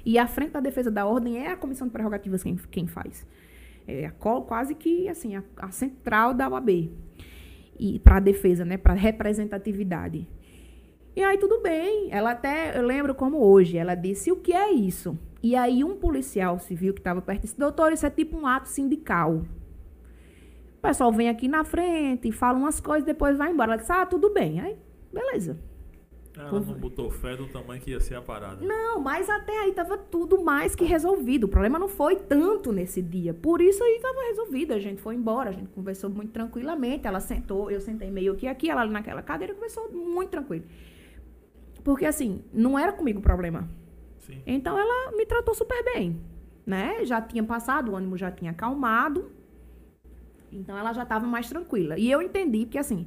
E 0.05 0.18
a 0.18 0.26
frente 0.26 0.53
da 0.53 0.61
defesa 0.61 0.90
da 0.90 1.07
ordem 1.07 1.38
é 1.38 1.53
a 1.53 1.57
comissão 1.57 1.86
de 1.86 1.92
prerrogativas 1.92 2.42
quem, 2.42 2.57
quem 2.70 2.86
faz. 2.86 3.26
É 3.86 4.07
a, 4.07 4.11
quase 4.11 4.74
que 4.74 5.09
assim, 5.09 5.36
a, 5.36 5.42
a 5.57 5.70
central 5.70 6.34
da 6.34 6.49
OAB. 6.49 6.90
E 7.78 7.99
para 8.01 8.16
a 8.16 8.20
defesa, 8.20 8.64
né? 8.64 8.76
Para 8.76 8.94
representatividade. 8.94 10.26
E 11.14 11.22
aí 11.22 11.38
tudo 11.38 11.61
bem. 11.62 12.09
Ela 12.11 12.32
até, 12.32 12.78
eu 12.78 12.82
lembro 12.82 13.14
como 13.14 13.38
hoje, 13.38 13.76
ela 13.76 13.94
disse: 13.94 14.30
"O 14.32 14.36
que 14.36 14.53
é 14.53 14.72
isso?" 14.72 15.18
E 15.43 15.55
aí 15.55 15.84
um 15.84 15.97
policial 15.97 16.59
civil 16.59 16.93
que 16.93 17.01
estava 17.01 17.22
perto 17.22 17.43
disse: 17.43 17.59
"Doutor, 17.59 17.93
isso 17.93 18.07
é 18.07 18.11
tipo 18.11 18.36
um 18.36 18.47
ato 18.47 18.68
sindical." 18.68 19.45
O 20.78 20.80
pessoal 20.80 21.12
vem 21.12 21.28
aqui 21.28 21.49
na 21.49 21.64
frente, 21.64 22.30
fala 22.32 22.59
umas 22.59 22.80
coisas, 22.80 23.05
depois 23.05 23.36
vai 23.36 23.51
embora. 23.51 23.72
Ela 23.72 23.80
disse: 23.80 23.93
"Ah, 23.93 24.07
tudo 24.07 24.32
bem." 24.32 24.61
Aí, 24.61 24.76
beleza. 25.12 25.59
Ela 26.39 26.53
não 26.53 26.61
botou 26.61 27.11
fé 27.11 27.36
do 27.36 27.49
tamanho 27.49 27.80
que 27.80 27.91
ia 27.91 27.99
ser 27.99 28.14
a 28.14 28.22
parada. 28.22 28.64
Não, 28.64 29.01
mas 29.01 29.28
até 29.28 29.59
aí 29.59 29.72
tava 29.72 29.99
tudo 29.99 30.41
mais 30.41 30.74
que 30.74 30.84
resolvido. 30.84 31.45
O 31.45 31.49
problema 31.49 31.80
não 31.80 31.89
foi 31.89 32.14
tanto 32.14 32.70
nesse 32.70 33.03
dia. 33.03 33.34
Por 33.34 33.61
isso 33.61 33.82
aí 33.82 33.99
tava 34.01 34.20
resolvido. 34.28 34.72
A 34.72 34.78
gente 34.78 35.03
foi 35.03 35.16
embora, 35.16 35.51
a 35.51 35.53
gente 35.53 35.68
conversou 35.70 36.09
muito 36.09 36.30
tranquilamente. 36.30 37.09
Ela 37.09 37.18
sentou, 37.18 37.70
eu 37.72 37.80
sentei 37.80 38.09
meio 38.11 38.36
que 38.36 38.47
aqui, 38.47 38.70
ela 38.70 38.86
naquela 38.86 39.20
cadeira, 39.20 39.53
conversou 39.53 39.91
muito 39.91 40.30
tranquilo. 40.30 40.64
Porque 41.82 42.07
assim, 42.07 42.45
não 42.53 42.78
era 42.78 42.93
comigo 42.93 43.18
o 43.18 43.22
problema. 43.22 43.68
Sim. 44.29 44.43
Então 44.47 44.79
ela 44.79 45.16
me 45.16 45.26
tratou 45.26 45.55
super 45.55 45.83
bem, 45.85 46.20
né? 46.64 47.05
Já 47.05 47.20
tinha 47.20 47.43
passado, 47.43 47.93
o 47.93 47.97
ânimo 47.97 48.16
já 48.16 48.31
tinha 48.31 48.53
acalmado. 48.53 49.31
Então 50.53 50.76
ela 50.79 50.93
já 50.93 51.03
estava 51.03 51.26
mais 51.26 51.49
tranquila. 51.49 51.99
E 51.99 52.11
eu 52.11 52.22
entendi 52.22 52.61
porque 52.61 52.79
assim, 52.79 53.07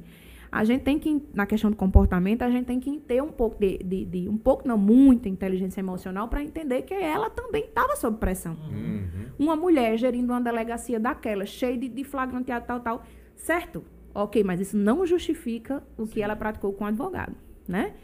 a 0.50 0.64
gente 0.64 0.82
tem 0.82 0.98
que 0.98 1.22
na 1.32 1.46
questão 1.46 1.70
do 1.70 1.76
comportamento, 1.76 2.42
a 2.42 2.50
gente 2.50 2.66
tem 2.66 2.78
que 2.78 2.98
ter 3.00 3.22
um 3.22 3.32
pouco 3.32 3.58
de, 3.58 3.78
de, 3.78 4.04
de- 4.04 4.28
um 4.28 4.36
pouco 4.36 4.68
não 4.68 4.76
muita 4.76 5.28
inteligência 5.28 5.80
emocional 5.80 6.28
para 6.28 6.42
entender 6.42 6.82
que 6.82 6.94
ela 6.94 7.30
também 7.30 7.64
estava 7.64 7.96
sob 7.96 8.18
pressão. 8.18 8.54
Uhum. 8.54 9.26
Uma 9.38 9.56
mulher 9.56 9.96
gerindo 9.96 10.32
uma 10.32 10.40
delegacia 10.40 11.00
daquela, 11.00 11.46
cheia 11.46 11.76
de, 11.78 11.88
de 11.88 12.04
flagranteado 12.04 12.66
tal 12.66 12.80
tal, 12.80 13.02
certo? 13.34 13.82
OK, 14.14 14.44
mas 14.44 14.60
isso 14.60 14.76
não 14.76 15.06
justifica 15.06 15.82
o 15.96 16.06
que 16.06 16.20
ela 16.20 16.36
praticou 16.36 16.72
com 16.74 16.84
o 16.84 16.86
advogado, 16.86 17.34
né? 17.66 17.94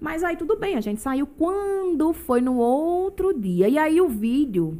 Mas 0.00 0.22
aí 0.22 0.36
tudo 0.36 0.56
bem, 0.56 0.76
a 0.76 0.80
gente 0.80 1.00
saiu 1.00 1.26
quando 1.26 2.12
foi 2.12 2.40
no 2.40 2.56
outro 2.56 3.32
dia. 3.32 3.68
E 3.68 3.78
aí 3.78 4.00
o 4.00 4.08
vídeo 4.08 4.78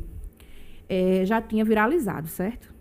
eh, 0.88 1.24
já 1.24 1.40
tinha 1.40 1.64
viralizado, 1.64 2.28
certo? 2.28 2.74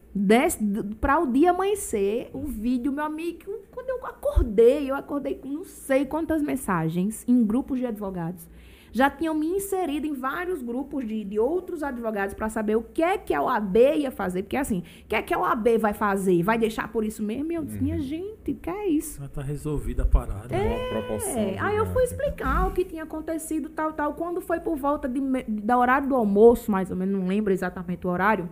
Para 1.01 1.19
o 1.19 1.27
dia 1.27 1.51
amanhecer, 1.51 2.29
o 2.33 2.43
vídeo, 2.43 2.91
meu 2.91 3.03
amigo, 3.03 3.59
quando 3.71 3.89
eu 3.89 4.05
acordei, 4.05 4.89
eu 4.89 4.95
acordei 4.95 5.35
com 5.35 5.49
não 5.49 5.65
sei 5.65 6.05
quantas 6.05 6.41
mensagens 6.41 7.25
em 7.27 7.43
grupos 7.45 7.79
de 7.79 7.85
advogados. 7.85 8.47
Já 8.95 9.09
tinham 9.09 9.35
me 9.35 9.45
inserido 9.45 10.07
em 10.07 10.13
vários 10.13 10.61
grupos 10.61 11.05
de, 11.05 11.25
de 11.25 11.37
outros 11.37 11.83
advogados 11.83 12.33
para 12.33 12.47
saber 12.47 12.77
o 12.77 12.81
que 12.81 13.03
é 13.03 13.17
que 13.17 13.33
a 13.33 13.41
OAB 13.41 13.75
ia 13.97 14.09
fazer. 14.09 14.43
Porque 14.43 14.55
assim, 14.55 14.83
o 15.03 15.07
que 15.09 15.15
é 15.15 15.21
que 15.21 15.33
a 15.33 15.37
OAB 15.37 15.77
vai 15.77 15.93
fazer? 15.93 16.41
Vai 16.41 16.57
deixar 16.57 16.89
por 16.89 17.03
isso 17.03 17.21
mesmo? 17.21 17.51
E 17.51 17.55
eu 17.55 17.65
disse, 17.65 17.83
minha 17.83 17.99
gente, 17.99 18.51
o 18.53 18.55
que 18.55 18.69
é 18.69 18.87
isso? 18.87 19.19
Já 19.19 19.27
tá 19.27 19.41
resolvida 19.41 20.03
a 20.03 20.05
parada. 20.05 20.55
É, 20.55 21.59
aí 21.59 21.75
eu 21.75 21.85
fui 21.87 22.05
explicar 22.05 22.69
o 22.69 22.71
que 22.71 22.85
tinha 22.85 23.03
acontecido, 23.03 23.67
tal, 23.67 23.91
tal. 23.91 24.13
Quando 24.13 24.39
foi 24.39 24.61
por 24.61 24.77
volta 24.77 25.09
de, 25.09 25.19
da 25.45 25.77
horário 25.77 26.07
do 26.07 26.15
almoço, 26.15 26.71
mais 26.71 26.89
ou 26.89 26.95
menos, 26.95 27.19
não 27.19 27.27
lembro 27.27 27.51
exatamente 27.51 28.07
o 28.07 28.09
horário, 28.09 28.47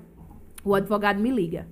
o 0.62 0.76
advogado 0.76 1.22
me 1.22 1.32
liga. 1.32 1.70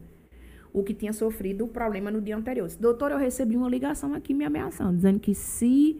O 0.71 0.81
que 0.81 0.93
tinha 0.93 1.11
sofrido 1.11 1.65
o 1.65 1.67
problema 1.67 2.09
no 2.09 2.21
dia 2.21 2.37
anterior. 2.37 2.67
Disse, 2.67 2.81
doutor, 2.81 3.11
eu 3.11 3.17
recebi 3.17 3.57
uma 3.57 3.67
ligação 3.67 4.13
aqui 4.13 4.33
me 4.33 4.45
ameaçando, 4.45 4.95
dizendo 4.95 5.19
que 5.19 5.35
se 5.35 5.99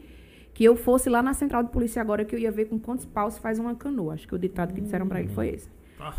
que 0.54 0.64
eu 0.64 0.76
fosse 0.76 1.10
lá 1.10 1.22
na 1.22 1.34
central 1.34 1.64
de 1.64 1.70
polícia 1.72 2.02
agora, 2.02 2.26
que 2.26 2.36
eu 2.36 2.40
ia 2.40 2.52
ver 2.52 2.66
com 2.66 2.78
quantos 2.80 3.06
paus 3.06 3.38
faz 3.38 3.58
uma 3.60 3.74
canoa. 3.76 4.14
Acho 4.14 4.28
que 4.28 4.36
o 4.36 4.40
ditado 4.40 4.74
que 4.74 4.82
disseram 4.82 5.08
pra 5.08 5.20
ele 5.20 5.30
foi 5.30 5.50
esse. 5.50 5.70
Tá. 5.98 6.14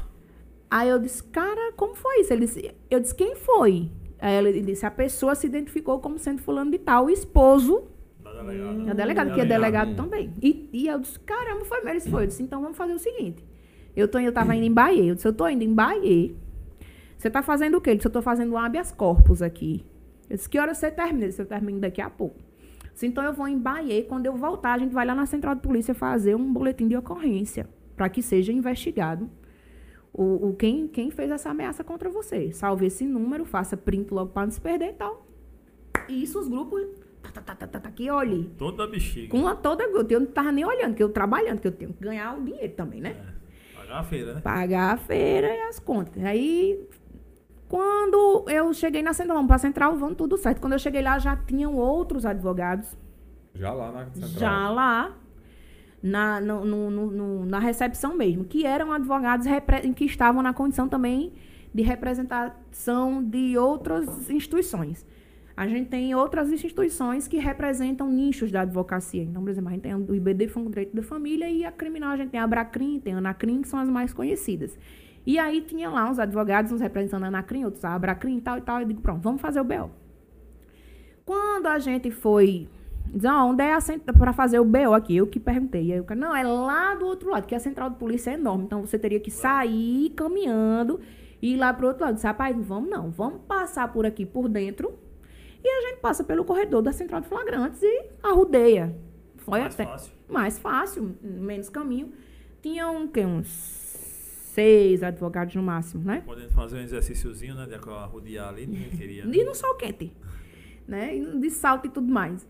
Aí 0.70 0.88
eu 0.88 0.98
disse, 0.98 1.22
cara, 1.24 1.72
como 1.76 1.94
foi 1.94 2.20
isso? 2.20 2.32
Ele 2.32 2.46
disse, 2.46 2.74
eu 2.90 2.98
disse, 2.98 3.14
quem 3.14 3.34
foi? 3.36 3.90
Aí 4.18 4.34
ele 4.34 4.60
disse, 4.62 4.86
a 4.86 4.90
pessoa 4.90 5.34
se 5.34 5.46
identificou 5.46 5.98
como 6.00 6.18
sendo 6.18 6.40
fulano 6.40 6.70
de 6.70 6.78
tal, 6.78 7.06
o 7.06 7.10
esposo 7.10 7.88
Da 8.24 8.30
delegada. 8.42 8.90
a 8.90 8.94
delegada, 8.94 9.34
que 9.34 9.40
é 9.40 9.44
Delegado. 9.44 9.86
delegado 9.88 9.96
também. 9.96 10.32
E, 10.40 10.70
e 10.72 10.86
eu 10.88 10.98
disse, 10.98 11.18
caramba, 11.20 11.64
foi 11.66 11.78
mesmo. 11.78 11.90
Ele 11.90 11.98
disse, 11.98 12.10
foi. 12.10 12.22
Eu 12.22 12.26
disse, 12.28 12.42
então 12.42 12.62
vamos 12.62 12.76
fazer 12.76 12.94
o 12.94 12.98
seguinte. 12.98 13.44
Eu, 13.94 14.08
tô, 14.08 14.18
eu 14.18 14.32
tava 14.32 14.54
indo 14.56 14.64
em 14.64 14.72
Bahia. 14.72 15.04
Eu 15.10 15.14
disse, 15.14 15.28
eu 15.28 15.32
tô 15.34 15.46
indo 15.46 15.62
em 15.62 15.74
Bahia. 15.74 16.34
Você 17.18 17.28
tá 17.28 17.42
fazendo 17.42 17.76
o 17.76 17.80
quê? 17.80 17.90
Ele 17.90 17.96
disse, 17.96 18.08
eu 18.08 18.12
tô 18.12 18.22
fazendo 18.22 18.52
um 18.52 18.56
habeas 18.58 18.90
corpus 18.90 19.42
aqui. 19.42 19.84
Eu 20.30 20.36
disse, 20.36 20.48
que 20.48 20.58
hora 20.58 20.72
você 20.72 20.90
termina? 20.90 21.18
Ele 21.24 21.28
disse, 21.28 21.42
eu 21.42 21.46
termino 21.46 21.80
daqui 21.80 22.00
a 22.00 22.08
pouco. 22.08 22.36
Disse, 22.92 23.06
então 23.06 23.24
eu 23.24 23.32
vou 23.32 23.48
em 23.48 23.58
Bahia 23.58 24.04
quando 24.04 24.26
eu 24.26 24.36
voltar, 24.36 24.74
a 24.74 24.78
gente 24.78 24.92
vai 24.92 25.06
lá 25.06 25.14
na 25.14 25.26
central 25.26 25.54
de 25.54 25.62
polícia 25.62 25.94
fazer 25.94 26.34
um 26.34 26.52
boletim 26.52 26.88
de 26.88 26.96
ocorrência 26.96 27.68
para 27.96 28.08
que 28.08 28.22
seja 28.22 28.52
investigado 28.52 29.30
o, 30.12 30.48
o 30.48 30.54
quem, 30.54 30.86
quem 30.88 31.10
fez 31.10 31.30
essa 31.30 31.50
ameaça 31.50 31.82
contra 31.82 32.10
você. 32.10 32.52
Salve 32.52 32.86
esse 32.86 33.06
número, 33.06 33.44
faça 33.44 33.76
print 33.76 34.12
logo 34.12 34.30
para 34.30 34.44
não 34.44 34.50
se 34.50 34.60
perder 34.60 34.90
e 34.90 34.94
tal. 34.94 35.26
E 36.08 36.22
isso 36.22 36.38
os 36.38 36.48
grupos... 36.48 36.82
Tá, 37.22 37.30
tá, 37.30 37.54
tá, 37.54 37.66
tá, 37.66 37.80
tá, 37.80 37.88
aqui, 37.88 38.10
olhe. 38.10 38.50
Toda 38.58 38.86
bexiga. 38.86 39.28
Com 39.28 39.46
a 39.46 39.54
toda 39.54 39.88
gota. 39.90 40.12
Eu 40.12 40.20
não 40.20 40.26
tava 40.26 40.50
nem 40.50 40.64
olhando, 40.64 40.94
que 40.94 41.02
eu 41.02 41.08
trabalhando, 41.08 41.60
que 41.60 41.68
eu 41.68 41.72
tenho 41.72 41.92
que 41.92 42.02
ganhar 42.02 42.36
o 42.36 42.42
dinheiro 42.42 42.72
também, 42.74 43.00
né? 43.00 43.10
É. 43.10 43.78
Pagar 43.78 44.00
a 44.00 44.02
feira, 44.02 44.34
né? 44.34 44.40
Pagar 44.40 44.94
a 44.94 44.96
feira 44.96 45.54
e 45.54 45.60
as 45.62 45.78
contas. 45.78 46.22
Aí, 46.24 46.80
quando 47.72 48.44
eu 48.48 48.70
cheguei 48.74 49.00
na 49.02 49.14
central, 49.14 49.36
vamos 49.38 49.48
pra 49.48 49.56
central, 49.56 49.96
vamos 49.96 50.18
tudo 50.18 50.36
certo. 50.36 50.60
Quando 50.60 50.74
eu 50.74 50.78
cheguei 50.78 51.00
lá, 51.00 51.18
já 51.18 51.34
tinham 51.34 51.74
outros 51.74 52.26
advogados 52.26 52.94
Já 53.54 53.72
lá 53.72 53.90
na 53.90 54.04
central. 54.10 54.28
já 54.28 54.68
lá. 54.68 55.16
na, 56.02 56.38
no, 56.38 56.66
no, 56.66 56.90
no, 57.10 57.46
na 57.46 57.58
recepção 57.58 58.14
mesmo, 58.14 58.44
que 58.44 58.66
eram 58.66 58.92
advogados 58.92 59.46
que 59.96 60.04
estavam 60.04 60.42
na 60.42 60.52
condição 60.52 60.86
também 60.86 61.32
de 61.72 61.82
representação 61.82 63.22
de 63.24 63.56
outras 63.56 64.28
instituições. 64.28 65.06
A 65.56 65.66
gente 65.66 65.88
tem 65.88 66.14
outras 66.14 66.50
instituições 66.52 67.26
que 67.26 67.38
representam 67.38 68.10
nichos 68.10 68.52
da 68.52 68.60
advocacia. 68.62 69.22
Então, 69.22 69.40
por 69.42 69.50
exemplo, 69.50 69.70
a 69.70 69.72
gente 69.72 69.82
tem 69.82 69.94
o 69.94 70.14
IBD 70.14 70.46
Fundo 70.48 70.68
Direito 70.68 70.94
da 70.94 71.02
Família 71.02 71.48
e 71.48 71.64
a 71.64 71.72
criminal 71.72 72.10
a 72.10 72.16
gente 72.18 72.28
tem 72.28 72.40
a 72.40 72.44
Abracrim, 72.44 73.00
tem 73.00 73.14
a 73.14 73.18
Anacrim, 73.18 73.62
que 73.62 73.68
são 73.68 73.78
as 73.78 73.88
mais 73.88 74.12
conhecidas. 74.12 74.78
E 75.24 75.38
aí 75.38 75.60
tinha 75.60 75.88
lá 75.88 76.10
uns 76.10 76.18
advogados, 76.18 76.72
uns 76.72 76.80
representando 76.80 77.24
a 77.24 77.28
Anacrim, 77.28 77.64
outros 77.64 77.84
a 77.84 77.94
Abracrim 77.94 78.38
e 78.38 78.40
tal 78.40 78.58
e 78.58 78.60
tal. 78.60 78.80
Eu 78.80 78.86
digo, 78.86 79.00
pronto, 79.00 79.20
vamos 79.22 79.40
fazer 79.40 79.60
o 79.60 79.64
BO. 79.64 79.90
Quando 81.24 81.66
a 81.66 81.78
gente 81.78 82.10
foi 82.10 82.68
Diz, 83.06 83.26
ah, 83.26 83.44
onde 83.44 83.62
é 83.62 83.74
a 83.74 83.80
para 84.16 84.32
fazer 84.32 84.58
o 84.58 84.64
BO 84.64 84.94
aqui? 84.94 85.16
Eu 85.16 85.26
que 85.26 85.38
perguntei. 85.38 85.92
Aí 85.92 85.98
eu, 85.98 86.16
não, 86.16 86.34
é 86.34 86.42
lá 86.42 86.94
do 86.94 87.04
outro 87.04 87.30
lado, 87.30 87.46
que 87.46 87.54
a 87.54 87.58
central 87.58 87.90
de 87.90 87.96
polícia 87.96 88.30
é 88.30 88.34
enorme. 88.34 88.64
Então 88.64 88.80
você 88.80 88.98
teria 88.98 89.20
que 89.20 89.30
sair 89.30 90.10
caminhando 90.10 90.98
e 91.40 91.54
ir 91.54 91.56
lá 91.58 91.74
pro 91.74 91.88
outro 91.88 92.04
lado. 92.04 92.14
Disse, 92.14 92.26
rapaz, 92.26 92.56
vamos 92.58 92.88
não, 92.88 93.10
vamos 93.10 93.42
passar 93.46 93.92
por 93.92 94.06
aqui 94.06 94.24
por 94.24 94.48
dentro. 94.48 94.94
E 95.62 95.68
a 95.68 95.90
gente 95.90 96.00
passa 96.00 96.24
pelo 96.24 96.44
corredor 96.44 96.80
da 96.80 96.92
central 96.92 97.20
de 97.20 97.28
flagrantes 97.28 97.82
e 97.82 98.04
arrudeia. 98.22 98.96
Foi 99.36 99.60
mais 99.60 99.74
até 99.74 99.84
fácil. 99.84 100.12
mais 100.28 100.58
fácil, 100.58 101.16
menos 101.22 101.68
caminho. 101.68 102.12
Tinha 102.62 102.88
um, 102.88 103.06
que, 103.06 103.24
uns 103.24 103.81
seis 104.52 105.02
advogados 105.02 105.54
no 105.54 105.62
máximo, 105.62 106.04
né? 106.04 106.22
Podendo 106.24 106.50
fazer 106.50 106.76
um 106.76 106.80
exercíciozinho, 106.80 107.54
né? 107.54 107.66
De 107.66 107.74
arrudear 107.74 108.48
ali, 108.48 108.66
ninguém 108.66 108.90
queria. 108.96 109.24
Né? 109.24 109.36
E 109.36 109.44
no 109.44 109.54
sol 109.54 109.74
quente. 109.76 110.12
Né? 110.86 111.18
De 111.18 111.50
salto 111.50 111.86
e 111.86 111.90
tudo 111.90 112.12
mais. 112.12 112.46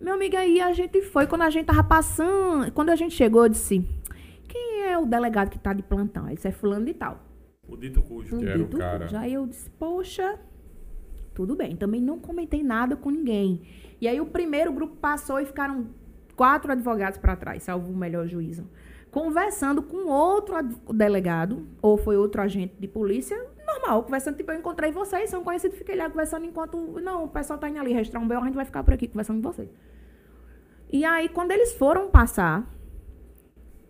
Meu 0.00 0.14
amigo, 0.14 0.36
aí 0.36 0.60
a 0.60 0.72
gente 0.72 1.00
foi, 1.00 1.26
quando 1.26 1.42
a 1.42 1.50
gente 1.50 1.66
tava 1.66 1.82
passando, 1.84 2.70
quando 2.72 2.90
a 2.90 2.96
gente 2.96 3.14
chegou, 3.14 3.44
eu 3.44 3.48
disse, 3.48 3.88
quem 4.48 4.82
é 4.82 4.98
o 4.98 5.06
delegado 5.06 5.48
que 5.48 5.58
tá 5.58 5.72
de 5.72 5.82
plantão? 5.82 6.28
Isso 6.28 6.46
é 6.46 6.52
fulano 6.52 6.84
de 6.84 6.92
tal. 6.92 7.24
O 7.66 7.76
dito 7.76 8.02
cujo. 8.02 8.36
O 8.36 8.40
que 8.40 8.52
dito 8.52 8.76
o 8.76 8.78
cara. 8.78 9.06
cujo. 9.06 9.16
Aí 9.16 9.32
eu 9.32 9.46
disse, 9.46 9.70
poxa, 9.70 10.38
tudo 11.32 11.56
bem. 11.56 11.76
Também 11.76 12.00
não 12.00 12.18
comentei 12.18 12.62
nada 12.62 12.96
com 12.96 13.10
ninguém. 13.10 13.62
E 14.00 14.08
aí 14.08 14.20
o 14.20 14.26
primeiro 14.26 14.72
grupo 14.72 14.96
passou 14.96 15.38
e 15.40 15.46
ficaram 15.46 15.86
quatro 16.36 16.72
advogados 16.72 17.18
para 17.18 17.36
trás, 17.36 17.62
salvo 17.62 17.92
o 17.92 17.96
melhor 17.96 18.26
juízo. 18.26 18.68
Conversando 19.12 19.82
com 19.82 20.08
outro 20.08 20.56
delegado, 20.92 21.68
ou 21.80 21.96
foi 21.96 22.16
outro 22.16 22.42
agente 22.42 22.74
de 22.80 22.88
polícia, 22.88 23.38
normal, 23.66 24.02
conversando, 24.02 24.36
tipo, 24.36 24.50
eu 24.50 24.58
encontrei 24.58 24.90
vocês, 24.90 25.30
são 25.30 25.44
conhecidos, 25.44 25.78
fiquei 25.78 25.94
lá 25.94 26.08
conversando 26.08 26.46
enquanto, 26.46 26.76
não, 27.00 27.24
o 27.24 27.28
pessoal 27.28 27.58
tá 27.58 27.68
indo 27.68 27.78
ali 27.78 27.92
registrar 27.92 28.18
um 28.18 28.26
BO, 28.26 28.34
a 28.34 28.44
gente 28.44 28.54
vai 28.54 28.64
ficar 28.64 28.82
por 28.82 28.94
aqui 28.94 29.06
conversando 29.06 29.42
com 29.42 29.52
vocês. 29.52 29.68
E 30.90 31.04
aí, 31.04 31.28
quando 31.28 31.52
eles 31.52 31.72
foram 31.74 32.10
passar, 32.10 32.68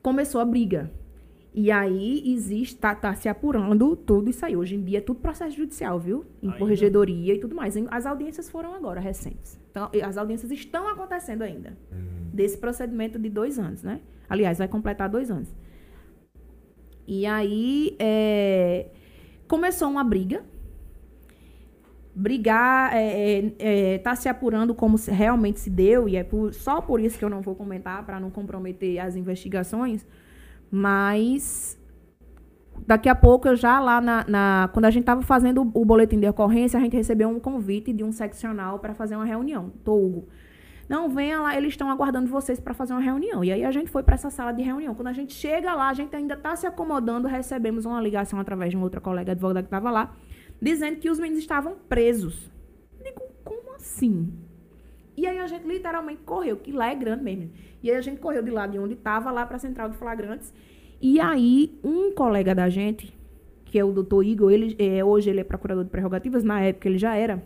começou 0.02 0.40
a 0.40 0.44
briga. 0.44 0.90
E 1.54 1.70
aí 1.70 2.32
existe, 2.32 2.76
tá, 2.76 2.94
tá 2.94 3.14
se 3.14 3.28
apurando 3.28 3.94
tudo 3.94 4.30
isso 4.30 4.44
aí. 4.44 4.56
Hoje 4.56 4.74
em 4.74 4.82
dia 4.82 4.98
é 4.98 5.00
tudo 5.00 5.20
processo 5.20 5.56
judicial, 5.56 6.00
viu? 6.00 6.24
Em 6.42 6.46
ainda? 6.46 6.58
corregedoria 6.58 7.34
e 7.34 7.38
tudo 7.38 7.54
mais. 7.54 7.74
As 7.90 8.06
audiências 8.06 8.48
foram 8.48 8.74
agora, 8.74 9.00
recentes. 9.00 9.58
Então, 9.70 9.90
as 10.02 10.16
audiências 10.16 10.50
estão 10.50 10.88
acontecendo 10.88 11.42
ainda. 11.42 11.76
Uhum. 11.92 12.30
Desse 12.32 12.56
procedimento 12.56 13.18
de 13.18 13.28
dois 13.28 13.58
anos, 13.58 13.82
né? 13.82 14.00
Aliás, 14.33 14.57
vai 14.57 14.66
completar 14.66 15.11
dois 15.11 15.30
anos. 15.30 15.55
E 17.07 17.26
aí 17.26 17.95
é, 17.99 18.87
começou 19.47 19.91
uma 19.91 20.03
briga 20.03 20.43
brigar, 22.14 22.95
é, 22.95 23.53
é, 23.59 23.99
tá 23.99 24.14
se 24.14 24.28
apurando 24.28 24.74
como 24.74 24.97
realmente 24.97 25.61
se 25.61 25.70
deu, 25.70 26.09
e 26.09 26.16
é 26.16 26.24
por, 26.24 26.53
só 26.53 26.80
por 26.80 27.01
isso 27.01 27.18
que 27.18 27.24
eu 27.24 27.30
não 27.30 27.41
vou 27.41 27.55
comentar, 27.55 28.05
para 28.05 28.20
não 28.20 28.30
comprometer 28.30 28.99
as 28.99 29.16
investigações, 29.16 30.07
mas 30.70 31.78
daqui 32.87 33.09
a 33.09 33.14
pouco, 33.14 33.49
eu 33.49 33.57
já 33.57 33.80
lá 33.80 34.01
na, 34.01 34.24
na 34.28 34.70
quando 34.72 34.85
a 34.87 34.91
gente 34.91 35.03
estava 35.03 35.22
fazendo 35.22 35.62
o, 35.62 35.85
boletim 35.85 36.18
de 36.18 36.28
ocorrência, 36.28 36.78
a 36.78 36.83
gente 36.83 36.97
recebeu 36.97 37.28
um 37.28 37.41
convite 37.41 37.93
de 37.93 38.05
um 38.05 38.12
seccional 38.12 38.78
para 38.78 38.95
fazer 38.95 39.16
uma 39.16 39.24
reunião, 39.24 39.70
tô 39.85 39.95
Hugo. 39.95 40.28
Não, 40.89 41.09
venha 41.09 41.41
lá, 41.41 41.57
eles 41.57 41.70
estão 41.70 41.91
aguardando 41.91 42.28
vocês 42.28 42.61
para 42.61 42.74
fazer 42.74 42.93
uma 42.93 43.01
reunião. 43.01 43.43
E 43.43 43.53
aí 43.53 43.64
a 43.64 43.70
gente 43.70 43.91
foi 43.91 44.03
para 44.03 44.14
essa 44.14 44.30
sala 44.30 44.53
de 44.53 44.62
reunião. 44.62 44.95
Quando 44.95 45.09
a 45.09 45.12
gente 45.12 45.33
chega 45.33 45.74
lá, 45.74 45.89
a 45.89 45.95
gente 45.95 46.14
ainda 46.14 46.35
está 46.35 46.55
se 46.57 46.66
acomodando, 46.66 47.28
recebemos 47.28 47.87
uma 47.87 48.01
ligação 48.01 48.39
através 48.39 48.70
de 48.70 48.76
uma 48.76 48.85
outra 48.85 49.01
colega 49.01 49.33
advogada 49.33 49.62
que 49.62 49.68
estava 49.68 49.91
lá, 49.91 50.14
dizendo 50.61 50.99
que 50.99 51.09
os 51.11 51.18
meninos 51.18 51.43
estavam 51.43 51.76
presos. 51.89 52.51
Digo, 53.03 53.22
como 53.45 53.74
assim? 53.74 54.33
E 55.16 55.26
aí 55.26 55.39
a 55.39 55.47
gente 55.47 55.66
literalmente 55.66 56.22
correu, 56.22 56.57
que 56.57 56.72
lá 56.72 56.91
é 56.91 56.95
grande 56.95 57.22
mesmo. 57.22 57.51
E 57.83 57.91
aí 57.91 57.97
a 57.97 58.01
gente 58.01 58.20
correu 58.20 58.43
de 58.43 58.51
lá 58.51 58.66
de 58.66 58.78
onde 58.78 58.95
estava, 58.95 59.30
lá 59.30 59.45
para 59.45 59.57
a 59.57 59.61
central 59.61 59.89
de 59.89 59.97
flagrantes. 59.97 60.53
E 61.01 61.20
aí 61.20 61.78
um 61.83 62.12
colega 62.12 62.55
da 62.55 62.68
gente, 62.68 63.16
que 63.64 63.78
é 63.78 63.85
o 63.85 63.93
doutor 63.93 64.24
Igor, 64.24 64.51
ele, 64.51 64.76
é, 64.78 65.05
hoje 65.05 65.30
ele 65.30 65.41
é 65.41 65.45
procurador 65.45 65.85
de 65.85 65.91
prerrogativas, 65.91 66.45
na 66.45 66.61
época 66.61 66.89
ele 66.89 66.99
já 66.99 67.14
era. 67.14 67.43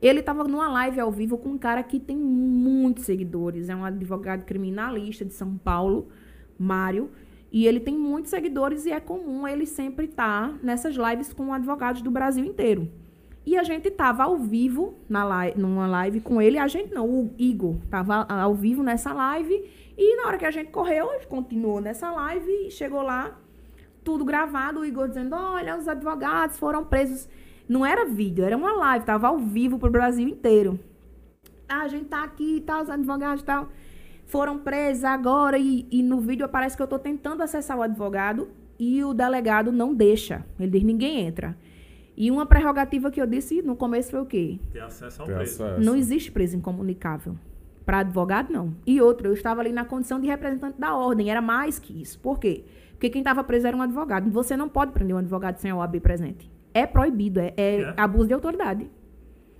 Ele 0.00 0.20
estava 0.20 0.44
numa 0.44 0.68
live 0.68 1.00
ao 1.00 1.10
vivo 1.10 1.38
com 1.38 1.50
um 1.50 1.58
cara 1.58 1.82
que 1.82 1.98
tem 1.98 2.16
muitos 2.16 3.04
seguidores. 3.04 3.68
É 3.68 3.74
um 3.74 3.84
advogado 3.84 4.44
criminalista 4.44 5.24
de 5.24 5.32
São 5.32 5.56
Paulo, 5.56 6.08
Mário. 6.58 7.10
E 7.50 7.66
ele 7.66 7.80
tem 7.80 7.96
muitos 7.96 8.30
seguidores 8.30 8.84
e 8.86 8.92
é 8.92 9.00
comum 9.00 9.48
ele 9.48 9.66
sempre 9.66 10.06
estar 10.06 10.50
tá 10.50 10.58
nessas 10.62 10.96
lives 10.96 11.32
com 11.32 11.52
advogados 11.52 12.02
do 12.02 12.10
Brasil 12.10 12.44
inteiro. 12.44 12.90
E 13.46 13.56
a 13.56 13.62
gente 13.62 13.88
estava 13.88 14.24
ao 14.24 14.36
vivo 14.36 14.94
na 15.08 15.24
numa 15.56 15.86
live 15.86 16.20
com 16.20 16.40
ele. 16.40 16.58
A 16.58 16.68
gente 16.68 16.92
não, 16.92 17.08
o 17.08 17.34
Igor 17.38 17.76
estava 17.82 18.26
ao 18.28 18.54
vivo 18.54 18.82
nessa 18.82 19.12
live. 19.14 19.64
E 19.96 20.16
na 20.16 20.28
hora 20.28 20.36
que 20.36 20.44
a 20.44 20.50
gente 20.50 20.70
correu, 20.70 21.08
continuou 21.28 21.80
nessa 21.80 22.10
live 22.10 22.50
e 22.66 22.70
chegou 22.70 23.00
lá, 23.00 23.38
tudo 24.04 24.22
gravado, 24.24 24.80
o 24.80 24.84
Igor 24.84 25.08
dizendo: 25.08 25.34
olha, 25.34 25.78
os 25.78 25.88
advogados 25.88 26.58
foram 26.58 26.84
presos. 26.84 27.26
Não 27.68 27.84
era 27.84 28.04
vídeo, 28.06 28.44
era 28.44 28.56
uma 28.56 28.72
live, 28.72 29.02
estava 29.02 29.28
ao 29.28 29.38
vivo 29.38 29.78
para 29.78 29.88
o 29.88 29.92
Brasil 29.92 30.26
inteiro. 30.26 30.78
Ah, 31.68 31.82
a 31.82 31.88
gente 31.88 32.06
tá 32.06 32.24
aqui 32.24 32.56
e 32.56 32.60
tá, 32.60 32.74
tal, 32.74 32.82
os 32.82 32.90
advogados 32.90 33.42
e 33.42 33.44
tal 33.44 33.68
foram 34.28 34.58
presos 34.58 35.04
agora 35.04 35.58
e, 35.58 35.86
e 35.90 36.02
no 36.02 36.20
vídeo 36.20 36.44
aparece 36.44 36.76
que 36.76 36.82
eu 36.82 36.84
estou 36.84 36.98
tentando 36.98 37.42
acessar 37.42 37.76
o 37.76 37.82
advogado 37.82 38.48
e 38.78 39.02
o 39.02 39.12
delegado 39.12 39.72
não 39.72 39.94
deixa. 39.94 40.44
Ele 40.60 40.70
diz, 40.70 40.82
ninguém 40.82 41.20
entra. 41.20 41.56
E 42.16 42.30
uma 42.30 42.44
prerrogativa 42.46 43.10
que 43.10 43.20
eu 43.20 43.26
disse 43.26 43.62
no 43.62 43.74
começo 43.74 44.10
foi 44.10 44.20
o 44.20 44.26
quê? 44.26 44.58
Ter 44.70 44.80
acesso 44.80 45.22
ao 45.22 45.26
Ter 45.26 45.34
preso. 45.34 45.64
Acesso. 45.64 45.84
Não 45.84 45.96
existe 45.96 46.30
preso 46.30 46.56
incomunicável. 46.56 47.36
Para 47.86 48.00
advogado, 48.00 48.52
não. 48.52 48.74
E 48.86 49.00
outra, 49.00 49.28
eu 49.28 49.32
estava 49.32 49.62
ali 49.62 49.72
na 49.72 49.84
condição 49.84 50.20
de 50.20 50.26
representante 50.26 50.78
da 50.78 50.94
ordem. 50.94 51.30
Era 51.30 51.40
mais 51.40 51.78
que 51.78 52.02
isso. 52.02 52.18
Por 52.20 52.38
quê? 52.38 52.64
Porque 52.90 53.08
quem 53.08 53.20
estava 53.20 53.42
preso 53.42 53.66
era 53.66 53.76
um 53.76 53.80
advogado. 53.80 54.30
Você 54.30 54.56
não 54.56 54.68
pode 54.68 54.92
prender 54.92 55.16
um 55.16 55.20
advogado 55.20 55.56
sem 55.56 55.70
a 55.70 55.76
OAB 55.76 56.00
presente. 56.00 56.50
É 56.78 56.86
proibido. 56.86 57.40
É, 57.40 57.54
é, 57.56 57.80
é? 57.80 57.94
abuso 57.96 58.28
de 58.28 58.34
autoridade. 58.34 58.90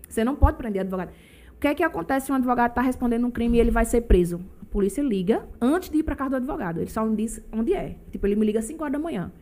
Você 0.08 0.24
não 0.24 0.36
pode 0.36 0.56
prender 0.56 0.82
advogado. 0.82 1.10
O 1.56 1.60
que 1.60 1.68
é 1.68 1.74
que 1.74 1.82
acontece 1.82 2.26
se 2.26 2.32
um 2.32 2.34
advogado 2.34 2.70
está 2.70 2.80
respondendo 2.80 3.26
um 3.26 3.30
crime 3.30 3.58
e 3.58 3.60
ele 3.60 3.70
vai 3.70 3.84
ser 3.84 4.02
preso? 4.02 4.40
polícia 4.68 5.02
liga 5.02 5.46
antes 5.60 5.88
de 5.90 5.98
ir 5.98 6.02
para 6.02 6.14
casa 6.14 6.30
do 6.30 6.36
advogado. 6.36 6.78
Ele 6.78 6.90
só 6.90 7.04
me 7.04 7.16
diz 7.16 7.44
onde 7.52 7.74
é. 7.74 7.96
Tipo, 8.10 8.26
ele 8.26 8.36
me 8.36 8.46
liga 8.46 8.58
às 8.58 8.64
5 8.64 8.82
horas 8.82 8.92
da 8.92 8.98
manhã. 8.98 9.32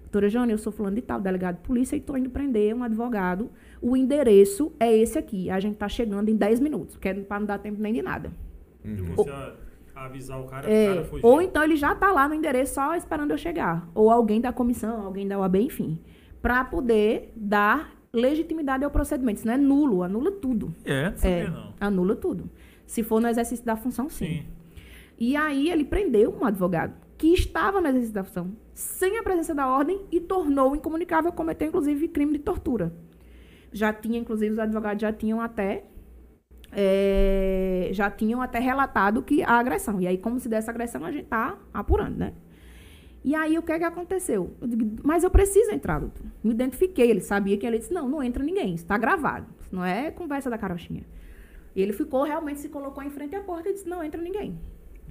Doutora 0.00 0.28
Jane, 0.28 0.52
eu 0.52 0.58
sou 0.58 0.72
fulano 0.72 0.96
de 0.96 1.02
tal, 1.02 1.20
delegado 1.20 1.56
de 1.56 1.62
polícia, 1.62 1.94
e 1.94 1.98
estou 1.98 2.16
indo 2.16 2.30
prender 2.30 2.74
um 2.74 2.82
advogado. 2.82 3.50
O 3.80 3.96
endereço 3.96 4.72
é 4.80 4.90
esse 4.96 5.18
aqui. 5.18 5.50
A 5.50 5.60
gente 5.60 5.74
está 5.74 5.88
chegando 5.88 6.30
em 6.30 6.36
10 6.36 6.60
minutos, 6.60 6.94
porque 6.94 7.08
é 7.08 7.14
para 7.14 7.40
não 7.40 7.46
dar 7.46 7.58
tempo 7.58 7.80
nem 7.80 7.92
de 7.92 8.00
nada. 8.00 8.32
Uhum. 8.84 9.14
Você 9.16 9.30
avisar 9.94 10.40
o 10.40 10.44
cara, 10.44 10.70
é, 10.70 10.92
o 10.92 11.04
cara. 11.04 11.20
Ou 11.22 11.42
então 11.42 11.62
ele 11.62 11.76
já 11.76 11.92
está 11.92 12.10
lá 12.10 12.26
no 12.26 12.34
endereço 12.34 12.74
só 12.74 12.94
esperando 12.94 13.32
eu 13.32 13.38
chegar. 13.38 13.86
Ou 13.94 14.10
alguém 14.10 14.40
da 14.40 14.52
comissão, 14.52 15.04
alguém 15.04 15.28
da 15.28 15.38
OAB, 15.38 15.56
enfim. 15.56 15.98
Para 16.40 16.64
poder 16.64 17.32
dar 17.34 17.92
legitimidade 18.12 18.84
ao 18.84 18.90
procedimento. 18.90 19.38
Isso 19.38 19.46
não 19.46 19.54
é 19.54 19.58
nulo, 19.58 20.02
anula 20.02 20.30
tudo. 20.30 20.74
É, 20.84 21.12
é 21.22 21.48
não. 21.48 21.74
Anula 21.80 22.16
tudo. 22.16 22.50
Se 22.86 23.02
for 23.02 23.20
no 23.20 23.28
exercício 23.28 23.64
da 23.64 23.76
função, 23.76 24.08
sim. 24.08 24.26
sim. 24.26 24.46
E 25.18 25.36
aí 25.36 25.70
ele 25.70 25.84
prendeu 25.84 26.34
um 26.40 26.44
advogado 26.44 26.94
que 27.16 27.34
estava 27.34 27.80
na 27.80 27.90
exercitação 27.90 28.52
sem 28.72 29.18
a 29.18 29.22
presença 29.22 29.54
da 29.54 29.66
ordem 29.66 30.00
e 30.12 30.20
tornou 30.20 30.76
incomunicável, 30.76 31.32
cometeu 31.32 31.68
inclusive 31.68 32.06
crime 32.08 32.34
de 32.34 32.38
tortura. 32.38 32.92
Já 33.72 33.92
tinha, 33.92 34.18
inclusive, 34.18 34.52
os 34.52 34.58
advogados 34.58 35.02
já 35.02 35.12
tinham 35.12 35.40
até 35.40 35.84
é, 36.70 37.88
já 37.92 38.10
tinham 38.10 38.40
até 38.40 38.58
relatado 38.58 39.22
que 39.22 39.42
a 39.42 39.52
agressão. 39.58 40.00
E 40.00 40.06
aí, 40.06 40.16
como 40.16 40.38
se 40.38 40.48
dessa 40.48 40.70
agressão, 40.70 41.04
a 41.04 41.10
gente 41.10 41.24
está 41.24 41.58
apurando, 41.74 42.16
né? 42.16 42.34
E 43.28 43.34
aí, 43.34 43.58
o 43.58 43.62
que 43.62 43.70
é 43.70 43.78
que 43.78 43.84
aconteceu? 43.84 44.56
Eu 44.58 44.66
digo, 44.66 45.02
mas 45.04 45.22
eu 45.22 45.28
preciso 45.28 45.70
entrar, 45.70 45.98
doutor. 46.00 46.24
Me 46.42 46.50
identifiquei. 46.50 47.10
Ele 47.10 47.20
sabia 47.20 47.58
que 47.58 47.66
ele 47.66 47.76
disse, 47.76 47.92
não, 47.92 48.08
não 48.08 48.22
entra 48.22 48.42
ninguém. 48.42 48.74
Está 48.74 48.96
gravado. 48.96 49.46
Isso 49.60 49.76
não 49.76 49.84
é 49.84 50.10
conversa 50.10 50.48
da 50.48 50.56
carochinha. 50.56 51.04
E 51.76 51.82
ele 51.82 51.92
ficou, 51.92 52.22
realmente 52.22 52.60
se 52.60 52.70
colocou 52.70 53.02
em 53.02 53.10
frente 53.10 53.36
à 53.36 53.42
porta 53.42 53.68
e 53.68 53.74
disse, 53.74 53.86
não 53.86 54.02
entra 54.02 54.18
ninguém. 54.18 54.58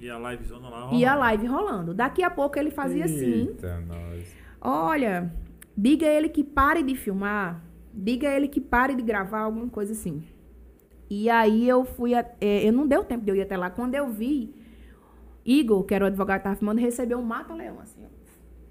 E 0.00 0.10
a 0.10 0.18
livezona 0.18 0.68
lá 0.68 0.80
rolando. 0.80 0.96
E 0.96 1.04
a 1.04 1.14
live 1.14 1.46
rolando. 1.46 1.94
Daqui 1.94 2.24
a 2.24 2.28
pouco 2.28 2.58
ele 2.58 2.72
fazia 2.72 3.04
assim, 3.04 3.46
Eita, 3.50 3.76
assim. 3.76 3.86
Nós. 3.86 4.36
Olha, 4.60 5.32
diga 5.76 6.06
ele 6.06 6.28
que 6.28 6.42
pare 6.42 6.82
de 6.82 6.96
filmar. 6.96 7.62
Diga 7.94 8.28
ele 8.34 8.48
que 8.48 8.60
pare 8.60 8.96
de 8.96 9.02
gravar, 9.02 9.42
alguma 9.42 9.68
coisa 9.68 9.92
assim. 9.92 10.24
E 11.08 11.30
aí 11.30 11.68
eu 11.68 11.84
fui. 11.84 12.16
A, 12.16 12.28
é, 12.40 12.66
eu 12.68 12.72
não 12.72 12.84
deu 12.84 13.04
tempo 13.04 13.24
de 13.24 13.30
eu 13.30 13.36
ir 13.36 13.42
até 13.42 13.56
lá. 13.56 13.70
Quando 13.70 13.94
eu 13.94 14.10
vi. 14.10 14.58
Igor, 15.44 15.82
que 15.84 15.94
era 15.94 16.04
o 16.04 16.08
advogado 16.08 16.36
que 16.36 16.40
estava 16.40 16.56
filmando, 16.56 16.78
recebeu 16.78 17.18
um 17.18 17.22
mata-leão, 17.22 17.80
assim. 17.80 18.07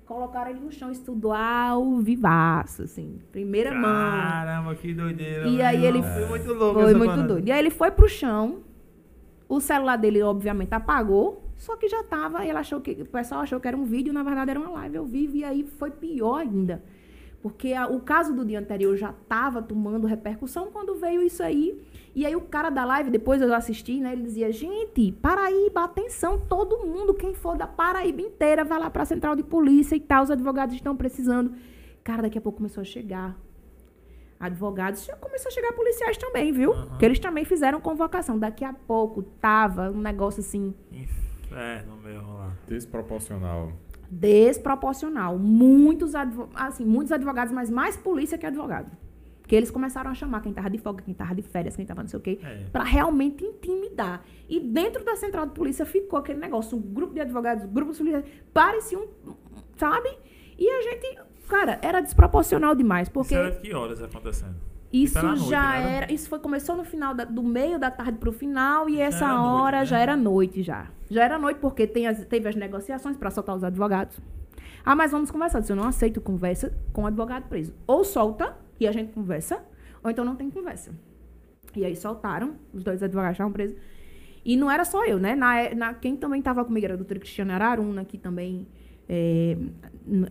Colocaram 0.07 0.51
ele 0.51 0.59
no 0.61 0.71
chão, 0.71 0.89
estudou 0.89 1.33
ao 1.33 1.97
vivaço, 1.97 2.83
assim, 2.83 3.19
primeira 3.31 3.73
mão. 3.73 3.81
Caramba, 3.83 4.73
que 4.75 4.93
doideira. 4.93 5.47
E 5.47 5.61
aí 5.61 5.85
ele- 5.85 6.01
Foi 6.01 6.25
muito 6.25 6.53
louco 6.53 6.79
Foi 6.81 6.93
muito 6.93 7.09
parada. 7.09 7.27
doido. 7.27 7.47
E 7.47 7.51
aí 7.51 7.59
ele 7.59 7.69
foi 7.69 7.91
pro 7.91 8.07
chão, 8.07 8.59
o 9.49 9.59
celular 9.59 9.97
dele, 9.97 10.21
obviamente, 10.23 10.73
apagou, 10.73 11.43
só 11.57 11.75
que 11.75 11.89
já 11.89 12.03
tava, 12.03 12.45
ele 12.45 12.57
achou 12.57 12.79
que, 12.79 12.91
o 12.91 13.05
pessoal 13.05 13.41
achou 13.41 13.59
que 13.59 13.67
era 13.67 13.75
um 13.75 13.83
vídeo, 13.83 14.13
na 14.13 14.23
verdade 14.23 14.51
era 14.51 14.59
uma 14.59 14.69
live 14.69 14.97
ao 14.97 15.05
vivo, 15.05 15.35
e 15.35 15.43
aí 15.43 15.63
foi 15.77 15.91
pior 15.91 16.37
ainda. 16.39 16.81
Porque 17.41 17.73
a- 17.73 17.87
o 17.87 17.99
caso 17.99 18.33
do 18.33 18.45
dia 18.45 18.59
anterior 18.59 18.95
já 18.95 19.13
tava 19.27 19.61
tomando 19.61 20.07
repercussão 20.07 20.67
quando 20.71 20.95
veio 20.95 21.21
isso 21.21 21.43
aí. 21.43 21.81
E 22.17 22.25
aí 22.25 22.35
o 22.35 22.41
cara 22.41 22.71
da 22.71 22.83
live, 22.83 23.11
depois 23.11 23.39
eu 23.43 23.53
assisti, 23.53 23.99
né? 23.99 24.11
Ele 24.11 24.23
dizia, 24.23 24.51
gente, 24.51 25.11
Paraíba, 25.21 25.83
atenção, 25.83 26.39
todo 26.39 26.83
mundo, 26.83 27.13
quem 27.13 27.35
for 27.35 27.55
da 27.55 27.67
Paraíba 27.67 28.19
inteira, 28.23 28.63
vai 28.63 28.79
lá 28.79 28.89
pra 28.89 29.05
central 29.05 29.35
de 29.35 29.43
polícia 29.43 29.95
e 29.95 29.99
tal, 29.99 30.23
os 30.23 30.31
advogados 30.31 30.73
estão 30.73 30.97
precisando. 30.97 31.53
Cara, 32.03 32.23
daqui 32.23 32.39
a 32.39 32.41
pouco 32.41 32.57
começou 32.57 32.81
a 32.81 32.83
chegar 32.83 33.37
advogados, 34.39 35.05
já 35.05 35.15
começou 35.15 35.49
a 35.49 35.53
chegar 35.53 35.73
policiais 35.73 36.17
também, 36.17 36.51
viu? 36.51 36.73
Aham. 36.73 36.87
Porque 36.87 37.05
eles 37.05 37.19
também 37.19 37.45
fizeram 37.45 37.79
convocação. 37.79 38.39
Daqui 38.39 38.65
a 38.65 38.73
pouco 38.73 39.21
tava 39.21 39.91
um 39.91 40.01
negócio 40.01 40.39
assim 40.39 40.73
Inferno 40.91 41.97
mesmo 42.03 42.33
lá. 42.33 42.51
Desproporcional. 42.67 43.73
desproporcional. 44.09 45.37
Muitos, 45.37 46.15
advo 46.15 46.49
assim, 46.55 46.83
muitos 46.83 47.11
advogados, 47.11 47.53
mas 47.53 47.69
mais 47.69 47.95
polícia 47.95 48.39
que 48.39 48.45
advogado. 48.47 48.89
Porque 49.47 49.55
eles 49.55 49.71
começaram 49.71 50.11
a 50.11 50.13
chamar 50.13 50.41
quem 50.41 50.51
tava 50.51 50.69
de 50.69 50.77
folga, 50.77 51.01
quem 51.01 51.13
tava 51.13 51.33
de 51.33 51.41
férias, 51.41 51.73
quem 51.73 51.85
tava 51.85 52.01
não 52.01 52.09
sei 52.09 52.19
o 52.19 52.21
quê, 52.21 52.37
É. 52.43 52.65
pra 52.69 52.83
realmente 52.83 53.45
intimidar. 53.45 54.21
E 54.49 54.59
dentro 54.59 55.05
da 55.05 55.15
central 55.15 55.45
de 55.45 55.53
polícia 55.53 55.85
ficou 55.85 56.19
aquele 56.19 56.37
negócio, 56.37 56.77
um 56.77 56.81
grupo 56.81 57.13
de 57.13 57.21
advogados, 57.21 57.63
um 57.63 57.69
grupo 57.69 57.93
de 57.93 57.97
polícia, 57.97 58.25
parecia 58.53 58.99
um, 58.99 59.07
sabe? 59.77 60.09
E 60.59 60.69
a 60.69 60.81
gente, 60.81 61.17
cara, 61.47 61.79
era 61.81 62.01
desproporcional 62.01 62.75
demais, 62.75 63.07
porque 63.07 63.35
Isso 63.35 63.41
era 63.41 63.51
de 63.51 63.59
que 63.61 63.73
horas 63.73 64.03
acontecendo? 64.03 64.55
isso 64.91 65.21
noite, 65.25 65.43
já 65.49 65.75
era? 65.77 65.89
era, 66.03 66.11
isso 66.13 66.27
foi 66.27 66.39
começou 66.39 66.75
no 66.75 66.83
final 66.83 67.13
da- 67.13 67.23
do 67.23 67.41
meio 67.41 67.79
da 67.79 67.89
tarde 67.89 68.17
pro 68.17 68.33
final 68.33 68.89
e 68.89 68.97
Já 68.97 69.03
essa 69.05 69.25
era 69.25 69.33
noite, 69.37 69.61
hora 69.61 69.79
né? 69.79 69.85
já 69.85 69.97
era 69.99 70.17
noite 70.17 70.61
já. 70.61 70.87
Já 71.09 71.23
era 71.23 71.39
noite 71.39 71.61
porque 71.61 71.87
tem 71.87 72.05
as- 72.05 72.25
teve 72.25 72.49
as 72.49 72.55
negociações 72.57 73.15
para 73.15 73.31
soltar 73.31 73.55
os 73.55 73.63
advogados. 73.63 74.19
Ah, 74.83 74.93
mas 74.93 75.09
vamos 75.11 75.31
conversar. 75.31 75.63
Eu 75.69 75.75
não 75.77 75.85
aceito 75.87 76.19
conversa 76.19 76.73
com 76.91 77.03
o 77.03 77.07
advogado 77.07 77.47
preso. 77.47 77.73
Ou 77.87 78.03
solta 78.03 78.57
e 78.79 78.87
a 78.87 78.91
gente 78.91 79.11
conversa, 79.13 79.63
ou 80.03 80.09
então 80.11 80.23
não 80.25 80.35
tem 80.35 80.49
conversa. 80.49 80.91
E 81.75 81.85
aí 81.85 81.95
soltaram, 81.95 82.55
os 82.73 82.83
dois 82.83 83.01
advogados 83.03 83.35
estavam 83.35 83.51
presos. 83.53 83.77
E 84.45 84.55
não 84.55 84.71
era 84.71 84.85
só 84.85 85.05
eu, 85.05 85.19
né? 85.19 85.35
Na, 85.35 85.59
é- 85.59 85.75
na- 85.75 85.93
quem 85.93 86.15
também 86.15 86.39
estava 86.39 86.63
comigo 86.63 86.85
era 86.85 86.93
a 86.93 86.97
doutora 86.97 87.19
Cristiana 87.19 87.53
Araruna, 87.55 88.05
que 88.05 88.17
também 88.17 88.65
é, 89.09 89.57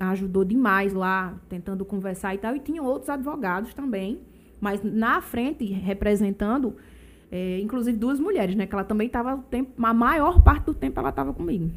ajudou 0.01 0.45
demais 0.45 0.93
lá, 0.93 1.39
tentando 1.49 1.85
conversar 1.85 2.35
e 2.35 2.39
tal. 2.39 2.55
E 2.57 2.61
tinha 2.61 2.83
outros 2.83 3.09
advogados 3.11 3.73
também, 3.75 4.21
mas 4.61 4.83
na 4.83 5.21
frente, 5.21 5.65
representando, 5.65 6.77
é, 7.31 7.59
inclusive 7.61 7.97
duas 7.97 8.19
mulheres, 8.19 8.55
né? 8.55 8.67
Que 8.67 8.75
ela 8.75 8.85
também 8.85 9.07
estava, 9.07 9.45
a 9.83 9.95
maior 9.95 10.43
parte 10.43 10.65
do 10.67 10.75
tempo 10.75 10.99
ela 11.01 11.11
estava 11.11 11.33
comigo. 11.33 11.71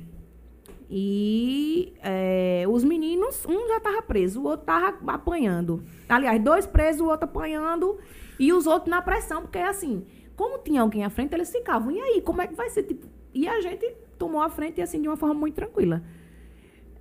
E 0.89 1.93
é, 2.01 2.65
os 2.67 2.83
meninos, 2.83 3.45
um 3.47 3.67
já 3.67 3.77
estava 3.77 4.01
preso, 4.01 4.41
o 4.41 4.45
outro 4.45 4.61
estava 4.61 4.97
apanhando. 5.07 5.83
Aliás, 6.07 6.41
dois 6.41 6.65
presos, 6.65 7.01
o 7.01 7.05
outro 7.05 7.25
apanhando, 7.25 7.97
e 8.39 8.51
os 8.51 8.65
outros 8.65 8.89
na 8.89 9.01
pressão, 9.01 9.43
porque 9.43 9.59
assim, 9.59 10.03
como 10.35 10.57
tinha 10.57 10.81
alguém 10.81 11.05
à 11.05 11.09
frente, 11.09 11.33
eles 11.35 11.51
ficavam, 11.51 11.91
e 11.91 11.99
aí, 11.99 12.21
como 12.21 12.41
é 12.41 12.47
que 12.47 12.55
vai 12.55 12.69
ser? 12.69 12.83
Tipo, 12.83 13.05
e 13.33 13.47
a 13.47 13.61
gente 13.61 13.85
tomou 14.17 14.41
a 14.41 14.49
frente, 14.49 14.81
assim, 14.81 14.99
de 15.01 15.07
uma 15.07 15.17
forma 15.17 15.35
muito 15.35 15.55
tranquila. 15.55 16.01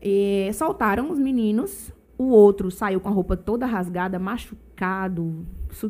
E 0.03 0.51
soltaram 0.53 1.11
os 1.11 1.19
meninos, 1.19 1.91
o 2.19 2.25
outro 2.25 2.71
saiu 2.71 3.01
com 3.01 3.09
a 3.09 3.13
roupa 3.13 3.37
toda 3.37 3.65
rasgada, 3.65 4.19
machucado, 4.19 5.47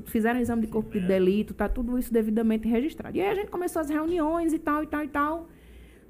fizeram 0.07 0.39
exame 0.39 0.63
de 0.63 0.69
corpo 0.69 0.91
de 0.91 1.01
delito, 1.01 1.53
tá 1.53 1.69
tudo 1.69 1.99
isso 1.99 2.13
devidamente 2.13 2.69
registrado. 2.69 3.17
E 3.17 3.21
aí 3.21 3.29
a 3.29 3.35
gente 3.35 3.51
começou 3.51 3.81
as 3.81 3.91
reuniões 3.91 4.53
e 4.53 4.59
tal, 4.59 4.83
e 4.85 4.87
tal, 4.87 5.05
e 5.05 5.09
tal. 5.09 5.49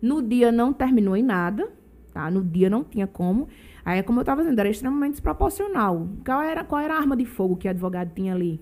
No 0.03 0.21
dia 0.21 0.53
não 0.53 0.73
terminou 0.73 1.17
em 1.17 1.23
nada, 1.23 1.73
tá? 2.19 2.31
No 2.31 2.43
dia 2.43 2.69
não 2.69 2.83
tinha 2.83 3.07
como. 3.07 3.47
Aí, 3.85 4.03
como 4.03 4.19
eu 4.19 4.23
estava 4.23 4.43
dizendo, 4.43 4.59
era 4.59 4.69
extremamente 4.69 5.13
desproporcional. 5.13 6.09
Qual 6.25 6.43
era, 6.43 6.65
qual 6.65 6.81
era 6.81 6.95
a 6.95 6.99
arma 6.99 7.17
de 7.17 7.25
fogo 7.25 7.57
que 7.57 7.69
o 7.69 7.71
advogado 7.71 8.13
tinha 8.15 8.35
ali? 8.35 8.61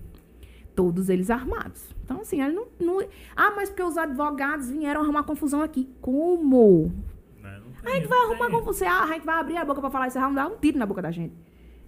Todos 0.75 1.09
eles 1.09 1.31
armados. 1.31 1.95
Então, 2.05 2.21
assim, 2.21 2.43
ele 2.43 2.53
não, 2.55 2.67
não... 2.79 3.01
Ah, 3.35 3.53
mas 3.57 3.71
porque 3.71 3.83
os 3.83 3.97
advogados 3.97 4.69
vieram 4.71 5.01
arrumar 5.01 5.23
confusão 5.23 5.63
aqui. 5.63 5.89
Como? 6.03 6.93
Né? 7.43 7.59
Não 7.65 7.73
A 7.79 7.83
tem- 7.83 7.95
gente 7.95 8.09
vai 8.09 8.19
não 8.19 8.31
arrumar 8.31 8.51
confusão. 8.51 8.87
Ah, 8.89 9.05
a 9.05 9.07
gente 9.15 9.25
vai 9.25 9.41
abrir 9.41 9.57
a 9.57 9.65
boca 9.65 9.81
pra 9.81 9.89
falar 9.91 10.09
isso, 10.09 10.21
vamos 10.21 10.35
dar 10.37 10.47
um 10.49 10.57
tiro 10.57 10.79
na 10.79 10.85
boca 10.85 11.01
da 11.01 11.11
gente. 11.11 11.33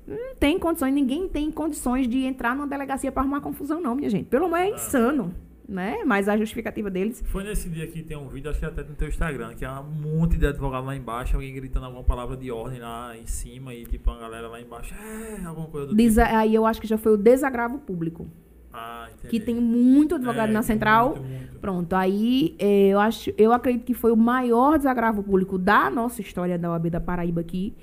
Não 0.07 0.35
tem 0.41 0.59
condições, 0.59 0.95
ninguém 0.95 1.29
tem 1.29 1.51
condições 1.51 2.09
de 2.09 2.25
entrar 2.25 2.57
numa 2.57 2.67
delegacia 2.67 3.13
pra 3.13 3.21
arrumar 3.23 3.43
confusão, 3.43 3.79
não, 3.79 3.95
minha 3.95 4.09
gente. 4.09 4.25
Pelo 4.25 4.49
menos 4.49 4.73
é 4.73 4.75
insano, 4.75 5.35
né? 5.69 5.99
Mas 6.07 6.29
a 6.29 6.37
justificativa 6.37 6.89
deles. 6.91 7.23
Foi 7.27 7.45
nesse 7.45 7.69
dia 7.69 7.87
que 7.87 8.03
tem 8.03 8.17
um 8.17 8.29
vídeo, 8.29 8.51
acho 8.51 8.59
que 8.59 8.65
até 8.67 8.83
no 8.83 8.95
teu 8.95 9.09
Instagram, 9.09 9.55
que 9.55 9.65
é 9.65 9.71
um 9.71 9.85
monte 9.85 10.39
de 10.39 10.47
advogado 10.47 10.87
lá 10.87 10.97
embaixo, 10.97 11.37
alguém 11.37 11.53
gritando 11.55 11.85
alguma 11.87 12.03
palavra 12.05 12.37
de 12.37 12.51
ordem 12.51 12.81
lá 12.81 13.17
em 13.17 13.27
cima 13.27 13.75
e 13.75 13.85
tipo 13.85 14.11
a 14.11 14.19
galera 14.19 14.49
lá 14.49 14.61
embaixo, 14.61 14.95
é, 14.95 15.45
alguma 15.45 15.67
coisa 15.69 15.89
do 15.89 15.95
Desa- 15.95 16.25
tipo. 16.25 16.37
Aí 16.37 16.55
eu 16.55 16.65
acho 16.65 16.81
que 16.81 16.87
já 16.87 16.97
foi 16.97 17.13
o 17.13 17.17
desagravo 17.19 17.79
público. 17.79 18.27
Ah, 18.73 19.09
entendi. 19.13 19.29
Que 19.31 19.41
tem 19.45 19.55
muito 19.57 20.15
advogado 20.15 20.51
É, 20.51 20.53
na 20.53 20.63
central. 20.63 21.11
muito, 21.17 21.23
muito. 21.23 21.59
Pronto, 21.59 21.95
aí 21.97 22.55
eh, 22.59 22.89
eu 22.89 23.01
acho, 23.01 23.33
eu 23.37 23.53
acredito 23.53 23.85
que 23.85 23.95
foi 23.95 24.13
o 24.13 24.17
maior 24.17 24.77
desagravo 24.79 25.23
público 25.23 25.59
da 25.59 25.91
nossa 25.91 26.21
história 26.21 26.59
da 26.59 26.71
OAB 26.71 26.89
da 26.91 27.01
Paraíba 27.01 27.41
aqui. 27.41 27.75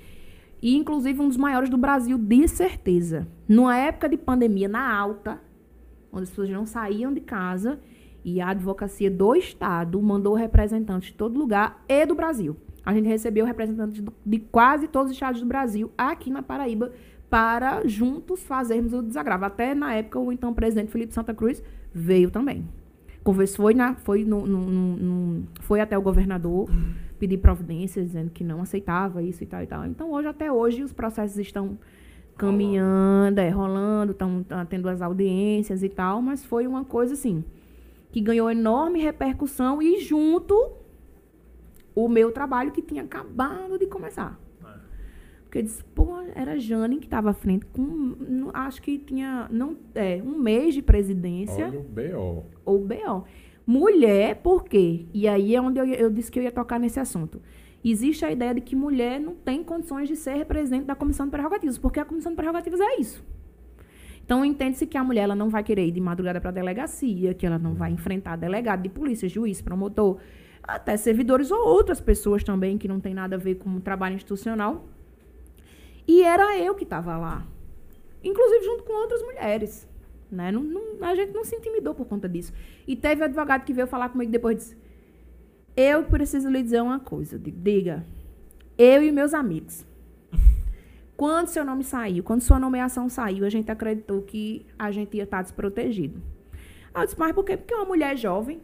E 0.62 0.74
inclusive 0.74 1.20
um 1.20 1.28
dos 1.28 1.36
maiores 1.36 1.68
do 1.68 1.76
Brasil, 1.76 2.16
de 2.16 2.48
certeza. 2.48 3.26
Numa 3.46 3.76
época 3.76 4.08
de 4.08 4.16
pandemia 4.16 4.68
na 4.68 4.90
alta, 4.96 5.38
onde 6.16 6.24
as 6.24 6.30
pessoas 6.30 6.50
não 6.50 6.66
saíam 6.66 7.12
de 7.12 7.20
casa, 7.20 7.78
e 8.24 8.40
a 8.40 8.48
advocacia 8.48 9.10
do 9.10 9.34
Estado 9.36 10.00
mandou 10.02 10.34
representantes 10.34 11.08
de 11.10 11.14
todo 11.14 11.38
lugar 11.38 11.84
e 11.88 12.04
do 12.04 12.14
Brasil. 12.14 12.56
A 12.84 12.92
gente 12.92 13.06
recebeu 13.08 13.44
representantes 13.46 14.02
de 14.24 14.38
quase 14.38 14.88
todos 14.88 15.10
os 15.10 15.16
estados 15.16 15.40
do 15.40 15.46
Brasil 15.46 15.90
aqui 15.96 16.30
na 16.30 16.42
Paraíba 16.42 16.92
para 17.30 17.86
juntos 17.86 18.42
fazermos 18.44 18.92
o 18.92 19.02
desagravo. 19.02 19.44
Até 19.44 19.74
na 19.74 19.94
época 19.94 20.18
o 20.18 20.32
então 20.32 20.54
presidente 20.54 20.90
Felipe 20.90 21.12
Santa 21.12 21.34
Cruz 21.34 21.62
veio 21.92 22.30
também. 22.30 22.64
Conversou, 23.24 23.64
foi, 23.64 23.74
na, 23.74 23.94
foi, 23.96 24.24
no- 24.24 24.46
no- 24.46 24.66
no- 24.96 25.42
foi 25.60 25.80
até 25.80 25.98
o 25.98 26.02
governador 26.02 26.68
pedir 27.18 27.38
providências, 27.38 28.06
dizendo 28.06 28.30
que 28.30 28.44
não 28.44 28.62
aceitava 28.62 29.22
isso 29.22 29.42
e 29.42 29.46
tal 29.46 29.62
e 29.62 29.66
tal. 29.66 29.84
Então, 29.86 30.12
hoje, 30.12 30.28
até 30.28 30.52
hoje, 30.52 30.82
os 30.84 30.92
processos 30.92 31.36
estão 31.38 31.76
caminhando, 32.36 33.38
é, 33.38 33.48
rolando, 33.48 34.12
estão 34.12 34.44
tendo 34.68 34.88
as 34.88 35.00
audiências 35.00 35.82
e 35.82 35.88
tal, 35.88 36.20
mas 36.22 36.44
foi 36.44 36.66
uma 36.66 36.84
coisa 36.84 37.14
assim 37.14 37.44
que 38.12 38.20
ganhou 38.20 38.50
enorme 38.50 39.00
repercussão 39.00 39.82
e 39.82 40.00
junto 40.00 40.72
o 41.94 42.08
meu 42.08 42.30
trabalho 42.32 42.70
que 42.72 42.80
tinha 42.82 43.02
acabado 43.02 43.78
de 43.78 43.86
começar. 43.86 44.38
É. 44.64 44.68
Porque 45.44 45.58
eu 45.58 45.62
disse, 45.62 45.84
pô, 45.94 46.16
era 46.34 46.58
Jane 46.58 46.98
que 46.98 47.06
estava 47.06 47.30
à 47.30 47.32
frente 47.34 47.66
com, 47.66 47.82
não- 47.82 48.50
acho 48.54 48.80
que 48.80 48.98
tinha, 48.98 49.48
não, 49.50 49.76
é, 49.94 50.22
um 50.24 50.38
mês 50.38 50.74
de 50.74 50.82
presidência 50.82 51.66
Olha 51.68 51.78
o 51.80 51.82
B.O. 51.82 52.42
ou 52.64 52.78
BO. 52.78 53.24
Mulher, 53.66 54.36
por 54.36 54.64
quê? 54.64 55.06
E 55.12 55.26
aí 55.26 55.54
é 55.54 55.60
onde 55.60 55.78
eu, 55.80 55.84
eu 55.86 56.08
disse 56.10 56.30
que 56.30 56.38
eu 56.38 56.42
ia 56.42 56.52
tocar 56.52 56.78
nesse 56.78 57.00
assunto. 57.00 57.40
Existe 57.88 58.24
a 58.24 58.32
ideia 58.32 58.52
de 58.52 58.60
que 58.60 58.74
mulher 58.74 59.20
não 59.20 59.34
tem 59.34 59.62
condições 59.62 60.08
de 60.08 60.16
ser 60.16 60.34
representante 60.34 60.86
da 60.86 60.94
Comissão 60.96 61.26
de 61.26 61.30
Prerrogativas, 61.30 61.78
porque 61.78 62.00
a 62.00 62.04
Comissão 62.04 62.32
de 62.32 62.36
Prerrogativas 62.36 62.80
é 62.80 63.00
isso. 63.00 63.24
Então, 64.24 64.44
entende-se 64.44 64.86
que 64.86 64.98
a 64.98 65.04
mulher 65.04 65.22
ela 65.22 65.36
não 65.36 65.48
vai 65.48 65.62
querer 65.62 65.86
ir 65.86 65.92
de 65.92 66.00
madrugada 66.00 66.40
para 66.40 66.50
a 66.50 66.52
delegacia, 66.52 67.32
que 67.32 67.46
ela 67.46 67.60
não 67.60 67.74
vai 67.74 67.92
enfrentar 67.92 68.34
delegado 68.34 68.82
de 68.82 68.88
polícia, 68.88 69.28
juiz, 69.28 69.62
promotor, 69.62 70.18
até 70.64 70.96
servidores 70.96 71.52
ou 71.52 71.64
outras 71.64 72.00
pessoas 72.00 72.42
também 72.42 72.76
que 72.76 72.88
não 72.88 72.98
tem 72.98 73.14
nada 73.14 73.36
a 73.36 73.38
ver 73.38 73.54
com 73.54 73.70
o 73.70 73.80
trabalho 73.80 74.16
institucional. 74.16 74.88
E 76.08 76.22
era 76.22 76.58
eu 76.58 76.74
que 76.74 76.82
estava 76.82 77.16
lá. 77.16 77.46
Inclusive 78.24 78.64
junto 78.64 78.82
com 78.82 78.92
outras 78.94 79.22
mulheres. 79.22 79.88
Né? 80.28 80.50
Não, 80.50 80.60
não- 80.64 81.06
a 81.08 81.14
gente 81.14 81.32
não 81.32 81.44
se 81.44 81.54
intimidou 81.54 81.94
por 81.94 82.06
conta 82.06 82.28
disso. 82.28 82.52
E 82.84 82.96
teve 82.96 83.22
advogado 83.22 83.64
que 83.64 83.72
veio 83.72 83.86
falar 83.86 84.08
comigo 84.08 84.32
depois 84.32 84.54
e 84.56 84.58
disse: 84.58 84.76
Eu 85.76 86.04
preciso 86.04 86.48
lhe 86.48 86.62
dizer 86.62 86.82
uma 86.82 86.98
coisa. 86.98 87.38
Digo, 87.38 87.60
Diga, 87.60 88.04
eu 88.78 89.02
e 89.02 89.12
meus 89.12 89.34
amigos. 89.34 89.84
Quando 91.16 91.48
seu 91.48 91.64
nome 91.64 91.84
saiu, 91.84 92.22
quando 92.22 92.42
sua 92.42 92.58
nomeação 92.58 93.08
saiu, 93.08 93.44
a 93.44 93.48
gente 93.48 93.70
acreditou 93.70 94.20
que 94.20 94.66
a 94.78 94.90
gente 94.90 95.16
ia 95.16 95.24
estar 95.24 95.42
desprotegido. 95.42 96.20
Aí 96.92 97.02
eu 97.02 97.06
disse, 97.06 97.18
mas 97.18 97.32
por 97.32 97.44
quê? 97.44 97.56
Porque 97.56 97.74
uma 97.74 97.86
mulher 97.86 98.16
jovem. 98.16 98.60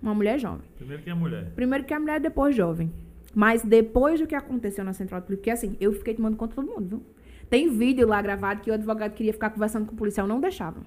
Uma 0.00 0.14
mulher 0.14 0.38
jovem. 0.38 0.62
Primeiro 0.76 1.02
que 1.02 1.10
é 1.10 1.14
mulher. 1.14 1.52
Primeiro 1.54 1.84
que 1.84 1.92
a 1.92 1.98
mulher, 1.98 2.20
depois 2.20 2.54
jovem. 2.54 2.92
Mas 3.34 3.62
depois 3.62 4.20
do 4.20 4.26
que 4.26 4.34
aconteceu 4.34 4.84
na 4.84 4.92
Central 4.92 5.20
de 5.20 5.26
Polícia, 5.26 5.40
porque 5.40 5.50
assim, 5.50 5.76
eu 5.80 5.92
fiquei 5.92 6.14
tomando 6.14 6.36
conta 6.36 6.50
de 6.50 6.56
todo 6.56 6.66
mundo, 6.66 6.88
viu? 6.88 7.02
Tem 7.50 7.68
vídeo 7.68 8.06
lá 8.06 8.20
gravado 8.20 8.60
que 8.60 8.70
o 8.70 8.74
advogado 8.74 9.12
queria 9.14 9.32
ficar 9.32 9.50
conversando 9.50 9.86
com 9.86 9.94
o 9.94 9.96
policial, 9.96 10.26
não 10.26 10.40
deixava. 10.40 10.80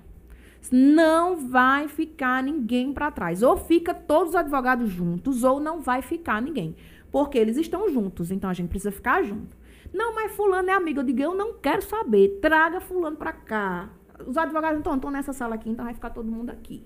Não 0.70 1.48
vai 1.50 1.88
ficar 1.88 2.44
ninguém 2.44 2.94
para 2.94 3.10
trás. 3.10 3.42
Ou 3.42 3.56
fica 3.58 3.94
todos 3.94 4.30
os 4.30 4.36
advogados 4.36 4.90
juntos, 4.90 5.44
ou 5.44 5.60
não 5.60 5.82
vai 5.82 6.02
ficar 6.02 6.42
ninguém. 6.42 6.76
Porque 7.12 7.38
eles 7.38 7.58
estão 7.58 7.90
juntos, 7.90 8.32
então 8.32 8.50
a 8.50 8.54
gente 8.54 8.70
precisa 8.70 8.92
ficar 8.92 9.24
junto. 9.24 9.58
Não, 9.94 10.16
mas 10.16 10.32
fulano 10.34 10.70
é 10.70 10.74
amigo. 10.74 11.00
Eu 11.00 11.04
digo, 11.04 11.22
eu 11.22 11.36
não 11.36 11.54
quero 11.54 11.82
saber. 11.82 12.40
Traga 12.42 12.80
fulano 12.80 13.18
para 13.18 13.34
cá. 13.34 13.90
Os 14.26 14.38
advogados 14.38 14.80
então 14.80 14.96
estão 14.96 15.12
nessa 15.12 15.34
sala 15.34 15.56
aqui, 15.56 15.70
então 15.70 15.86
vai 15.86 15.94
ficar 15.94 16.12
todo 16.12 16.32
mundo 16.32 16.52
aqui. 16.52 16.86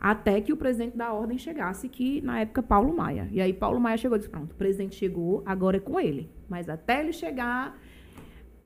Até 0.00 0.38
que 0.40 0.52
o 0.52 0.56
presidente 0.56 0.96
da 0.96 1.12
ordem 1.12 1.38
chegasse, 1.38 1.88
que 1.88 2.20
na 2.20 2.40
época 2.40 2.62
Paulo 2.62 2.94
Maia. 2.94 3.26
E 3.32 3.40
aí 3.40 3.54
Paulo 3.54 3.80
Maia 3.80 3.96
chegou 3.96 4.16
e 4.16 4.18
disse: 4.18 4.30
pronto, 4.30 4.52
o 4.52 4.54
presidente 4.54 4.94
chegou, 4.96 5.42
agora 5.46 5.78
é 5.78 5.80
com 5.80 5.98
ele. 5.98 6.30
Mas 6.48 6.68
até 6.68 7.00
ele 7.00 7.12
chegar, 7.12 7.78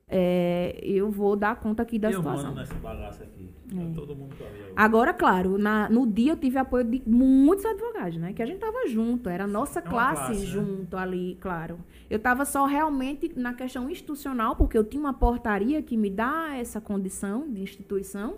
é, 0.09 0.79
eu 0.81 1.09
vou 1.11 1.35
dar 1.35 1.55
conta 1.57 1.83
aqui 1.83 1.99
da 1.99 2.09
eu 2.09 2.17
situação. 2.19 2.45
mando 2.49 2.59
nessa 2.59 2.73
bagaça 2.75 3.23
aqui. 3.23 3.49
É. 3.71 3.93
Todo 3.93 4.15
mundo 4.15 4.35
tá 4.37 4.45
ali. 4.45 4.73
Agora, 4.75 5.13
claro, 5.13 5.57
na- 5.59 5.87
no 5.89 6.07
dia 6.07 6.31
eu 6.31 6.37
tive 6.37 6.57
apoio 6.57 6.83
de 6.83 7.03
muitos 7.05 7.63
advogados, 7.65 8.17
né? 8.17 8.33
Que 8.33 8.41
a 8.41 8.45
gente 8.45 8.57
tava 8.59 8.87
junto, 8.87 9.29
era 9.29 9.43
a 9.43 9.47
nossa 9.47 9.77
É 9.79 9.81
classe, 9.83 10.25
classe, 10.25 10.39
né? 10.39 10.45
junto 10.47 10.97
ali, 10.97 11.37
claro. 11.39 11.77
Eu 12.09 12.17
tava 12.17 12.43
só 12.45 12.65
realmente 12.65 13.31
na 13.35 13.53
questão 13.53 13.87
institucional, 13.89 14.55
porque 14.55 14.75
eu 14.75 14.83
tinha 14.83 14.99
uma 14.99 15.13
portaria 15.13 15.81
que 15.83 15.95
me 15.95 16.09
dá 16.09 16.55
essa 16.57 16.81
condição 16.81 17.47
de 17.47 17.61
instituição, 17.61 18.37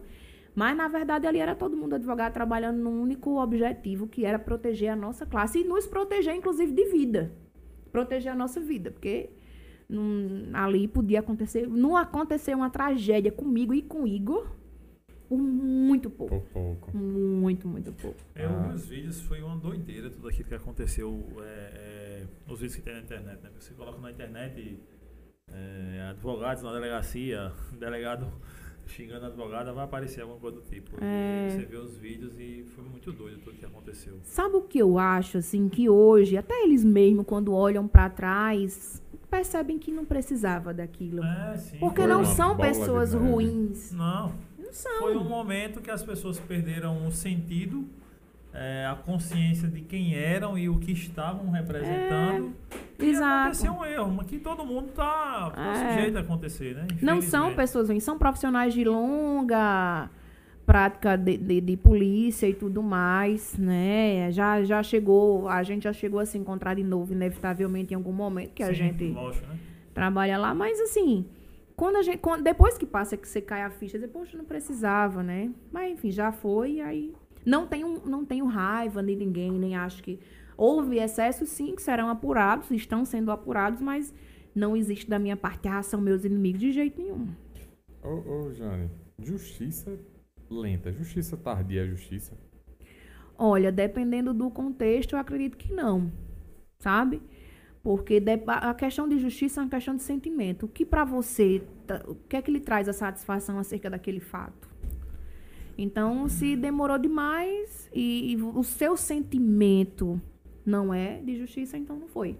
mas 0.53 0.75
na 0.75 0.89
verdade 0.89 1.25
ali 1.25 1.39
era 1.39 1.55
todo 1.55 1.77
mundo 1.77 1.93
advogado 1.95 2.33
trabalhando 2.33 2.77
num 2.79 3.01
único 3.01 3.41
objetivo, 3.41 4.07
que 4.07 4.25
era 4.25 4.37
proteger 4.37 4.89
a 4.89 4.95
nossa 4.97 5.25
classe 5.25 5.59
e 5.59 5.63
nos 5.63 5.87
proteger, 5.87 6.35
inclusive, 6.35 6.73
de 6.73 6.85
vida. 6.91 7.31
Proteger 7.89 8.33
a 8.33 8.35
nossa 8.35 8.59
vida, 8.59 8.91
porque 8.91 9.29
não- 9.91 10.49
ali 10.57 10.87
podia 10.87 11.19
acontecer. 11.19 11.67
Não 11.67 11.95
aconteceu 11.97 12.57
uma 12.57 12.69
tragédia 12.69 13.31
comigo 13.31 13.73
e 13.73 13.81
com 13.81 14.03
o 14.03 14.07
Igor 14.07 14.47
por 15.29 15.37
muito 15.37 16.09
pouco. 16.09 16.39
Por 16.41 16.47
pouco. 16.51 16.97
Muito, 16.97 17.67
muito 17.67 17.91
pouco. 17.93 18.17
Eu 18.35 18.49
Ah. 18.49 18.67
vi 18.69 18.73
os 18.75 18.85
vídeos, 18.87 19.21
foi 19.21 19.41
uma 19.41 19.55
doideira 19.57 20.09
tudo 20.09 20.27
aquilo 20.27 20.47
que 20.49 20.55
aconteceu. 20.55 21.23
é, 21.41 21.43
é, 21.45 22.23
os 22.51 22.59
vídeos 22.59 22.75
que 22.75 22.81
tem 22.81 22.93
na 22.93 22.99
internet, 23.01 23.41
né? 23.43 23.49
Você 23.59 23.73
coloca 23.73 23.99
na 23.99 24.11
internet 24.11 24.77
é, 25.53 26.07
advogados 26.09 26.63
na 26.63 26.71
delegacia, 26.73 27.51
delegado 27.77 28.25
xingando 28.87 29.25
a 29.25 29.27
advogada, 29.27 29.71
vai 29.71 29.85
aparecer 29.85 30.21
alguma 30.21 30.39
coisa 30.39 30.57
do 30.59 30.63
tipo. 30.63 30.91
E 30.95 31.03
É. 31.03 31.49
Você 31.51 31.65
vê 31.65 31.77
os 31.77 31.95
vídeos 31.97 32.37
e 32.39 32.63
foi 32.75 32.83
muito 32.83 33.11
doido 33.13 33.39
tudo 33.39 33.55
que 33.57 33.65
aconteceu. 33.65 34.17
Sabe 34.23 34.55
o 34.57 34.61
que 34.63 34.79
eu 34.79 34.97
acho, 34.97 35.37
assim, 35.37 35.69
que 35.69 35.87
hoje, 35.89 36.35
até 36.37 36.63
eles 36.63 36.83
mesmos, 36.83 37.25
quando 37.25 37.53
olham 37.53 37.87
pra 37.87 38.09
trás, 38.09 39.01
percebem 39.31 39.79
que 39.79 39.91
não 39.91 40.03
precisava 40.05 40.73
daquilo. 40.73 41.23
É, 41.23 41.57
sim. 41.57 41.77
Porque 41.79 42.01
Foi 42.01 42.09
não 42.09 42.25
são 42.25 42.55
pessoas 42.57 43.13
ruins. 43.13 43.91
Não, 43.93 44.33
Não 44.59 44.71
são. 44.73 44.99
foi 44.99 45.15
um 45.15 45.23
momento 45.23 45.79
que 45.81 45.89
as 45.89 46.03
pessoas 46.03 46.37
perderam 46.39 47.07
o 47.07 47.11
sentido, 47.11 47.87
é, 48.53 48.85
a 48.85 48.95
consciência 48.95 49.69
de 49.69 49.79
quem 49.81 50.13
eram 50.13 50.57
e 50.57 50.67
o 50.67 50.77
que 50.77 50.91
estavam 50.91 51.49
representando. 51.49 52.53
E 52.99 53.05
Exato. 53.09 53.25
aconteceu 53.43 53.71
um 53.73 53.85
erro, 53.85 54.11
mas 54.11 54.27
que 54.27 54.37
todo 54.37 54.63
mundo 54.65 54.89
tá, 54.93 55.49
tá 55.55 55.73
É. 55.73 55.95
sujeito 55.95 56.17
a 56.17 56.21
acontecer, 56.21 56.75
né? 56.75 56.85
Não 57.01 57.21
são 57.21 57.55
pessoas 57.55 57.87
ruins, 57.89 58.03
são 58.03 58.17
profissionais 58.19 58.73
de 58.73 58.83
longa 58.83 60.09
prática 60.71 61.17
de, 61.17 61.37
de, 61.37 61.61
de 61.61 61.77
polícia 61.77 62.47
e 62.47 62.53
tudo 62.53 62.81
mais, 62.81 63.57
né? 63.57 64.31
Já, 64.31 64.63
já 64.63 64.81
chegou, 64.81 65.47
a 65.49 65.61
gente 65.63 65.83
já 65.83 65.93
chegou 65.93 66.19
a 66.19 66.25
se 66.25 66.37
encontrar 66.37 66.75
de 66.75 66.83
novo, 66.83 67.11
inevitavelmente, 67.13 67.93
em 67.93 67.97
algum 67.97 68.13
momento 68.13 68.53
que 68.53 68.63
a 68.63 68.67
Sim, 68.67 68.73
gente 68.73 69.05
lógico, 69.13 69.47
né? 69.47 69.59
trabalha 69.93 70.37
lá, 70.37 70.53
mas 70.53 70.79
assim, 70.79 71.25
quando 71.75 71.97
a 71.97 72.01
gente, 72.01 72.17
quando- 72.19 72.43
depois 72.43 72.77
que 72.77 72.85
passa 72.85 73.17
que 73.17 73.27
você 73.27 73.41
cai 73.41 73.63
a 73.63 73.69
ficha, 73.69 73.99
você, 73.99 74.07
poxa, 74.07 74.37
não 74.37 74.45
precisava, 74.45 75.21
né? 75.23 75.51
Mas 75.71 75.93
enfim, 75.93 76.11
já 76.11 76.31
foi, 76.31 76.79
aí 76.81 77.13
não 77.45 77.67
tenho, 77.67 78.01
não 78.05 78.25
tenho 78.25 78.45
raiva 78.45 79.03
de 79.03 79.15
ninguém, 79.15 79.51
nem 79.51 79.75
acho 79.75 80.01
que 80.03 80.19
houve 80.57 80.99
excessos 80.99 81.49
sim 81.49 81.75
que 81.75 81.81
serão 81.81 82.09
apurados, 82.09 82.71
estão 82.71 83.03
sendo 83.05 83.31
apurados, 83.31 83.81
mas 83.81 84.13
não 84.55 84.75
existe 84.77 85.09
da 85.09 85.19
minha 85.19 85.35
parte, 85.37 85.67
ah, 85.67 85.81
são 85.83 85.99
meus 86.01 86.23
inimigos 86.25 86.61
de 86.61 86.71
jeito 86.71 87.01
nenhum. 87.01 87.27
Ô, 88.03 88.09
ô, 88.47 88.53
Jane, 88.53 88.89
justiça 89.19 89.97
lenta, 90.53 90.91
justiça 90.91 91.37
tardia 91.37 91.83
é 91.83 91.87
justiça. 91.87 92.37
Olha, 93.37 93.71
dependendo 93.71 94.33
do 94.33 94.51
contexto, 94.51 95.13
eu 95.13 95.19
acredito 95.19 95.57
que 95.57 95.73
não, 95.73 96.11
sabe? 96.79 97.21
Porque 97.81 98.21
a 98.45 98.73
questão 98.75 99.09
de 99.09 99.17
justiça 99.17 99.59
é 99.59 99.63
uma 99.63 99.69
questão 99.69 99.95
de 99.95 100.03
sentimento. 100.03 100.67
O 100.67 100.69
que 100.69 100.85
pra 100.85 101.03
você, 101.03 101.63
tá- 101.87 102.03
o 102.07 102.13
que 102.13 102.35
é 102.35 102.41
que 102.41 102.51
lhe 102.51 102.59
traz 102.59 102.87
a 102.87 102.93
satisfação 102.93 103.57
acerca 103.57 103.89
daquele 103.89 104.19
fato? 104.19 104.69
Então, 105.77 106.27
se 106.27 106.55
demorou 106.55 106.99
demais 106.99 107.89
e, 107.93 108.33
e 108.33 108.35
o 108.41 108.63
seu 108.63 108.95
sentimento 108.95 110.21
não 110.63 110.93
é 110.93 111.19
de 111.21 111.35
justiça, 111.35 111.77
então 111.77 111.97
não 111.97 112.07
foi. 112.07 112.37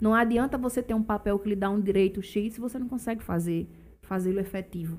Não 0.00 0.12
adianta 0.12 0.58
você 0.58 0.82
ter 0.82 0.94
um 0.94 1.02
papel 1.02 1.38
que 1.38 1.48
lhe 1.48 1.56
dá 1.56 1.70
um 1.70 1.80
direito 1.80 2.20
X 2.20 2.54
se 2.54 2.60
você 2.60 2.78
não 2.78 2.88
consegue 2.88 3.22
fazer 3.22 3.68
fazê-lo 4.02 4.40
efetivo. 4.40 4.98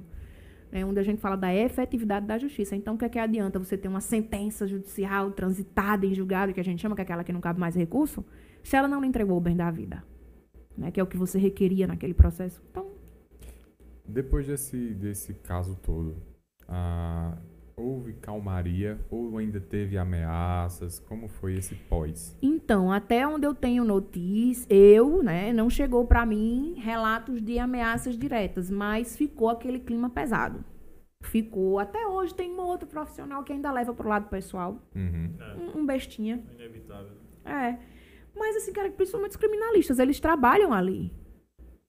É 0.71 0.85
onde 0.85 0.99
a 0.99 1.03
gente 1.03 1.21
fala 1.21 1.37
da 1.37 1.53
efetividade 1.53 2.25
da 2.25 2.37
justiça. 2.37 2.75
Então, 2.75 2.95
o 2.95 2.97
que 2.97 3.05
é 3.05 3.09
que 3.09 3.19
adianta 3.19 3.57
você 3.57 3.77
ter 3.77 3.87
uma 3.87 4.01
sentença 4.01 4.67
judicial 4.67 5.31
transitada 5.31 6.05
em 6.05 6.13
julgado, 6.13 6.53
que 6.53 6.59
a 6.59 6.63
gente 6.63 6.81
chama 6.81 6.95
que 6.95 7.01
é 7.01 7.03
aquela 7.03 7.23
que 7.23 7.31
não 7.31 7.39
cabe 7.39 7.59
mais 7.59 7.75
recurso, 7.75 8.25
se 8.63 8.75
ela 8.75 8.87
não 8.87 8.99
lhe 9.01 9.07
entregou 9.07 9.37
o 9.37 9.41
bem 9.41 9.55
da 9.55 9.71
vida? 9.71 10.03
Né? 10.77 10.91
Que 10.91 10.99
é 10.99 11.03
o 11.03 11.07
que 11.07 11.17
você 11.17 11.39
requeria 11.39 11.87
naquele 11.87 12.13
processo. 12.13 12.61
Então, 12.69 12.91
Depois 14.05 14.45
desse, 14.45 14.93
desse 14.93 15.33
caso 15.35 15.75
todo, 15.81 16.15
ah, 16.67 17.37
houve 17.79 18.13
calmaria 18.13 18.99
ou 19.09 19.37
ainda 19.37 19.59
teve 19.61 19.97
ameaças? 19.97 20.99
Como 20.99 21.27
foi 21.27 21.53
esse 21.55 21.75
pós? 21.75 22.35
Então, 22.41 22.91
até 22.91 23.25
onde 23.27 23.45
eu 23.45 23.53
tenho 23.53 23.83
notícia, 23.83 24.67
eu, 24.73 25.21
né, 25.21 25.53
não 25.53 25.69
chegou 25.69 26.05
para 26.05 26.25
mim 26.25 26.73
relatos 26.77 27.41
de 27.41 27.59
ameaças 27.59 28.17
diretas, 28.17 28.69
mas 28.69 29.15
ficou 29.15 29.49
aquele 29.49 29.79
clima 29.79 30.09
pesado. 30.09 30.65
Ficou. 31.23 31.77
Até 31.77 32.05
hoje 32.07 32.33
tem 32.33 32.51
um 32.51 32.61
outro 32.61 32.87
profissional 32.87 33.43
que 33.43 33.53
ainda 33.53 33.71
leva 33.71 33.93
pro 33.93 34.09
lado 34.09 34.27
pessoal. 34.29 34.81
Uhum. 34.95 35.33
É, 35.39 35.55
Um, 35.77 35.81
um 35.81 35.85
bestinha. 35.85 36.43
inevitável. 36.55 37.13
É. 37.45 37.77
Mas 38.35 38.55
assim, 38.57 38.71
cara, 38.73 38.89
principalmente 38.91 39.31
os 39.31 39.37
criminalistas, 39.37 39.99
eles 39.99 40.19
trabalham 40.19 40.73
ali. 40.73 41.11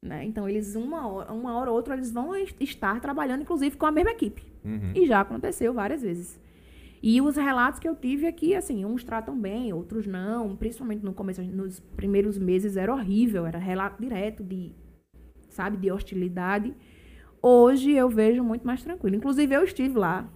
Né? 0.03 0.25
Então, 0.25 0.49
eles, 0.49 0.77
uma 0.77 1.09
hora, 1.09 1.33
uma 1.33 1.57
hora 1.57 1.71
ou 1.71 1.77
outra, 1.77 1.95
eles 1.95 2.13
vão 2.13 2.35
es- 2.37 2.55
estar 2.61 3.01
trabalhando, 3.01 3.43
inclusive, 3.43 3.77
com 3.77 3.87
a 3.87 3.91
mesma 3.91 4.13
equipe. 4.13 4.43
Uhum. 4.65 4.93
E 4.95 5.07
já 5.07 5.21
aconteceu 5.21 5.73
várias 5.75 6.03
vezes. 6.03 6.41
E 7.03 7.21
os 7.21 7.37
relatos 7.37 7.79
que 7.81 7.89
eu 7.89 7.95
tive 7.95 8.27
aqui, 8.27 8.55
assim, 8.55 8.85
uns 8.85 9.05
tratam 9.05 9.39
bem, 9.39 9.73
outros 9.73 10.07
não. 10.07 10.57
Principalmente 10.57 11.05
no 11.05 11.13
começo, 11.13 11.43
nos 11.43 11.81
primeiros 11.81 12.39
meses 12.39 12.77
era 12.77 12.93
horrível, 12.93 13.47
era 13.47 13.59
relato 13.59 14.01
direto 14.01 14.43
de, 14.43 14.73
sabe, 15.49 15.77
de 15.77 15.91
hostilidade. 15.91 16.75
Hoje 17.41 17.93
eu 17.93 18.09
vejo 18.09 18.43
muito 18.43 18.67
mais 18.67 18.83
tranquilo. 18.83 19.17
Inclusive 19.17 19.55
eu 19.55 19.63
estive 19.63 19.97
lá, 19.97 20.29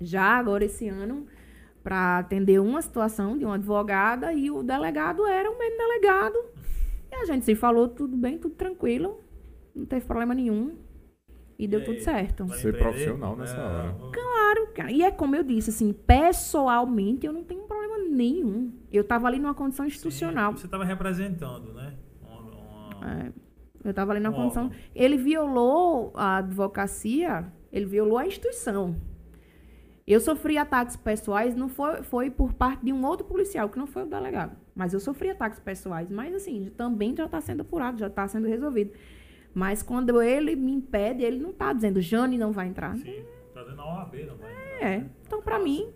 já 0.00 0.22
agora 0.38 0.64
esse 0.64 0.86
ano, 0.88 1.26
para 1.82 2.18
atender 2.18 2.60
uma 2.60 2.82
situação 2.82 3.38
de 3.38 3.44
uma 3.44 3.54
advogada 3.54 4.32
e 4.32 4.50
o 4.50 4.62
delegado 4.62 5.26
era 5.26 5.50
o 5.50 5.58
mesmo 5.58 5.76
delegado. 5.78 6.53
E 7.16 7.22
a 7.22 7.24
gente 7.26 7.44
se 7.44 7.54
falou 7.54 7.88
tudo 7.88 8.16
bem, 8.16 8.38
tudo 8.38 8.54
tranquilo, 8.54 9.20
não 9.74 9.86
teve 9.86 10.04
problema 10.04 10.34
nenhum. 10.34 10.76
E 11.56 11.68
deu 11.68 11.80
E 11.80 11.84
tudo 11.84 11.94
aí, 11.94 12.00
certo. 12.00 12.48
Ser 12.54 12.76
profissional 12.76 13.36
nessa 13.36 13.56
hora. 13.62 13.94
Claro, 14.12 14.72
cara. 14.74 14.90
E 14.90 15.02
é 15.02 15.10
como 15.12 15.36
eu 15.36 15.44
disse, 15.44 15.70
assim, 15.70 15.92
pessoalmente 15.92 17.24
eu 17.26 17.32
não 17.32 17.44
tenho 17.44 17.62
problema 17.62 17.98
nenhum. 18.10 18.72
Eu 18.92 19.04
tava 19.04 19.28
ali 19.28 19.38
numa 19.38 19.54
condição 19.54 19.86
institucional. 19.86 20.52
Sim, 20.52 20.58
você 20.58 20.66
estava 20.66 20.84
representando, 20.84 21.72
né? 21.72 21.94
Uma- 22.20 22.40
uma- 22.40 23.22
É, 23.22 23.32
eu 23.84 23.94
tava 23.94 24.12
ali 24.12 24.20
numa 24.20 24.32
Um 24.36 24.42
condição. 24.42 24.64
órgão. 24.64 24.78
Ele 24.94 25.16
violou 25.16 26.10
a 26.16 26.38
advocacia, 26.38 27.46
ele 27.70 27.86
violou 27.86 28.18
a 28.18 28.26
instituição. 28.26 28.96
Eu 30.06 30.18
sofri 30.20 30.58
ataques 30.58 30.96
pessoais, 30.96 31.54
não 31.54 31.68
foi, 31.68 32.02
foi 32.02 32.30
por 32.30 32.52
parte 32.52 32.84
de 32.84 32.92
um 32.92 33.06
outro 33.06 33.24
policial, 33.26 33.68
que 33.68 33.78
não 33.78 33.86
foi 33.86 34.02
o 34.02 34.06
delegado. 34.06 34.56
Mas 34.74 34.92
eu 34.92 35.00
sofri 35.00 35.30
ataques 35.30 35.60
pessoais. 35.60 36.10
Mas, 36.10 36.34
assim, 36.34 36.70
também 36.76 37.14
já 37.14 37.26
está 37.26 37.40
sendo 37.40 37.60
apurado, 37.60 37.98
já 37.98 38.08
está 38.08 38.26
sendo 38.26 38.48
resolvido. 38.48 38.92
Mas 39.54 39.82
quando 39.82 40.20
ele 40.20 40.56
me 40.56 40.72
impede, 40.72 41.22
ele 41.22 41.38
não 41.38 41.50
está 41.50 41.72
dizendo, 41.72 42.00
Jane 42.00 42.36
não 42.36 42.50
vai 42.52 42.66
entrar. 42.66 42.96
Sim, 42.96 43.22
tá 43.54 43.62
dando 43.62 43.80
a 43.80 43.98
OAB, 44.00 44.14
não 44.26 44.36
vai 44.36 44.50
entrar, 44.50 44.80
É. 44.80 44.98
né? 44.98 45.10
Então, 45.24 45.40
pra 45.40 45.60
mim, 45.60 45.92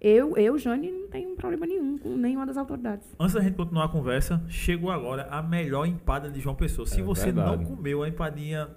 eu, 0.00 0.36
eu, 0.36 0.58
Jane, 0.58 0.90
não 0.90 1.08
tenho 1.08 1.34
problema 1.36 1.66
nenhum 1.66 1.96
com 1.98 2.10
nenhuma 2.16 2.44
das 2.46 2.56
autoridades. 2.58 3.06
Antes 3.18 3.34
da 3.34 3.40
gente 3.40 3.54
continuar 3.56 3.84
a 3.84 3.88
conversa, 3.88 4.42
chegou 4.48 4.90
agora 4.90 5.26
a 5.30 5.42
melhor 5.42 5.86
empada 5.86 6.30
de 6.30 6.38
João 6.40 6.54
Pessoa. 6.54 6.86
Se 6.86 7.00
É 7.00 7.02
você 7.02 7.32
não 7.32 7.48
verdade. 7.52 7.64
comeu 7.64 8.02
a 8.02 8.08
empadinha 8.08 8.68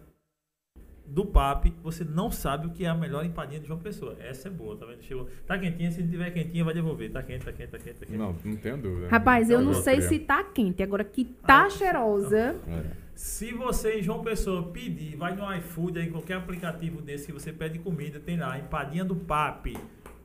do 1.05 1.25
PAP, 1.25 1.65
você 1.83 2.03
não 2.03 2.31
sabe 2.31 2.67
o 2.67 2.69
que 2.71 2.85
é 2.85 2.87
a 2.89 2.95
melhor 2.95 3.25
empadinha 3.25 3.59
de 3.59 3.67
João 3.67 3.79
Pessoa. 3.79 4.15
Essa 4.19 4.47
é 4.47 4.51
boa, 4.51 4.75
tá 4.77 4.85
vendo? 4.85 5.01
Chegou. 5.03 5.27
Tá 5.45 5.57
quentinha, 5.59 5.91
se 5.91 6.01
não 6.01 6.09
tiver 6.09 6.31
quentinha, 6.31 6.63
vai 6.63 6.73
devolver. 6.73 7.11
Tá 7.11 7.21
quente, 7.21 7.43
tá 7.45 7.51
quente, 7.51 7.69
tá 7.69 7.77
quente, 7.77 7.95
tá 7.99 8.05
quente. 8.05 8.17
Não, 8.17 8.35
não 8.43 8.55
tenho 8.55 8.77
dúvida. 8.77 9.09
Rapaz, 9.09 9.49
eu 9.49 9.61
não 9.61 9.73
sei 9.73 10.01
se 10.01 10.19
tá 10.19 10.43
quente. 10.43 10.81
Agora 10.81 11.03
que 11.03 11.25
tá 11.25 11.65
Ah, 11.65 11.69
cheirosa, 11.69 12.55
É. 12.67 13.03
Se 13.15 13.53
você 13.53 14.01
João 14.01 14.23
Pessoa 14.23 14.63
pedir, 14.71 15.15
vai 15.15 15.35
no 15.35 15.53
iFood, 15.57 15.99
aí 15.99 16.09
qualquer 16.09 16.33
aplicativo 16.35 16.99
desse 16.99 17.27
que 17.27 17.31
você 17.31 17.53
pede 17.53 17.77
comida, 17.77 18.19
tem 18.19 18.37
lá, 18.37 18.57
empadinha 18.57 19.05
do 19.05 19.15
papi. 19.15 19.77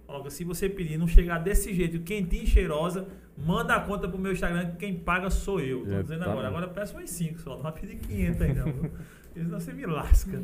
Coloca, 0.07 0.31
se 0.31 0.43
você 0.43 0.71
pedir, 0.71 0.97
não 0.97 1.07
chegar 1.07 1.37
desse 1.39 1.75
jeito, 1.75 2.01
quentinha 2.01 2.45
e 2.45 2.47
cheirosa, 2.47 3.07
manda 3.37 3.75
a 3.75 3.81
conta 3.81 4.09
pro 4.09 4.19
meu 4.19 4.33
Instagram, 4.33 4.71
que 4.71 4.77
quem 4.79 4.95
paga 4.95 5.29
sou 5.29 5.61
eu. 5.61 5.85
Tô 5.85 5.93
É, 5.93 6.03
dizendo 6.03 6.25
tá 6.25 6.31
agora. 6.33 6.49
bom. 6.51 6.57
Agora 6.57 6.73
peço 6.73 6.97
umas 6.97 7.11
5 7.11 7.39
só, 7.41 7.57
não 7.57 7.63
vai 7.63 7.73
pedir 7.73 7.97
500 7.97 8.41
aí 8.41 8.55
não. 8.55 8.67
Senão 9.35 9.61
você 9.61 9.73
me 9.73 9.87
lasca. 9.87 10.43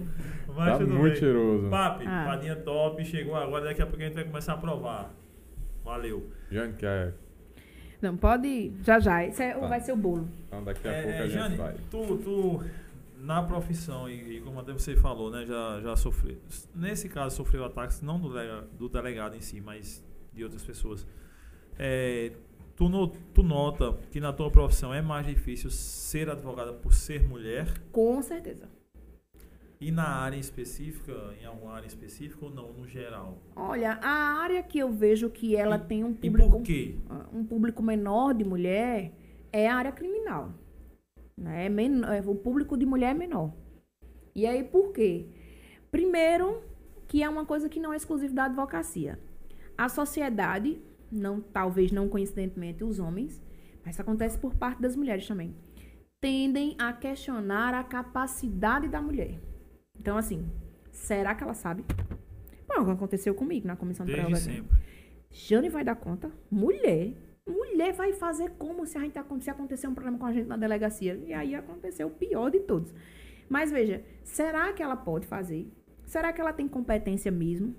Mas 0.48 0.78
Tá 0.78 0.84
muito 0.84 1.02
bem. 1.02 1.16
cheiroso. 1.16 1.68
Papi, 1.68 2.04
Ah. 2.06 2.22
empadinha 2.22 2.56
top, 2.56 3.04
chegou 3.04 3.34
agora, 3.36 3.64
daqui 3.64 3.82
a 3.82 3.86
pouco 3.86 4.00
a 4.02 4.04
gente 4.06 4.14
vai 4.14 4.24
começar 4.24 4.52
a 4.54 4.56
provar. 4.56 5.12
Valeu. 5.84 6.30
Jane, 6.50 6.74
quer. 6.74 7.14
Não, 8.00 8.16
pode. 8.16 8.72
Já 8.82 8.98
já. 9.00 9.24
Esse 9.24 9.42
é- 9.42 9.54
Tá. 9.54 9.66
vai 9.66 9.80
ser 9.80 9.92
o 9.92 9.96
bolo. 9.96 10.28
Então 10.46 10.62
daqui 10.62 10.86
a 10.86 10.92
É, 10.92 11.02
pouco 11.02 11.16
a 11.18 11.20
é, 11.20 11.28
gente 11.28 11.32
Jane, 11.38 11.56
vai. 11.56 11.74
tu, 11.90 12.16
tu, 12.18 12.62
na 13.18 13.42
profissão, 13.42 14.08
e, 14.08 14.36
e 14.36 14.40
como 14.40 14.60
até 14.60 14.72
você 14.72 14.94
falou, 14.96 15.30
né, 15.30 15.44
já, 15.46 15.80
já 15.80 15.96
sofreu. 15.96 16.36
Nesse 16.74 17.08
caso, 17.08 17.34
sofreu 17.36 17.64
ataques 17.64 18.02
não 18.02 18.18
do, 18.20 18.28
do 18.78 18.88
delegado 18.88 19.34
em 19.36 19.40
si, 19.40 19.60
mas 19.60 20.04
de 20.32 20.44
outras 20.44 20.62
pessoas. 20.62 21.06
É, 21.78 22.32
tu, 22.76 22.88
no- 22.88 23.08
tu 23.08 23.42
nota 23.42 23.94
que 24.10 24.20
na 24.20 24.32
tua 24.32 24.50
profissão 24.50 24.92
é 24.92 25.00
mais 25.00 25.26
difícil 25.26 25.70
ser 25.70 26.28
advogada 26.30 26.72
por 26.72 26.92
ser 26.92 27.22
mulher 27.26 27.66
Com 27.90 28.20
certeza. 28.22 28.68
E 29.86 29.90
na 29.90 30.08
área 30.08 30.38
específica, 30.38 31.12
em 31.42 31.44
alguma 31.44 31.74
área 31.74 31.86
específica 31.86 32.42
ou 32.46 32.50
não, 32.50 32.72
no 32.72 32.88
geral? 32.88 33.36
Olha, 33.54 33.98
a 34.00 34.40
área 34.40 34.62
que 34.62 34.78
eu 34.78 34.90
vejo 34.90 35.28
que 35.28 35.54
ela 35.54 35.76
E- 35.76 35.80
tem 35.80 36.02
um 36.02 36.14
público. 36.14 36.62
quê? 36.62 36.96
um 37.30 37.44
público 37.44 37.82
menor 37.82 38.32
de 38.32 38.44
mulher 38.44 39.12
é 39.52 39.68
a 39.68 39.76
área 39.76 39.92
criminal. 39.92 40.54
Né? 41.36 41.66
É 41.66 42.16
é, 42.16 42.22
o 42.26 42.34
público 42.34 42.78
de 42.78 42.86
mulher 42.86 43.10
é 43.10 43.14
menor. 43.14 43.52
E 44.34 44.46
aí, 44.46 44.64
por 44.64 44.90
quê? 44.90 45.26
Primeiro, 45.90 46.62
que 47.06 47.22
é 47.22 47.28
uma 47.28 47.44
coisa 47.44 47.68
que 47.68 47.78
não 47.78 47.92
é 47.92 47.96
exclusiva 47.96 48.32
da 48.32 48.44
advocacia. 48.46 49.18
A 49.76 49.90
sociedade, 49.90 50.80
não, 51.12 51.42
talvez 51.42 51.92
não 51.92 52.08
coincidentemente 52.08 52.82
os 52.82 52.98
homens, 52.98 53.42
mas 53.84 53.96
isso 53.96 54.02
acontece 54.02 54.38
por 54.38 54.54
parte 54.54 54.80
das 54.80 54.96
mulheres 54.96 55.26
também, 55.28 55.54
tendem 56.22 56.74
a 56.78 56.90
questionar 56.90 57.74
a 57.74 57.84
capacidade 57.84 58.88
da 58.88 59.02
mulher. 59.02 59.38
Então, 60.04 60.18
assim, 60.18 60.46
será 60.92 61.34
que 61.34 61.42
ela 61.42 61.54
sabe? 61.54 61.82
Bom, 62.68 62.90
aconteceu 62.90 63.34
comigo 63.34 63.66
na 63.66 63.74
comissão 63.74 64.04
de 64.04 64.12
Desde 64.12 64.30
prerrogativa. 64.30 64.56
sempre. 64.56 64.78
Jane 65.30 65.70
vai 65.70 65.82
dar 65.82 65.96
conta? 65.96 66.30
Mulher. 66.50 67.14
Mulher 67.48 67.94
vai 67.94 68.12
fazer 68.12 68.50
como 68.58 68.84
se, 68.84 68.98
a 68.98 69.00
gente, 69.00 69.14
se 69.40 69.48
acontecer 69.48 69.86
um 69.86 69.94
problema 69.94 70.18
com 70.18 70.26
a 70.26 70.32
gente 70.34 70.46
na 70.46 70.58
delegacia. 70.58 71.18
E 71.26 71.32
aí 71.32 71.54
aconteceu 71.54 72.08
o 72.08 72.10
pior 72.10 72.50
de 72.50 72.60
todos. 72.60 72.92
Mas 73.48 73.70
veja, 73.70 74.04
será 74.22 74.74
que 74.74 74.82
ela 74.82 74.94
pode 74.94 75.26
fazer? 75.26 75.72
Será 76.04 76.34
que 76.34 76.40
ela 76.42 76.52
tem 76.52 76.68
competência 76.68 77.32
mesmo? 77.32 77.74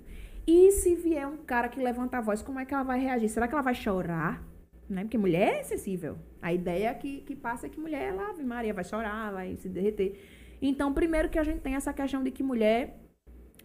E 0.48 0.72
se 0.72 0.96
vier 0.96 1.28
um 1.28 1.38
cara 1.38 1.70
que 1.70 1.80
levanta 1.80 2.18
a 2.18 2.22
voz, 2.22 2.42
como 2.42 2.60
é 2.60 2.66
que 2.66 2.74
ela 2.74 2.82
vai 2.82 3.00
reagir? 3.00 3.30
Será 3.30 3.48
que 3.48 3.54
ela 3.54 3.62
vai 3.62 3.76
chorar? 3.76 4.44
Né? 4.90 5.04
Porque 5.04 5.20
mulher 5.20 5.60
é 5.60 5.64
sensível. 5.64 6.18
A 6.42 6.52
ideia 6.52 6.92
que, 6.96 7.22
que 7.22 7.36
passa 7.36 7.68
é 7.68 7.70
que 7.70 7.80
mulher, 7.80 8.02
ela, 8.14 8.34
Maria, 8.44 8.74
vai 8.74 8.84
chorar, 8.84 9.32
vai 9.32 9.56
se 9.58 9.70
derreter. 9.70 10.20
Então, 10.68 10.94
primeiro 10.94 11.30
que 11.30 11.38
a 11.38 11.44
gente 11.44 11.60
tem 11.62 11.76
essa 11.76 11.94
questão 11.94 12.24
de 12.24 12.32
que 12.32 12.42
mulher 12.42 13.00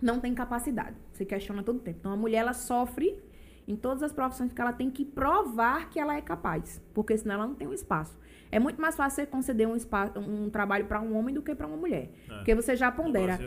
não 0.02 0.20
tem 0.20 0.34
capacidade. 0.34 0.96
Você 1.12 1.24
questiona 1.24 1.62
todo 1.62 1.78
tempo. 1.80 1.98
Então, 2.00 2.12
a 2.12 2.16
mulher, 2.16 2.38
ela 2.38 2.52
sofre 2.52 3.18
em 3.66 3.76
todas 3.76 4.02
as 4.02 4.12
profissões 4.12 4.48
porque 4.50 4.60
ela 4.60 4.72
tem 4.72 4.90
que 4.90 5.04
provar 5.04 5.88
que 5.90 5.98
ela 6.00 6.16
é 6.16 6.20
capaz, 6.20 6.82
porque 6.92 7.16
senão 7.16 7.34
ela 7.36 7.46
não 7.46 7.54
tem 7.54 7.68
um 7.68 7.72
espaço. 7.72 8.18
É 8.50 8.58
muito 8.58 8.80
mais 8.80 8.96
fácil 8.96 9.16
você 9.24 9.26
conceder 9.30 9.66
um, 9.68 9.76
espaço, 9.76 10.18
um 10.18 10.50
trabalho 10.50 10.86
para 10.86 11.00
um 11.00 11.16
homem 11.16 11.32
do 11.34 11.40
que 11.40 11.54
para 11.54 11.66
uma 11.66 11.76
mulher, 11.76 12.10
É. 12.28 12.34
porque 12.36 12.54
você 12.54 12.74
já 12.74 12.90
pondera. 12.90 13.38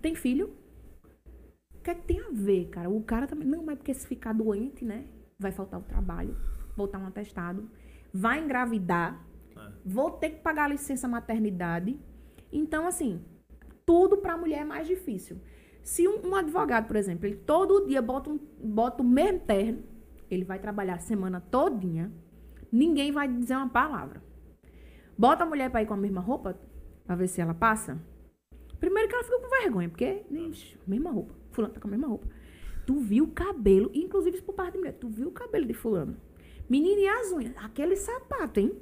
Tem 0.00 0.14
filho? 0.14 0.54
O 1.74 1.82
que 1.82 1.90
é 1.90 1.94
que 1.96 2.02
tem 2.02 2.20
a 2.20 2.28
ver, 2.30 2.66
cara? 2.68 2.88
O 2.88 3.02
cara 3.02 3.26
também. 3.26 3.48
Não, 3.48 3.64
mas 3.64 3.76
porque 3.76 3.92
se 3.92 4.06
ficar 4.06 4.32
doente, 4.32 4.84
né? 4.84 5.04
Vai 5.36 5.50
faltar 5.50 5.80
o 5.80 5.82
trabalho, 5.82 6.36
voltar 6.76 6.98
um 6.98 7.06
atestado, 7.08 7.68
vai 8.14 8.38
engravidar, 8.38 9.20
É. 9.56 9.68
vou 9.84 10.12
ter 10.12 10.30
que 10.30 10.40
pagar 10.42 10.64
a 10.66 10.68
licença 10.68 11.08
maternidade. 11.08 11.98
Então, 12.52 12.86
assim, 12.86 13.20
tudo 13.86 14.18
para 14.18 14.34
a 14.34 14.36
mulher 14.36 14.60
é 14.60 14.64
mais 14.64 14.86
difícil. 14.86 15.40
Se 15.82 16.06
um, 16.06 16.28
um 16.28 16.34
advogado, 16.36 16.86
por 16.86 16.96
exemplo, 16.96 17.26
ele 17.26 17.36
todo 17.36 17.86
dia 17.86 18.00
bota, 18.00 18.30
um, 18.30 18.38
bota 18.62 19.02
o 19.02 19.06
mesmo 19.06 19.40
terno, 19.40 19.82
ele 20.30 20.44
vai 20.44 20.58
trabalhar 20.58 20.94
a 20.94 20.98
semana 20.98 21.40
todinha, 21.40 22.12
ninguém 22.70 23.10
vai 23.10 23.26
dizer 23.26 23.56
uma 23.56 23.68
palavra. 23.68 24.22
Bota 25.18 25.42
a 25.42 25.46
mulher 25.46 25.70
para 25.70 25.82
ir 25.82 25.86
com 25.86 25.94
a 25.94 25.96
mesma 25.96 26.20
roupa, 26.20 26.58
para 27.04 27.16
ver 27.16 27.28
se 27.28 27.40
ela 27.40 27.54
passa. 27.54 28.00
Primeiro 28.78 29.08
que 29.08 29.14
ela 29.14 29.24
fica 29.24 29.38
com 29.38 29.48
vergonha, 29.48 29.88
porque, 29.88 30.24
ixi, 30.30 30.78
mesma 30.86 31.10
roupa. 31.10 31.34
Fulano 31.50 31.74
tá 31.74 31.80
com 31.80 31.88
a 31.88 31.90
mesma 31.90 32.08
roupa. 32.08 32.26
Tu 32.86 32.94
viu 32.94 33.24
o 33.24 33.28
cabelo, 33.28 33.90
inclusive 33.94 34.36
isso 34.36 34.44
por 34.44 34.54
parte 34.54 34.72
de 34.72 34.78
mulher, 34.78 34.94
tu 34.94 35.08
viu 35.08 35.28
o 35.28 35.32
cabelo 35.32 35.66
de 35.66 35.74
fulano. 35.74 36.16
Menina 36.68 37.00
e 37.00 37.08
as 37.08 37.32
unhas, 37.32 37.54
aquele 37.58 37.96
sapato, 37.96 38.58
hein? 38.58 38.72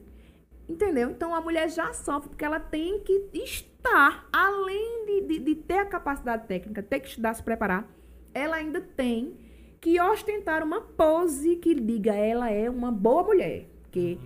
Entendeu? 0.71 1.11
Então 1.11 1.35
a 1.35 1.41
mulher 1.41 1.69
já 1.69 1.93
sofre 1.93 2.29
porque 2.29 2.45
ela 2.45 2.61
tem 2.61 3.01
que 3.01 3.29
estar, 3.35 4.29
além 4.33 5.05
de, 5.05 5.21
de, 5.23 5.39
de 5.41 5.55
ter 5.57 5.79
a 5.79 5.85
capacidade 5.85 6.47
técnica, 6.47 6.81
ter 6.81 7.01
que 7.01 7.09
estudar, 7.09 7.35
se 7.35 7.43
preparar, 7.43 7.91
ela 8.33 8.55
ainda 8.55 8.81
tem 8.81 9.37
que 9.81 10.01
ostentar 10.01 10.63
uma 10.63 10.81
pose 10.81 11.57
que 11.57 11.75
diga 11.75 12.15
ela 12.15 12.49
é 12.51 12.71
uma 12.71 12.93
boa 12.93 13.25
mulher. 13.25 13.67
Porque 13.83 14.17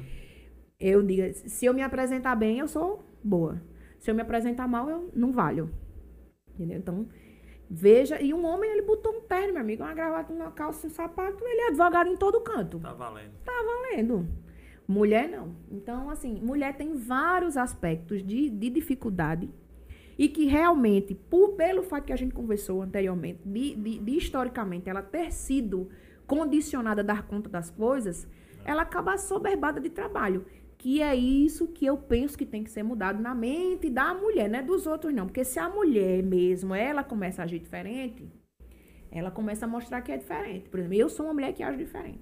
eu 0.79 1.03
digo, 1.03 1.33
se 1.49 1.65
eu 1.65 1.73
me 1.73 1.81
apresentar 1.81 2.35
bem, 2.37 2.59
eu 2.59 2.69
sou 2.69 3.03
boa. 3.23 3.63
Se 3.99 4.11
eu 4.11 4.15
me 4.15 4.21
apresentar 4.21 4.69
mal, 4.69 4.91
eu 4.91 5.11
não 5.15 5.33
valho. 5.33 5.71
Entendeu? 6.53 6.77
Então, 6.77 7.09
veja. 7.71 8.21
E 8.21 8.35
um 8.35 8.45
homem, 8.45 8.71
ele 8.71 8.83
botou 8.83 9.17
um 9.17 9.21
terno, 9.23 9.55
meu 9.55 9.63
amigo, 9.63 9.83
uma 9.83 9.95
gravata, 9.95 10.31
uma 10.31 10.51
calça, 10.51 10.87
um 10.87 10.91
sapato, 10.91 11.43
ele 11.43 11.63
é 11.63 11.69
advogado 11.69 12.11
em 12.11 12.17
todo 12.19 12.43
canto 12.43 12.79
Tá 12.81 12.93
valendo. 12.93 13.33
valendo. 13.47 14.29
Mulher 14.87 15.29
não. 15.29 15.55
Então, 15.71 16.11
assim, 16.11 16.41
mulher 16.43 16.77
tem 16.77 16.95
vários 16.95 17.57
aspectos 17.57 18.23
de, 18.23 18.51
de 18.51 18.69
dificuldade 18.71 19.49
e 20.19 20.29
que 20.29 20.45
realmente, 20.45 21.15
por, 21.15 21.53
pelo 21.53 21.83
fato 21.83 22.05
que 22.05 22.13
a 22.13 22.17
gente 22.17 22.35
conversou 22.35 22.83
anteriormente, 22.83 23.41
de, 23.45 23.75
de- 23.75 23.99
de 23.99 24.17
historicamente 24.17 24.89
ela 24.89 25.03
ter 25.03 25.33
sido 25.33 25.89
condicionada 26.27 27.01
a 27.01 27.05
dar 27.05 27.27
conta 27.27 27.49
das 27.49 27.71
coisas, 27.71 28.29
ela 28.65 28.83
acaba 28.83 29.17
soberbada 29.19 29.81
de 29.81 29.91
trabalho. 29.91 30.45
Que 30.77 31.01
é 31.01 31.15
isso 31.17 31.69
que 31.69 31.87
eu 31.87 31.97
penso 31.97 32.37
que 32.37 32.45
tem 32.45 32.63
que 32.63 32.71
ser 32.71 32.83
mudado 32.83 33.21
na 33.23 33.35
mente 33.35 33.89
da 33.89 34.13
mulher, 34.13 34.51
não 34.51 34.59
é 34.59 34.63
dos 34.63 34.87
outros 34.87 35.15
não. 35.15 35.25
Porque 35.27 35.43
se 35.45 35.59
a 35.59 35.69
mulher 35.69 36.23
mesmo, 36.23 36.75
ela 36.75 37.03
começa 37.03 37.41
a 37.41 37.45
agir 37.47 37.59
diferente, 37.59 38.29
ela 39.11 39.31
começa 39.31 39.65
a 39.65 39.69
mostrar 39.69 40.03
que 40.03 40.13
é 40.13 40.19
diferente. 40.19 40.69
Por 40.69 40.79
exemplo, 40.81 40.97
eu 40.97 41.09
sou 41.09 41.25
uma 41.27 41.33
mulher 41.33 41.55
que 41.55 41.63
age 41.63 41.79
diferente. 41.79 42.21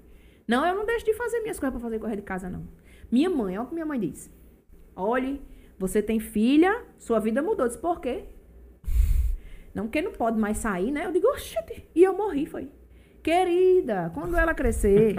Não, 0.52 0.66
eu 0.66 0.74
não 0.74 0.84
deixo 0.84 1.06
de 1.06 1.14
fazer 1.14 1.40
minhas 1.40 1.58
coisas 1.58 1.72
para 1.72 1.80
fazer 1.80 1.98
correr 1.98 2.16
de 2.16 2.22
casa, 2.22 2.50
não. 2.50 2.68
Minha 3.10 3.30
mãe, 3.30 3.56
olha 3.56 3.62
o 3.62 3.68
que 3.68 3.72
minha 3.72 3.86
mãe 3.86 3.98
disse. 3.98 4.30
Olhe, 4.94 5.40
você 5.78 6.02
tem 6.02 6.20
filha, 6.20 6.84
sua 6.98 7.18
vida 7.18 7.40
mudou. 7.40 7.64
Eu 7.64 7.68
disse, 7.68 7.80
por 7.80 8.02
quê? 8.02 8.24
Não, 9.74 9.84
porque 9.84 10.02
não 10.02 10.12
pode 10.12 10.38
mais 10.38 10.58
sair, 10.58 10.90
né? 10.90 11.06
Eu 11.06 11.12
digo, 11.12 11.26
oxente. 11.28 11.88
E 11.94 12.02
eu 12.02 12.14
morri, 12.14 12.44
foi. 12.44 12.68
Querida, 13.22 14.10
quando 14.12 14.36
ela 14.36 14.52
crescer, 14.52 15.14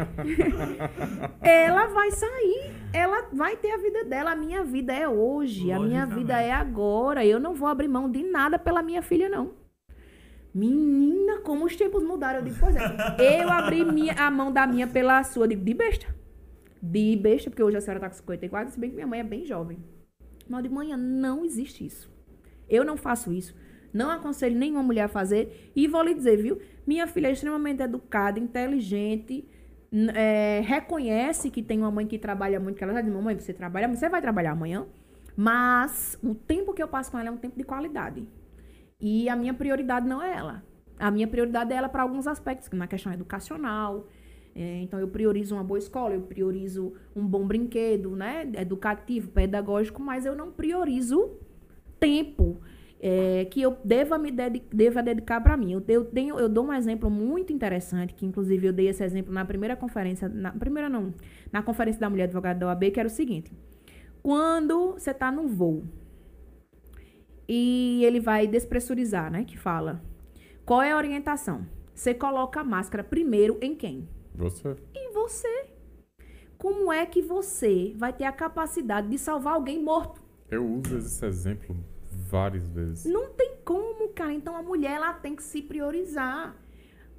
ela 1.42 1.88
vai 1.88 2.12
sair. 2.12 2.72
Ela 2.94 3.30
vai 3.34 3.56
ter 3.58 3.72
a 3.72 3.78
vida 3.78 4.04
dela. 4.04 4.34
A 4.34 4.36
minha 4.36 4.64
vida 4.64 4.94
é 4.94 5.10
hoje. 5.10 5.72
A 5.72 5.80
minha 5.80 6.06
vida 6.06 6.34
Logicamente. 6.34 6.50
é 6.50 6.54
agora. 6.54 7.26
Eu 7.26 7.40
não 7.40 7.56
vou 7.56 7.68
abrir 7.68 7.88
mão 7.88 8.08
de 8.08 8.22
nada 8.22 8.60
pela 8.60 8.84
minha 8.84 9.02
filha, 9.02 9.28
não. 9.28 9.63
Menina, 10.54 11.40
como 11.40 11.66
os 11.66 11.76
tempos 11.76 12.04
mudaram. 12.04 12.40
Eu 12.40 12.46
digo, 12.46 12.58
pois 12.60 12.76
é. 12.76 13.42
Eu 13.42 13.50
abri 13.50 13.84
minha, 13.84 14.14
a 14.14 14.30
mão 14.30 14.52
da 14.52 14.68
minha 14.68 14.88
pela 14.88 15.24
sua. 15.24 15.46
Eu 15.46 15.50
digo, 15.50 15.64
de 15.64 15.74
besta. 15.74 16.16
De 16.82 17.16
besta, 17.16 17.50
porque 17.50 17.64
hoje 17.64 17.78
a 17.78 17.82
senhora 17.82 18.00
tá 18.00 18.10
com 18.10 18.16
54, 18.16 18.74
se 18.74 18.80
bem 18.80 18.90
que 18.90 18.96
minha 18.96 19.08
mãe 19.08 19.20
é 19.20 19.24
bem 19.24 19.46
jovem. 19.46 19.78
Mas 20.48 20.64
digo, 20.64 20.76
manhã, 20.76 20.98
não 20.98 21.44
existe 21.44 21.86
isso. 21.86 22.12
Eu 22.70 22.84
não 22.84 22.98
faço 22.98 23.32
isso. 23.32 23.56
Não 23.94 24.10
aconselho 24.10 24.58
nenhuma 24.58 24.84
mulher 24.84 25.04
a 25.04 25.08
fazer. 25.08 25.72
E 25.76 25.88
vou 25.88 26.04
lhe 26.04 26.14
dizer, 26.14 26.38
viu? 26.38 26.60
Minha 26.86 27.08
filha 27.08 27.28
é 27.28 27.32
extremamente 27.32 27.82
educada, 27.82 28.40
inteligente, 28.40 29.48
é, 30.16 30.62
reconhece 30.66 31.52
que 31.52 31.62
tem 31.62 31.80
uma 31.80 31.92
mãe 31.92 32.08
que 32.08 32.18
trabalha 32.18 32.60
muito, 32.60 32.78
que 32.78 32.84
ela 32.84 32.94
já 32.94 33.02
diz, 33.02 33.14
mamãe, 33.14 33.38
você 33.38 33.54
trabalha, 33.54 33.88
você 33.88 34.10
vai 34.10 34.22
trabalhar 34.22 34.52
amanhã. 34.52 34.86
Mas 35.36 36.18
o 36.24 36.34
tempo 36.34 36.74
que 36.74 36.82
eu 36.82 36.88
passo 36.88 37.12
com 37.12 37.20
ela 37.20 37.30
é 37.30 37.32
um 37.32 37.38
tempo 37.38 37.58
de 37.58 37.64
qualidade. 37.64 38.28
E 39.06 39.28
a 39.28 39.36
minha 39.36 39.54
prioridade 39.54 40.08
não 40.08 40.22
é 40.22 40.34
ela. 40.34 40.64
A 40.98 41.12
minha 41.12 41.28
prioridade 41.28 41.74
é 41.74 41.76
ela 41.76 41.90
para 41.90 42.04
alguns 42.04 42.26
aspectos, 42.26 42.70
na 42.72 42.88
questão 42.88 43.12
educacional. 43.12 44.08
É, 44.56 44.80
então, 44.82 44.98
eu 44.98 45.10
priorizo 45.10 45.56
uma 45.56 45.64
boa 45.64 45.78
escola, 45.78 46.14
eu 46.14 46.22
priorizo 46.22 46.94
um 47.14 47.28
bom 47.28 47.46
brinquedo, 47.46 48.16
né? 48.16 48.50
Educativo, 48.56 49.30
pedagógico, 49.30 50.02
mas 50.02 50.26
eu 50.26 50.34
não 50.38 50.54
priorizo 50.54 51.32
tempo 52.00 52.62
é, 53.02 53.44
que 53.52 53.62
eu 53.62 53.76
deva 53.84 54.18
me 54.18 54.32
dedi 54.32 54.64
deva 54.72 55.04
dedicar 55.04 55.42
para 55.42 55.58
mim. 55.58 55.74
Eu, 55.74 55.84
eu, 55.90 56.06
tenho, 56.06 56.40
eu 56.40 56.48
dou 56.48 56.66
um 56.68 56.72
exemplo 56.72 57.10
muito 57.10 57.52
interessante, 57.52 58.14
que 58.14 58.26
inclusive 58.26 58.68
eu 58.68 58.72
dei 58.72 58.88
esse 58.88 59.04
exemplo 59.04 59.34
na 59.34 59.44
primeira 59.44 59.76
conferência, 59.76 60.30
na 60.30 60.54
primeira 60.54 60.88
não, 60.88 61.14
na 61.52 61.62
conferência 61.62 62.00
da 62.00 62.10
mulher 62.10 62.24
advogada 62.24 62.58
da 62.58 62.68
OAB, 62.68 62.92
que 62.92 63.02
era 63.02 63.08
o 63.08 63.12
seguinte. 63.12 63.52
Quando 64.22 64.94
você 64.94 65.12
está 65.12 65.30
no 65.30 65.46
voo, 65.46 65.84
e 67.48 68.04
ele 68.06 68.20
vai 68.20 68.48
despressurizar, 68.48 69.32
né? 69.32 69.44
Que 69.44 69.58
fala. 69.58 70.02
Qual 70.66 70.82
é 70.82 70.92
a 70.92 70.98
orientação? 70.98 71.66
Você 71.94 72.14
coloca 72.14 72.62
a 72.62 72.64
máscara 72.64 73.04
primeiro 73.04 73.58
em 73.62 73.76
quem? 73.76 74.08
Você. 74.34 74.76
Em 74.96 75.14
você. 75.14 75.68
Como 76.58 76.92
é 76.92 77.06
que 77.06 77.22
você 77.22 77.94
vai 77.98 78.14
ter 78.14 78.24
a 78.24 78.32
capacidade 78.32 79.10
de 79.10 79.18
salvar 79.18 79.56
alguém 79.56 79.84
morto? 79.84 80.24
Eu 80.50 80.66
uso 80.66 80.98
esse 80.98 81.26
exemplo 81.26 81.76
várias 82.30 82.68
vezes. 82.70 83.06
Não 83.06 83.30
tem 83.32 83.58
como, 83.66 84.10
cara. 84.10 84.34
Então 84.34 84.56
a 84.56 84.62
mulher 84.62 84.94
ela 84.94 85.14
tem 85.14 85.36
que 85.36 85.44
se 85.44 85.62
priorizar. 85.62 86.56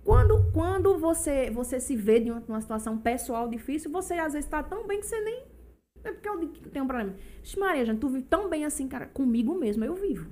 Quando, 0.03 0.51
quando 0.53 0.99
você, 0.99 1.51
você 1.51 1.81
se 1.81 1.97
vê 1.97 2.21
de 2.21 2.31
uma, 2.31 2.43
uma 2.49 2.61
situação 2.61 2.99
pessoal 2.99 3.49
difícil, 3.49 3.91
você 3.91 4.15
às 4.15 4.33
vezes 4.33 4.47
está 4.47 4.63
tão 4.63 4.87
bem 4.87 5.01
que 5.01 5.07
você 5.07 5.21
nem. 5.21 5.45
É 6.05 6.13
porque 6.13 6.29
eu 6.29 6.49
tem 6.71 6.83
um 6.83 6.87
problema. 6.87 7.15
Diz, 7.43 7.55
Maria, 7.57 7.85
gente, 7.85 7.99
tu 7.99 8.09
vive 8.09 8.25
tão 8.25 8.49
bem 8.49 8.65
assim, 8.65 8.87
cara. 8.87 9.07
Comigo 9.07 9.55
mesmo 9.59 9.85
eu 9.85 9.95
vivo. 9.95 10.31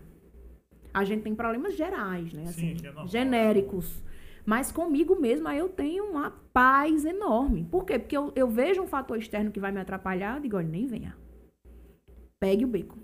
A 0.92 1.04
gente 1.04 1.22
tem 1.22 1.34
problemas 1.34 1.74
gerais, 1.74 2.32
né? 2.32 2.46
Sim, 2.46 2.72
Assim, 2.72 2.74
que 2.76 2.86
é 2.86 3.06
genéricos. 3.06 4.02
Mas 4.44 4.72
comigo 4.72 5.18
mesma 5.18 5.54
eu 5.56 5.68
tenho 5.68 6.04
uma 6.04 6.30
paz 6.52 7.04
enorme. 7.04 7.66
Por 7.70 7.84
quê? 7.84 7.98
Porque 7.98 8.16
eu, 8.16 8.32
eu 8.34 8.48
vejo 8.48 8.82
um 8.82 8.86
fator 8.86 9.16
externo 9.16 9.50
que 9.50 9.60
vai 9.60 9.72
me 9.72 9.80
atrapalhar, 9.80 10.36
eu 10.36 10.42
digo, 10.42 10.56
olha, 10.56 10.68
nem 10.68 10.86
venha. 10.86 11.16
Pegue 12.38 12.64
o 12.64 12.68
beco. 12.68 12.98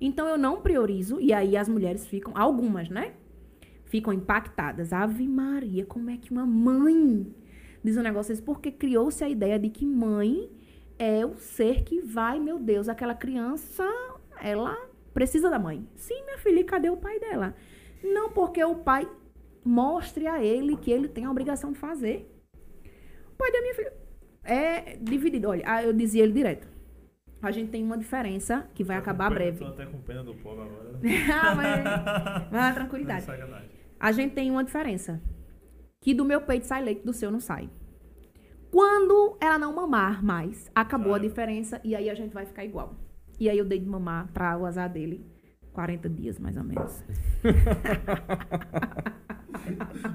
Então 0.00 0.26
eu 0.26 0.36
não 0.36 0.60
priorizo, 0.60 1.20
e 1.20 1.32
aí 1.32 1.56
as 1.56 1.68
mulheres 1.68 2.06
ficam, 2.06 2.32
algumas, 2.36 2.88
né? 2.88 3.12
Ficam 3.84 4.12
impactadas. 4.12 4.92
Ave 4.92 5.28
Maria, 5.28 5.86
como 5.86 6.10
é 6.10 6.16
que 6.16 6.32
uma 6.32 6.44
mãe 6.44 7.24
diz 7.84 7.96
um 7.96 8.02
negócio 8.02 8.32
desse? 8.32 8.42
Porque 8.42 8.72
criou-se 8.72 9.22
a 9.22 9.28
ideia 9.28 9.58
de 9.60 9.70
que 9.70 9.86
mãe 9.86 10.50
é 10.98 11.24
o 11.24 11.36
ser 11.36 11.82
que 11.84 12.00
vai, 12.00 12.38
meu 12.38 12.58
Deus, 12.58 12.88
aquela 12.88 13.14
criança, 13.14 13.84
ela 14.40 14.76
precisa 15.12 15.50
da 15.50 15.58
mãe. 15.58 15.86
Sim, 15.94 16.22
minha 16.24 16.38
filha, 16.38 16.64
cadê 16.64 16.90
o 16.90 16.96
pai 16.96 17.18
dela? 17.18 17.54
Não 18.02 18.30
porque 18.30 18.62
o 18.64 18.76
pai 18.76 19.08
mostre 19.64 20.26
a 20.26 20.42
ele 20.42 20.76
que 20.76 20.90
ele 20.90 21.08
tem 21.08 21.24
a 21.24 21.30
obrigação 21.30 21.72
de 21.72 21.78
fazer. 21.78 22.28
O 23.32 23.36
pai 23.36 23.52
da 23.52 23.60
minha 23.60 23.74
filha 23.74 23.92
é 24.44 24.96
dividido. 24.96 25.48
Olha, 25.48 25.62
ah, 25.66 25.82
eu 25.82 25.92
dizia 25.92 26.22
ele 26.22 26.32
direto. 26.32 26.68
A 27.40 27.50
gente 27.50 27.70
tem 27.70 27.82
uma 27.82 27.98
diferença 27.98 28.68
que 28.74 28.84
vai 28.84 28.96
Tô 28.96 29.02
acabar 29.02 29.24
pena- 29.28 29.34
breve. 29.34 29.58
Tô 29.58 29.66
até 29.66 29.86
com 29.86 30.00
pena 30.00 30.22
do 30.22 30.34
povo 30.34 30.62
agora. 30.62 30.92
ah, 31.42 31.54
mas, 31.54 32.52
mas 32.52 32.74
tranquilidade. 32.74 33.24
Sacanagem. 33.24 33.68
A 33.98 34.12
gente 34.12 34.34
tem 34.34 34.50
uma 34.50 34.62
diferença. 34.64 35.20
Que 36.00 36.14
do 36.14 36.24
meu 36.24 36.40
peito 36.40 36.66
sai 36.66 36.82
leite, 36.82 37.04
do 37.04 37.12
seu 37.12 37.30
não 37.30 37.40
sai. 37.40 37.68
Quando 38.72 39.36
ela 39.38 39.58
não 39.58 39.74
mamar 39.74 40.24
mais, 40.24 40.70
acabou 40.74 41.08
a 41.14 41.18
Claro. 41.18 41.28
diferença 41.28 41.78
e 41.84 41.94
aí 41.94 42.08
a 42.08 42.14
gente 42.14 42.32
vai 42.32 42.46
ficar 42.46 42.64
igual. 42.64 42.94
E 43.38 43.50
aí 43.50 43.58
eu 43.58 43.66
dei 43.66 43.78
de 43.78 43.86
mamar 43.86 44.28
pra 44.32 44.56
o 44.56 44.64
azar 44.64 44.88
dele 44.90 45.26
40 45.74 46.08
dias, 46.08 46.38
mais 46.38 46.56
ou 46.56 46.64
menos. 46.64 47.04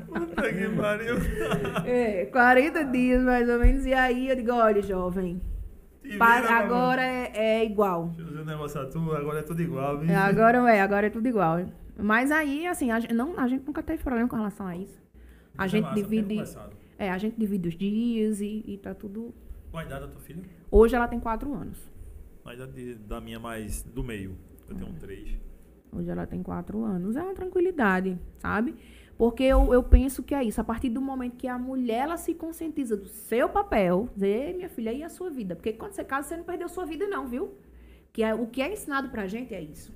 Puta 0.07 0.53
que 0.53 0.69
pariu. 0.75 1.15
É, 1.85 2.25
40 2.25 2.83
dias, 2.85 3.21
mais 3.23 3.47
ou 3.47 3.59
menos. 3.59 3.85
E 3.85 3.93
aí 3.93 4.27
eu 4.29 4.35
digo, 4.35 4.51
olha, 4.53 4.81
jovem, 4.81 5.39
vira, 6.03 6.25
agora 6.57 7.01
é, 7.01 7.31
é 7.35 7.65
igual. 7.65 8.07
Deixa 8.07 8.21
eu 8.21 8.25
dizer 8.27 8.41
um 8.41 8.45
negócio 8.45 8.81
a 8.81 8.85
tu, 8.87 9.11
agora 9.13 9.39
é 9.39 9.43
tudo 9.43 9.61
igual, 9.61 9.99
viu? 9.99 10.09
É, 10.09 10.15
agora 10.15 10.57
é, 10.71 10.81
agora 10.81 11.07
é 11.07 11.09
tudo 11.09 11.27
igual. 11.27 11.59
Mas 11.97 12.31
aí, 12.31 12.65
assim, 12.67 12.91
a 12.91 12.99
gente, 12.99 13.13
não, 13.13 13.39
a 13.39 13.47
gente 13.47 13.65
nunca 13.65 13.81
teve 13.83 14.03
problema 14.03 14.27
com 14.27 14.35
relação 14.35 14.67
a 14.67 14.75
isso. 14.75 14.99
A 15.57 15.65
Isso 15.65 15.75
é 15.75 15.79
gente 15.79 15.83
massa, 15.85 15.95
bem 15.95 16.03
divide. 16.23 16.57
É, 16.97 17.09
a 17.11 17.17
gente 17.17 17.37
divide 17.37 17.67
os 17.69 17.75
dias 17.77 18.41
e, 18.41 18.63
e 18.65 18.77
tá 18.77 18.93
tudo. 18.93 19.33
Qual 19.71 19.81
a 19.81 19.85
idade 19.85 20.05
da 20.05 20.11
tua 20.11 20.21
filha? 20.21 20.41
Hoje 20.71 20.95
ela 20.95 21.07
tem 21.07 21.19
4 21.19 21.53
anos. 21.53 21.77
A 22.45 22.53
idade 22.53 22.71
de- 22.71 22.95
da 22.95 23.19
minha 23.21 23.39
mais 23.39 23.83
do 23.83 24.03
meio. 24.03 24.35
Eu 24.69 24.75
tenho 24.75 24.89
um 24.89 24.93
três. 24.95 25.37
Hoje 25.91 26.09
ela 26.09 26.25
tem 26.25 26.41
4 26.41 26.83
anos. 26.83 27.15
É 27.15 27.21
uma 27.21 27.33
tranquilidade, 27.33 28.17
sabe? 28.39 28.75
Porque 29.17 29.43
eu, 29.43 29.73
eu 29.73 29.81
penso 29.83 30.21
que 30.23 30.33
é 30.35 30.43
isso. 30.43 30.59
A 30.61 30.63
partir 30.63 30.89
do 30.89 31.01
momento 31.01 31.35
que 31.37 31.47
a 31.47 31.57
mulher 31.57 32.03
ela 32.03 32.17
se 32.17 32.33
conscientiza 32.33 32.95
do 32.95 33.07
seu 33.07 33.49
papel, 33.49 34.07
dizer, 34.13 34.27
"Ei, 34.49 34.53
minha 34.53 34.69
filha, 34.69 34.93
e 34.93 35.03
a 35.03 35.09
sua 35.09 35.29
vida? 35.29 35.55
Porque 35.55 35.73
quando 35.73 35.93
você 35.93 36.03
casa, 36.03 36.27
você 36.29 36.37
não 36.37 36.43
perdeu 36.43 36.69
sua 36.69 36.85
vida, 36.85 37.07
não, 37.07 37.27
viu? 37.27 37.55
Que 38.13 38.21
é, 38.23 38.33
o 38.35 38.45
que 38.47 38.61
é 38.61 38.71
ensinado 38.71 39.09
pra 39.09 39.25
gente 39.27 39.53
é 39.55 39.61
isso. 39.61 39.91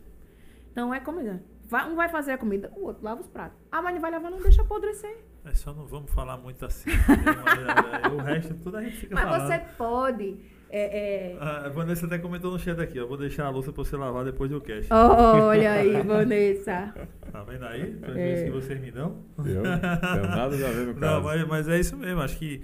Então 0.72 0.94
é 0.94 1.00
como. 1.00 1.20
vai- 1.66 1.90
Um 1.92 1.96
vai 1.96 2.10
fazer 2.10 2.32
a 2.34 2.38
comida, 2.38 2.72
o 2.76 2.86
outro 2.86 3.04
lava 3.04 3.22
os 3.22 3.28
pratos. 3.28 3.58
Ah, 3.72 3.82
mas 3.82 3.94
não 3.94 4.02
vai 4.02 4.12
lavar, 4.12 4.32
não 4.32 4.42
deixa 4.42 4.62
apodrecer. 4.64 5.18
É 5.44 5.54
só 5.56 5.74
não 5.74 5.86
vamos 5.88 6.12
falar 6.12 6.38
muito 6.38 6.64
assim. 6.66 6.92
entendeu? 6.92 7.36
Mas, 7.44 8.04
é, 8.04 8.08
o 8.10 8.18
resto 8.18 8.54
tudo 8.56 8.78
a 8.78 8.82
gente 8.82 8.96
fica 8.98 9.16
Mas 9.16 9.24
falando. 9.26 9.48
você 9.48 9.60
pode. 9.78 10.38
É, 10.74 11.32
é, 11.34 11.38
Ah, 11.40 11.66
a 11.66 11.70
Vanessa 11.70 12.06
até 12.06 12.18
comentou 12.20 12.52
no 12.52 12.60
chat 12.60 12.80
aqui, 12.80 13.00
ó. 13.00 13.06
Vou 13.08 13.18
deixar 13.18 13.46
a 13.46 13.50
louça 13.50 13.74
pra 13.74 13.84
você 13.84 13.98
lavar 13.98 14.24
depois 14.24 14.50
do 14.52 14.62
cast. 14.62 14.88
Olha 14.94 15.72
aí, 15.74 16.00
Vanessa. 16.06 16.94
Tá 17.32 17.44
vendo 17.44 17.66
aí? 17.66 17.92
Pra 17.96 18.12
É. 18.12 18.14
ver 18.14 18.46
que 18.46 18.52
vocês 18.52 18.80
me 18.80 18.92
dão. 18.92 19.18
Eu? 19.40 19.44
Tenho 19.46 19.64
nada 19.64 20.44
a 20.46 20.50
ver 20.72 20.86
no 20.88 20.94
Não, 20.94 21.00
caso. 21.00 21.24
mas, 21.24 21.48
mas 21.48 21.68
é 21.68 21.80
isso 21.80 21.98
mesmo. 21.98 22.22
Acho 22.22 22.38
que 22.38 22.62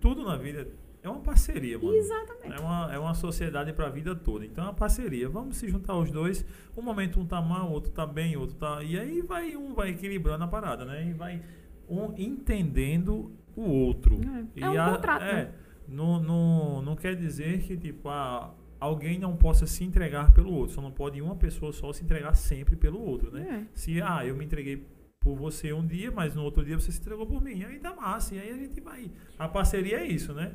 tudo 0.00 0.24
na 0.24 0.36
vida 0.36 0.66
é 1.02 1.08
uma 1.08 1.20
parceria, 1.20 1.78
mano. 1.78 1.94
Exatamente. 1.94 2.52
É 2.58 2.60
uma, 2.60 2.92
é 2.92 2.98
uma 2.98 3.14
sociedade 3.14 3.72
pra 3.72 3.88
vida 3.88 4.14
toda. 4.14 4.44
Então 4.44 4.64
é 4.64 4.66
uma 4.66 4.74
parceria. 4.74 5.28
Vamos 5.28 5.56
se 5.56 5.66
juntar 5.68 5.96
os 5.96 6.10
dois. 6.10 6.44
Um 6.76 6.82
momento 6.82 7.18
um 7.20 7.24
tá 7.24 7.40
mal, 7.40 7.68
o 7.68 7.72
outro 7.72 7.90
tá 7.92 8.04
bem, 8.04 8.36
o 8.36 8.40
outro 8.40 8.56
tá. 8.56 8.82
E 8.82 8.98
aí 8.98 9.22
vai 9.22 9.56
um 9.56 9.72
vai 9.74 9.90
equilibrando 9.90 10.44
a 10.44 10.48
parada, 10.48 10.84
né? 10.84 11.06
E 11.08 11.14
vai 11.14 11.40
um 11.90 12.14
entendendo 12.16 13.32
o 13.56 13.62
outro. 13.62 14.16
É, 14.16 14.44
E 14.60 14.62
é 14.62 14.68
um 14.70 14.80
a- 14.80 14.90
contrato, 14.92 15.22
é, 15.24 15.32
né? 15.32 15.52
não, 15.88 16.22
não, 16.22 16.82
não 16.82 16.96
quer 16.96 17.16
dizer 17.16 17.60
que, 17.60 17.76
tipo, 17.76 18.08
ah, 18.08 18.54
alguém 18.78 19.18
não 19.18 19.36
possa 19.36 19.66
se 19.66 19.84
entregar 19.84 20.32
pelo 20.32 20.52
outro. 20.52 20.74
Só 20.76 20.80
não 20.80 20.90
pode 20.92 21.20
uma 21.20 21.34
pessoa 21.36 21.72
só 21.72 21.92
se 21.92 22.02
entregar 22.04 22.34
sempre 22.34 22.76
pelo 22.76 23.00
outro, 23.00 23.30
né? 23.32 23.66
É. 23.72 23.78
Se, 23.78 24.00
ah, 24.00 24.24
eu 24.24 24.34
me 24.36 24.44
entreguei 24.44 24.86
por 25.18 25.36
você 25.36 25.72
um 25.72 25.86
dia, 25.86 26.10
mas 26.10 26.34
no 26.34 26.42
outro 26.42 26.64
dia 26.64 26.78
você 26.78 26.90
se 26.90 27.00
entregou 27.00 27.26
por 27.26 27.42
mim. 27.42 27.62
Aí 27.64 27.78
tá 27.78 27.94
massa. 27.94 28.34
E 28.34 28.38
aí 28.38 28.50
a 28.50 28.56
gente 28.56 28.80
vai. 28.80 29.10
A 29.38 29.46
parceria 29.48 29.98
é 29.98 30.06
isso, 30.06 30.32
né? 30.32 30.54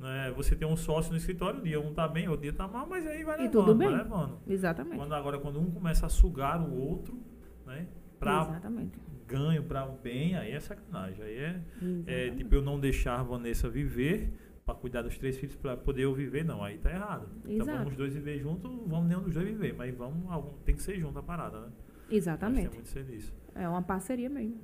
Né, 0.00 0.32
Você 0.34 0.56
tem 0.56 0.66
um 0.66 0.76
sócio 0.78 1.10
no 1.12 1.18
escritório, 1.18 1.60
um 1.60 1.62
dia 1.62 1.78
um 1.78 1.92
tá 1.92 2.08
bem, 2.08 2.26
outro 2.26 2.42
dia 2.44 2.54
tá 2.54 2.66
mal, 2.66 2.86
mas 2.88 3.06
aí 3.06 3.22
vai 3.22 3.34
E 3.38 3.42
levando, 3.42 3.52
tudo 3.52 3.74
bem. 3.74 3.86
vai 3.88 3.98
levando. 3.98 4.38
Exatamente. 4.48 4.96
Quando, 4.96 5.12
agora, 5.14 5.38
quando 5.38 5.60
um 5.60 5.70
começa 5.70 6.06
a 6.06 6.08
sugar 6.08 6.58
o 6.58 6.74
outro, 6.74 7.20
né? 7.66 7.86
Pra 8.18 8.40
Exatamente. 8.48 8.98
Ganho, 9.30 9.62
pra 9.62 9.84
um 9.86 9.96
bem, 9.96 10.36
aí 10.36 10.52
é 10.52 10.60
sacanagem. 10.60 11.22
Aí 11.24 11.36
é, 11.36 11.60
é 12.06 12.30
tipo 12.30 12.54
eu 12.54 12.62
não 12.62 12.78
deixar 12.80 13.20
a 13.20 13.22
Vanessa 13.22 13.68
viver 13.68 14.32
pra 14.64 14.74
cuidar 14.74 15.02
dos 15.02 15.16
três 15.18 15.36
filhos 15.36 15.56
pra 15.56 15.76
poder 15.76 16.02
eu 16.02 16.14
viver, 16.14 16.44
não. 16.44 16.62
Aí 16.62 16.78
tá 16.78 16.90
errado. 16.90 17.28
Então 17.40 17.52
Exato. 17.56 17.78
vamos 17.78 17.92
os 17.92 17.96
dois 17.96 18.14
viver 18.14 18.38
juntos, 18.40 18.70
vamos 18.86 19.08
nenhum 19.08 19.22
dos 19.22 19.34
dois 19.34 19.46
viver, 19.46 19.74
mas 19.74 19.94
vamos, 19.94 20.30
algum- 20.30 20.56
tem 20.64 20.74
que 20.74 20.82
ser 20.82 20.98
junto 20.98 21.18
a 21.18 21.22
parada, 21.22 21.60
né? 21.60 21.68
Exatamente. 22.10 22.76
Disso. 23.04 23.32
É 23.54 23.68
uma 23.68 23.82
parceria 23.82 24.28
mesmo. 24.28 24.60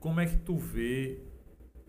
Como 0.00 0.20
é 0.20 0.26
que 0.26 0.36
tu 0.38 0.56
vê 0.56 1.20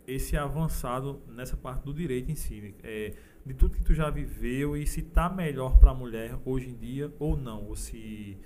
esse 0.08 0.38
avançado 0.38 1.22
nessa 1.28 1.58
parte 1.58 1.84
do 1.84 1.94
direito 1.94 2.32
em 2.32 2.36
si? 2.36 2.76
É, 2.84 3.14
de 3.46 3.54
tudo 3.54 3.76
que 3.76 3.84
tu 3.84 3.94
já 3.94 4.10
viveu 4.10 4.76
e 4.78 4.86
se 4.88 5.02
tá 5.02 5.30
melhor 5.30 5.78
para 5.80 5.92
a 5.92 5.94
mulher 5.94 6.38
hoje 6.46 6.70
em 6.70 6.76
dia 6.76 7.12
ou 7.20 7.36
não? 7.38 7.66
Ou 7.66 7.76
se 7.76 8.38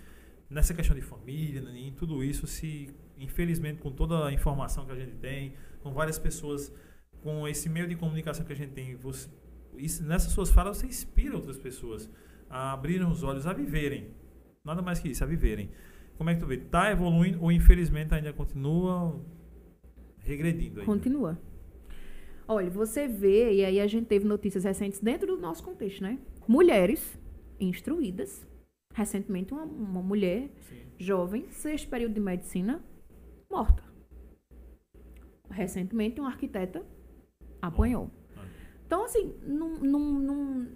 nessa 0.49 0.73
questão 0.73 0.95
de 0.95 1.01
família, 1.01 1.61
em 1.61 1.91
tudo 1.93 2.23
isso, 2.23 2.47
se 2.47 2.89
infelizmente 3.19 3.81
com 3.81 3.91
toda 3.91 4.27
a 4.27 4.33
informação 4.33 4.85
que 4.85 4.91
a 4.91 4.95
gente 4.95 5.15
tem, 5.17 5.53
com 5.81 5.91
várias 5.93 6.17
pessoas, 6.17 6.73
com 7.21 7.47
esse 7.47 7.69
meio 7.69 7.87
de 7.87 7.95
comunicação 7.95 8.45
que 8.45 8.53
a 8.53 8.55
gente 8.55 8.71
tem, 8.71 8.95
você, 8.95 9.29
isso, 9.77 10.03
nessas 10.03 10.31
suas 10.31 10.49
falas 10.49 10.77
você 10.77 10.87
inspira 10.87 11.35
outras 11.35 11.57
pessoas 11.57 12.09
a 12.49 12.73
abrirem 12.73 13.07
os 13.07 13.23
olhos, 13.23 13.45
a 13.45 13.53
viverem. 13.53 14.07
Nada 14.63 14.81
mais 14.81 14.99
que 14.99 15.09
isso, 15.09 15.23
a 15.23 15.27
viverem. 15.27 15.69
Como 16.17 16.29
é 16.29 16.33
que 16.33 16.39
tu 16.39 16.47
vê? 16.47 16.57
Tá 16.57 16.91
evoluindo 16.91 17.41
ou 17.41 17.51
infelizmente 17.51 18.13
ainda 18.13 18.33
continua 18.33 19.19
regredindo 20.19 20.81
ainda? 20.81 20.85
Continua. 20.85 21.39
Olha, 22.47 22.69
você 22.69 23.07
vê, 23.07 23.53
e 23.53 23.65
aí 23.65 23.79
a 23.79 23.87
gente 23.87 24.07
teve 24.07 24.25
notícias 24.25 24.63
recentes 24.63 24.99
dentro 24.99 25.27
do 25.27 25.37
nosso 25.37 25.63
contexto, 25.63 26.01
né? 26.01 26.17
Mulheres 26.47 27.17
instruídas. 27.59 28.47
Recentemente, 28.93 29.53
uma, 29.53 29.63
uma 29.63 30.01
mulher 30.01 30.49
Sim. 30.67 30.81
jovem, 30.97 31.45
sexto 31.51 31.87
período 31.87 32.15
de 32.15 32.19
medicina, 32.19 32.83
morta. 33.49 33.83
Recentemente, 35.49 36.19
uma 36.19 36.29
arquiteta 36.29 36.85
apanhou. 37.61 38.11
Então, 38.85 39.05
assim, 39.05 39.35
não, 39.43 39.69
não, 39.77 40.67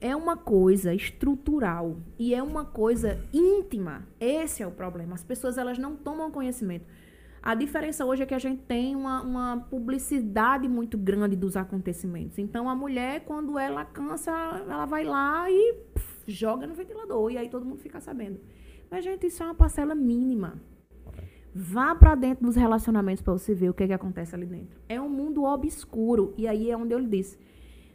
é 0.00 0.14
uma 0.14 0.36
coisa 0.36 0.94
estrutural 0.94 1.96
e 2.18 2.34
é 2.34 2.42
uma 2.42 2.64
coisa 2.64 3.18
íntima. 3.32 4.06
Esse 4.20 4.62
é 4.62 4.66
o 4.66 4.70
problema. 4.70 5.14
As 5.14 5.24
pessoas 5.24 5.56
elas 5.56 5.78
não 5.78 5.96
tomam 5.96 6.30
conhecimento. 6.30 6.86
A 7.42 7.54
diferença 7.54 8.04
hoje 8.06 8.22
é 8.22 8.26
que 8.26 8.34
a 8.34 8.38
gente 8.38 8.62
tem 8.62 8.96
uma, 8.96 9.22
uma 9.22 9.56
publicidade 9.70 10.66
muito 10.68 10.96
grande 10.96 11.36
dos 11.36 11.56
acontecimentos. 11.56 12.38
Então, 12.38 12.68
a 12.68 12.74
mulher, 12.74 13.24
quando 13.26 13.58
ela 13.58 13.84
cansa, 13.84 14.30
ela 14.30 14.86
vai 14.86 15.04
lá 15.04 15.50
e 15.50 15.74
pff, 15.94 16.22
joga 16.26 16.66
no 16.66 16.74
ventilador. 16.74 17.30
E 17.30 17.38
aí 17.38 17.48
todo 17.48 17.64
mundo 17.66 17.78
fica 17.78 18.00
sabendo. 18.00 18.40
Mas, 18.90 19.04
gente, 19.04 19.26
isso 19.26 19.42
é 19.42 19.46
uma 19.46 19.54
parcela 19.54 19.94
mínima. 19.94 20.60
Vá 21.54 21.94
pra 21.94 22.16
dentro 22.16 22.44
dos 22.44 22.56
relacionamentos 22.56 23.22
para 23.22 23.32
você 23.32 23.54
ver 23.54 23.70
o 23.70 23.74
que, 23.74 23.86
que 23.86 23.92
acontece 23.92 24.34
ali 24.34 24.44
dentro. 24.44 24.80
É 24.88 25.00
um 25.00 25.08
mundo 25.08 25.44
obscuro. 25.44 26.34
E 26.36 26.48
aí 26.48 26.70
é 26.70 26.76
onde 26.76 26.92
eu 26.92 26.98
lhe 26.98 27.06
disse. 27.06 27.38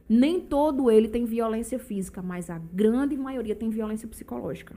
Nem 0.08 0.40
todo 0.40 0.90
ele 0.90 1.10
tem 1.10 1.26
violência 1.26 1.78
física, 1.78 2.22
mas 2.22 2.50
a 2.50 2.58
grande 2.58 3.18
maioria 3.18 3.56
tem 3.56 3.70
violência 3.70 4.08
psicológica. 4.08 4.76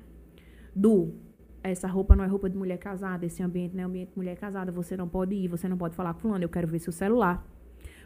Do 0.74 1.14
essa 1.62 1.86
roupa 1.86 2.16
não 2.16 2.24
é 2.24 2.26
roupa 2.26 2.50
de 2.50 2.56
mulher 2.56 2.76
casada, 2.76 3.24
esse 3.24 3.40
ambiente 3.40 3.74
não 3.74 3.84
é 3.84 3.86
ambiente 3.86 4.10
de 4.10 4.16
mulher 4.16 4.36
casada, 4.36 4.72
você 4.72 4.96
não 4.96 5.08
pode 5.08 5.34
ir, 5.34 5.46
você 5.46 5.68
não 5.68 5.78
pode 5.78 5.94
falar 5.94 6.12
com 6.14 6.20
fulano, 6.20 6.42
eu 6.42 6.48
quero 6.48 6.66
ver 6.66 6.80
seu 6.80 6.92
celular. 6.92 7.46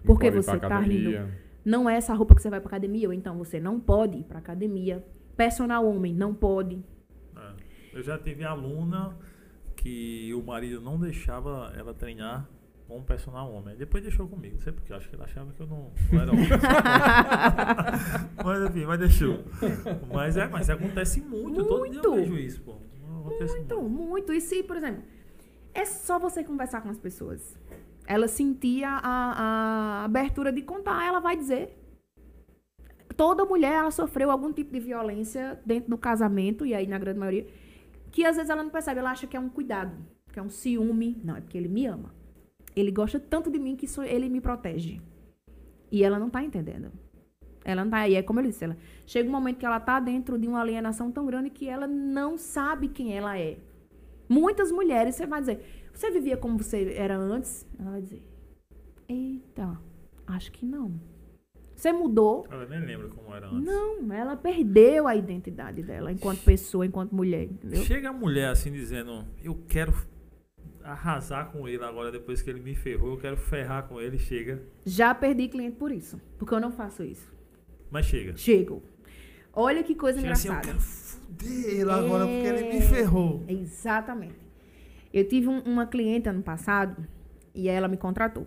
Porque 0.05 0.31
você 0.31 0.59
tá 0.59 0.79
rindo. 0.81 1.09
academia. 1.09 1.41
Não 1.65 1.89
é 1.89 1.97
essa 1.97 2.15
roupa 2.15 2.35
que 2.35 2.43
você 2.43 2.51
vai 2.51 2.61
pra 2.61 2.69
academia, 2.69 3.09
ou 3.09 3.15
então 3.15 3.37
você 3.39 3.59
não 3.59 3.81
pode 3.81 4.19
ir 4.19 4.25
pra 4.25 4.39
academia. 4.39 5.03
Personal 5.37 5.87
homem, 5.87 6.15
não 6.15 6.35
pode. 6.35 6.85
É. 7.35 7.99
Eu 7.99 8.03
já 8.03 8.19
tive 8.19 8.45
aluna 8.45 9.17
que 9.77 10.33
o 10.35 10.43
marido 10.43 10.81
não 10.81 10.99
deixava 10.99 11.73
ela 11.77 11.95
treinar 11.95 12.49
com 12.87 12.99
um 12.99 13.03
personal 13.03 13.53
homem. 13.53 13.77
Depois 13.77 14.03
deixou 14.03 14.29
comigo, 14.29 14.55
não 14.55 14.63
sei 14.63 14.73
porque, 14.73 14.93
acho 14.93 15.09
que 15.09 15.17
ele 15.17 15.23
achava 15.23 15.53
que 15.53 15.61
eu 15.61 15.67
não, 15.67 15.93
não 16.13 16.21
era 16.21 16.33
homem. 16.33 16.49
mas 18.45 18.71
enfim, 18.71 18.85
mas 18.87 18.99
deixou. 18.99 19.45
Mas 20.13 20.37
é, 20.37 20.49
mas 20.49 20.71
acontece 20.71 21.21
muito, 21.21 21.65
todo 21.65 21.89
dia 21.91 22.01
eu 22.03 22.11
Muito. 22.11 22.31
vejo 22.31 22.39
isso, 22.39 22.61
pô. 22.63 22.77
Acontece 23.21 23.57
Muito, 23.57 23.81
muito. 23.81 23.91
muito. 23.91 24.33
E 24.33 24.41
se, 24.41 24.63
por 24.63 24.77
exemplo, 24.77 25.03
é 25.75 25.85
só 25.85 26.19
você 26.19 26.45
conversar 26.45 26.81
com 26.81 26.89
as 26.89 26.99
pessoas. 26.99 27.59
Ela 28.07 28.29
sentir 28.29 28.85
a, 28.85 29.01
a 29.03 30.05
abertura 30.05 30.53
de 30.53 30.63
contar, 30.63 31.05
ela 31.07 31.19
vai 31.19 31.37
dizer. 31.37 31.77
Toda 33.17 33.45
mulher, 33.45 33.73
ela 33.73 33.91
sofreu 33.91 34.31
algum 34.31 34.53
tipo 34.53 34.73
de 34.73 34.79
violência 34.79 35.59
dentro 35.67 35.91
do 35.91 35.99
casamento, 35.99 36.65
e 36.65 36.75
aí 36.75 36.87
na 36.87 36.99
grande 36.99 37.19
maioria, 37.19 37.47
que 38.17 38.25
às 38.25 38.35
vezes 38.35 38.49
ela 38.49 38.63
não 38.63 38.71
percebe, 38.71 38.99
ela 38.99 39.11
acha 39.11 39.27
que 39.27 39.37
é 39.37 39.41
um 39.41 39.51
cuidado, 39.51 39.95
que 40.33 40.39
é 40.39 40.43
um 40.43 40.49
ciúme. 40.49 41.21
Não, 41.23 41.37
é 41.37 41.41
porque 41.43 41.59
ele 41.59 41.69
me 41.69 41.85
ama. 41.85 42.15
Ele 42.75 42.91
gosta 42.91 43.21
tanto 43.21 43.51
de 43.51 43.59
mim 43.59 43.77
que 43.77 43.85
isso, 43.85 44.03
ele 44.03 44.31
me 44.31 44.41
protege. 44.41 45.03
E 45.93 46.03
ela 46.03 46.19
não 46.19 46.31
tá 46.31 46.43
entendendo. 46.43 46.91
Ela 47.63 47.85
não 47.85 47.91
tá. 47.91 48.09
E 48.09 48.15
é 48.15 48.23
como 48.23 48.41
eu 48.41 48.45
disse, 48.45 48.65
ela 48.65 48.75
chega 49.07 49.29
um 49.29 49.33
momento 49.33 49.59
que 49.59 49.67
ela 49.67 49.79
tá 49.79 50.01
dentro 50.01 50.39
de 50.39 50.49
uma 50.49 50.63
alienação 50.63 51.13
tão 51.13 51.27
grande 51.27 51.51
que 51.51 51.69
ela 51.69 51.87
não 51.87 52.39
sabe 52.39 52.89
quem 52.89 53.15
ela 53.15 53.39
é. 53.39 53.59
Muitas 54.27 54.73
mulheres, 54.73 55.15
você 55.15 55.27
vai 55.27 55.41
dizer, 55.41 55.91
você 55.93 56.11
vivia 56.11 56.39
como 56.39 56.57
você 56.57 56.95
era 56.95 57.19
antes? 57.19 57.67
Ela 57.79 57.91
vai 57.91 58.01
dizer, 58.01 58.23
eita, 59.07 59.79
acho 60.27 60.51
que 60.53 60.65
não. 60.65 60.99
Você 61.77 61.93
mudou? 61.93 62.47
Ela 62.51 62.65
nem 62.67 62.81
lembra 62.81 63.09
como 63.09 63.35
era 63.35 63.47
antes. 63.49 63.63
Não, 63.65 64.11
ela 64.13 64.35
perdeu 64.35 65.07
a 65.07 65.15
identidade 65.15 65.83
dela 65.83 66.11
enquanto 66.11 66.43
pessoa, 66.43 66.87
enquanto 66.87 67.15
mulher, 67.15 67.45
entendeu? 67.45 67.83
Chega 67.85 68.09
a 68.09 68.13
mulher 68.13 68.49
assim 68.49 68.73
dizendo, 68.73 69.25
eu 69.45 69.55
quero 69.69 69.93
arrasar 70.83 71.51
com 71.51 71.69
ele 71.69 71.83
agora, 71.85 72.11
depois 72.11 72.41
que 72.41 72.49
ele 72.49 72.61
me 72.61 72.75
ferrou, 72.75 73.11
eu 73.11 73.19
quero 73.19 73.37
ferrar 73.37 73.85
com 73.89 74.01
ele, 74.01 74.19
chega. 74.19 74.63
Já 74.85 75.15
perdi 75.15 75.49
cliente 75.49 75.77
por 75.77 75.93
isso, 75.93 76.21
porque 76.39 76.55
eu 76.55 76.61
não 76.61 76.73
faço 76.73 77.03
isso. 77.05 77.31
Mas 77.91 78.07
chega. 78.07 78.37
Chego. 78.37 78.83
Olha 79.53 79.83
que 79.83 79.95
coisa 79.95 80.21
Chega 80.21 80.33
assim, 80.33 80.49
eu 80.49 80.55
engraçada. 80.55 80.79
quero 80.79 80.85
fuder 80.85 81.75
ele 81.81 81.91
agora, 81.91 82.25
porque 82.27 82.47
ele 82.47 82.69
me 82.71 82.79
É. 82.79 82.81
ferrou. 82.83 83.45
Exatamente. 83.49 84.37
Eu 85.13 85.27
tive 85.27 85.49
um- 85.49 85.61
uma 85.61 85.87
cliente 85.87 86.29
ano 86.29 86.43
passado 86.43 87.07
e 87.55 87.69
ela 87.69 87.89
me 87.89 87.97
contratou. 87.97 88.47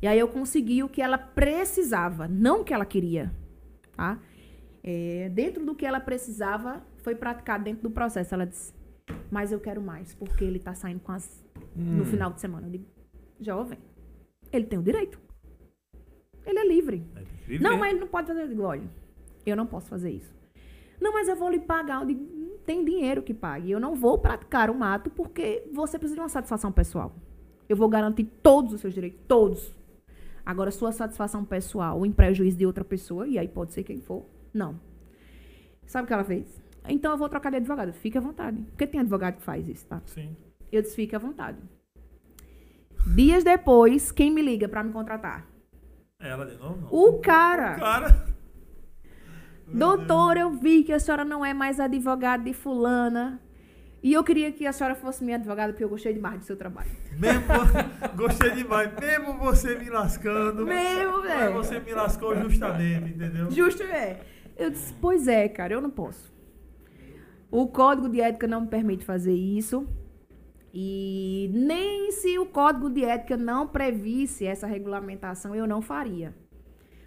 E 0.00 0.06
aí 0.06 0.18
eu 0.18 0.28
consegui 0.28 0.82
o 0.82 0.88
que 0.88 1.00
ela 1.00 1.16
precisava, 1.18 2.28
não 2.28 2.60
o 2.60 2.64
que 2.64 2.74
ela 2.74 2.84
queria, 2.84 3.32
tá? 3.96 4.18
É, 4.82 5.28
dentro 5.30 5.64
do 5.64 5.74
que 5.74 5.84
ela 5.86 5.98
precisava, 5.98 6.82
foi 6.98 7.14
praticado 7.14 7.64
dentro 7.64 7.82
do 7.82 7.90
processo. 7.90 8.34
Ela 8.34 8.46
disse, 8.46 8.72
mas 9.30 9.50
eu 9.52 9.58
quero 9.58 9.80
mais, 9.80 10.14
porque 10.14 10.44
ele 10.44 10.58
tá 10.58 10.74
saindo 10.74 11.00
com 11.00 11.12
as 11.12 11.44
no 11.74 12.02
Hum. 12.02 12.06
final 12.06 12.30
de 12.32 12.40
semana. 12.40 12.66
Eu 12.66 12.70
digo, 12.72 12.86
jovem, 13.40 13.78
ele 14.52 14.66
tem 14.66 14.78
o 14.78 14.82
direito. 14.82 15.18
Ele 16.44 16.58
é 16.58 16.66
livre. 16.66 17.04
É. 17.48 17.58
Não, 17.58 17.76
mas 17.78 17.90
ele 17.90 18.00
não 18.00 18.06
pode 18.08 18.28
fazer. 18.28 18.42
Eu 18.42 18.48
digo, 18.48 18.62
olha, 18.62 18.88
eu 19.44 19.56
não 19.56 19.66
posso 19.66 19.88
fazer 19.88 20.10
isso. 20.10 20.32
Não, 21.00 21.12
mas 21.12 21.28
eu 21.28 21.36
vou 21.36 21.50
lhe 21.50 21.58
pagar. 21.58 22.00
Eu 22.02 22.06
digo, 22.06 22.24
não 22.36 22.58
tem 22.58 22.84
dinheiro 22.84 23.22
que 23.22 23.34
pague. 23.34 23.70
Eu 23.70 23.80
não 23.80 23.94
vou 23.94 24.18
praticar 24.18 24.70
um 24.70 24.82
ato 24.84 25.10
porque 25.10 25.68
você 25.72 25.98
precisa 25.98 26.14
de 26.16 26.20
uma 26.20 26.28
satisfação 26.28 26.70
pessoal. 26.70 27.14
Eu 27.68 27.76
vou 27.76 27.88
garantir 27.88 28.24
todos 28.42 28.72
os 28.74 28.80
seus 28.80 28.94
direitos, 28.94 29.20
todos. 29.26 29.74
Agora, 30.46 30.70
sua 30.70 30.92
satisfação 30.92 31.44
pessoal 31.44 32.06
em 32.06 32.12
prejuízo 32.12 32.56
de 32.56 32.64
outra 32.64 32.84
pessoa, 32.84 33.26
e 33.26 33.36
aí 33.36 33.48
pode 33.48 33.72
ser 33.72 33.82
quem 33.82 34.00
for, 34.00 34.24
não. 34.54 34.80
Sabe 35.84 36.04
o 36.04 36.06
que 36.06 36.12
ela 36.12 36.22
fez? 36.22 36.62
Então 36.88 37.10
eu 37.10 37.18
vou 37.18 37.28
trocar 37.28 37.50
de 37.50 37.56
advogado. 37.56 37.92
Fique 37.92 38.16
à 38.16 38.20
vontade. 38.20 38.62
Porque 38.70 38.86
tem 38.86 39.00
advogado 39.00 39.38
que 39.38 39.42
faz 39.42 39.68
isso, 39.68 39.84
tá? 39.86 40.00
Sim. 40.06 40.36
Eu 40.70 40.82
disse, 40.82 40.94
fique 40.94 41.16
à 41.16 41.18
vontade. 41.18 41.58
Dias 43.14 43.42
depois, 43.42 44.12
quem 44.12 44.30
me 44.30 44.40
liga 44.40 44.68
pra 44.68 44.84
me 44.84 44.92
contratar? 44.92 45.46
Ela 46.20 46.46
de 46.46 46.56
novo, 46.56 46.80
não. 46.80 46.88
O 46.92 47.18
cara. 47.20 47.74
cara. 47.74 48.26
Doutor, 49.66 50.36
eu 50.36 50.52
vi 50.52 50.84
que 50.84 50.92
a 50.92 51.00
senhora 51.00 51.24
não 51.24 51.44
é 51.44 51.52
mais 51.52 51.80
advogada 51.80 52.44
de 52.44 52.52
fulana. 52.52 53.40
E 54.06 54.12
eu 54.12 54.22
queria 54.22 54.52
que 54.52 54.64
a 54.64 54.72
senhora 54.72 54.94
fosse 54.94 55.24
minha 55.24 55.36
advogada, 55.36 55.72
porque 55.72 55.82
eu 55.82 55.88
gostei 55.88 56.12
demais 56.12 56.38
do 56.38 56.44
seu 56.44 56.56
trabalho. 56.56 56.88
Mesmo, 57.18 57.42
gostei 58.14 58.52
demais. 58.52 58.88
Mesmo 59.00 59.36
você 59.36 59.76
me 59.76 59.90
lascando. 59.90 60.64
Mesmo, 60.64 61.22
velho. 61.22 61.54
Você 61.54 61.80
me 61.80 61.92
lascou 61.92 62.36
justamente, 62.36 63.14
entendeu? 63.14 63.50
Justo 63.50 63.82
é. 63.82 64.20
Eu 64.56 64.70
disse, 64.70 64.94
pois 65.00 65.26
é, 65.26 65.48
cara, 65.48 65.72
eu 65.72 65.80
não 65.80 65.90
posso. 65.90 66.32
O 67.50 67.66
código 67.66 68.08
de 68.08 68.20
ética 68.20 68.46
não 68.46 68.60
me 68.60 68.68
permite 68.68 69.04
fazer 69.04 69.34
isso. 69.34 69.88
E 70.72 71.50
nem 71.52 72.12
se 72.12 72.38
o 72.38 72.46
código 72.46 72.88
de 72.88 73.04
ética 73.04 73.36
não 73.36 73.66
previsse 73.66 74.46
essa 74.46 74.68
regulamentação, 74.68 75.52
eu 75.52 75.66
não 75.66 75.82
faria. 75.82 76.32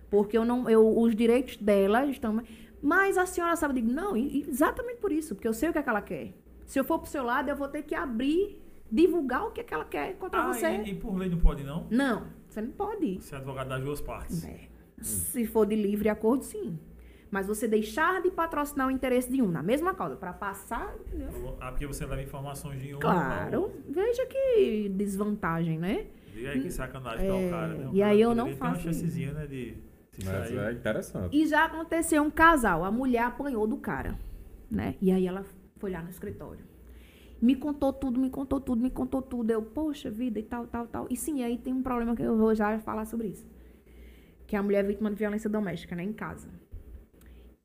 Porque 0.09 0.37
eu 0.37 0.43
não, 0.43 0.69
eu, 0.69 0.99
os 0.99 1.15
direitos 1.15 1.55
dela 1.55 2.05
estão. 2.07 2.43
Mas 2.83 3.17
a 3.17 3.25
senhora 3.25 3.55
sabe, 3.55 3.79
eu 3.79 3.85
digo, 3.85 3.93
não, 3.93 4.17
exatamente 4.17 4.99
por 4.99 5.13
isso, 5.13 5.33
porque 5.33 5.47
eu 5.47 5.53
sei 5.53 5.69
o 5.69 5.71
que, 5.71 5.79
é 5.79 5.81
que 5.81 5.89
ela 5.89 6.01
quer. 6.01 6.33
Se 6.69 6.79
eu 6.79 6.83
for 6.83 6.99
pro 6.99 7.09
seu 7.09 7.23
lado, 7.23 7.49
eu 7.49 7.55
vou 7.55 7.67
ter 7.67 7.81
que 7.81 7.95
abrir, 7.95 8.61
divulgar 8.91 9.47
o 9.47 9.51
que, 9.51 9.61
é 9.61 9.63
que 9.63 9.73
ela 9.73 9.85
quer 9.85 10.13
contra 10.17 10.39
Ah, 10.43 10.53
você. 10.53 10.67
e, 10.69 10.91
e 10.91 10.95
por 10.95 11.15
lei 11.17 11.27
não 11.27 11.39
pode, 11.39 11.63
não? 11.63 11.87
Não, 11.89 12.27
você 12.47 12.61
não 12.61 12.69
pode. 12.69 13.19
Você 13.19 13.33
é 13.33 13.37
advogado 13.39 13.69
das 13.69 13.83
duas 13.83 13.99
partes. 13.99 14.45
É. 14.45 14.67
Se 15.01 15.47
for 15.47 15.65
de 15.65 15.75
livre 15.75 16.09
acordo, 16.09 16.43
sim. 16.43 16.77
Mas 17.31 17.47
você 17.47 17.67
deixar 17.67 18.21
de 18.21 18.29
patrocinar 18.29 18.87
o 18.87 18.91
interesse 18.91 19.31
de 19.31 19.41
um 19.41 19.47
na 19.49 19.63
mesma 19.63 19.95
causa 19.95 20.15
para 20.15 20.31
passar. 20.31 20.93
entendeu? 21.07 21.57
Ah, 21.59 21.71
porque 21.71 21.87
você 21.87 22.05
leva 22.05 22.21
informações 22.21 22.79
de 22.79 22.93
um. 22.93 22.99
Claro, 22.99 23.71
veja 23.89 24.27
que 24.27 24.89
desvantagem, 24.89 25.79
né? 25.79 26.05
Diga 26.31 26.51
aí 26.51 26.61
que 26.61 26.69
sacanagem 26.69 27.25
pra 27.25 27.35
o 27.35 27.39
É, 27.39 27.49
cara, 27.49 27.67
né? 27.73 27.87
O 27.87 27.95
e 27.95 27.99
cara 27.99 28.11
aí 28.11 28.21
eu 28.21 28.35
não 28.35 28.55
faço 28.55 28.81
uma 28.81 28.93
chancezinha, 28.93 29.33
né? 29.33 29.47
De 29.47 29.75
se 30.11 30.23
Mas 30.25 30.49
sair. 30.49 30.57
é 30.59 30.71
interessante. 30.71 31.35
E 31.35 31.47
já 31.47 31.65
aconteceu 31.65 32.21
um 32.21 32.29
casal, 32.29 32.83
a 32.85 32.91
mulher 32.91 33.23
apanhou 33.23 33.65
do 33.65 33.77
cara, 33.77 34.17
né? 34.69 34.93
E 35.01 35.11
aí 35.11 35.25
ela 35.25 35.43
foi 35.79 35.91
lá 35.91 36.01
no 36.01 36.09
escritório. 36.09 36.63
Me 37.41 37.55
contou 37.55 37.93
tudo, 37.93 38.19
me 38.19 38.29
contou 38.29 38.59
tudo, 38.59 38.81
me 38.81 38.89
contou 38.89 39.21
tudo. 39.21 39.49
Eu, 39.49 39.61
poxa 39.61 40.11
vida, 40.11 40.39
e 40.39 40.43
tal, 40.43 40.67
tal, 40.67 40.87
tal. 40.87 41.07
E 41.09 41.15
sim, 41.15 41.41
aí 41.41 41.57
tem 41.57 41.73
um 41.73 41.81
problema 41.81 42.15
que 42.15 42.21
eu 42.21 42.37
vou 42.37 42.53
já 42.53 42.77
falar 42.79 43.05
sobre 43.05 43.27
isso. 43.29 43.47
Que 44.45 44.55
a 44.55 44.63
mulher 44.63 44.83
é 44.83 44.87
vítima 44.87 45.09
de 45.09 45.15
violência 45.15 45.49
doméstica, 45.49 45.95
né? 45.95 46.03
Em 46.03 46.11
casa. 46.11 46.49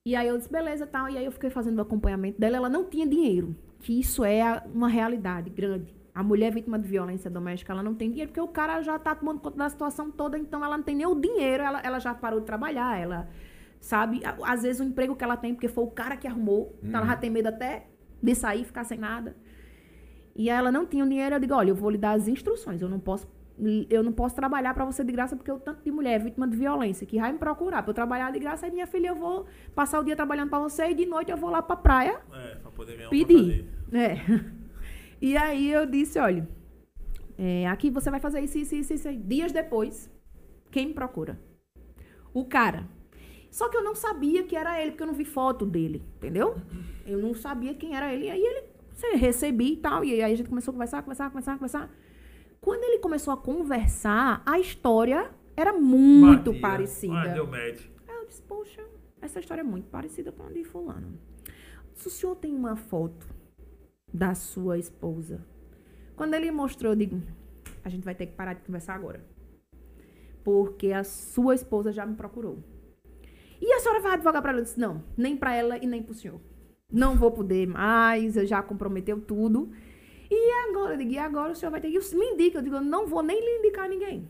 E 0.07 0.15
aí 0.15 0.29
eu 0.29 0.39
disse, 0.39 0.51
beleza, 0.51 0.87
tal. 0.87 1.09
E 1.09 1.19
aí 1.19 1.25
eu 1.25 1.33
fiquei 1.33 1.51
fazendo 1.51 1.79
o 1.79 1.83
acompanhamento 1.83 2.41
dela. 2.41 2.57
Ela 2.57 2.69
não 2.69 2.85
tinha 2.85 3.07
dinheiro. 3.07 3.57
Que 3.81 3.99
isso 3.99 4.25
é 4.25 4.63
uma 4.73 4.89
realidade 4.89 5.51
grande. 5.51 5.95
A 6.15 6.23
mulher 6.23 6.53
vítima 6.53 6.79
de 6.79 6.87
violência 6.87 7.29
doméstica, 7.29 7.73
ela 7.73 7.83
não 7.83 7.95
tem 7.95 8.09
dinheiro, 8.09 8.31
porque 8.31 8.41
o 8.41 8.47
cara 8.47 8.81
já 8.83 8.97
tá 9.01 9.17
tomando 9.17 9.41
conta 9.41 9.57
da 9.57 9.69
situação 9.69 10.13
toda, 10.13 10.39
então 10.39 10.65
ela 10.65 10.77
não 10.77 10.85
tem 10.85 10.95
nem 10.95 11.07
o 11.07 11.15
dinheiro, 11.17 11.65
ela, 11.65 11.81
ela 11.81 11.99
já 11.99 12.15
parou 12.15 12.39
de 12.39 12.47
trabalhar, 12.47 12.97
ela 12.97 13.29
sabe? 13.81 14.23
Às 14.43 14.63
vezes 14.63 14.81
o 14.81 14.85
emprego 14.85 15.15
que 15.15 15.23
ela 15.23 15.37
tem, 15.37 15.53
porque 15.53 15.69
foi 15.69 15.85
o 15.85 15.91
cara 15.91 16.17
que 16.17 16.27
arrumou, 16.27 16.79
então 16.83 17.01
ela 17.01 17.09
já 17.09 17.17
tem 17.17 17.31
medo 17.31 17.49
até 17.49 17.89
de 18.25 18.35
sair 18.35 18.65
ficar 18.65 18.85
sem 18.85 18.99
nada. 18.99 19.37
E 20.35 20.51
ela 20.51 20.73
não 20.73 20.85
tinha 20.87 21.05
o 21.05 21.09
dinheiro, 21.09 21.37
eu 21.37 21.41
digo, 21.41 21.55
olha, 21.55 21.71
eu 21.71 21.75
vou 21.75 21.91
lhe 21.91 21.99
dar 21.99 22.13
as 22.13 22.27
instruções, 22.27 22.81
eu 22.81 22.89
não 22.89 22.99
posso 22.99 23.33
eu 23.89 24.03
não 24.03 24.13
posso 24.13 24.35
trabalhar 24.35 24.75
pra 24.75 24.85
você 24.85 25.05
de 25.05 25.13
graça 25.13 25.37
porque 25.37 25.53
o 25.53 25.61
tanto 25.61 25.85
de 25.85 25.89
mulher 25.93 26.21
vítima 26.21 26.49
de 26.49 26.57
violência 26.57 27.07
que 27.07 27.21
vai 27.21 27.33
me 27.33 27.39
procurar 27.39 27.85
pra 27.85 27.91
eu 27.91 27.95
trabalhar 27.95 28.33
de 28.33 28.41
graça, 28.41 28.67
aí 28.67 28.73
minha 28.73 28.85
filha 28.85 29.11
eu 29.11 29.15
vou 29.15 29.47
passar 29.77 30.01
o 30.01 30.03
dia 30.03 30.17
trabalhando 30.17 30.51
pra 30.51 30.59
você 30.59 30.89
e 30.89 30.95
de 30.95 31.07
noite 31.07 31.31
eu 31.31 31.37
vou 31.37 31.51
lá 31.51 31.63
pra 31.63 31.77
praia 31.77 32.21
É, 32.33 32.57
pra 32.57 32.73
poder 32.73 32.97
ganhar 32.97 33.11
pedir. 33.11 33.69
É. 33.93 34.17
E 35.23 35.37
aí 35.39 35.71
eu 35.71 35.87
disse, 35.87 36.19
olha, 36.19 36.47
é, 37.39 37.67
aqui 37.69 37.89
você 37.91 38.11
vai 38.11 38.21
fazer 38.21 38.41
isso, 38.41 38.59
isso, 38.59 38.75
isso, 38.75 38.93
isso. 38.93 39.13
Dias 39.13 39.53
depois, 39.53 40.11
quem 40.71 40.89
me 40.89 40.93
procura? 40.93 41.39
O 42.35 42.45
cara. 42.45 42.87
Só 43.55 43.69
que 43.69 43.77
eu 43.77 43.85
não 43.85 43.95
sabia 43.95 44.43
que 44.43 44.57
era 44.57 44.83
ele, 44.83 44.91
porque 44.91 45.05
eu 45.05 45.07
não 45.07 45.15
vi 45.15 45.25
foto 45.25 45.65
dele, 45.65 46.03
entendeu? 46.17 46.57
Eu 47.07 47.21
não 47.21 47.33
sabia 47.35 47.73
quem 47.73 47.95
era 47.95 48.13
ele. 48.13 48.25
E 48.25 48.31
aí 48.31 48.43
ele, 48.43 48.65
você 48.93 49.15
recebi 49.15 49.75
e 49.75 49.77
tal. 49.77 50.05
E 50.05 50.13
aí 50.13 50.33
a 50.33 50.35
gente 50.35 50.49
começou 50.49 50.73
a 50.73 50.75
conversar, 50.75 51.03
conversar, 51.03 51.31
conversar, 51.31 51.55
conversar. 51.55 51.91
Quando 52.61 52.83
ele 52.83 52.99
começou 52.99 53.33
a 53.33 53.37
conversar, 53.37 54.43
a 54.45 54.59
história 54.59 55.31
era 55.57 55.73
muito 55.73 56.51
Batia. 56.51 56.61
parecida. 56.61 57.15
Ah, 57.15 57.27
deu 57.29 57.47
match. 57.47 57.87
Aí 58.09 58.17
eu 58.17 58.27
disse, 58.27 58.43
poxa, 58.43 58.85
essa 59.23 59.39
história 59.39 59.61
é 59.61 59.65
muito 59.65 59.89
parecida 59.89 60.33
com 60.33 60.43
a 60.43 60.51
de 60.51 60.65
fulano. 60.65 61.17
Se 61.95 62.09
o 62.09 62.11
senhor 62.11 62.35
tem 62.35 62.53
uma 62.53 62.75
foto 62.75 63.25
da 64.13 64.35
sua 64.35 64.79
esposa, 64.79 65.47
quando 66.17 66.35
ele 66.35 66.51
mostrou, 66.51 66.91
eu 66.91 66.97
digo, 66.97 67.23
a 67.85 67.89
gente 67.89 68.03
vai 68.03 68.17
ter 68.17 68.27
que 68.27 68.35
parar 68.35 68.55
de 68.55 68.63
conversar 68.63 68.97
agora. 68.97 69.25
Porque 70.43 70.91
a 70.91 71.05
sua 71.05 71.55
esposa 71.55 71.93
já 71.93 72.05
me 72.05 72.17
procurou. 72.17 72.74
E 73.61 73.73
a 73.73 73.81
senhora 73.81 74.01
vai 74.01 74.13
advogar 74.13 74.43
para 74.43 74.51
ela? 74.53 74.61
Eu 74.61 74.65
disse, 74.65 74.79
não, 74.79 75.03
nem 75.17 75.37
para 75.37 75.55
ela 75.55 75.79
e 75.79 75.87
nem 75.87 76.03
para 76.03 76.13
o 76.13 76.15
senhor. 76.15 76.41
Não 76.93 77.17
vou 77.17 77.31
poder 77.31 77.67
mais, 77.67 78.37
eu 78.37 78.47
já 78.47 78.63
comprometeu 78.63 79.21
tudo. 79.21 79.71
E 80.31 80.69
agora, 80.69 80.95
eu 80.95 80.99
digo, 80.99 81.13
e 81.13 81.19
agora 81.19 81.53
o 81.53 81.55
senhor 81.55 81.71
vai 81.71 81.81
ter 81.81 81.91
que. 81.91 82.17
Me 82.17 82.27
indica, 82.27 82.59
eu 82.59 82.63
digo, 82.63 82.77
eu 82.77 82.81
não 82.81 83.07
vou 83.07 83.23
nem 83.23 83.39
lhe 83.41 83.59
indicar 83.59 83.89
ninguém. 83.89 84.29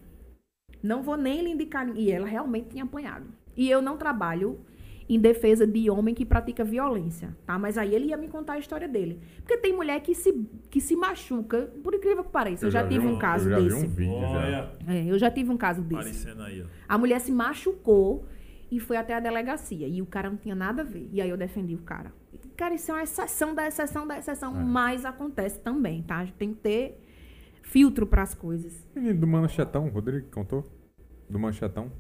Não 0.82 1.02
vou 1.02 1.16
nem 1.16 1.42
lhe 1.42 1.50
indicar 1.50 1.86
ninguém. 1.86 2.04
E 2.04 2.10
ela 2.10 2.26
realmente 2.26 2.70
tinha 2.70 2.84
apanhado. 2.84 3.26
E 3.56 3.70
eu 3.70 3.80
não 3.80 3.96
trabalho 3.96 4.60
em 5.08 5.18
defesa 5.18 5.66
de 5.66 5.90
homem 5.90 6.14
que 6.14 6.24
pratica 6.24 6.64
violência, 6.64 7.36
tá? 7.46 7.58
Mas 7.58 7.76
aí 7.76 7.94
ele 7.94 8.06
ia 8.06 8.16
me 8.16 8.28
contar 8.28 8.54
a 8.54 8.58
história 8.58 8.88
dele. 8.88 9.20
Porque 9.38 9.58
tem 9.58 9.72
mulher 9.72 10.00
que 10.00 10.14
se, 10.14 10.32
que 10.70 10.80
se 10.80 10.96
machuca, 10.96 11.70
por 11.82 11.94
incrível 11.94 12.24
que 12.24 12.30
pareça. 12.30 12.66
Eu, 12.66 12.70
já, 12.70 12.82
tive 12.86 13.06
vi 13.06 13.06
um 13.06 13.18
caso 13.18 13.50
eu 13.50 13.50
já 13.50 13.60
desse. 13.60 13.86
Vi 13.86 14.08
um 14.08 14.18
vídeo 14.18 14.20
já. 14.20 14.72
É, 14.88 15.04
eu 15.06 15.18
já 15.18 15.30
tive 15.30 15.50
um 15.50 15.56
caso 15.56 15.82
desse. 15.82 16.00
aparecendo 16.00 16.42
aí, 16.42 16.62
ó. 16.62 16.66
A 16.88 16.98
mulher 16.98 17.20
se 17.20 17.30
machucou 17.30 18.26
e 18.70 18.80
foi 18.80 18.96
até 18.96 19.14
a 19.14 19.20
delegacia. 19.20 19.86
E 19.88 20.00
o 20.02 20.06
cara 20.06 20.30
não 20.30 20.36
tinha 20.36 20.54
nada 20.54 20.82
a 20.82 20.84
ver. 20.84 21.08
E 21.12 21.20
aí 21.20 21.28
eu 21.28 21.36
defendi 21.36 21.74
o 21.74 21.78
cara. 21.82 22.12
Cara, 22.56 22.74
isso 22.74 22.90
é 22.90 22.94
uma 22.94 23.02
exceção 23.02 23.54
da 23.54 23.66
exceção 23.66 24.06
da 24.06 24.18
exceção, 24.18 24.56
É. 24.58 24.62
mas 24.64 25.04
acontece 25.04 25.60
também, 25.60 26.02
tá? 26.02 26.18
A 26.18 26.24
gente 26.24 26.36
tem 26.36 26.52
que 26.54 26.60
ter 26.60 27.00
filtro 27.62 28.06
para 28.06 28.22
as 28.22 28.34
coisas. 28.34 28.86
Menino 28.94 29.20
do 29.20 29.26
Manchetão, 29.26 29.86
o 29.86 29.90
Rodrigo 29.90 30.28
contou? 30.30 30.64
Do 31.28 31.38
Manchetão? 31.38 31.90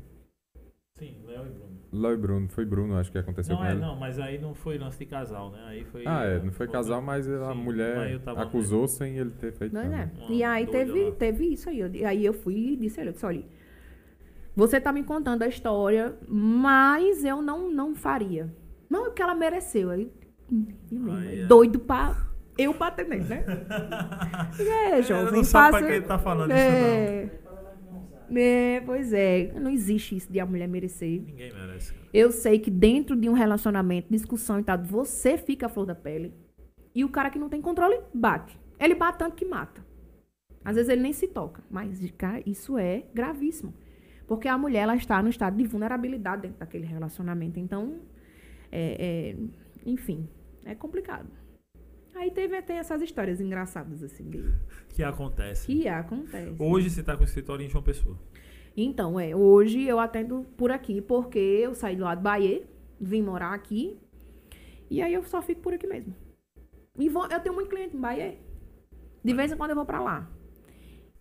Sim, 0.98 1.16
Léo 1.26 1.46
e 1.46 1.50
Bruno. 1.50 1.74
Léo 1.92 2.12
e 2.12 2.16
Bruno, 2.16 2.48
foi 2.48 2.64
Bruno, 2.64 2.96
acho 2.96 3.10
que 3.10 3.18
aconteceu 3.18 3.54
Não, 3.54 3.62
com 3.62 3.68
é, 3.68 3.72
ele. 3.72 3.80
não, 3.80 3.96
mas 3.96 4.18
aí 4.18 4.38
não 4.38 4.54
foi 4.54 4.78
lance 4.78 4.98
de 4.98 5.06
casal, 5.06 5.50
né? 5.50 5.64
Aí 5.66 5.84
foi. 5.84 6.04
Ah, 6.06 6.24
é, 6.24 6.40
não 6.40 6.52
foi 6.52 6.68
casal, 6.68 7.00
mas 7.02 7.28
a 7.28 7.52
Sim, 7.52 7.58
mulher 7.58 8.20
acusou 8.36 8.86
sem 8.86 9.16
ele 9.16 9.30
ter 9.30 9.52
feito 9.52 9.72
Não 9.72 9.80
é? 9.80 9.88
nada. 9.88 10.12
Uma 10.18 10.32
E 10.32 10.42
aí 10.42 10.66
teve, 10.66 11.04
lá. 11.04 11.12
teve 11.12 11.46
isso 11.52 11.68
aí. 11.68 11.80
Eu- 11.80 11.94
E 11.94 12.04
aí 12.04 12.24
eu 12.24 12.32
fui 12.32 12.54
e 12.54 12.76
disse 12.76 13.00
a 13.00 13.02
ele, 13.02 13.10
eu 13.10 13.12
disse, 13.14 13.26
olha, 13.26 13.44
você 14.54 14.80
tá 14.80 14.92
me 14.92 15.02
contando 15.02 15.42
a 15.42 15.48
história, 15.48 16.16
mas 16.28 17.24
eu 17.24 17.42
não, 17.42 17.70
não 17.70 17.94
faria. 17.94 18.54
Não 18.88 19.06
é 19.06 19.08
o 19.08 19.12
que 19.12 19.22
ela 19.22 19.34
mereceu. 19.34 19.90
Aí, 19.90 20.10
mesmo, 20.50 21.12
Aí 21.12 21.40
é. 21.40 21.46
doido 21.46 21.78
pra 21.80 22.16
eu 22.56 22.72
bater 22.74 23.06
nele, 23.08 23.24
né? 23.24 23.44
É, 24.58 24.98
Eu 24.98 25.02
jovem, 25.02 25.32
não 25.32 25.44
sabe 25.44 25.72
faça... 25.72 25.78
pra 25.78 25.86
que 25.86 25.92
ele 25.94 26.06
tá 26.06 26.18
falando 26.18 26.50
isso, 26.50 26.58
é, 26.58 27.30
é, 28.36 28.80
pois 28.80 29.12
é. 29.12 29.52
Não 29.58 29.70
existe 29.70 30.16
isso 30.16 30.32
de 30.32 30.38
a 30.40 30.46
mulher 30.46 30.68
merecer. 30.68 31.20
não. 31.20 31.26
Ninguém 31.26 31.52
merece. 31.52 31.92
cara. 31.92 32.04
Eu 32.12 32.30
sei 32.30 32.58
que 32.58 32.70
dentro 32.70 33.16
de 33.16 33.28
um 33.28 33.32
relacionamento, 33.32 34.08
discussão 34.10 34.60
e 34.60 34.62
tal, 34.62 34.78
você 34.78 35.36
fica 35.36 35.66
a 35.66 35.68
flor 35.68 35.86
da 35.86 35.94
pele. 35.94 36.32
E 36.94 37.04
o 37.04 37.08
cara 37.08 37.28
que 37.30 37.38
não 37.38 37.48
tem 37.48 37.60
controle 37.60 37.98
bate. 38.14 38.58
Ele 38.78 38.94
bate 38.94 39.18
tanto 39.18 39.34
que 39.34 39.44
mata. 39.44 39.84
Às 40.64 40.76
vezes 40.76 40.88
ele 40.88 41.02
nem 41.02 41.12
se 41.12 41.26
toca. 41.28 41.62
Mas, 41.70 41.98
cara, 42.16 42.42
isso 42.46 42.78
é 42.78 43.04
gravíssimo. 43.12 43.74
Porque 44.26 44.48
a 44.48 44.56
mulher, 44.56 44.82
ela 44.82 44.96
está 44.96 45.22
no 45.22 45.28
estado 45.28 45.56
de 45.56 45.64
vulnerabilidade 45.66 46.42
dentro 46.42 46.58
daquele 46.58 46.86
relacionamento. 46.86 47.58
Então, 47.60 48.00
é, 48.72 49.34
é, 49.34 49.36
enfim, 49.84 50.28
é 50.64 50.74
complicado. 50.74 51.28
Aí 52.14 52.30
teve, 52.30 52.60
tem 52.62 52.76
essas 52.78 53.02
histórias 53.02 53.40
engraçadas, 53.40 54.02
assim, 54.02 54.30
de- 54.30 54.54
Que 54.88 55.02
acontece. 55.02 55.66
que 55.66 55.88
acontece. 55.88 56.54
Hoje 56.58 56.88
você 56.90 57.02
tá 57.02 57.16
com 57.16 57.22
o 57.22 57.26
escritório 57.26 57.64
em 57.66 57.68
João 57.68 57.82
Pessoa. 57.82 58.16
Então, 58.76 59.18
é, 59.20 59.34
hoje 59.36 59.82
eu 59.82 59.98
atendo 60.00 60.46
por 60.56 60.70
aqui 60.70 61.00
porque 61.00 61.38
eu 61.38 61.74
saí 61.74 61.96
do 61.96 62.04
lado 62.04 62.18
do 62.18 62.22
Bahia, 62.22 62.62
vim 63.00 63.22
morar 63.22 63.52
aqui, 63.52 63.98
e 64.90 65.02
aí 65.02 65.12
eu 65.12 65.22
só 65.24 65.42
fico 65.42 65.60
por 65.60 65.74
aqui 65.74 65.86
mesmo. 65.86 66.14
E 66.98 67.08
vou, 67.08 67.26
eu 67.26 67.40
tenho 67.40 67.54
muito 67.54 67.68
cliente 67.68 67.96
em 67.96 68.00
Bahia. 68.00 68.36
De 69.22 69.34
vez 69.34 69.50
em 69.50 69.56
quando 69.56 69.70
eu 69.70 69.76
vou 69.76 69.84
pra 69.84 70.00
lá. 70.00 70.30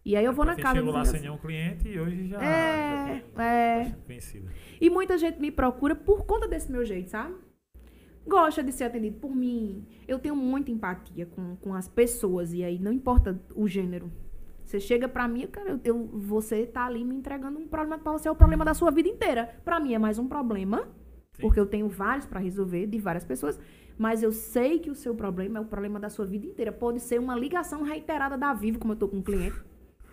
E 0.05 0.15
aí 0.17 0.25
eu 0.25 0.33
vou 0.33 0.43
na 0.45 0.55
casa 0.55 0.75
chegou 0.75 0.85
dos 0.87 0.93
lá 0.93 0.99
meus- 1.01 1.09
sem 1.09 1.21
nenhum 1.21 1.37
cliente 1.37 1.87
e 1.87 1.99
hoje 1.99 2.27
já, 2.27 2.43
É, 2.43 3.07
já 3.07 3.21
tem 3.35 3.45
é. 3.45 3.95
E 4.81 4.89
muita 4.89 5.17
gente 5.17 5.39
me 5.39 5.49
procura 5.49 5.95
por 5.95 6.25
conta 6.25 6.47
desse 6.47 6.69
meu 6.71 6.83
jeito, 6.83 7.09
sabe? 7.09 7.35
Gosta 8.27 8.61
de 8.63 8.71
ser 8.71 8.85
atendido 8.85 9.17
por 9.19 9.33
mim. 9.35 9.85
Eu 10.07 10.19
tenho 10.19 10.35
muita 10.35 10.71
empatia 10.71 11.25
com, 11.25 11.55
com 11.57 11.73
as 11.73 11.87
pessoas. 11.87 12.53
E 12.53 12.63
aí 12.63 12.79
não 12.79 12.91
importa 12.91 13.39
o 13.55 13.67
gênero. 13.67 14.11
Você 14.65 14.79
chega 14.79 15.07
pra 15.07 15.27
mim, 15.27 15.45
cara, 15.47 15.71
eu, 15.71 15.79
eu- 15.83 16.07
você 16.13 16.65
tá 16.65 16.85
ali 16.85 17.03
me 17.03 17.15
entregando 17.15 17.59
um 17.59 17.67
problema 17.67 17.97
que 17.97 18.03
pra 18.03 18.13
você 18.13 18.27
é 18.27 18.31
o 18.31 18.35
problema 18.35 18.63
da 18.65 18.73
sua 18.73 18.91
vida 18.91 19.07
inteira. 19.09 19.55
Pra 19.65 19.79
mim 19.79 19.93
é 19.93 19.99
mais 19.99 20.17
um 20.19 20.27
problema, 20.27 20.87
Sim. 21.33 21.41
porque 21.41 21.59
eu 21.59 21.65
tenho 21.65 21.87
vários 21.89 22.25
pra 22.25 22.39
resolver 22.39 22.87
de 22.87 22.97
várias 22.97 23.25
pessoas. 23.25 23.59
Mas 23.97 24.23
eu 24.23 24.31
sei 24.31 24.79
que 24.79 24.89
o 24.89 24.95
seu 24.95 25.13
problema 25.13 25.59
é 25.59 25.61
o 25.61 25.65
problema 25.65 25.99
da 25.99 26.09
sua 26.09 26.25
vida 26.25 26.45
inteira. 26.47 26.71
Pode 26.71 26.99
ser 27.01 27.19
uma 27.19 27.35
ligação 27.35 27.83
reiterada 27.83 28.37
da 28.37 28.53
Vivo, 28.53 28.79
como 28.79 28.93
eu 28.93 28.97
tô 28.97 29.07
com 29.07 29.17
um 29.17 29.21
cliente. 29.21 29.61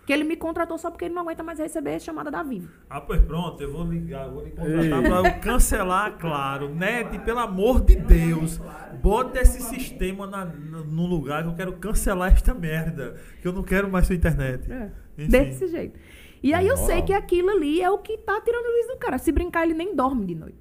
Que 0.05 0.11
ele 0.13 0.23
me 0.23 0.35
contratou 0.35 0.77
só 0.79 0.89
porque 0.89 1.05
ele 1.05 1.13
não 1.13 1.21
aguenta 1.21 1.43
mais 1.43 1.59
receber 1.59 1.99
chamada 1.99 2.31
da 2.31 2.41
Vivo. 2.41 2.69
Ah, 2.89 2.99
pois 2.99 3.21
pronto, 3.21 3.61
eu 3.61 3.71
vou 3.71 3.83
ligar, 3.85 4.27
vou 4.29 4.43
lhe 4.43 4.49
contratar 4.51 5.01
pra 5.21 5.29
eu 5.35 5.39
cancelar, 5.41 6.17
claro. 6.17 6.73
Net, 6.73 7.19
pelo 7.19 7.39
amor 7.39 7.81
de 7.81 7.95
Deus, 7.95 8.59
bota 9.01 9.39
esse 9.39 9.61
sistema 9.61 10.25
na, 10.25 10.43
num 10.45 11.05
lugar 11.07 11.43
que 11.43 11.49
eu 11.49 11.55
quero 11.55 11.73
cancelar 11.73 12.33
esta 12.33 12.53
merda. 12.53 13.15
Que 13.41 13.47
eu 13.47 13.53
não 13.53 13.61
quero 13.63 13.91
mais 13.91 14.07
sua 14.07 14.15
internet. 14.15 14.67
Enfim. 15.17 15.29
Desse 15.29 15.67
jeito. 15.67 15.99
E 16.41 16.51
aí 16.53 16.67
eu 16.67 16.75
Uau. 16.75 16.85
sei 16.87 17.03
que 17.03 17.13
aquilo 17.13 17.51
ali 17.51 17.79
é 17.81 17.89
o 17.91 17.99
que 17.99 18.17
tá 18.17 18.41
tirando 18.41 18.65
o 18.65 18.71
luz 18.77 18.87
do 18.87 18.97
cara. 18.97 19.19
Se 19.19 19.31
brincar, 19.31 19.63
ele 19.63 19.75
nem 19.75 19.95
dorme 19.95 20.25
de 20.25 20.33
noite. 20.33 20.57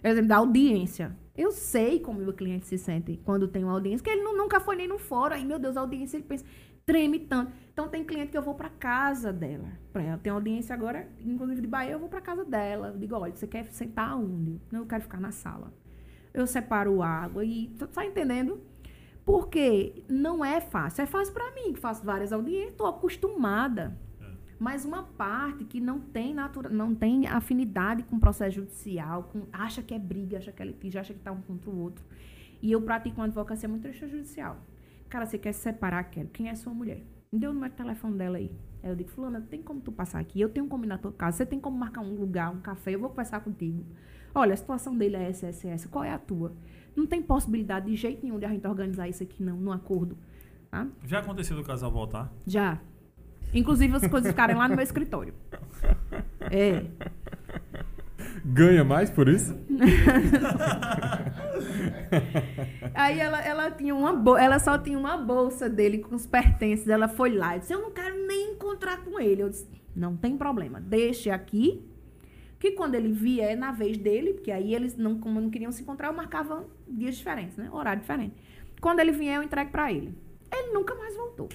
Por 0.00 0.08
exemplo, 0.08 0.28
da 0.28 0.36
audiência. 0.38 1.14
Eu 1.36 1.50
sei 1.52 2.00
como 2.00 2.18
o 2.20 2.22
meu 2.24 2.32
cliente 2.32 2.66
se 2.66 2.78
sente 2.78 3.20
quando 3.24 3.46
tem 3.48 3.62
uma 3.64 3.72
audiência, 3.74 4.02
que 4.02 4.10
ele 4.10 4.22
nu- 4.22 4.36
nunca 4.36 4.60
foi 4.60 4.76
nem 4.76 4.88
no 4.88 4.98
fórum. 4.98 5.34
Aí, 5.34 5.44
meu 5.44 5.58
Deus, 5.58 5.76
a 5.76 5.80
audiência, 5.80 6.16
ele 6.16 6.24
pensa, 6.24 6.44
treme 6.84 7.18
tanto. 7.20 7.52
Então, 7.72 7.88
tem 7.88 8.04
cliente 8.04 8.30
que 8.30 8.38
eu 8.38 8.42
vou 8.42 8.54
pra 8.54 8.68
casa 8.68 9.32
dela. 9.32 9.68
Exemplo, 9.94 10.20
tem 10.20 10.32
audiência 10.32 10.74
agora, 10.74 11.08
inclusive 11.20 11.60
de 11.60 11.66
Bahia, 11.66 11.92
eu 11.92 11.98
vou 11.98 12.08
pra 12.08 12.20
casa 12.20 12.44
dela. 12.44 12.88
Eu 12.88 12.98
digo, 12.98 13.14
olha, 13.14 13.34
você 13.34 13.46
quer 13.46 13.66
sentar 13.66 14.10
aonde? 14.10 14.60
Não, 14.70 14.80
eu 14.80 14.86
quero 14.86 15.02
ficar 15.02 15.20
na 15.20 15.32
sala. 15.32 15.72
Eu 16.34 16.46
separo 16.46 17.02
água 17.02 17.44
e... 17.44 17.68
Tu 17.78 17.86
tá 17.86 18.04
entendendo? 18.04 18.60
Porque 19.24 20.02
não 20.08 20.44
é 20.44 20.60
fácil. 20.60 21.02
É 21.02 21.06
fácil 21.06 21.32
pra 21.32 21.50
mim, 21.52 21.72
que 21.72 21.80
faço 21.80 22.04
várias 22.04 22.32
audiências, 22.32 22.74
tô 22.74 22.86
acostumada. 22.86 23.96
Mas 24.62 24.84
uma 24.84 25.02
parte 25.02 25.64
que 25.64 25.80
não 25.80 25.98
tem 25.98 26.32
natura, 26.32 26.68
não 26.68 26.94
tem 26.94 27.26
afinidade 27.26 28.04
com 28.04 28.14
o 28.14 28.20
processo 28.20 28.56
judicial, 28.56 29.24
com, 29.24 29.42
acha 29.52 29.82
que 29.82 29.92
é 29.92 29.98
briga, 29.98 30.38
acha 30.38 30.52
que 30.52 30.62
é 30.62 30.64
litígio, 30.64 31.00
acha 31.00 31.12
que 31.12 31.18
tá 31.18 31.32
um 31.32 31.42
contra 31.42 31.68
o 31.68 31.76
outro. 31.80 32.04
E 32.62 32.70
eu 32.70 32.80
pratico 32.80 33.16
uma 33.16 33.26
advocacia 33.26 33.68
muito 33.68 33.88
extrajudicial. 33.88 34.56
Cara, 35.12 35.26
você 35.26 35.36
quer 35.36 35.52
se 35.52 35.60
separar, 35.60 36.04
quero. 36.04 36.28
Quem 36.28 36.48
é 36.48 36.54
sua 36.54 36.72
mulher? 36.72 37.02
Me 37.30 37.38
dê 37.38 37.46
o 37.46 37.52
número 37.52 37.70
de 37.70 37.76
telefone 37.76 38.16
dela 38.16 38.38
aí. 38.38 38.50
Aí 38.82 38.88
eu 38.88 38.96
digo, 38.96 39.10
fulana, 39.10 39.42
tem 39.42 39.60
como 39.62 39.78
tu 39.78 39.92
passar 39.92 40.18
aqui? 40.18 40.40
Eu 40.40 40.48
tenho 40.48 40.66
como 40.66 40.86
ir 40.86 40.88
na 40.88 40.96
tua 40.96 41.12
casa. 41.12 41.36
Você 41.36 41.44
tem 41.44 41.60
como 41.60 41.76
marcar 41.76 42.00
um 42.00 42.14
lugar, 42.14 42.50
um 42.50 42.62
café? 42.62 42.94
Eu 42.94 43.00
vou 43.00 43.10
conversar 43.10 43.40
contigo. 43.40 43.84
Olha, 44.34 44.54
a 44.54 44.56
situação 44.56 44.96
dele 44.96 45.16
é 45.16 45.28
essa, 45.28 45.48
essa, 45.48 45.68
essa. 45.68 45.86
Qual 45.86 46.02
é 46.02 46.10
a 46.10 46.18
tua? 46.18 46.56
Não 46.96 47.06
tem 47.06 47.20
possibilidade 47.20 47.90
de 47.90 47.94
jeito 47.94 48.22
nenhum 48.22 48.38
de 48.38 48.46
a 48.46 48.48
gente 48.48 48.66
organizar 48.66 49.06
isso 49.06 49.22
aqui, 49.22 49.42
não, 49.42 49.58
num 49.58 49.70
acordo. 49.70 50.16
Tá? 50.70 50.88
Já 51.04 51.18
aconteceu 51.18 51.58
do 51.58 51.62
casal 51.62 51.92
voltar? 51.92 52.32
Já. 52.46 52.80
Inclusive 53.52 53.94
as 53.94 54.06
coisas 54.06 54.30
ficarem 54.30 54.56
lá 54.56 54.66
no 54.66 54.74
meu 54.74 54.82
escritório. 54.82 55.34
É. 56.50 56.86
Ganha 58.44 58.84
mais 58.84 59.10
por 59.10 59.28
isso? 59.28 59.56
Aí 62.94 63.18
ela, 63.18 63.40
ela 63.42 63.70
tinha 63.70 63.94
uma 63.94 64.12
bo- 64.12 64.36
ela 64.36 64.58
só 64.58 64.78
tinha 64.78 64.98
uma 64.98 65.16
bolsa 65.16 65.68
dele 65.68 65.98
com 65.98 66.14
os 66.14 66.26
pertences. 66.26 66.88
Ela 66.88 67.08
foi 67.08 67.30
lá 67.34 67.56
e 67.56 67.60
disse: 67.60 67.72
Eu 67.72 67.80
não 67.80 67.90
quero 67.90 68.26
nem 68.26 68.52
encontrar 68.52 68.98
com 69.04 69.18
ele. 69.20 69.42
Eu 69.42 69.50
disse: 69.50 69.68
Não 69.94 70.16
tem 70.16 70.36
problema, 70.36 70.80
deixe 70.80 71.30
aqui. 71.30 71.84
Que 72.58 72.72
quando 72.72 72.94
ele 72.94 73.12
vier 73.12 73.56
na 73.56 73.72
vez 73.72 73.96
dele, 73.98 74.34
porque 74.34 74.52
aí 74.52 74.74
eles 74.74 74.96
não, 74.96 75.18
como 75.18 75.40
não 75.40 75.50
queriam 75.50 75.72
se 75.72 75.82
encontrar, 75.82 76.08
eu 76.08 76.12
marcava 76.12 76.64
dias 76.86 77.16
diferentes, 77.16 77.56
né? 77.56 77.68
Horário 77.72 78.00
diferente. 78.02 78.36
Quando 78.80 79.00
ele 79.00 79.10
vier, 79.12 79.36
eu 79.36 79.42
entrego 79.42 79.70
pra 79.70 79.92
ele. 79.92 80.16
Ele 80.52 80.72
nunca 80.72 80.94
mais 80.94 81.16
voltou. 81.16 81.48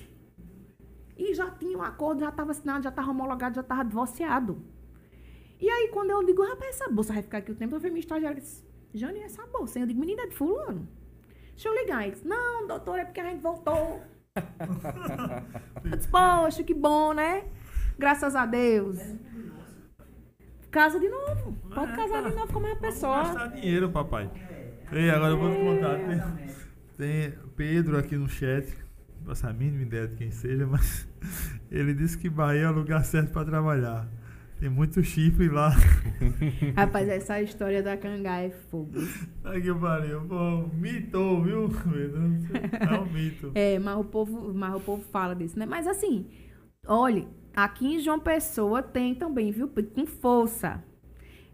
E 1.18 1.34
já 1.34 1.50
tinha 1.52 1.78
um 1.78 1.82
acordo, 1.82 2.20
já 2.22 2.30
estava 2.30 2.52
assinado, 2.52 2.84
já 2.84 2.90
estava 2.90 3.10
homologado, 3.10 3.56
já 3.56 3.62
estava 3.62 3.84
divorciado. 3.86 4.62
E 5.60 5.70
aí, 5.70 5.90
quando 5.92 6.12
eu 6.12 6.24
digo, 6.26 6.44
rapaz, 6.48 6.76
essa 6.76 6.90
bolsa 6.90 7.14
vai 7.14 7.24
ficar 7.24 7.40
aqui 7.40 7.52
o 7.52 7.56
tempo, 7.56 7.76
eu 7.76 7.80
vi 7.80 7.90
minha 7.90 8.00
estagiária 8.00 8.40
disse, 8.40 8.64
Jane, 8.94 9.20
essa 9.22 9.46
bolsa? 9.48 9.80
Eu 9.80 9.88
digo, 9.88 10.00
menina, 10.00 10.24
é 10.24 10.28
de 10.28 10.36
fulano. 10.36 10.88
Deixa 11.52 11.70
eu 11.70 11.76
ligar. 11.76 12.04
Ele 12.04 12.12
disse, 12.12 12.28
não, 12.28 12.68
doutor, 12.68 13.00
é 13.00 13.06
porque 13.06 13.20
a 13.20 13.30
gente 13.30 13.42
voltou. 13.42 14.02
eu 15.84 15.98
disse, 15.98 16.08
poxa, 16.10 16.64
que 16.64 16.74
bom, 16.74 17.14
né? 17.14 17.46
Graças 17.98 18.36
a 18.36 18.46
Deus. 18.46 19.00
Casa 20.70 21.00
de 21.00 21.10
novo. 21.10 21.54
Pode 21.74 21.92
É, 21.94 21.96
casar 21.96 22.24
tá. 22.24 22.30
de 22.30 22.36
novo 22.36 22.54
com 22.54 22.60
a 22.60 22.62
mesma 22.62 22.80
Vamos 22.80 22.94
pessoa. 22.96 23.24
gastar 23.24 23.48
dinheiro, 23.48 23.90
papai. 23.90 24.30
Ei, 24.92 25.10
agora 25.10 25.32
eu 25.34 25.38
vou 25.40 25.50
te 25.52 25.58
contar. 25.58 25.98
Tem, 26.98 27.32
tem 27.32 27.40
Pedro 27.56 27.98
aqui 27.98 28.16
no 28.16 28.30
chat. 28.30 28.68
Não 29.20 29.28
faço 29.28 29.48
a 29.48 29.54
mínima 29.54 29.82
ideia 29.84 30.08
de 30.08 30.16
quem 30.16 30.30
seja, 30.30 30.68
mas 30.68 31.08
ele 31.72 31.94
disse 31.94 32.18
que 32.18 32.30
Bahia 32.30 32.64
é 32.66 32.70
o 32.70 32.74
lugar 32.74 33.04
certo 33.04 33.32
pra 33.32 33.44
trabalhar. 33.44 34.08
Tem 34.60 34.70
muito 34.70 35.04
chifre 35.04 35.50
lá. 35.50 35.70
Rapaz, 36.76 37.08
essa 37.08 37.40
história 37.42 37.84
da 37.84 37.96
cangá 37.96 38.40
é 38.42 38.50
fogo. 38.50 38.92
Aqui 39.44 39.72
pariu. 39.74 40.22
Pô, 40.22 40.68
mito, 40.74 41.44
viu? 41.44 41.70
É 42.90 43.00
um 43.00 43.06
mito. 43.06 43.52
É, 43.56 43.78
mas 43.78 43.98
o 44.00 44.04
povo, 44.04 44.54
mas 44.54 44.74
o 44.74 44.80
povo 44.80 45.04
fala 45.12 45.36
disso, 45.36 45.60
né? 45.60 45.66
Mas 45.68 45.86
assim, 45.88 46.28
olhe, 46.88 47.28
aqui 47.56 47.96
em 47.96 48.00
João 48.00 48.20
Pessoa 48.20 48.82
tem 48.82 49.14
também, 49.14 49.52
viu? 49.52 49.68
Com 49.68 50.08
força. 50.08 50.84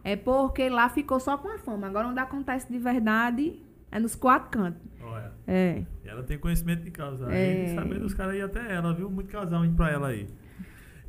É 0.02 0.16
porque 0.16 0.70
lá 0.70 0.88
ficou 0.90 1.20
só 1.20 1.38
com 1.38 1.50
a 1.50 1.58
fama. 1.58 1.88
Agora, 1.88 2.08
onde 2.08 2.20
acontece 2.20 2.72
de 2.72 2.78
verdade, 2.80 3.60
É 3.92 4.00
nos 4.00 4.16
quatro 4.16 4.50
cantos. 4.50 4.82
Olha. 5.04 5.32
É. 5.46 5.84
E 6.04 6.08
ela 6.08 6.24
tem 6.24 6.40
conhecimento 6.40 6.84
de 6.84 6.90
casal. 6.90 7.30
É. 7.30 7.74
Sabendo 7.76 8.06
os 8.06 8.14
caras 8.14 8.34
aí 8.34 8.42
até 8.42 8.74
ela, 8.74 8.92
viu? 8.94 9.08
Muito 9.10 9.30
casal 9.30 9.64
indo 9.64 9.76
pra 9.76 9.92
ela 9.92 10.08
aí. 10.08 10.28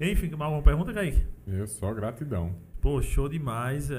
Enfim, 0.00 0.28
mais 0.30 0.42
alguma 0.42 0.62
pergunta, 0.62 0.92
Kaique? 0.92 1.22
Eu 1.46 1.66
só 1.66 1.92
gratidão. 1.94 2.54
Pô, 2.80 3.00
show 3.00 3.28
demais. 3.28 3.90
É, 3.90 3.94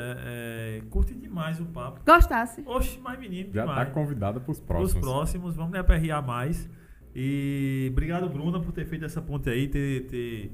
é, 0.77 0.81
curti 0.89 1.13
demais 1.15 1.59
o 1.59 1.65
papo. 1.65 2.01
Gostasse? 2.05 2.61
Oxe, 2.65 2.99
mais 2.99 3.19
menino 3.19 3.49
Já 3.53 3.61
demais. 3.61 3.87
tá 3.87 3.93
convidada 3.93 4.39
pros 4.39 4.57
Os 4.59 4.63
próximos. 4.63 5.03
próximos, 5.03 5.55
vamos 5.55 5.71
lhe 5.73 5.79
aperrear 5.79 6.25
mais. 6.25 6.69
E 7.15 7.87
obrigado, 7.91 8.27
Bruna, 8.29 8.59
por 8.59 8.71
ter 8.73 8.85
feito 8.85 9.05
essa 9.05 9.21
ponte 9.21 9.49
aí, 9.49 9.67
ter, 9.67 10.05
ter 10.07 10.51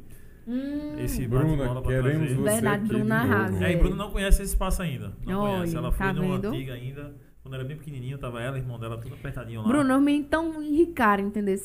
Hum. 0.48 0.98
esse 1.00 1.28
Bruna, 1.28 1.56
bate-bola 1.58 1.82
pra 1.82 1.92
queremos 1.92 2.28
trazer. 2.28 2.36
você 2.36 2.52
Verdade, 2.52 2.76
aqui 2.84 2.88
Bruna 2.88 3.04
de 3.04 3.10
novo. 3.28 3.34
arrasa. 3.34 3.66
É, 3.66 3.72
e 3.74 3.76
Bruno 3.78 3.96
não 3.96 4.12
conhece 4.12 4.42
esse 4.44 4.54
espaço 4.54 4.82
ainda. 4.82 5.14
Não 5.26 5.40
Olha, 5.42 5.54
conhece. 5.56 5.76
Ela 5.76 5.92
foi 5.92 6.06
tá 6.08 6.14
numa 6.14 6.36
vendo? 6.36 6.48
antiga 6.48 6.74
ainda. 6.74 7.16
Quando 7.44 7.56
era 7.56 7.64
bem 7.64 7.76
pequenininho, 7.76 8.20
tava 8.20 8.40
ela, 8.40 8.56
irmão 8.56 8.80
dela, 8.80 9.00
tudo 9.00 9.16
apertadinho 9.16 9.62
lá. 9.64 9.68
Bruno, 9.68 10.00
me 10.00 10.14
então 10.14 10.62
enricaram, 10.62 11.24
entendeu? 11.26 11.56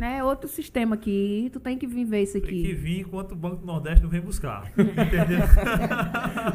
É 0.00 0.22
outro 0.22 0.48
sistema 0.48 0.94
aqui. 0.94 1.50
Tu 1.52 1.58
tem 1.58 1.76
que 1.76 1.88
viver 1.88 2.22
isso 2.22 2.34
Tem 2.34 2.42
que 2.42 2.48
aqui. 2.48 2.72
vir 2.72 3.00
enquanto 3.00 3.32
o 3.32 3.34
Banco 3.34 3.56
do 3.56 3.66
Nordeste 3.66 4.00
não 4.00 4.08
vem 4.08 4.20
buscar. 4.20 4.70
Entendeu? 4.78 5.40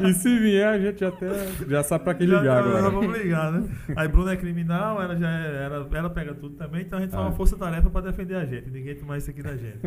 E 0.08 0.14
se 0.14 0.38
vier, 0.38 0.66
a 0.66 0.78
gente 0.78 1.04
até 1.04 1.28
já 1.68 1.82
sabe 1.82 2.04
pra 2.04 2.14
quem 2.14 2.26
Já- 2.26 2.40
ligar 2.40 2.62
já 2.62 2.68
agora. 2.70 2.90
vamos 2.90 3.18
ligar, 3.18 3.52
né? 3.52 3.68
Aí 3.96 4.08
Bruna 4.08 4.32
é 4.32 4.36
criminal, 4.36 5.02
ela 5.02 5.14
já 5.14 5.28
é- 5.30 5.64
ela, 5.66 5.88
ela 5.92 6.10
pega 6.10 6.32
tudo 6.34 6.54
também, 6.56 6.80
então 6.82 6.98
a 6.98 7.02
gente 7.02 7.10
faz 7.10 7.22
Ah. 7.22 7.26
uma 7.26 7.36
força-tarefa 7.36 7.90
pra 7.90 8.00
defender 8.00 8.36
a 8.36 8.46
gente. 8.46 8.70
Ninguém 8.70 8.94
toma 8.96 9.18
isso 9.18 9.28
aqui 9.28 9.42
da 9.42 9.56
gente. 9.56 9.78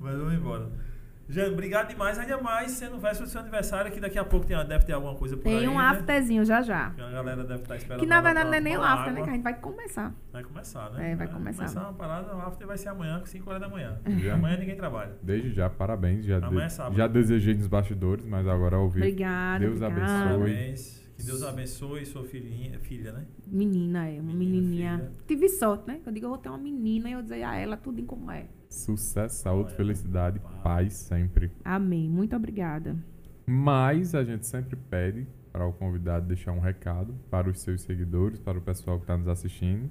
Mas 0.00 0.16
vamos 0.16 0.32
embora. 0.32 0.70
Jane, 1.30 1.52
obrigado 1.52 1.88
demais, 1.88 2.18
ainda 2.18 2.38
mais 2.42 2.72
sendo 2.72 2.98
véspera 2.98 3.24
do 3.24 3.28
seu 3.30 3.40
aniversário, 3.40 3.92
que 3.92 4.00
daqui 4.00 4.18
a 4.18 4.24
pouco 4.24 4.44
tem, 4.46 4.56
deve 4.66 4.84
ter 4.84 4.92
alguma 4.92 5.14
coisa 5.14 5.36
por 5.36 5.46
aí. 5.48 5.60
Tem 5.60 5.68
um 5.68 5.78
né? 5.78 5.84
afterzinho 5.84 6.44
já 6.44 6.60
já. 6.60 6.90
Que 6.90 7.00
a 7.00 7.10
galera 7.10 7.44
deve 7.44 7.62
estar 7.62 7.76
esperando. 7.76 8.00
Que 8.00 8.06
na 8.06 8.20
verdade 8.20 8.46
não 8.50 8.54
é 8.54 8.60
nem 8.60 8.74
o 8.76 8.80
tomar 8.80 8.92
after, 8.94 9.12
né? 9.12 9.20
água. 9.20 9.24
Que 9.24 9.30
a 9.30 9.32
gente 9.34 9.42
vai 9.44 9.54
começar. 9.60 10.14
Vai 10.32 10.42
começar, 10.42 10.90
né? 10.90 11.12
É, 11.12 11.16
vai 11.16 11.28
começar. 11.28 11.80
uma 11.80 11.92
parada, 11.92 12.34
o 12.34 12.40
after 12.40 12.66
vai 12.66 12.76
ser 12.76 12.88
amanhã, 12.88 13.22
5 13.24 13.48
horas 13.48 13.62
da 13.62 13.68
manhã. 13.68 13.96
Já. 14.18 14.34
Amanhã 14.34 14.56
ninguém 14.56 14.76
trabalha. 14.76 15.12
Desde 15.22 15.52
já, 15.52 15.70
parabéns. 15.70 16.24
Já, 16.24 16.38
Amanhã 16.38 16.50
de- 16.50 16.66
é 16.66 16.68
sábado. 16.68 16.96
já 16.96 17.06
desejei 17.06 17.54
nos 17.54 17.68
bastidores, 17.68 18.24
mas 18.24 18.46
agora 18.48 18.76
ao 18.76 18.88
vivo. 18.88 19.04
Obrigada. 19.04 19.60
Deus 19.64 19.80
obrigada. 19.80 20.24
abençoe. 20.24 20.38
Parabéns. 20.50 21.00
Que 21.16 21.26
Deus 21.26 21.42
abençoe 21.42 22.06
sua 22.06 22.24
filhinha, 22.24 22.78
filha, 22.80 23.12
né? 23.12 23.26
Menina, 23.46 24.08
é, 24.08 24.14
uma 24.20 24.32
Menina, 24.32 24.38
menininha. 24.38 24.98
filha. 24.98 25.10
Tive 25.28 25.48
sorte, 25.48 25.86
né? 25.86 26.00
Eu 26.04 26.12
digo, 26.12 26.26
eu 26.26 26.30
vou 26.30 26.38
ter 26.38 26.48
uma 26.48 26.56
menina 26.58 27.08
e 27.08 27.12
eu 27.12 27.22
dizer 27.22 27.42
a 27.42 27.54
ela 27.56 27.76
tudo 27.76 28.00
em 28.00 28.06
como 28.06 28.30
é. 28.30 28.46
Sucesso, 28.70 29.42
saúde, 29.42 29.74
felicidade, 29.74 30.40
paz 30.62 30.92
sempre. 30.94 31.50
Amém. 31.64 32.08
Muito 32.08 32.36
obrigada. 32.36 32.96
Mas 33.44 34.14
a 34.14 34.22
gente 34.22 34.46
sempre 34.46 34.76
pede 34.76 35.26
para 35.52 35.66
o 35.66 35.72
convidado 35.72 36.26
deixar 36.26 36.52
um 36.52 36.60
recado 36.60 37.12
para 37.28 37.50
os 37.50 37.60
seus 37.60 37.82
seguidores, 37.82 38.38
para 38.38 38.56
o 38.56 38.60
pessoal 38.62 38.96
que 38.98 39.02
está 39.02 39.16
nos 39.16 39.26
assistindo. 39.26 39.90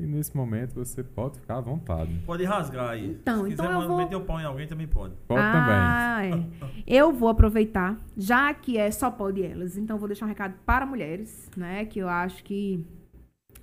E 0.00 0.06
nesse 0.06 0.34
momento 0.34 0.74
você 0.74 1.02
pode 1.02 1.38
ficar 1.38 1.58
à 1.58 1.60
vontade. 1.60 2.18
Pode 2.24 2.44
rasgar 2.44 2.90
aí. 2.90 3.10
Então, 3.10 3.44
Se 3.44 3.52
então 3.52 3.66
quiser 3.66 3.82
eu 3.82 3.88
vou- 3.88 3.98
meter 3.98 4.16
o 4.16 4.20
pau 4.22 4.40
em 4.40 4.44
alguém, 4.44 4.66
também 4.66 4.86
pode. 4.86 5.14
Pode 5.26 5.40
ah, 5.42 6.20
é. 6.24 6.44
Eu 6.86 7.12
vou 7.12 7.28
aproveitar, 7.28 8.00
já 8.16 8.54
que 8.54 8.78
é 8.78 8.90
só 8.90 9.10
pode 9.10 9.42
elas, 9.42 9.76
então 9.76 9.98
vou 9.98 10.08
deixar 10.08 10.24
um 10.24 10.28
recado 10.28 10.54
para 10.64 10.86
mulheres, 10.86 11.50
né? 11.56 11.84
Que 11.84 11.98
eu 11.98 12.08
acho 12.08 12.42
que 12.44 12.86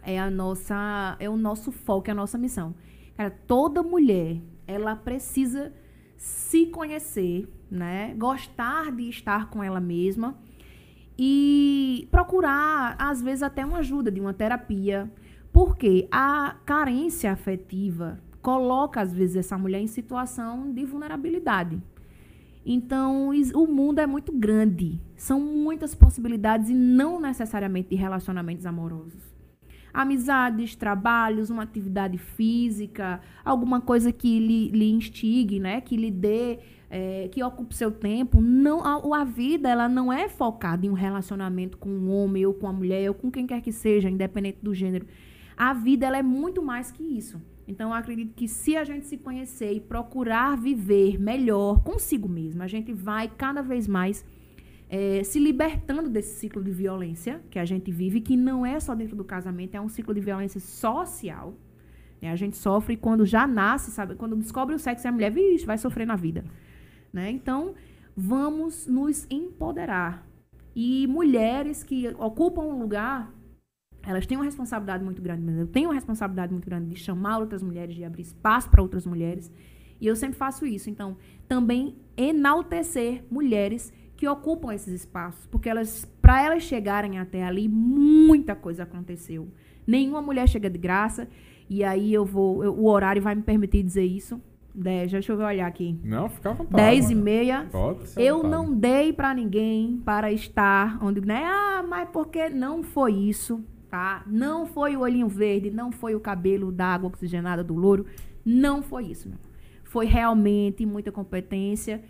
é 0.03 0.19
a 0.19 0.29
nossa, 0.29 1.15
é 1.19 1.27
o 1.29 1.37
nosso 1.37 1.71
foco, 1.71 2.09
é 2.09 2.11
a 2.11 2.15
nossa 2.15 2.37
missão. 2.37 2.75
Cara, 3.15 3.29
toda 3.29 3.81
mulher, 3.81 4.41
ela 4.67 4.95
precisa 4.95 5.73
se 6.17 6.65
conhecer, 6.67 7.47
né? 7.69 8.13
Gostar 8.17 8.91
de 8.91 9.09
estar 9.09 9.49
com 9.49 9.63
ela 9.63 9.79
mesma 9.79 10.37
e 11.17 12.07
procurar, 12.11 12.95
às 12.99 13.21
vezes, 13.21 13.43
até 13.43 13.65
uma 13.65 13.77
ajuda 13.79 14.11
de 14.11 14.19
uma 14.19 14.33
terapia. 14.33 15.11
Porque 15.51 16.07
a 16.11 16.57
carência 16.65 17.31
afetiva 17.31 18.19
coloca, 18.41 19.01
às 19.01 19.13
vezes, 19.13 19.37
essa 19.37 19.57
mulher 19.57 19.79
em 19.79 19.87
situação 19.87 20.73
de 20.73 20.83
vulnerabilidade. 20.83 21.81
Então, 22.65 23.29
o 23.53 23.67
mundo 23.67 23.99
é 23.99 24.07
muito 24.07 24.31
grande. 24.31 24.99
São 25.15 25.39
muitas 25.39 25.95
possibilidades 25.95 26.69
e 26.69 26.73
não 26.73 27.19
necessariamente 27.19 27.89
de 27.89 27.95
relacionamentos 27.95 28.65
amorosos. 28.65 29.24
Amizades, 29.95 30.75
trabalhos, 30.75 31.49
uma 31.49 31.63
atividade 31.63 32.17
física, 32.17 33.21
alguma 33.45 33.79
coisa 33.79 34.11
que 34.11 34.39
lhe, 34.39 34.69
lhe 34.69 34.91
instigue, 34.91 35.57
né? 35.57 35.79
Que 35.79 35.95
lhe 35.95 36.11
dê, 36.11 36.59
é, 36.89 37.29
que 37.31 37.41
ocupe 37.41 37.73
seu 37.73 37.89
tempo. 37.89 38.41
Não, 38.41 38.81
a, 38.83 39.21
a 39.21 39.23
vida, 39.23 39.69
ela 39.69 39.87
não 39.87 40.11
é 40.11 40.27
focada 40.27 40.85
em 40.85 40.89
um 40.89 40.93
relacionamento 40.93 41.77
com 41.77 41.89
um 41.89 42.11
homem 42.11 42.45
ou 42.45 42.53
com 42.53 42.65
uma 42.65 42.73
mulher 42.73 43.07
ou 43.07 43.15
com 43.15 43.31
quem 43.31 43.47
quer 43.47 43.61
que 43.61 43.71
seja, 43.71 44.09
independente 44.09 44.57
do 44.61 44.73
gênero. 44.73 45.07
A 45.55 45.73
vida, 45.73 46.05
ela 46.05 46.17
é 46.17 46.23
muito 46.23 46.61
mais 46.61 46.91
que 46.91 47.01
isso. 47.01 47.41
Então, 47.65 47.91
eu 47.91 47.95
acredito 47.95 48.33
que 48.35 48.47
se 48.47 48.75
a 48.75 48.83
gente 48.83 49.05
se 49.05 49.17
conhecer 49.17 49.71
e 49.71 49.79
procurar 49.79 50.57
viver 50.57 51.17
melhor 51.17 51.81
consigo 51.83 52.27
mesmo, 52.27 52.61
a 52.61 52.67
gente 52.67 52.91
vai 52.91 53.27
cada 53.29 53.61
vez 53.61 53.87
mais 53.87 54.25
eh, 54.89 55.23
se 55.23 55.39
libertando 55.39 56.09
desse 56.09 56.39
ciclo 56.39 56.63
de 56.63 56.71
violência 56.71 57.41
que 57.49 57.59
a 57.59 57.65
gente 57.65 57.91
vive, 57.91 58.21
que 58.21 58.35
não 58.37 58.65
é 58.65 58.79
só 58.79 58.93
dentro 58.95 59.15
do 59.15 59.23
casamento, 59.23 59.75
é 59.75 59.81
um 59.81 59.89
ciclo 59.89 60.13
de 60.13 60.21
violência 60.21 60.59
social. 60.59 61.53
né? 62.21 62.31
A 62.31 62.35
gente 62.35 62.57
sofre 62.57 62.95
quando 62.95 63.25
já 63.25 63.47
nasce, 63.47 63.91
sabe? 63.91 64.15
Quando 64.15 64.35
descobre 64.35 64.75
o 64.75 64.79
sexo 64.79 65.05
e 65.05 65.09
a 65.09 65.11
mulher, 65.11 65.31
vixe, 65.31 65.65
vai 65.65 65.77
sofrer 65.77 66.05
na 66.05 66.15
vida. 66.15 66.43
Né? 67.11 67.31
Então, 67.31 67.73
vamos 68.15 68.87
nos 68.87 69.27
empoderar. 69.29 70.27
E 70.75 71.07
mulheres 71.07 71.83
que 71.83 72.07
ocupam 72.19 72.63
um 72.63 72.79
lugar 72.79 73.33
elas 74.05 74.25
têm 74.25 74.37
uma 74.37 74.45
responsabilidade 74.45 75.03
muito 75.03 75.21
grande, 75.21 75.41
mas 75.41 75.57
eu 75.57 75.67
tenho 75.67 75.89
uma 75.89 75.95
responsabilidade 75.95 76.51
muito 76.51 76.65
grande 76.65 76.89
de 76.89 76.95
chamar 76.95 77.39
outras 77.39 77.63
mulheres, 77.63 77.95
de 77.95 78.03
abrir 78.03 78.21
espaço 78.21 78.69
para 78.69 78.81
outras 78.81 79.05
mulheres. 79.05 79.51
E 79.99 80.05
eu 80.05 80.15
sempre 80.15 80.37
faço 80.37 80.65
isso. 80.65 80.89
Então, 80.89 81.17
também 81.47 81.95
enaltecer 82.15 83.23
mulheres 83.31 83.91
que 84.15 84.27
ocupam 84.27 84.73
esses 84.73 84.93
espaços, 84.93 85.45
porque 85.47 85.67
elas, 85.69 86.05
para 86.21 86.41
elas 86.43 86.63
chegarem 86.63 87.19
até 87.19 87.43
ali, 87.43 87.67
muita 87.67 88.55
coisa 88.55 88.83
aconteceu. 88.83 89.47
Nenhuma 89.85 90.21
mulher 90.21 90.47
chega 90.47 90.69
de 90.69 90.77
graça. 90.77 91.27
E 91.69 91.83
aí 91.83 92.13
eu 92.13 92.23
vou, 92.25 92.63
eu- 92.63 92.73
o 92.73 92.85
horário 92.87 93.21
vai 93.21 93.33
me 93.35 93.41
permitir 93.41 93.81
dizer 93.83 94.03
isso. 94.05 94.39
Dez, 94.73 95.11
deixa 95.11 95.31
eu 95.31 95.39
olhar 95.39 95.65
aqui. 95.67 95.97
Não, 96.03 96.29
fica 96.29 96.49
à 96.49 96.53
vontade. 96.53 96.75
Dez 96.75 97.09
e 97.09 97.15
meia. 97.15 97.67
Eu 98.17 98.37
vontade. 98.37 98.51
não 98.51 98.73
dei 98.73 99.13
pra 99.13 99.33
ninguém 99.33 100.01
para 100.03 100.31
estar 100.31 100.97
onde, 101.03 101.21
né? 101.21 101.43
Ah, 101.45 101.83
mas 101.87 102.09
porque 102.11 102.49
não 102.49 102.83
foi 102.83 103.13
isso, 103.13 103.63
tá? 103.89 104.23
Não 104.27 104.65
foi 104.65 104.95
o 104.95 104.99
olhinho 104.99 105.27
verde, 105.29 105.71
não 105.71 105.91
foi 105.91 106.13
o 106.13 106.19
cabelo 106.19 106.71
da 106.71 106.87
água 106.87 107.07
oxigenada 107.09 107.63
do 107.63 107.73
louro, 107.73 108.05
não 108.45 108.81
foi 108.83 109.05
isso, 109.05 109.29
meu. 109.29 109.37
Foi 109.83 110.05
realmente 110.05 110.85
muita 110.85 111.11
competência. 111.11 112.03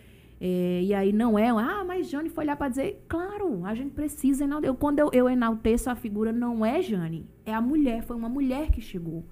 É, 0.47 0.83
e 0.83 0.93
aí 0.93 1.11
não 1.11 1.39
é, 1.39 1.49
ah, 1.49 1.83
mas 1.83 2.07
Jane 2.07 2.29
foi 2.29 2.45
lá 2.45 2.55
para 2.55 2.69
dizer, 2.69 3.03
claro, 3.07 3.65
a 3.65 3.73
gente 3.73 3.95
precisa 3.95 4.43
enaltecer. 4.43 4.75
Quando 4.75 4.99
eu, 4.99 5.09
eu 5.11 5.27
enalteço 5.27 5.89
a 5.89 5.95
figura, 5.95 6.31
não 6.31 6.63
é 6.63 6.83
Jane, 6.83 7.27
é 7.43 7.51
a 7.51 7.59
mulher, 7.59 8.03
foi 8.03 8.15
uma 8.15 8.29
mulher 8.29 8.69
que 8.69 8.79
chegou. 8.79 9.25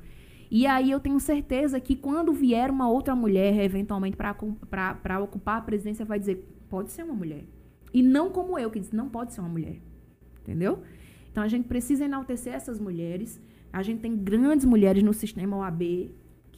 E 0.49 0.65
aí 0.65 0.89
eu 0.89 0.99
tenho 0.99 1.19
certeza 1.19 1.79
que 1.79 1.95
quando 1.95 2.33
vier 2.33 2.71
uma 2.71 2.89
outra 2.89 3.15
mulher, 3.15 3.63
eventualmente, 3.63 4.17
para 4.17 5.19
ocupar 5.19 5.59
a 5.59 5.61
presidência, 5.61 6.03
vai 6.03 6.17
dizer, 6.17 6.47
pode 6.67 6.91
ser 6.91 7.03
uma 7.03 7.13
mulher. 7.13 7.45
E 7.93 8.01
não 8.01 8.31
como 8.31 8.57
eu, 8.57 8.71
que 8.71 8.79
diz, 8.79 8.91
não 8.91 9.07
pode 9.07 9.33
ser 9.33 9.41
uma 9.41 9.49
mulher. 9.49 9.79
Entendeu? 10.41 10.81
Então 11.31 11.43
a 11.43 11.47
gente 11.47 11.67
precisa 11.67 12.05
enaltecer 12.05 12.55
essas 12.55 12.79
mulheres. 12.79 13.39
A 13.71 13.83
gente 13.83 13.99
tem 13.99 14.15
grandes 14.17 14.65
mulheres 14.65 15.03
no 15.03 15.13
sistema 15.13 15.57
OAB, 15.57 16.09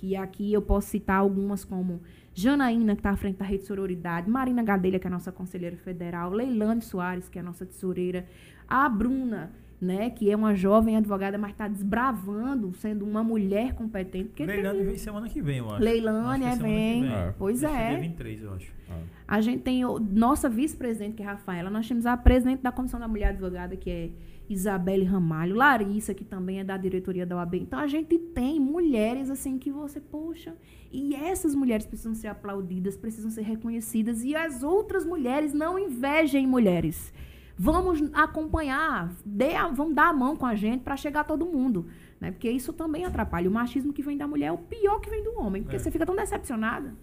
que 0.05 0.15
aqui 0.15 0.53
eu 0.53 0.61
posso 0.61 0.87
citar 0.89 1.17
algumas 1.17 1.65
como 1.65 1.99
Janaína, 2.33 2.93
que 2.95 2.99
está 2.99 3.09
à 3.11 3.15
frente 3.15 3.37
da 3.37 3.45
Rede 3.45 3.63
Sororidade, 3.63 4.29
Marina 4.29 4.61
Gadelha, 4.61 4.99
que 4.99 5.07
é 5.07 5.09
a 5.09 5.11
nossa 5.11 5.31
conselheira 5.31 5.75
federal, 5.77 6.31
Leilane 6.31 6.81
Soares, 6.81 7.27
que 7.29 7.39
é 7.39 7.41
a 7.41 7.43
nossa 7.43 7.65
tesoureira, 7.65 8.25
a 8.67 8.87
Bruna, 8.87 9.51
né, 9.81 10.09
que 10.09 10.29
é 10.29 10.35
uma 10.35 10.53
jovem 10.55 10.95
advogada, 10.97 11.37
mas 11.37 11.51
está 11.51 11.67
desbravando, 11.67 12.73
sendo 12.75 13.03
uma 13.05 13.23
mulher 13.23 13.73
competente. 13.73 14.25
Porque 14.29 14.45
tem- 14.45 14.55
Leilane 14.55 14.83
vem 14.83 14.97
semana 14.97 15.27
que 15.29 15.41
vem, 15.41 15.57
eu 15.57 15.69
acho. 15.71 15.83
Leilane 15.83 16.45
Acho 16.45 16.53
é, 16.53 16.55
semana 16.55 16.57
que 16.57 16.63
vem. 16.63 17.13
É. 17.13 17.33
Pois 17.37 17.63
é. 17.63 17.89
Dia 17.89 17.99
23, 17.99 18.41
eu 18.43 18.53
acho. 18.53 18.71
Ah, 18.89 18.99
A 19.27 19.41
gente 19.41 19.61
tem 19.63 19.83
o, 19.85 19.99
nossa 19.99 20.47
vice-presidente, 20.47 21.15
que 21.15 21.23
é 21.23 21.25
a 21.25 21.31
Rafaela. 21.31 21.69
Nós 21.69 21.87
temos 21.87 22.05
a 22.05 22.15
presidente 22.15 22.61
da 22.61 22.71
Comissão 22.71 22.99
da 22.99 23.07
Mulher 23.07 23.29
Advogada, 23.29 23.75
que 23.75 23.89
é 23.89 24.09
Isabelle 24.49 25.03
Ramalho. 25.05 25.55
Larissa, 25.55 26.13
que 26.13 26.23
também 26.23 26.59
é 26.59 26.63
da 26.63 26.77
diretoria 26.77 27.25
da 27.25 27.35
OAB. 27.37 27.55
Então, 27.55 27.79
a 27.79 27.87
gente 27.87 28.17
tem 28.17 28.59
mulheres, 28.59 29.29
assim, 29.29 29.57
que 29.57 29.71
você, 29.71 29.99
poxa... 29.99 30.55
E 30.91 31.13
essas 31.13 31.53
mulheres 31.53 31.85
precisam 31.85 32.15
ser 32.15 32.27
aplaudidas, 32.29 32.95
precisam 32.95 33.29
ser 33.29 33.41
reconhecidas. 33.41 34.23
E 34.23 34.33
as 34.33 34.63
outras 34.63 35.05
mulheres 35.05 35.51
não 35.53 35.77
invejem 35.77 36.47
mulheres. 36.47 37.13
Vamos 37.57 38.01
acompanhar, 38.13 39.13
dê 39.25 39.55
a- 39.55 39.67
vamos 39.67 39.93
dar 39.95 40.09
a 40.09 40.13
mão 40.13 40.37
com 40.37 40.45
a 40.45 40.55
gente 40.55 40.83
para 40.83 40.95
chegar 40.95 41.21
a 41.21 41.23
todo 41.25 41.45
mundo. 41.45 41.87
Né? 42.21 42.31
Porque 42.31 42.49
isso 42.49 42.71
também 42.71 43.03
atrapalha. 43.03 43.49
O 43.49 43.53
machismo 43.53 43.91
que 43.91 44.01
vem 44.01 44.15
da 44.17 44.25
mulher 44.27 44.47
é 44.47 44.51
o 44.53 44.57
pior 44.57 44.99
que 45.01 45.09
vem 45.09 45.21
do 45.23 45.37
homem. 45.39 45.63
Porque 45.63 45.75
É. 45.75 45.79
você 45.79 45.91
fica 45.91 46.05
tão 46.05 46.15
decepcionada. 46.15 46.95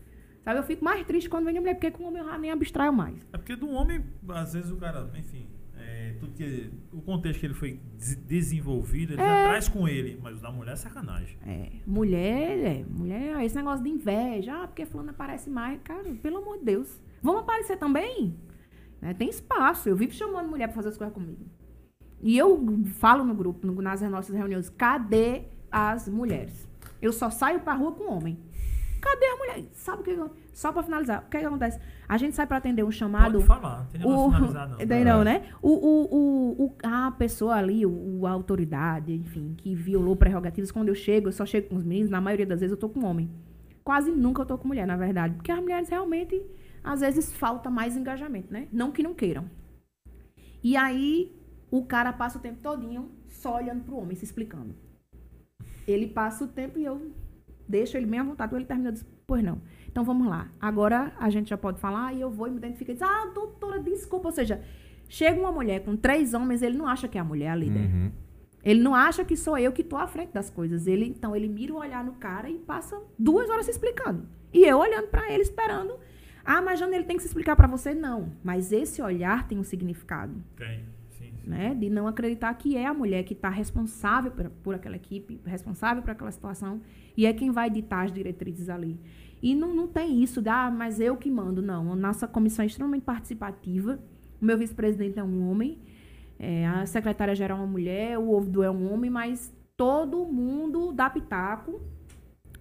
Sabe, 0.43 0.59
eu 0.59 0.62
fico 0.64 0.82
mais 0.85 1.05
triste 1.06 1.28
quando 1.28 1.44
vem 1.44 1.55
da 1.55 1.60
mulher, 1.60 1.74
porque 1.74 1.90
com 1.90 2.05
o 2.05 2.06
homem 2.09 2.23
eu 2.23 2.39
nem 2.39 2.51
abstraio 2.51 2.93
mais. 2.94 3.16
É 3.32 3.36
porque 3.36 3.55
do 3.56 3.69
homem, 3.69 4.02
às 4.31 4.55
vezes 4.55 4.70
o 4.70 4.77
cara, 4.77 5.10
enfim, 5.19 5.47
é, 5.82 6.16
tudo 6.20 6.32
que, 6.32 6.70
o 6.92 7.00
contexto 7.02 7.40
que 7.40 7.46
ele 7.46 7.54
foi 7.54 7.80
des- 7.96 8.16
desenvolvido, 8.16 9.12
ele 9.14 9.22
É. 9.22 9.24
já 9.24 9.48
traz 9.48 9.68
com 9.68 9.86
ele. 9.88 10.18
Mas 10.22 10.38
o 10.38 10.40
da 10.42 10.50
mulher 10.50 10.72
é 10.72 10.76
sacanagem. 10.76 11.36
É, 11.46 11.68
mulher, 11.86 12.59
é, 12.59 12.84
mulher, 12.88 13.42
esse 13.44 13.56
negócio 13.56 13.82
de 13.84 13.90
inveja, 13.90 14.62
ah, 14.62 14.66
porque 14.68 14.86
fulano 14.86 15.10
aparece 15.10 15.50
mais, 15.50 15.80
cara, 15.82 16.04
pelo 16.22 16.38
amor 16.38 16.59
de 16.59 16.64
Deus. 16.64 17.00
Vamos 17.22 17.42
aparecer 17.42 17.76
também? 17.76 18.34
Né, 19.00 19.12
tem 19.14 19.28
espaço, 19.28 19.88
eu 19.88 19.96
vivo 19.96 20.12
chamando 20.12 20.48
mulher 20.48 20.68
pra 20.68 20.76
fazer 20.76 20.88
as 20.90 20.96
coisas 20.96 21.12
comigo. 21.14 21.44
E 22.20 22.38
eu 22.38 22.64
falo 22.94 23.24
no 23.24 23.34
grupo, 23.34 23.66
nas 23.82 24.00
nossas 24.02 24.34
reuniões, 24.36 24.68
cadê 24.70 25.42
as 25.70 26.09
mulheres? 26.09 26.68
Eu 27.00 27.12
só 27.12 27.28
saio 27.30 27.59
pra 27.60 27.74
rua 27.74 27.90
com 27.92 28.04
homem. 28.12 28.38
Cadê 29.03 29.27
a 29.27 29.37
mulher? 29.37 29.65
Sabe 29.73 30.01
o 30.01 30.05
que 30.05 30.16
Só 30.53 30.73
pra 30.73 30.81
finalizar, 30.85 31.24
o 31.27 31.29
que, 31.29 31.37
que 31.41 31.45
acontece? 31.45 31.81
A 32.09 32.16
gente 32.16 32.37
sai 32.37 32.47
pra 32.47 32.59
atender 32.59 32.85
um 32.85 32.91
chamado... 32.93 33.33
Pode 33.33 33.45
falar, 33.47 33.81
não 33.81 33.87
tem 33.87 34.01
O, 34.07 34.31
finalizado 34.31 34.79
não. 34.79 34.79
Daí 34.87 35.05
não, 35.05 35.24
né? 35.24 35.49
O, 35.61 35.70
o, 35.70 36.05
o, 36.05 36.65
o- 36.66 36.77
a 36.85 37.11
pessoa 37.11 37.57
ali, 37.57 37.85
o, 37.85 38.20
o- 38.20 38.27
a 38.29 38.31
autoridade, 38.31 39.12
enfim, 39.12 39.55
que 39.59 39.74
violou 39.74 40.15
prerrogativas, 40.15 40.70
quando 40.70 40.89
eu 40.89 40.95
chego, 40.95 41.27
eu 41.27 41.33
só 41.33 41.45
chego 41.45 41.70
com 41.70 41.77
os 41.77 41.85
meninos, 41.85 42.11
na 42.11 42.20
maioria 42.20 42.47
das 42.47 42.61
vezes 42.61 42.70
eu 42.70 42.79
tô 42.79 42.89
com 42.89 43.05
homem. 43.05 43.29
Quase 43.83 44.12
nunca 44.12 44.43
eu 44.43 44.47
tô 44.47 44.57
com 44.57 44.69
mulher, 44.69 44.87
na 44.87 44.97
verdade. 44.97 45.35
Porque 45.35 45.51
as 45.51 45.59
mulheres 45.61 45.89
realmente, 45.89 46.41
às 46.85 47.01
vezes, 47.01 47.33
falta 47.33 47.69
mais 47.69 47.97
engajamento, 47.97 48.53
né? 48.53 48.69
Não 48.73 48.93
que 48.93 49.03
não 49.03 49.15
queiram. 49.15 49.51
E 50.62 50.77
aí, 50.77 51.35
o 51.73 51.85
cara 51.85 52.12
passa 52.12 52.39
o 52.39 52.41
tempo 52.41 52.61
todinho 52.62 53.11
só 53.27 53.57
olhando 53.57 53.83
pro 53.83 53.97
homem, 53.97 54.15
se 54.15 54.24
explicando. 54.24 54.77
Ele 55.89 56.07
passa 56.07 56.45
o 56.45 56.47
tempo 56.47 56.79
e 56.79 56.85
eu 56.85 57.11
deixo 57.73 57.97
ele 57.97 58.07
bem 58.07 58.20
à 58.20 58.23
vontade. 58.23 58.55
Ele 58.55 58.65
termina 58.65 58.93
diz, 58.93 59.05
pois 59.27 59.43
não. 59.43 59.61
Então 59.89 60.05
vamos 60.05 60.27
lá. 60.28 60.49
Agora 60.61 61.12
a 61.19 61.28
gente 61.31 61.51
já 61.51 61.57
pode 61.57 61.81
falar 61.81 62.12
e 62.12 62.20
eu 62.20 62.31
vou 62.31 62.47
e 62.47 62.51
me 62.51 62.59
identifico 62.59 62.90
e 62.90 62.94
diz, 62.94 63.03
ah, 63.03 63.31
doutora, 63.35 63.81
desculpa. 63.81 64.28
Ou 64.28 64.32
seja, 64.32 64.62
chega 65.09 65.40
uma 65.40 65.51
mulher 65.51 65.81
com 65.85 65.97
três 65.97 66.35
homens, 66.35 66.62
ele 66.62 66.77
não 66.77 66.86
acha 66.86 67.09
que 67.09 67.19
é 67.19 67.20
a 67.20 67.24
mulher 67.24 67.51
a 67.51 67.57
líder. 67.57 67.86
Uhum. 67.86 68.12
Ele 68.62 68.81
não 68.81 68.94
acha 68.94 69.24
que 69.24 69.36
sou 69.36 69.59
eu 69.59 69.73
que 69.73 69.82
tô 69.82 69.97
à 69.97 70.07
frente 70.07 70.32
das 70.32 70.49
coisas. 70.49 70.86
Ele, 70.86 71.07
então, 71.07 71.35
ele 71.35 71.49
mira 71.49 71.73
o 71.73 71.78
olhar 71.78 72.05
no 72.05 72.12
cara 72.12 72.49
e 72.49 72.59
passa 72.59 73.01
duas 73.19 73.51
horas 73.51 73.65
se 73.65 73.73
explicando. 73.73 74.28
E 74.53 74.65
eu 74.65 74.78
olhando 74.78 75.09
pra 75.09 75.32
ele, 75.32 75.43
esperando. 75.43 75.99
Ah, 76.44 76.62
mas 76.62 76.78
Jana, 76.78 76.94
ele 76.94 77.05
tem 77.05 77.16
que 77.16 77.23
se 77.23 77.28
explicar 77.28 77.57
pra 77.57 77.66
você? 77.66 77.94
Não. 77.94 78.32
Mas 78.43 78.70
esse 78.73 79.01
olhar 79.03 79.47
tem 79.49 79.59
um 79.59 79.65
significado 79.65 80.35
Tem, 80.57 80.85
sim, 81.11 81.32
sim. 81.40 81.49
né? 81.49 81.74
De 81.74 81.89
não 81.90 82.07
acreditar 82.07 82.53
que 82.55 82.77
é 82.77 82.86
a 82.86 82.94
mulher 82.94 83.23
que 83.24 83.32
está 83.32 83.49
responsável 83.49 84.31
por, 84.31 84.51
por 84.51 84.74
aquela 84.74 84.97
equipe, 84.97 85.40
responsável 85.44 86.03
por 86.03 86.11
aquela 86.11 86.31
situação, 86.31 86.81
e 87.16 87.26
é 87.26 87.32
quem 87.32 87.51
vai 87.51 87.70
ditar 87.70 88.06
as 88.06 88.12
diretrizes 88.12 88.68
ali. 88.68 88.98
E 89.43 89.55
não, 89.55 89.74
não 89.74 89.89
tem 89.89 90.22
isso 90.22 90.40
de, 90.40 90.48
ah, 90.48 90.70
mas 90.70 91.01
eu 91.01 91.16
que 91.16 91.30
mando, 91.30 91.60
não. 91.60 91.93
A 91.93 91.97
nossa 91.97 92.28
comissão 92.28 92.62
é 92.62 92.66
extremamente 92.66 93.02
participativa. 93.02 93.98
O 94.40 94.44
meu 94.44 94.56
vice-presidente 94.56 95.18
é 95.18 95.24
um 95.24 95.48
homem, 95.51 95.80
é, 96.39 96.66
a 96.66 96.86
secretária-geral 96.86 97.59
é 97.59 97.60
uma 97.60 97.66
mulher, 97.66 98.18
o 98.18 98.28
ouvidor 98.28 98.64
é 98.64 98.70
um 98.70 98.93
homem, 98.93 99.10
mas 99.10 99.52
todo 99.76 100.24
mundo 100.26 100.93
dá 100.93 101.10
pitaco. 101.10 101.80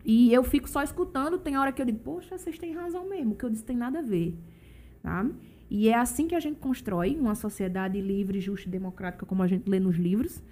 E 0.04 0.34
eu 0.34 0.44
fico 0.44 0.68
só 0.68 0.82
escutando, 0.82 1.38
tem 1.38 1.58
hora 1.58 1.72
que 1.72 1.82
eu 1.82 1.86
digo, 1.86 2.00
poxa, 2.00 2.38
vocês 2.38 2.58
têm 2.58 2.74
razão 2.74 3.08
mesmo, 3.08 3.34
o 3.34 3.36
que 3.36 3.46
eu 3.46 3.50
disse 3.50 3.64
tem 3.64 3.78
nada 3.78 4.00
a 4.00 4.02
ver. 4.02 4.36
Tá? 5.02 5.28
E 5.70 5.88
é 5.88 5.96
assim 5.96 6.28
que 6.28 6.36
a 6.36 6.40
gente 6.40 6.60
constrói 6.60 7.16
uma 7.16 7.36
sociedade 7.36 8.02
livre, 8.02 8.40
justa 8.40 8.68
e 8.68 8.72
democrática, 8.72 9.26
como 9.26 9.42
a 9.42 9.48
gente 9.48 9.70
lê 9.70 9.80
nos 9.80 9.96
livros. 9.96 10.44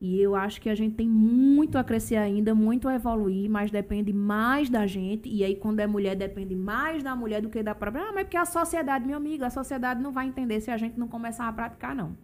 E 0.00 0.20
eu 0.20 0.34
acho 0.34 0.60
que 0.60 0.68
a 0.68 0.74
gente 0.74 0.94
tem 0.94 1.08
muito 1.08 1.78
a 1.78 1.84
crescer 1.84 2.16
ainda, 2.16 2.54
muito 2.54 2.86
a 2.86 2.94
evoluir, 2.94 3.50
mas 3.50 3.70
depende 3.70 4.12
mais 4.12 4.68
da 4.68 4.86
gente. 4.86 5.28
E 5.28 5.42
aí, 5.42 5.56
quando 5.56 5.80
é 5.80 5.86
mulher, 5.86 6.14
depende 6.14 6.54
mais 6.54 7.02
da 7.02 7.16
mulher 7.16 7.40
do 7.40 7.48
que 7.48 7.62
da 7.62 7.74
própria. 7.74 8.04
Ah, 8.04 8.12
mas 8.12 8.24
porque 8.24 8.36
a 8.36 8.44
sociedade, 8.44 9.06
meu 9.06 9.16
amigo, 9.16 9.44
a 9.44 9.50
sociedade 9.50 10.02
não 10.02 10.12
vai 10.12 10.26
entender 10.26 10.60
se 10.60 10.70
a 10.70 10.76
gente 10.76 10.98
não 10.98 11.08
começar 11.08 11.48
a 11.48 11.52
praticar, 11.52 11.94
não. 11.94 12.16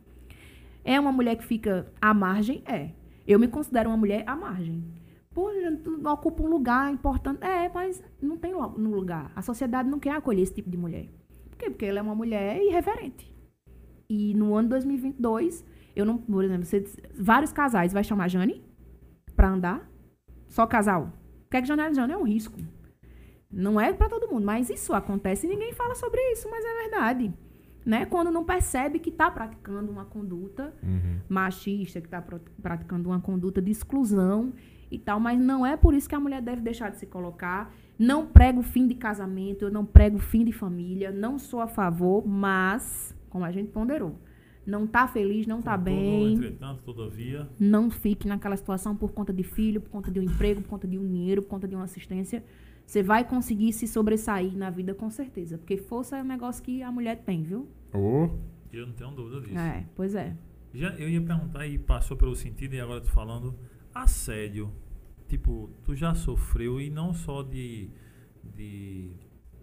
É 0.85 1.01
uma 1.01 1.13
mulher 1.13 1.37
que 1.37 1.45
fica 1.45 1.91
à 2.01 2.13
margem? 2.13 2.63
É. 2.67 2.91
Eu 3.27 3.39
me 3.39 3.49
considero 3.49 3.89
uma 3.89 3.97
mulher 3.97 4.23
à 4.27 4.37
margem. 4.37 4.85
Pô, 5.33 5.51
ocupa 6.11 6.43
um 6.43 6.49
lugar 6.49 6.93
importante. 6.93 7.43
É, 7.43 7.71
mas 7.71 8.03
não 8.21 8.37
tem 8.37 8.53
no 8.53 8.91
lugar. 8.91 9.33
A 9.35 9.41
sociedade 9.41 9.89
não 9.89 9.99
quer 9.99 10.11
acolher 10.11 10.43
esse 10.43 10.53
tipo 10.55 10.69
de 10.69 10.77
mulher. 10.77 11.09
Por 11.49 11.57
quê? 11.57 11.71
Porque 11.71 11.87
ela 11.87 12.01
é 12.01 12.03
uma 12.03 12.15
mulher 12.15 12.61
irreverente. 12.61 13.33
E 14.11 14.35
no 14.35 14.55
ano 14.55 14.69
2022, 14.69 15.65
eu 15.95 16.05
não, 16.05 16.19
por 16.19 16.45
exemplo, 16.45 16.65
você, 16.65 16.85
vários 17.19 17.53
casais 17.53 17.93
vai 17.93 18.03
chamar 18.05 18.29
Jane 18.29 18.63
pra 19.37 19.49
andar? 19.51 19.91
Só 20.49 20.67
casal? 20.67 21.13
O 21.47 21.51
que 21.51 21.57
é 21.57 21.61
que 21.63 21.69
Jane 21.69 21.83
é 21.83 21.95
Jane? 21.95 22.13
É 22.13 22.17
um 22.17 22.25
risco. 22.25 22.59
Não 23.51 23.81
é 23.81 23.93
pra 23.93 24.09
todo 24.09 24.29
mundo, 24.33 24.45
mas 24.47 24.71
isso 24.71 24.95
acontece 24.95 25.47
e 25.47 25.51
ninguém 25.51 25.73
fala 25.73 25.95
sobre 25.95 26.21
isso, 26.33 26.49
mas 26.51 26.65
é 26.65 26.83
verdade. 26.89 27.33
Né? 27.85 28.07
Quando 28.07 28.31
não 28.31 28.45
percebe 28.45 28.99
que 28.99 29.11
tá 29.11 29.31
praticando 29.31 29.91
uma 29.91 30.05
conduta 30.05 30.73
Uhum. 30.83 31.19
machista, 31.29 32.01
que 32.01 32.07
está 32.07 32.23
praticando 32.63 33.09
uma 33.09 33.21
conduta 33.21 33.61
de 33.61 33.71
exclusão 33.73 34.53
e 34.91 34.99
tal, 34.99 35.19
mas 35.19 35.39
não 35.39 35.67
é 35.67 35.77
por 35.77 35.93
isso 35.93 36.09
que 36.09 36.15
a 36.15 36.21
mulher 36.21 36.41
deve 36.41 36.61
deixar 36.63 36.91
de 36.91 36.99
se 36.99 37.07
colocar. 37.07 37.75
Não 37.99 38.25
prego 38.27 38.63
fim 38.63 38.87
de 38.87 38.95
casamento, 38.95 39.65
eu 39.65 39.71
não 39.71 39.85
prego 39.85 40.19
fim 40.19 40.45
de 40.45 40.53
família, 40.53 41.11
não 41.11 41.39
sou 41.39 41.61
a 41.61 41.67
favor, 41.67 42.27
mas, 42.27 43.15
como 43.29 43.45
a 43.45 43.51
gente 43.51 43.71
ponderou, 43.71 44.17
não 44.67 44.87
tá 44.87 45.09
feliz, 45.09 45.47
não 45.47 45.61
tá 45.61 45.77
bem, 45.77 46.35
Entretanto, 46.35 46.83
todavia, 46.83 47.49
não 47.59 47.91
fique 47.91 48.29
naquela 48.29 48.57
situação 48.57 48.97
por 48.97 49.13
conta 49.13 49.33
de 49.33 49.43
filho, 49.43 49.81
por 49.81 49.91
conta 49.91 50.11
de 50.11 50.21
um 50.21 50.23
emprego, 50.23 50.63
por 50.63 50.69
conta 50.69 50.87
de 50.87 50.99
um 50.99 51.07
dinheiro, 51.07 51.43
por 51.43 51.49
conta 51.49 51.67
de 51.67 51.75
uma 51.75 51.85
assistência. 51.85 52.45
Você 52.87 53.03
vai 53.03 53.27
conseguir 53.27 53.73
se 53.73 53.87
sobressair 53.87 54.57
na 54.57 54.71
vida 54.71 54.95
com 54.95 55.11
certeza, 55.11 55.59
porque 55.59 55.77
força 55.77 56.17
é 56.19 56.23
um 56.23 56.27
negócio 56.27 56.63
que 56.63 56.83
a 56.83 56.93
mulher 56.93 57.23
tem, 57.25 57.43
viu? 57.43 57.69
Oh, 57.93 58.29
eu 58.73 58.87
não 58.87 58.95
tenho 58.95 59.11
dúvida 59.11 59.41
disso. 59.41 59.59
É, 59.59 59.87
pois 59.95 60.15
é. 60.15 60.37
Já, 60.75 60.91
eu 60.97 61.09
ia 61.09 61.21
perguntar 61.21 61.67
e 61.67 61.79
passou 61.79 62.17
pelo 62.17 62.35
sentido, 62.35 62.75
e 62.75 62.81
agora 62.81 63.01
tu 63.01 63.11
falando 63.11 63.55
assédio. 63.95 64.73
Tipo, 65.29 65.71
tu 65.85 65.95
já 65.95 66.15
sofreu 66.15 66.81
e 66.81 66.91
não 66.91 67.13
só 67.15 67.43
de. 67.43 67.91
de 68.43 69.11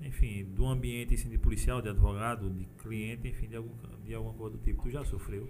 enfim, 0.01 0.45
do 0.45 0.65
ambiente 0.65 1.13
assim, 1.13 1.29
de 1.29 1.37
policial, 1.37 1.81
de 1.81 1.89
advogado, 1.89 2.49
de 2.49 2.65
cliente, 2.77 3.27
enfim, 3.27 3.47
de, 3.47 3.55
algum, 3.57 3.75
de 4.09 4.15
alguma 4.15 4.33
coisa 4.33 4.57
do 4.57 4.63
tipo. 4.63 4.83
Tu 4.83 4.89
já 4.89 5.05
sofreu? 5.05 5.47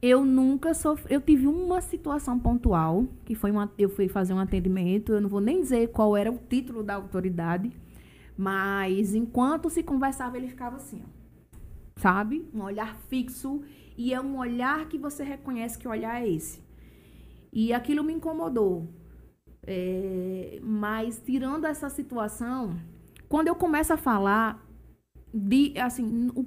Eu 0.00 0.24
nunca 0.24 0.72
sofri. 0.74 1.12
Eu 1.12 1.20
tive 1.20 1.46
uma 1.46 1.80
situação 1.80 2.38
pontual, 2.38 3.06
que 3.24 3.34
foi 3.34 3.50
uma. 3.50 3.70
Eu 3.78 3.90
fui 3.90 4.08
fazer 4.08 4.32
um 4.32 4.38
atendimento. 4.38 5.12
Eu 5.12 5.20
não 5.20 5.28
vou 5.28 5.40
nem 5.40 5.60
dizer 5.60 5.88
qual 5.88 6.16
era 6.16 6.32
o 6.32 6.38
título 6.38 6.82
da 6.82 6.94
autoridade, 6.94 7.70
mas 8.36 9.14
enquanto 9.14 9.68
se 9.68 9.82
conversava, 9.82 10.36
ele 10.36 10.48
ficava 10.48 10.76
assim, 10.76 11.02
ó. 11.04 11.08
Sabe? 11.96 12.48
Um 12.54 12.62
olhar 12.62 12.96
fixo. 13.08 13.62
E 13.96 14.14
é 14.14 14.20
um 14.20 14.38
olhar 14.38 14.88
que 14.88 14.96
você 14.96 15.24
reconhece 15.24 15.76
que 15.76 15.88
olhar 15.88 16.22
é 16.22 16.28
esse. 16.28 16.62
E 17.52 17.72
aquilo 17.72 18.04
me 18.04 18.12
incomodou. 18.12 18.88
É, 19.66 20.60
mas 20.62 21.20
tirando 21.20 21.66
essa 21.66 21.90
situação, 21.90 22.76
quando 23.28 23.48
eu 23.48 23.56
começo 23.56 23.92
a 23.92 23.96
falar 23.96 24.64
de 25.34 25.74
assim, 25.78 26.30
o- 26.34 26.46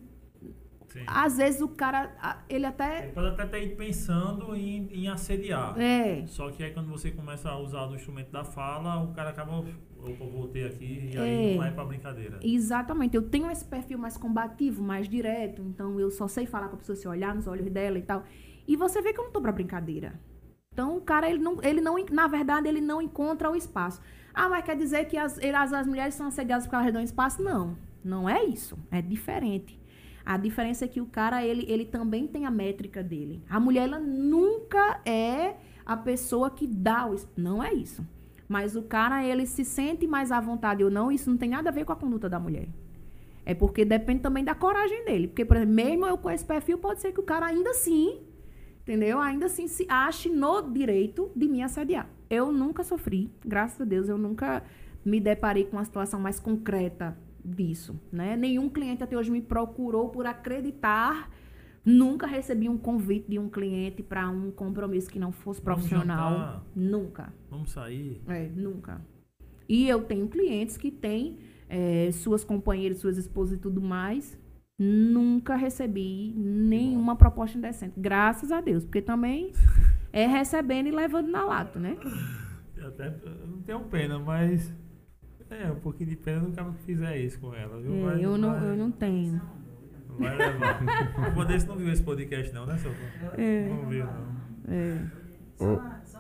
Sim. 0.91 1.03
às 1.07 1.37
vezes 1.37 1.61
o 1.61 1.67
cara, 1.69 2.43
ele 2.49 2.65
até 2.65 3.03
Ele 3.05 3.11
pode 3.13 3.27
até 3.27 3.43
estar 3.45 3.57
aí 3.57 3.69
pensando 3.75 4.55
em, 4.55 4.87
em 4.93 5.07
assediar. 5.07 5.79
é, 5.79 6.25
Só 6.27 6.49
que 6.51 6.63
aí 6.63 6.71
quando 6.71 6.89
você 6.89 7.11
começa 7.11 7.49
a 7.49 7.57
usar 7.57 7.85
do 7.87 7.95
instrumento 7.95 8.31
da 8.31 8.43
fala, 8.43 9.01
o 9.03 9.13
cara 9.13 9.29
acaba. 9.29 9.63
Opa, 10.03 10.25
voltei 10.25 10.65
aqui 10.65 11.11
e 11.13 11.17
É. 11.17 11.21
aí 11.21 11.55
não 11.55 11.63
é 11.63 11.71
pra 11.71 11.85
brincadeira. 11.85 12.39
Exatamente. 12.41 13.15
Eu 13.15 13.21
tenho 13.29 13.49
esse 13.51 13.63
perfil 13.63 13.97
mais 13.99 14.17
combativo, 14.17 14.81
mais 14.83 15.07
direto. 15.07 15.61
Então, 15.61 15.99
eu 15.99 16.09
só 16.09 16.27
sei 16.27 16.45
falar 16.45 16.69
com 16.69 16.75
a 16.75 16.79
pessoa, 16.79 16.95
se 16.95 17.07
olhar 17.07 17.35
nos 17.35 17.45
olhos 17.47 17.69
dela 17.69 17.97
e 17.99 18.01
tal. 18.01 18.23
E 18.67 18.75
você 18.75 19.01
vê 19.01 19.13
que 19.13 19.19
eu 19.19 19.25
não 19.25 19.31
tô 19.31 19.39
pra 19.41 19.51
brincadeira. 19.51 20.19
Então, 20.73 20.95
o 20.97 21.01
cara, 21.01 21.29
ele 21.29 21.39
não, 21.39 21.61
ele 21.61 21.81
não, 21.81 21.97
na 22.11 22.27
verdade, 22.27 22.67
ele 22.67 22.81
não 22.81 23.01
encontra 23.01 23.49
o 23.51 23.55
espaço. 23.55 24.01
Ah, 24.33 24.47
mas 24.49 24.63
quer 24.63 24.75
dizer 24.77 25.05
que 25.05 25.17
as, 25.17 25.37
as, 25.37 25.73
as 25.73 25.85
mulheres 25.85 26.15
são 26.15 26.27
assediadas 26.27 26.65
porque 26.65 26.75
elas 26.77 26.93
dão 26.93 27.01
espaço? 27.03 27.43
Não. 27.43 27.75
Não 28.03 28.27
é 28.29 28.43
isso. 28.45 28.77
É 28.89 29.01
diferente. 29.01 29.79
A 30.25 30.37
diferença 30.37 30.85
é 30.85 30.87
que 30.87 31.01
o 31.01 31.05
cara, 31.05 31.45
ele, 31.45 31.65
ele 31.67 31.85
também 31.85 32.27
tem 32.27 32.45
a 32.45 32.51
métrica 32.51 33.03
dele. 33.03 33.43
A 33.49 33.59
mulher, 33.59 33.83
ela 33.83 33.99
nunca 33.99 35.01
é 35.05 35.55
a 35.85 35.97
pessoa 35.97 36.49
que 36.49 36.67
dá 36.67 37.07
o. 37.07 37.15
Não 37.35 37.63
é 37.63 37.73
isso. 37.73 38.05
Mas 38.47 38.75
o 38.75 38.83
cara, 38.83 39.25
ele 39.25 39.45
se 39.45 39.63
sente 39.63 40.05
mais 40.05 40.31
à 40.31 40.39
vontade 40.39 40.83
ou 40.83 40.91
não, 40.91 41.11
isso 41.11 41.29
não 41.29 41.37
tem 41.37 41.49
nada 41.49 41.69
a 41.69 41.71
ver 41.71 41.85
com 41.85 41.93
a 41.93 41.95
conduta 41.95 42.29
da 42.29 42.39
mulher. 42.39 42.67
É 43.45 43.53
porque 43.53 43.83
depende 43.83 44.21
também 44.21 44.43
da 44.43 44.53
coragem 44.53 45.03
dele. 45.05 45.27
Porque, 45.27 45.45
por 45.45 45.57
exemplo, 45.57 45.73
mesmo 45.73 46.05
eu 46.05 46.17
com 46.17 46.29
esse 46.29 46.45
perfil, 46.45 46.77
pode 46.77 47.01
ser 47.01 47.11
que 47.11 47.19
o 47.19 47.23
cara 47.23 47.47
ainda 47.47 47.71
assim, 47.71 48.19
entendeu? 48.81 49.19
Ainda 49.19 49.45
assim 49.47 49.67
se 49.67 49.85
ache 49.89 50.29
no 50.29 50.61
direito 50.69 51.31
de 51.35 51.47
me 51.47 51.63
assediar. 51.63 52.07
Eu 52.29 52.51
nunca 52.51 52.83
sofri, 52.83 53.31
graças 53.43 53.81
a 53.81 53.85
Deus, 53.85 54.07
eu 54.07 54.17
nunca 54.17 54.63
me 55.03 55.19
deparei 55.19 55.65
com 55.65 55.77
uma 55.77 55.85
situação 55.85 56.19
mais 56.19 56.39
concreta 56.39 57.17
disso, 57.43 57.99
né? 58.11 58.35
Nenhum 58.35 58.69
cliente 58.69 59.03
até 59.03 59.17
hoje 59.17 59.31
me 59.31 59.41
procurou 59.41 60.09
por 60.09 60.25
acreditar. 60.25 61.29
Nunca 61.83 62.27
recebi 62.27 62.69
um 62.69 62.77
convite 62.77 63.29
de 63.29 63.39
um 63.39 63.49
cliente 63.49 64.03
para 64.03 64.29
um 64.29 64.51
compromisso 64.51 65.09
que 65.09 65.17
não 65.17 65.31
fosse 65.31 65.61
profissional. 65.61 66.31
jantar. 66.31 66.65
Nunca. 66.75 67.33
Vamos 67.49 67.71
sair. 67.71 68.21
É, 68.27 68.49
nunca. 68.49 69.01
E 69.67 69.87
eu 69.87 70.03
tenho 70.03 70.27
clientes 70.27 70.77
que 70.77 70.91
têm 70.91 71.39
é, 71.67 72.11
suas 72.11 72.43
companheiras, 72.43 72.99
suas 72.99 73.17
esposas 73.17 73.57
e 73.57 73.61
tudo 73.61 73.81
mais. 73.81 74.37
Nunca 74.77 75.55
recebi 75.55 76.33
nenhuma 76.35 77.15
proposta 77.15 77.57
indecente. 77.57 77.93
Graças 77.97 78.51
a 78.51 78.61
Deus. 78.61 78.83
Porque 78.83 79.01
também 79.01 79.53
é 80.11 80.27
recebendo 80.27 80.87
e 80.87 80.91
levando 80.91 81.29
na 81.29 81.45
lata, 81.45 81.79
né? 81.79 81.97
Eu 82.75 82.87
até 82.87 83.07
eu 83.07 83.47
não 83.47 83.61
tenho 83.61 83.79
pena, 83.85 84.19
mas. 84.19 84.73
É, 85.51 85.69
um 85.71 85.79
pouquinho 85.79 86.09
de 86.09 86.15
pena 86.15 86.39
do 86.39 86.51
cara 86.53 86.71
que 86.71 86.83
fizer 86.83 87.17
isso 87.17 87.39
com 87.39 87.53
ela, 87.53 87.79
viu? 87.81 87.93
É, 87.93 88.03
Vai- 88.13 88.25
eu, 88.25 88.37
não, 88.37 88.51
vai- 88.51 88.69
eu 88.69 88.75
não 88.77 88.91
tenho. 88.91 89.41
Vai 90.17 90.37
levar. 90.37 90.79
O 91.31 91.35
Modeste 91.35 91.67
não 91.67 91.75
viu 91.75 91.91
esse 91.91 92.01
podcast, 92.03 92.53
não, 92.53 92.65
né, 92.65 92.77
seu? 92.77 92.91
É. 93.37 93.67
Não 93.69 93.85
viu, 93.89 94.05
não. 94.05 94.73
É. 94.73 94.97
Só 96.05 96.19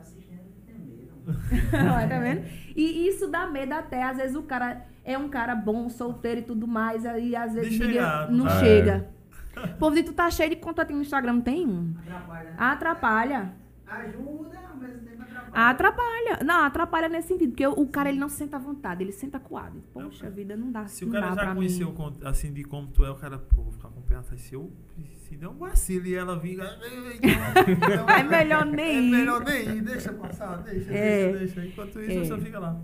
assiste 0.00 0.30
né, 0.30 0.38
que 0.66 0.72
tem 0.72 0.78
medo. 0.80 1.12
Olha, 1.94 2.08
tá 2.08 2.18
vendo? 2.20 2.44
E 2.76 3.08
isso 3.08 3.28
dá 3.28 3.46
medo 3.46 3.72
até. 3.72 4.02
Às 4.02 4.16
vezes 4.16 4.36
o 4.36 4.42
cara 4.44 4.86
é 5.04 5.18
um 5.18 5.28
cara 5.28 5.54
bom, 5.54 5.88
solteiro 5.88 6.40
e 6.40 6.44
tudo 6.44 6.66
mais, 6.68 7.04
aí 7.04 7.34
às 7.34 7.54
vezes 7.54 7.74
chegar, 7.74 8.30
não 8.30 8.46
é. 8.46 8.60
chega. 8.60 9.08
O 9.56 9.78
povo 9.78 9.94
diz, 9.96 10.04
tu 10.04 10.12
tá 10.12 10.30
cheio 10.30 10.50
de 10.50 10.56
contatinho 10.56 10.98
no 10.98 11.02
Instagram, 11.04 11.32
não 11.34 11.40
tem 11.40 11.66
um? 11.66 11.94
Atrapalha. 12.06 12.54
Atrapalha. 12.56 13.52
Ajuda, 13.86 14.58
ao 14.70 14.76
mesmo 14.76 15.00
tempo 15.00 15.22
atrapalha. 15.22 15.27
Atrapalha. 15.70 16.38
Não, 16.44 16.62
atrapalha 16.64 17.08
nesse 17.08 17.28
sentido, 17.28 17.50
porque 17.50 17.66
o, 17.66 17.86
cara 17.86 18.08
ele 18.08 18.18
não 18.18 18.28
senta 18.28 18.56
à 18.56 18.60
vontade, 18.60 19.02
ele 19.02 19.12
senta 19.12 19.38
coado. 19.40 19.82
Poxa 19.92 20.30
vida, 20.30 20.56
não 20.56 20.70
dá 20.70 20.86
Se 20.86 21.04
não 21.04 21.10
o 21.10 21.20
cara 21.20 21.34
já 21.34 21.54
conheceu 21.54 21.88
mim. 21.92 22.16
assim 22.24 22.52
de 22.52 22.62
como 22.64 22.86
tu 22.88 23.04
é, 23.04 23.10
o 23.10 23.14
cara, 23.16 23.38
pô, 23.38 23.62
vou 23.62 23.72
ficar 23.72 23.88
com 23.88 24.00
pena. 24.02 24.22
Se 24.22 24.54
eu 24.54 24.70
se 25.16 25.36
der 25.36 25.48
um 25.48 25.54
vacilo 25.58 26.06
e 26.06 26.14
ela 26.14 26.38
vir. 26.38 26.58
É 28.18 28.22
melhor 28.22 28.64
nem 28.66 28.86
É 28.86 29.00
ir. 29.00 29.10
melhor 29.10 29.44
nem 29.44 29.68
ir, 29.76 29.82
deixa 29.82 30.12
passar, 30.12 30.58
deixa, 30.62 30.90
É. 30.92 31.32
deixa, 31.32 31.38
deixa. 31.56 31.66
Enquanto 31.66 32.00
isso, 32.00 32.18
É. 32.20 32.24
você 32.24 32.38
fica 32.44 32.58
lá. 32.58 32.80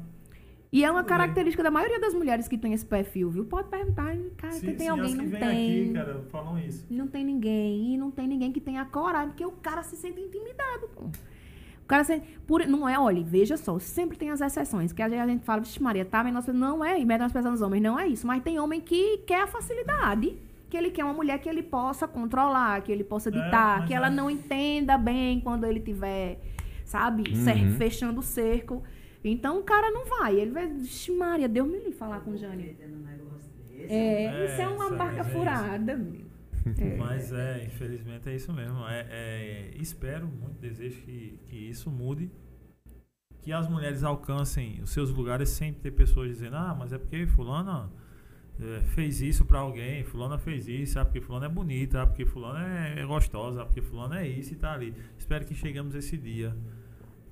E 0.72 0.82
é 0.84 0.90
uma 0.90 1.04
característica 1.04 1.62
da 1.62 1.70
maioria 1.70 2.00
das 2.00 2.12
mulheres 2.14 2.48
que 2.48 2.58
tem 2.58 2.72
esse 2.72 2.84
perfil, 2.84 3.30
viu? 3.30 3.44
Pode 3.44 3.68
perguntar, 3.68 4.12
cara, 4.36 4.54
Sim, 4.54 4.60
que 4.66 4.72
tem 4.72 4.78
sim, 4.80 4.88
alguém, 4.88 5.10
que 5.16 5.22
não 5.22 5.28
vêm 5.30 5.40
tem. 5.40 5.82
aqui, 5.84 5.92
cara, 5.94 6.24
falam 6.32 6.58
isso. 6.58 6.84
Não 6.90 7.06
tem 7.06 7.24
ninguém. 7.24 7.94
E 7.94 7.96
não 7.96 8.10
tem 8.10 8.26
ninguém 8.26 8.50
que 8.50 8.60
tenha 8.60 8.84
coragem, 8.84 9.28
porque 9.28 9.46
o 9.46 9.52
cara 9.52 9.84
se 9.84 9.94
sente 9.96 10.20
intimidado, 10.20 10.88
pô. 10.92 11.08
O 11.84 11.86
cara 11.86 12.02
por, 12.46 12.66
Não 12.66 12.88
é, 12.88 12.98
olha, 12.98 13.22
veja 13.22 13.56
só, 13.56 13.78
sempre 13.78 14.16
tem 14.16 14.30
as 14.30 14.40
exceções. 14.40 14.92
Que 14.92 15.02
a 15.02 15.08
gente, 15.08 15.20
a 15.20 15.26
gente 15.26 15.44
fala, 15.44 15.60
vixe 15.60 15.82
Maria, 15.82 16.04
tá, 16.04 16.24
mas 16.24 16.46
não 16.48 16.82
é, 16.84 16.98
e 16.98 17.04
menosprezando 17.04 17.52
nos 17.52 17.60
homens, 17.62 17.82
não 17.82 18.00
é 18.00 18.08
isso. 18.08 18.26
Mas 18.26 18.42
tem 18.42 18.58
homem 18.58 18.80
que 18.80 19.18
quer 19.26 19.42
a 19.42 19.46
facilidade. 19.46 20.34
Que 20.70 20.78
ele 20.78 20.90
quer 20.90 21.04
uma 21.04 21.12
mulher 21.14 21.38
que 21.38 21.48
ele 21.48 21.62
possa 21.62 22.08
controlar, 22.08 22.80
que 22.82 22.90
ele 22.90 23.04
possa 23.04 23.28
É, 23.28 23.32
ditar, 23.32 23.78
mas 23.80 23.86
que 23.88 23.94
ela 23.94 24.06
é. 24.08 24.10
não 24.10 24.28
entenda 24.30 24.96
bem 24.98 25.40
quando 25.40 25.64
ele 25.66 25.78
tiver, 25.78 26.40
sabe, 26.84 27.22
Uhum. 27.30 27.76
fechando 27.76 28.18
o 28.20 28.22
cerco. 28.22 28.82
Então 29.22 29.58
o 29.60 29.62
cara 29.62 29.90
não 29.90 30.04
vai. 30.06 30.34
Ele 30.36 30.50
vai, 30.50 30.66
vixe 30.66 31.12
Maria, 31.12 31.48
Deus 31.48 31.68
me 31.68 31.78
livre 31.78 31.92
falar 31.92 32.20
com 32.20 32.30
o 32.30 32.34
um 32.34 32.36
negócio 32.36 33.50
desse. 33.70 33.92
É, 33.92 34.24
É, 34.24 34.44
isso 34.46 34.60
é 34.62 34.68
uma 34.68 34.86
é- 34.86 34.96
barca 34.96 35.20
é 35.20 35.24
furada, 35.24 35.96
menino. 35.96 36.23
É. 36.78 36.96
Mas 36.96 37.32
é, 37.32 37.64
infelizmente 37.64 38.28
é 38.28 38.34
isso 38.34 38.52
mesmo. 38.52 38.86
É, 38.88 39.06
é, 39.10 39.70
espero, 39.76 40.26
muito 40.26 40.58
desejo 40.60 41.00
que, 41.02 41.38
que 41.46 41.56
isso 41.56 41.90
mude. 41.90 42.30
Que 43.42 43.52
as 43.52 43.68
mulheres 43.68 44.02
alcancem 44.02 44.80
os 44.82 44.90
seus 44.90 45.10
lugares 45.10 45.50
sem 45.50 45.72
ter 45.72 45.90
pessoas 45.90 46.30
dizendo, 46.30 46.56
ah, 46.56 46.74
mas 46.78 46.92
é 46.92 46.98
porque 46.98 47.26
fulana 47.26 47.90
é, 48.58 48.80
fez 48.94 49.20
isso 49.20 49.44
pra 49.44 49.58
alguém, 49.58 50.04
fulana 50.04 50.38
fez 50.38 50.66
isso, 50.68 50.98
ah, 50.98 51.04
porque 51.04 51.20
fulana 51.20 51.46
é 51.46 51.48
bonita, 51.48 52.02
ah, 52.02 52.06
porque 52.06 52.24
fulana 52.24 52.66
é, 52.66 53.00
é 53.00 53.04
gostosa, 53.04 53.62
ah, 53.62 53.66
porque 53.66 53.82
fulana 53.82 54.20
é 54.20 54.28
isso 54.28 54.54
e 54.54 54.56
tá 54.56 54.72
ali. 54.72 54.94
Espero 55.18 55.44
que 55.44 55.54
chegamos 55.54 55.94
esse 55.94 56.16
dia. 56.16 56.56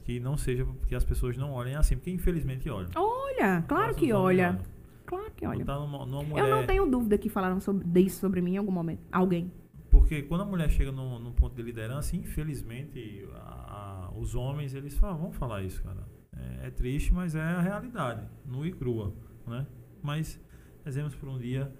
Que 0.04 0.18
não 0.18 0.36
seja 0.36 0.64
porque 0.64 0.96
as 0.96 1.04
pessoas 1.04 1.36
não 1.36 1.52
olhem 1.52 1.76
assim, 1.76 1.96
porque 1.96 2.10
infelizmente 2.10 2.68
olham. 2.68 2.90
Olha, 2.96 3.62
claro 3.68 3.94
que 3.94 4.12
olha. 4.12 4.48
olham. 4.48 4.71
Claro 5.36 5.58
que 5.58 5.64
tá 5.64 5.78
numa, 5.78 6.06
numa 6.06 6.22
mulher, 6.22 6.44
Eu 6.48 6.56
não 6.56 6.66
tenho 6.66 6.86
dúvida 6.86 7.18
que 7.18 7.28
falaram 7.28 7.60
sobre, 7.60 7.86
disso 7.86 8.20
sobre 8.20 8.40
mim 8.40 8.54
em 8.54 8.56
algum 8.58 8.72
momento. 8.72 9.00
Alguém. 9.12 9.52
Porque 9.90 10.22
quando 10.22 10.40
a 10.40 10.44
mulher 10.46 10.70
chega 10.70 10.90
num, 10.90 11.18
num 11.18 11.32
ponto 11.32 11.54
de 11.54 11.62
liderança, 11.62 12.16
infelizmente, 12.16 13.28
a- 13.34 14.08
a- 14.08 14.18
os 14.18 14.34
homens, 14.34 14.74
eles 14.74 14.96
falam, 14.96 15.18
vão 15.18 15.32
falar 15.32 15.62
isso, 15.62 15.82
cara. 15.82 16.06
É, 16.62 16.68
é 16.68 16.70
triste, 16.70 17.12
mas 17.12 17.34
é 17.34 17.40
a 17.42 17.60
realidade, 17.60 18.26
nua 18.46 18.66
e 18.66 18.72
crua, 18.72 19.12
né? 19.46 19.66
Mas 20.02 20.40
rezemos 20.84 21.14
por 21.14 21.28
um 21.28 21.38
dia 21.38 21.70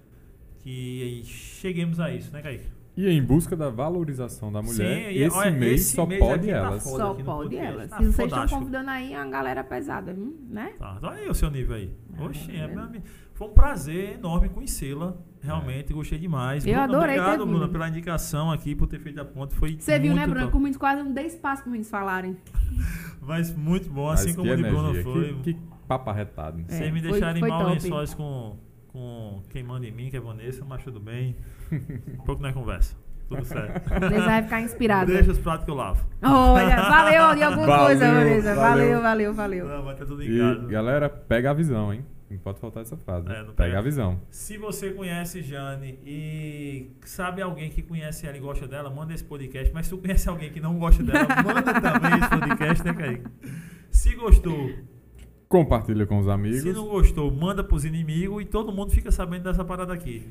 que 0.59 1.21
cheguemos 1.25 1.99
a 1.99 2.11
isso, 2.11 2.31
né, 2.31 2.41
Kaique? 2.41 2.67
E 2.95 3.09
em 3.09 3.23
busca 3.23 3.55
da 3.55 3.69
valorização 3.69 4.51
da 4.51 4.61
mulher, 4.61 5.09
Sim, 5.09 5.17
e 5.17 5.23
esse 5.23 5.35
olha, 5.35 5.51
mês 5.51 5.81
esse 5.81 5.95
só 5.95 6.05
mês 6.05 6.19
pode 6.19 6.47
tá 6.47 6.53
elas. 6.53 6.83
foda. 6.83 6.97
Só 6.97 7.13
pode 7.15 7.57
elas. 7.57 7.89
Tá 7.89 7.97
Se 7.97 8.05
vocês 8.05 8.31
estão 8.31 8.47
convidando 8.47 8.89
aí, 8.91 9.15
a 9.15 9.25
galera 9.25 9.63
pesada, 9.63 10.15
né? 10.47 10.73
Tá, 10.77 10.95
então 10.97 11.09
aí 11.09 11.27
o 11.27 11.33
seu 11.33 11.49
nível 11.49 11.75
aí. 11.75 11.91
Oxe, 12.19 12.51
é, 12.51 12.59
é. 12.59 12.67
meu 12.67 12.83
amigo. 12.83 13.03
Foi 13.33 13.47
um 13.47 13.53
prazer 13.53 14.13
enorme 14.19 14.47
conhecê-la. 14.49 15.15
Realmente, 15.41 15.91
gostei 15.91 16.19
demais. 16.19 16.65
Eu 16.67 16.79
adorei 16.79 17.15
ter 17.15 17.21
Obrigado. 17.21 17.45
Bruna, 17.47 17.67
pela 17.67 17.89
indicação 17.89 18.51
aqui, 18.51 18.75
por 18.75 18.87
ter 18.87 18.99
feito 18.99 19.19
a 19.19 19.25
ponte. 19.25 19.55
Foi 19.55 19.75
Você 19.77 19.97
viu, 19.97 20.13
né, 20.13 20.27
muito 20.27 20.39
top. 20.39 20.51
Que 20.51 20.55
os 20.55 20.61
meninos 20.61 20.77
quase 20.77 21.01
não 21.03 21.11
dei 21.11 21.25
espaço 21.25 21.63
para 21.63 21.67
os 21.69 21.71
meninos 21.71 21.89
falarem. 21.89 22.37
Mas 23.19 23.55
muito 23.55 23.89
bom, 23.89 24.07
Mas 24.07 24.21
assim 24.21 24.35
como 24.35 24.51
o 24.51 24.55
de 24.55 24.63
Bruna 24.63 25.03
foi. 25.03 25.33
Que, 25.41 25.53
que 25.55 25.59
papo 25.87 26.09
arretado. 26.11 26.63
É, 26.67 26.71
Sem 26.71 26.91
me 26.91 27.01
foi- 27.01 27.11
deixarem 27.11 27.39
foi 27.39 27.49
mal 27.49 27.63
top. 27.63 27.73
lençóis 27.73 28.13
com, 28.13 28.55
com 28.93 29.41
quem 29.49 29.63
manda 29.63 29.85
em 29.85 29.91
mim, 29.91 30.09
que 30.09 30.15
é 30.15 30.19
Vanessa, 30.19 30.63
mas 30.63 30.83
tudo 30.83 30.99
bem. 30.99 31.35
Um 31.71 32.23
pouco 32.23 32.41
nós 32.41 32.53
conversa. 32.53 32.95
Tudo 33.27 33.43
certo. 33.45 33.91
Eles 34.05 34.23
vão 34.23 34.43
ficar 34.43 34.61
inspirados. 34.61 35.13
Deixa 35.13 35.31
os 35.31 35.39
pratos 35.39 35.65
que 35.65 35.71
eu 35.71 35.75
lavo. 35.75 36.05
Olha, 36.21 36.75
valeu 36.75 37.35
de 37.35 37.41
alguma 37.43 37.65
Valeu, 37.65 37.85
coisa, 37.85 38.13
Vanessa. 38.13 38.55
valeu. 38.55 38.55
Valeu, 38.55 39.01
valeu, 39.01 39.33
valeu. 39.33 39.67
Não, 39.67 39.83
vai 39.83 39.93
estar 39.93 40.05
tudo 40.05 40.21
em 40.21 40.27
E 40.29 40.37
casa. 40.39 40.67
galera, 40.67 41.09
pega 41.09 41.49
a 41.49 41.53
visão, 41.53 41.91
hein? 41.93 42.05
Não 42.29 42.37
pode 42.39 42.59
faltar 42.59 42.81
essa 42.83 42.97
frase. 42.97 43.27
É, 43.29 43.39
não 43.39 43.53
pega 43.53 43.55
pega. 43.55 43.79
a 43.79 43.81
visão. 43.81 44.19
Se 44.29 44.57
você 44.57 44.91
conhece 44.91 45.41
Jane 45.41 45.99
e 46.03 46.91
sabe 47.05 47.41
alguém 47.41 47.69
que 47.69 47.81
conhece 47.81 48.25
ela 48.27 48.35
e 48.37 48.39
gosta 48.39 48.67
dela, 48.67 48.89
manda 48.89 49.13
esse 49.13 49.23
podcast. 49.23 49.71
Mas 49.73 49.85
se 49.85 49.91
tu 49.91 49.97
conhece 49.99 50.27
alguém 50.29 50.51
que 50.51 50.59
não 50.59 50.77
gosta 50.79 51.01
dela, 51.03 51.27
manda 51.43 51.73
também 51.81 52.19
esse 52.19 52.29
podcast, 52.29 52.83
né, 52.85 52.93
Kaique? 52.93 53.23
Se 53.91 54.15
gostou, 54.15 54.69
Compartilha 55.57 56.05
com 56.07 56.17
os 56.19 56.27
amigos. 56.27 56.61
se 56.61 56.73
não 56.73 56.87
gostou, 56.87 57.29
manda 57.31 57.63
pros 57.63 57.85
inimigos 57.85 58.41
e 58.41 58.45
todo 58.45 58.71
mundo 58.71 58.91
fica 58.91 59.11
sabendo 59.11 59.43
dessa 59.43 59.63
parada 59.63 59.93
aqui. 59.93 60.27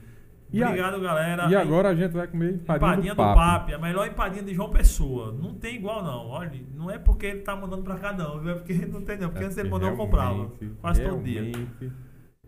E 0.52 0.62
a- 0.62 0.66
Obrigado, 0.68 1.00
galera. 1.00 1.48
E 1.48 1.54
agora 1.56 1.88
a 1.90 1.94
gente 1.94 2.10
vai 2.12 2.26
comer 2.26 2.54
empadinha, 2.56 2.76
Empadinha 2.92 3.14
do 3.14 3.16
do 3.16 3.22
papo. 3.22 3.38
papo, 3.38 3.74
a 3.74 3.78
melhor 3.78 4.06
empadinha 4.06 4.42
de 4.42 4.52
João 4.52 4.68
Pessoa. 4.68 5.32
Não 5.32 5.54
tem 5.54 5.76
igual, 5.76 6.02
não. 6.04 6.26
Olha, 6.28 6.52
não 6.74 6.90
é 6.90 6.98
porque 6.98 7.24
ele 7.24 7.40
tá 7.40 7.56
mandando 7.56 7.82
pra 7.82 7.96
cá, 7.96 8.12
não. 8.12 8.46
É 8.50 8.54
porque 8.54 8.74
não 8.86 9.00
tem, 9.02 9.16
não. 9.16 9.28
Porque 9.30 9.44
É 9.44 9.46
antes 9.46 9.56
ele 9.56 9.70
mandou, 9.70 9.88
eu 9.88 9.96
comprava. 9.96 10.50
Quase 10.80 11.02
todo 11.02 11.22
dia. 11.22 11.52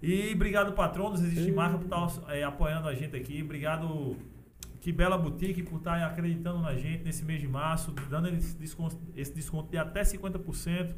E 0.02 0.32
obrigado, 0.34 0.72
patronos. 0.74 1.22
Existe 1.22 1.50
marca 1.52 1.78
por 1.78 1.84
estar 1.84 2.34
é, 2.34 2.42
apoiando 2.44 2.88
a 2.88 2.94
gente 2.94 3.16
aqui. 3.16 3.40
Obrigado, 3.42 4.16
Que 4.80 4.92
Bela 4.92 5.16
Boutique, 5.16 5.62
por 5.62 5.78
estar 5.78 6.02
acreditando 6.04 6.58
na 6.60 6.74
gente 6.74 7.04
nesse 7.04 7.24
mês 7.24 7.40
de 7.40 7.48
março, 7.48 7.94
dando 8.10 8.28
esse 8.28 8.54
desconto, 8.58 8.98
esse 9.16 9.32
desconto 9.34 9.70
de 9.70 9.78
até 9.78 10.02
50%. 10.02 10.94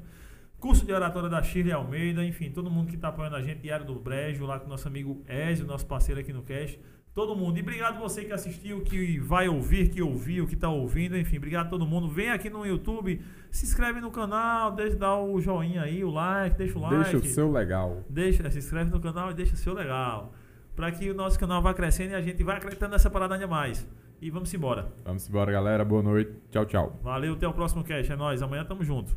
Curso 0.59 0.87
de 0.87 0.93
oratória 0.93 1.29
da 1.29 1.43
Shirley 1.43 1.73
Almeida, 1.73 2.25
enfim, 2.25 2.51
todo 2.51 2.71
mundo 2.71 2.89
que 2.89 2.97
está 2.97 3.09
apoiando 3.09 3.37
a 3.37 3.43
gente, 3.43 3.61
Diário 3.61 3.85
do 3.85 3.95
Brejo, 3.95 4.47
lá 4.47 4.59
com 4.59 4.67
o 4.67 4.69
nosso 4.69 4.89
amigo 4.89 5.23
Ezio, 5.29 5.67
nosso 5.67 5.87
parceiro 5.87 6.21
aqui 6.21 6.33
no 6.33 6.43
Cast. 6.43 6.81
Todo 7.15 7.35
mundo. 7.35 7.57
E 7.57 7.63
obrigado 7.63 7.99
você 7.99 8.25
que 8.25 8.33
assistiu, 8.33 8.83
que 8.83 9.19
vai 9.19 9.49
ouvir, 9.49 9.89
que 9.89 10.03
ouviu, 10.03 10.47
que 10.47 10.55
está 10.55 10.69
ouvindo. 10.69 11.17
Enfim, 11.17 11.39
obrigado 11.39 11.67
a 11.67 11.71
todo 11.71 11.87
mundo. 11.87 12.11
Vem 12.11 12.31
aqui 12.31 12.51
no 12.51 12.67
YouTube, 12.67 13.23
se 13.51 13.65
inscreve 13.65 14.03
no 14.03 14.11
canal, 14.11 14.73
deixa 14.73 14.97
dar 14.97 15.17
o 15.17 15.41
joinha 15.41 15.81
aí, 15.83 16.05
o 16.05 16.11
like, 16.11 16.59
deixa 16.59 16.79
o 16.79 16.83
like. 16.83 16.97
Deixa 16.97 17.17
o 17.17 17.25
seu 17.25 17.51
legal. 17.51 18.05
Deixa, 18.09 18.51
se 18.51 18.59
inscreve 18.59 18.91
no 18.91 19.01
canal 19.01 19.31
e 19.31 19.35
deixa 19.35 19.57
seu 19.57 19.73
legal. 19.73 20.35
Para 20.75 20.93
que 20.93 21.11
o 21.11 21.15
nosso 21.15 21.39
canal 21.41 21.63
vá 21.63 21.73
crescendo 21.73 22.11
e 22.11 22.15
a 22.15 22.21
gente 22.21 22.45
vai 22.45 22.59
acreditando 22.59 22.93
nessa 22.93 23.09
parada 23.09 23.35
ainda 23.35 23.47
mais. 23.47 23.87
E 24.21 24.31
vamos 24.31 24.53
embora. 24.53 24.93
Vamos 25.03 25.27
embora, 25.27 25.51
galera. 25.51 25.85
Boa 25.87 26.03
noite. 26.03 26.33
Tchau, 26.51 26.67
tchau. 26.67 27.01
Valeu, 27.03 27.33
até 27.33 27.49
o 27.49 27.53
próximo 27.55 27.83
cast. 27.83 28.13
É 28.13 28.17
nóis. 28.17 28.43
Amanhã 28.43 28.63
tamo 28.63 28.85
junto. 28.85 29.17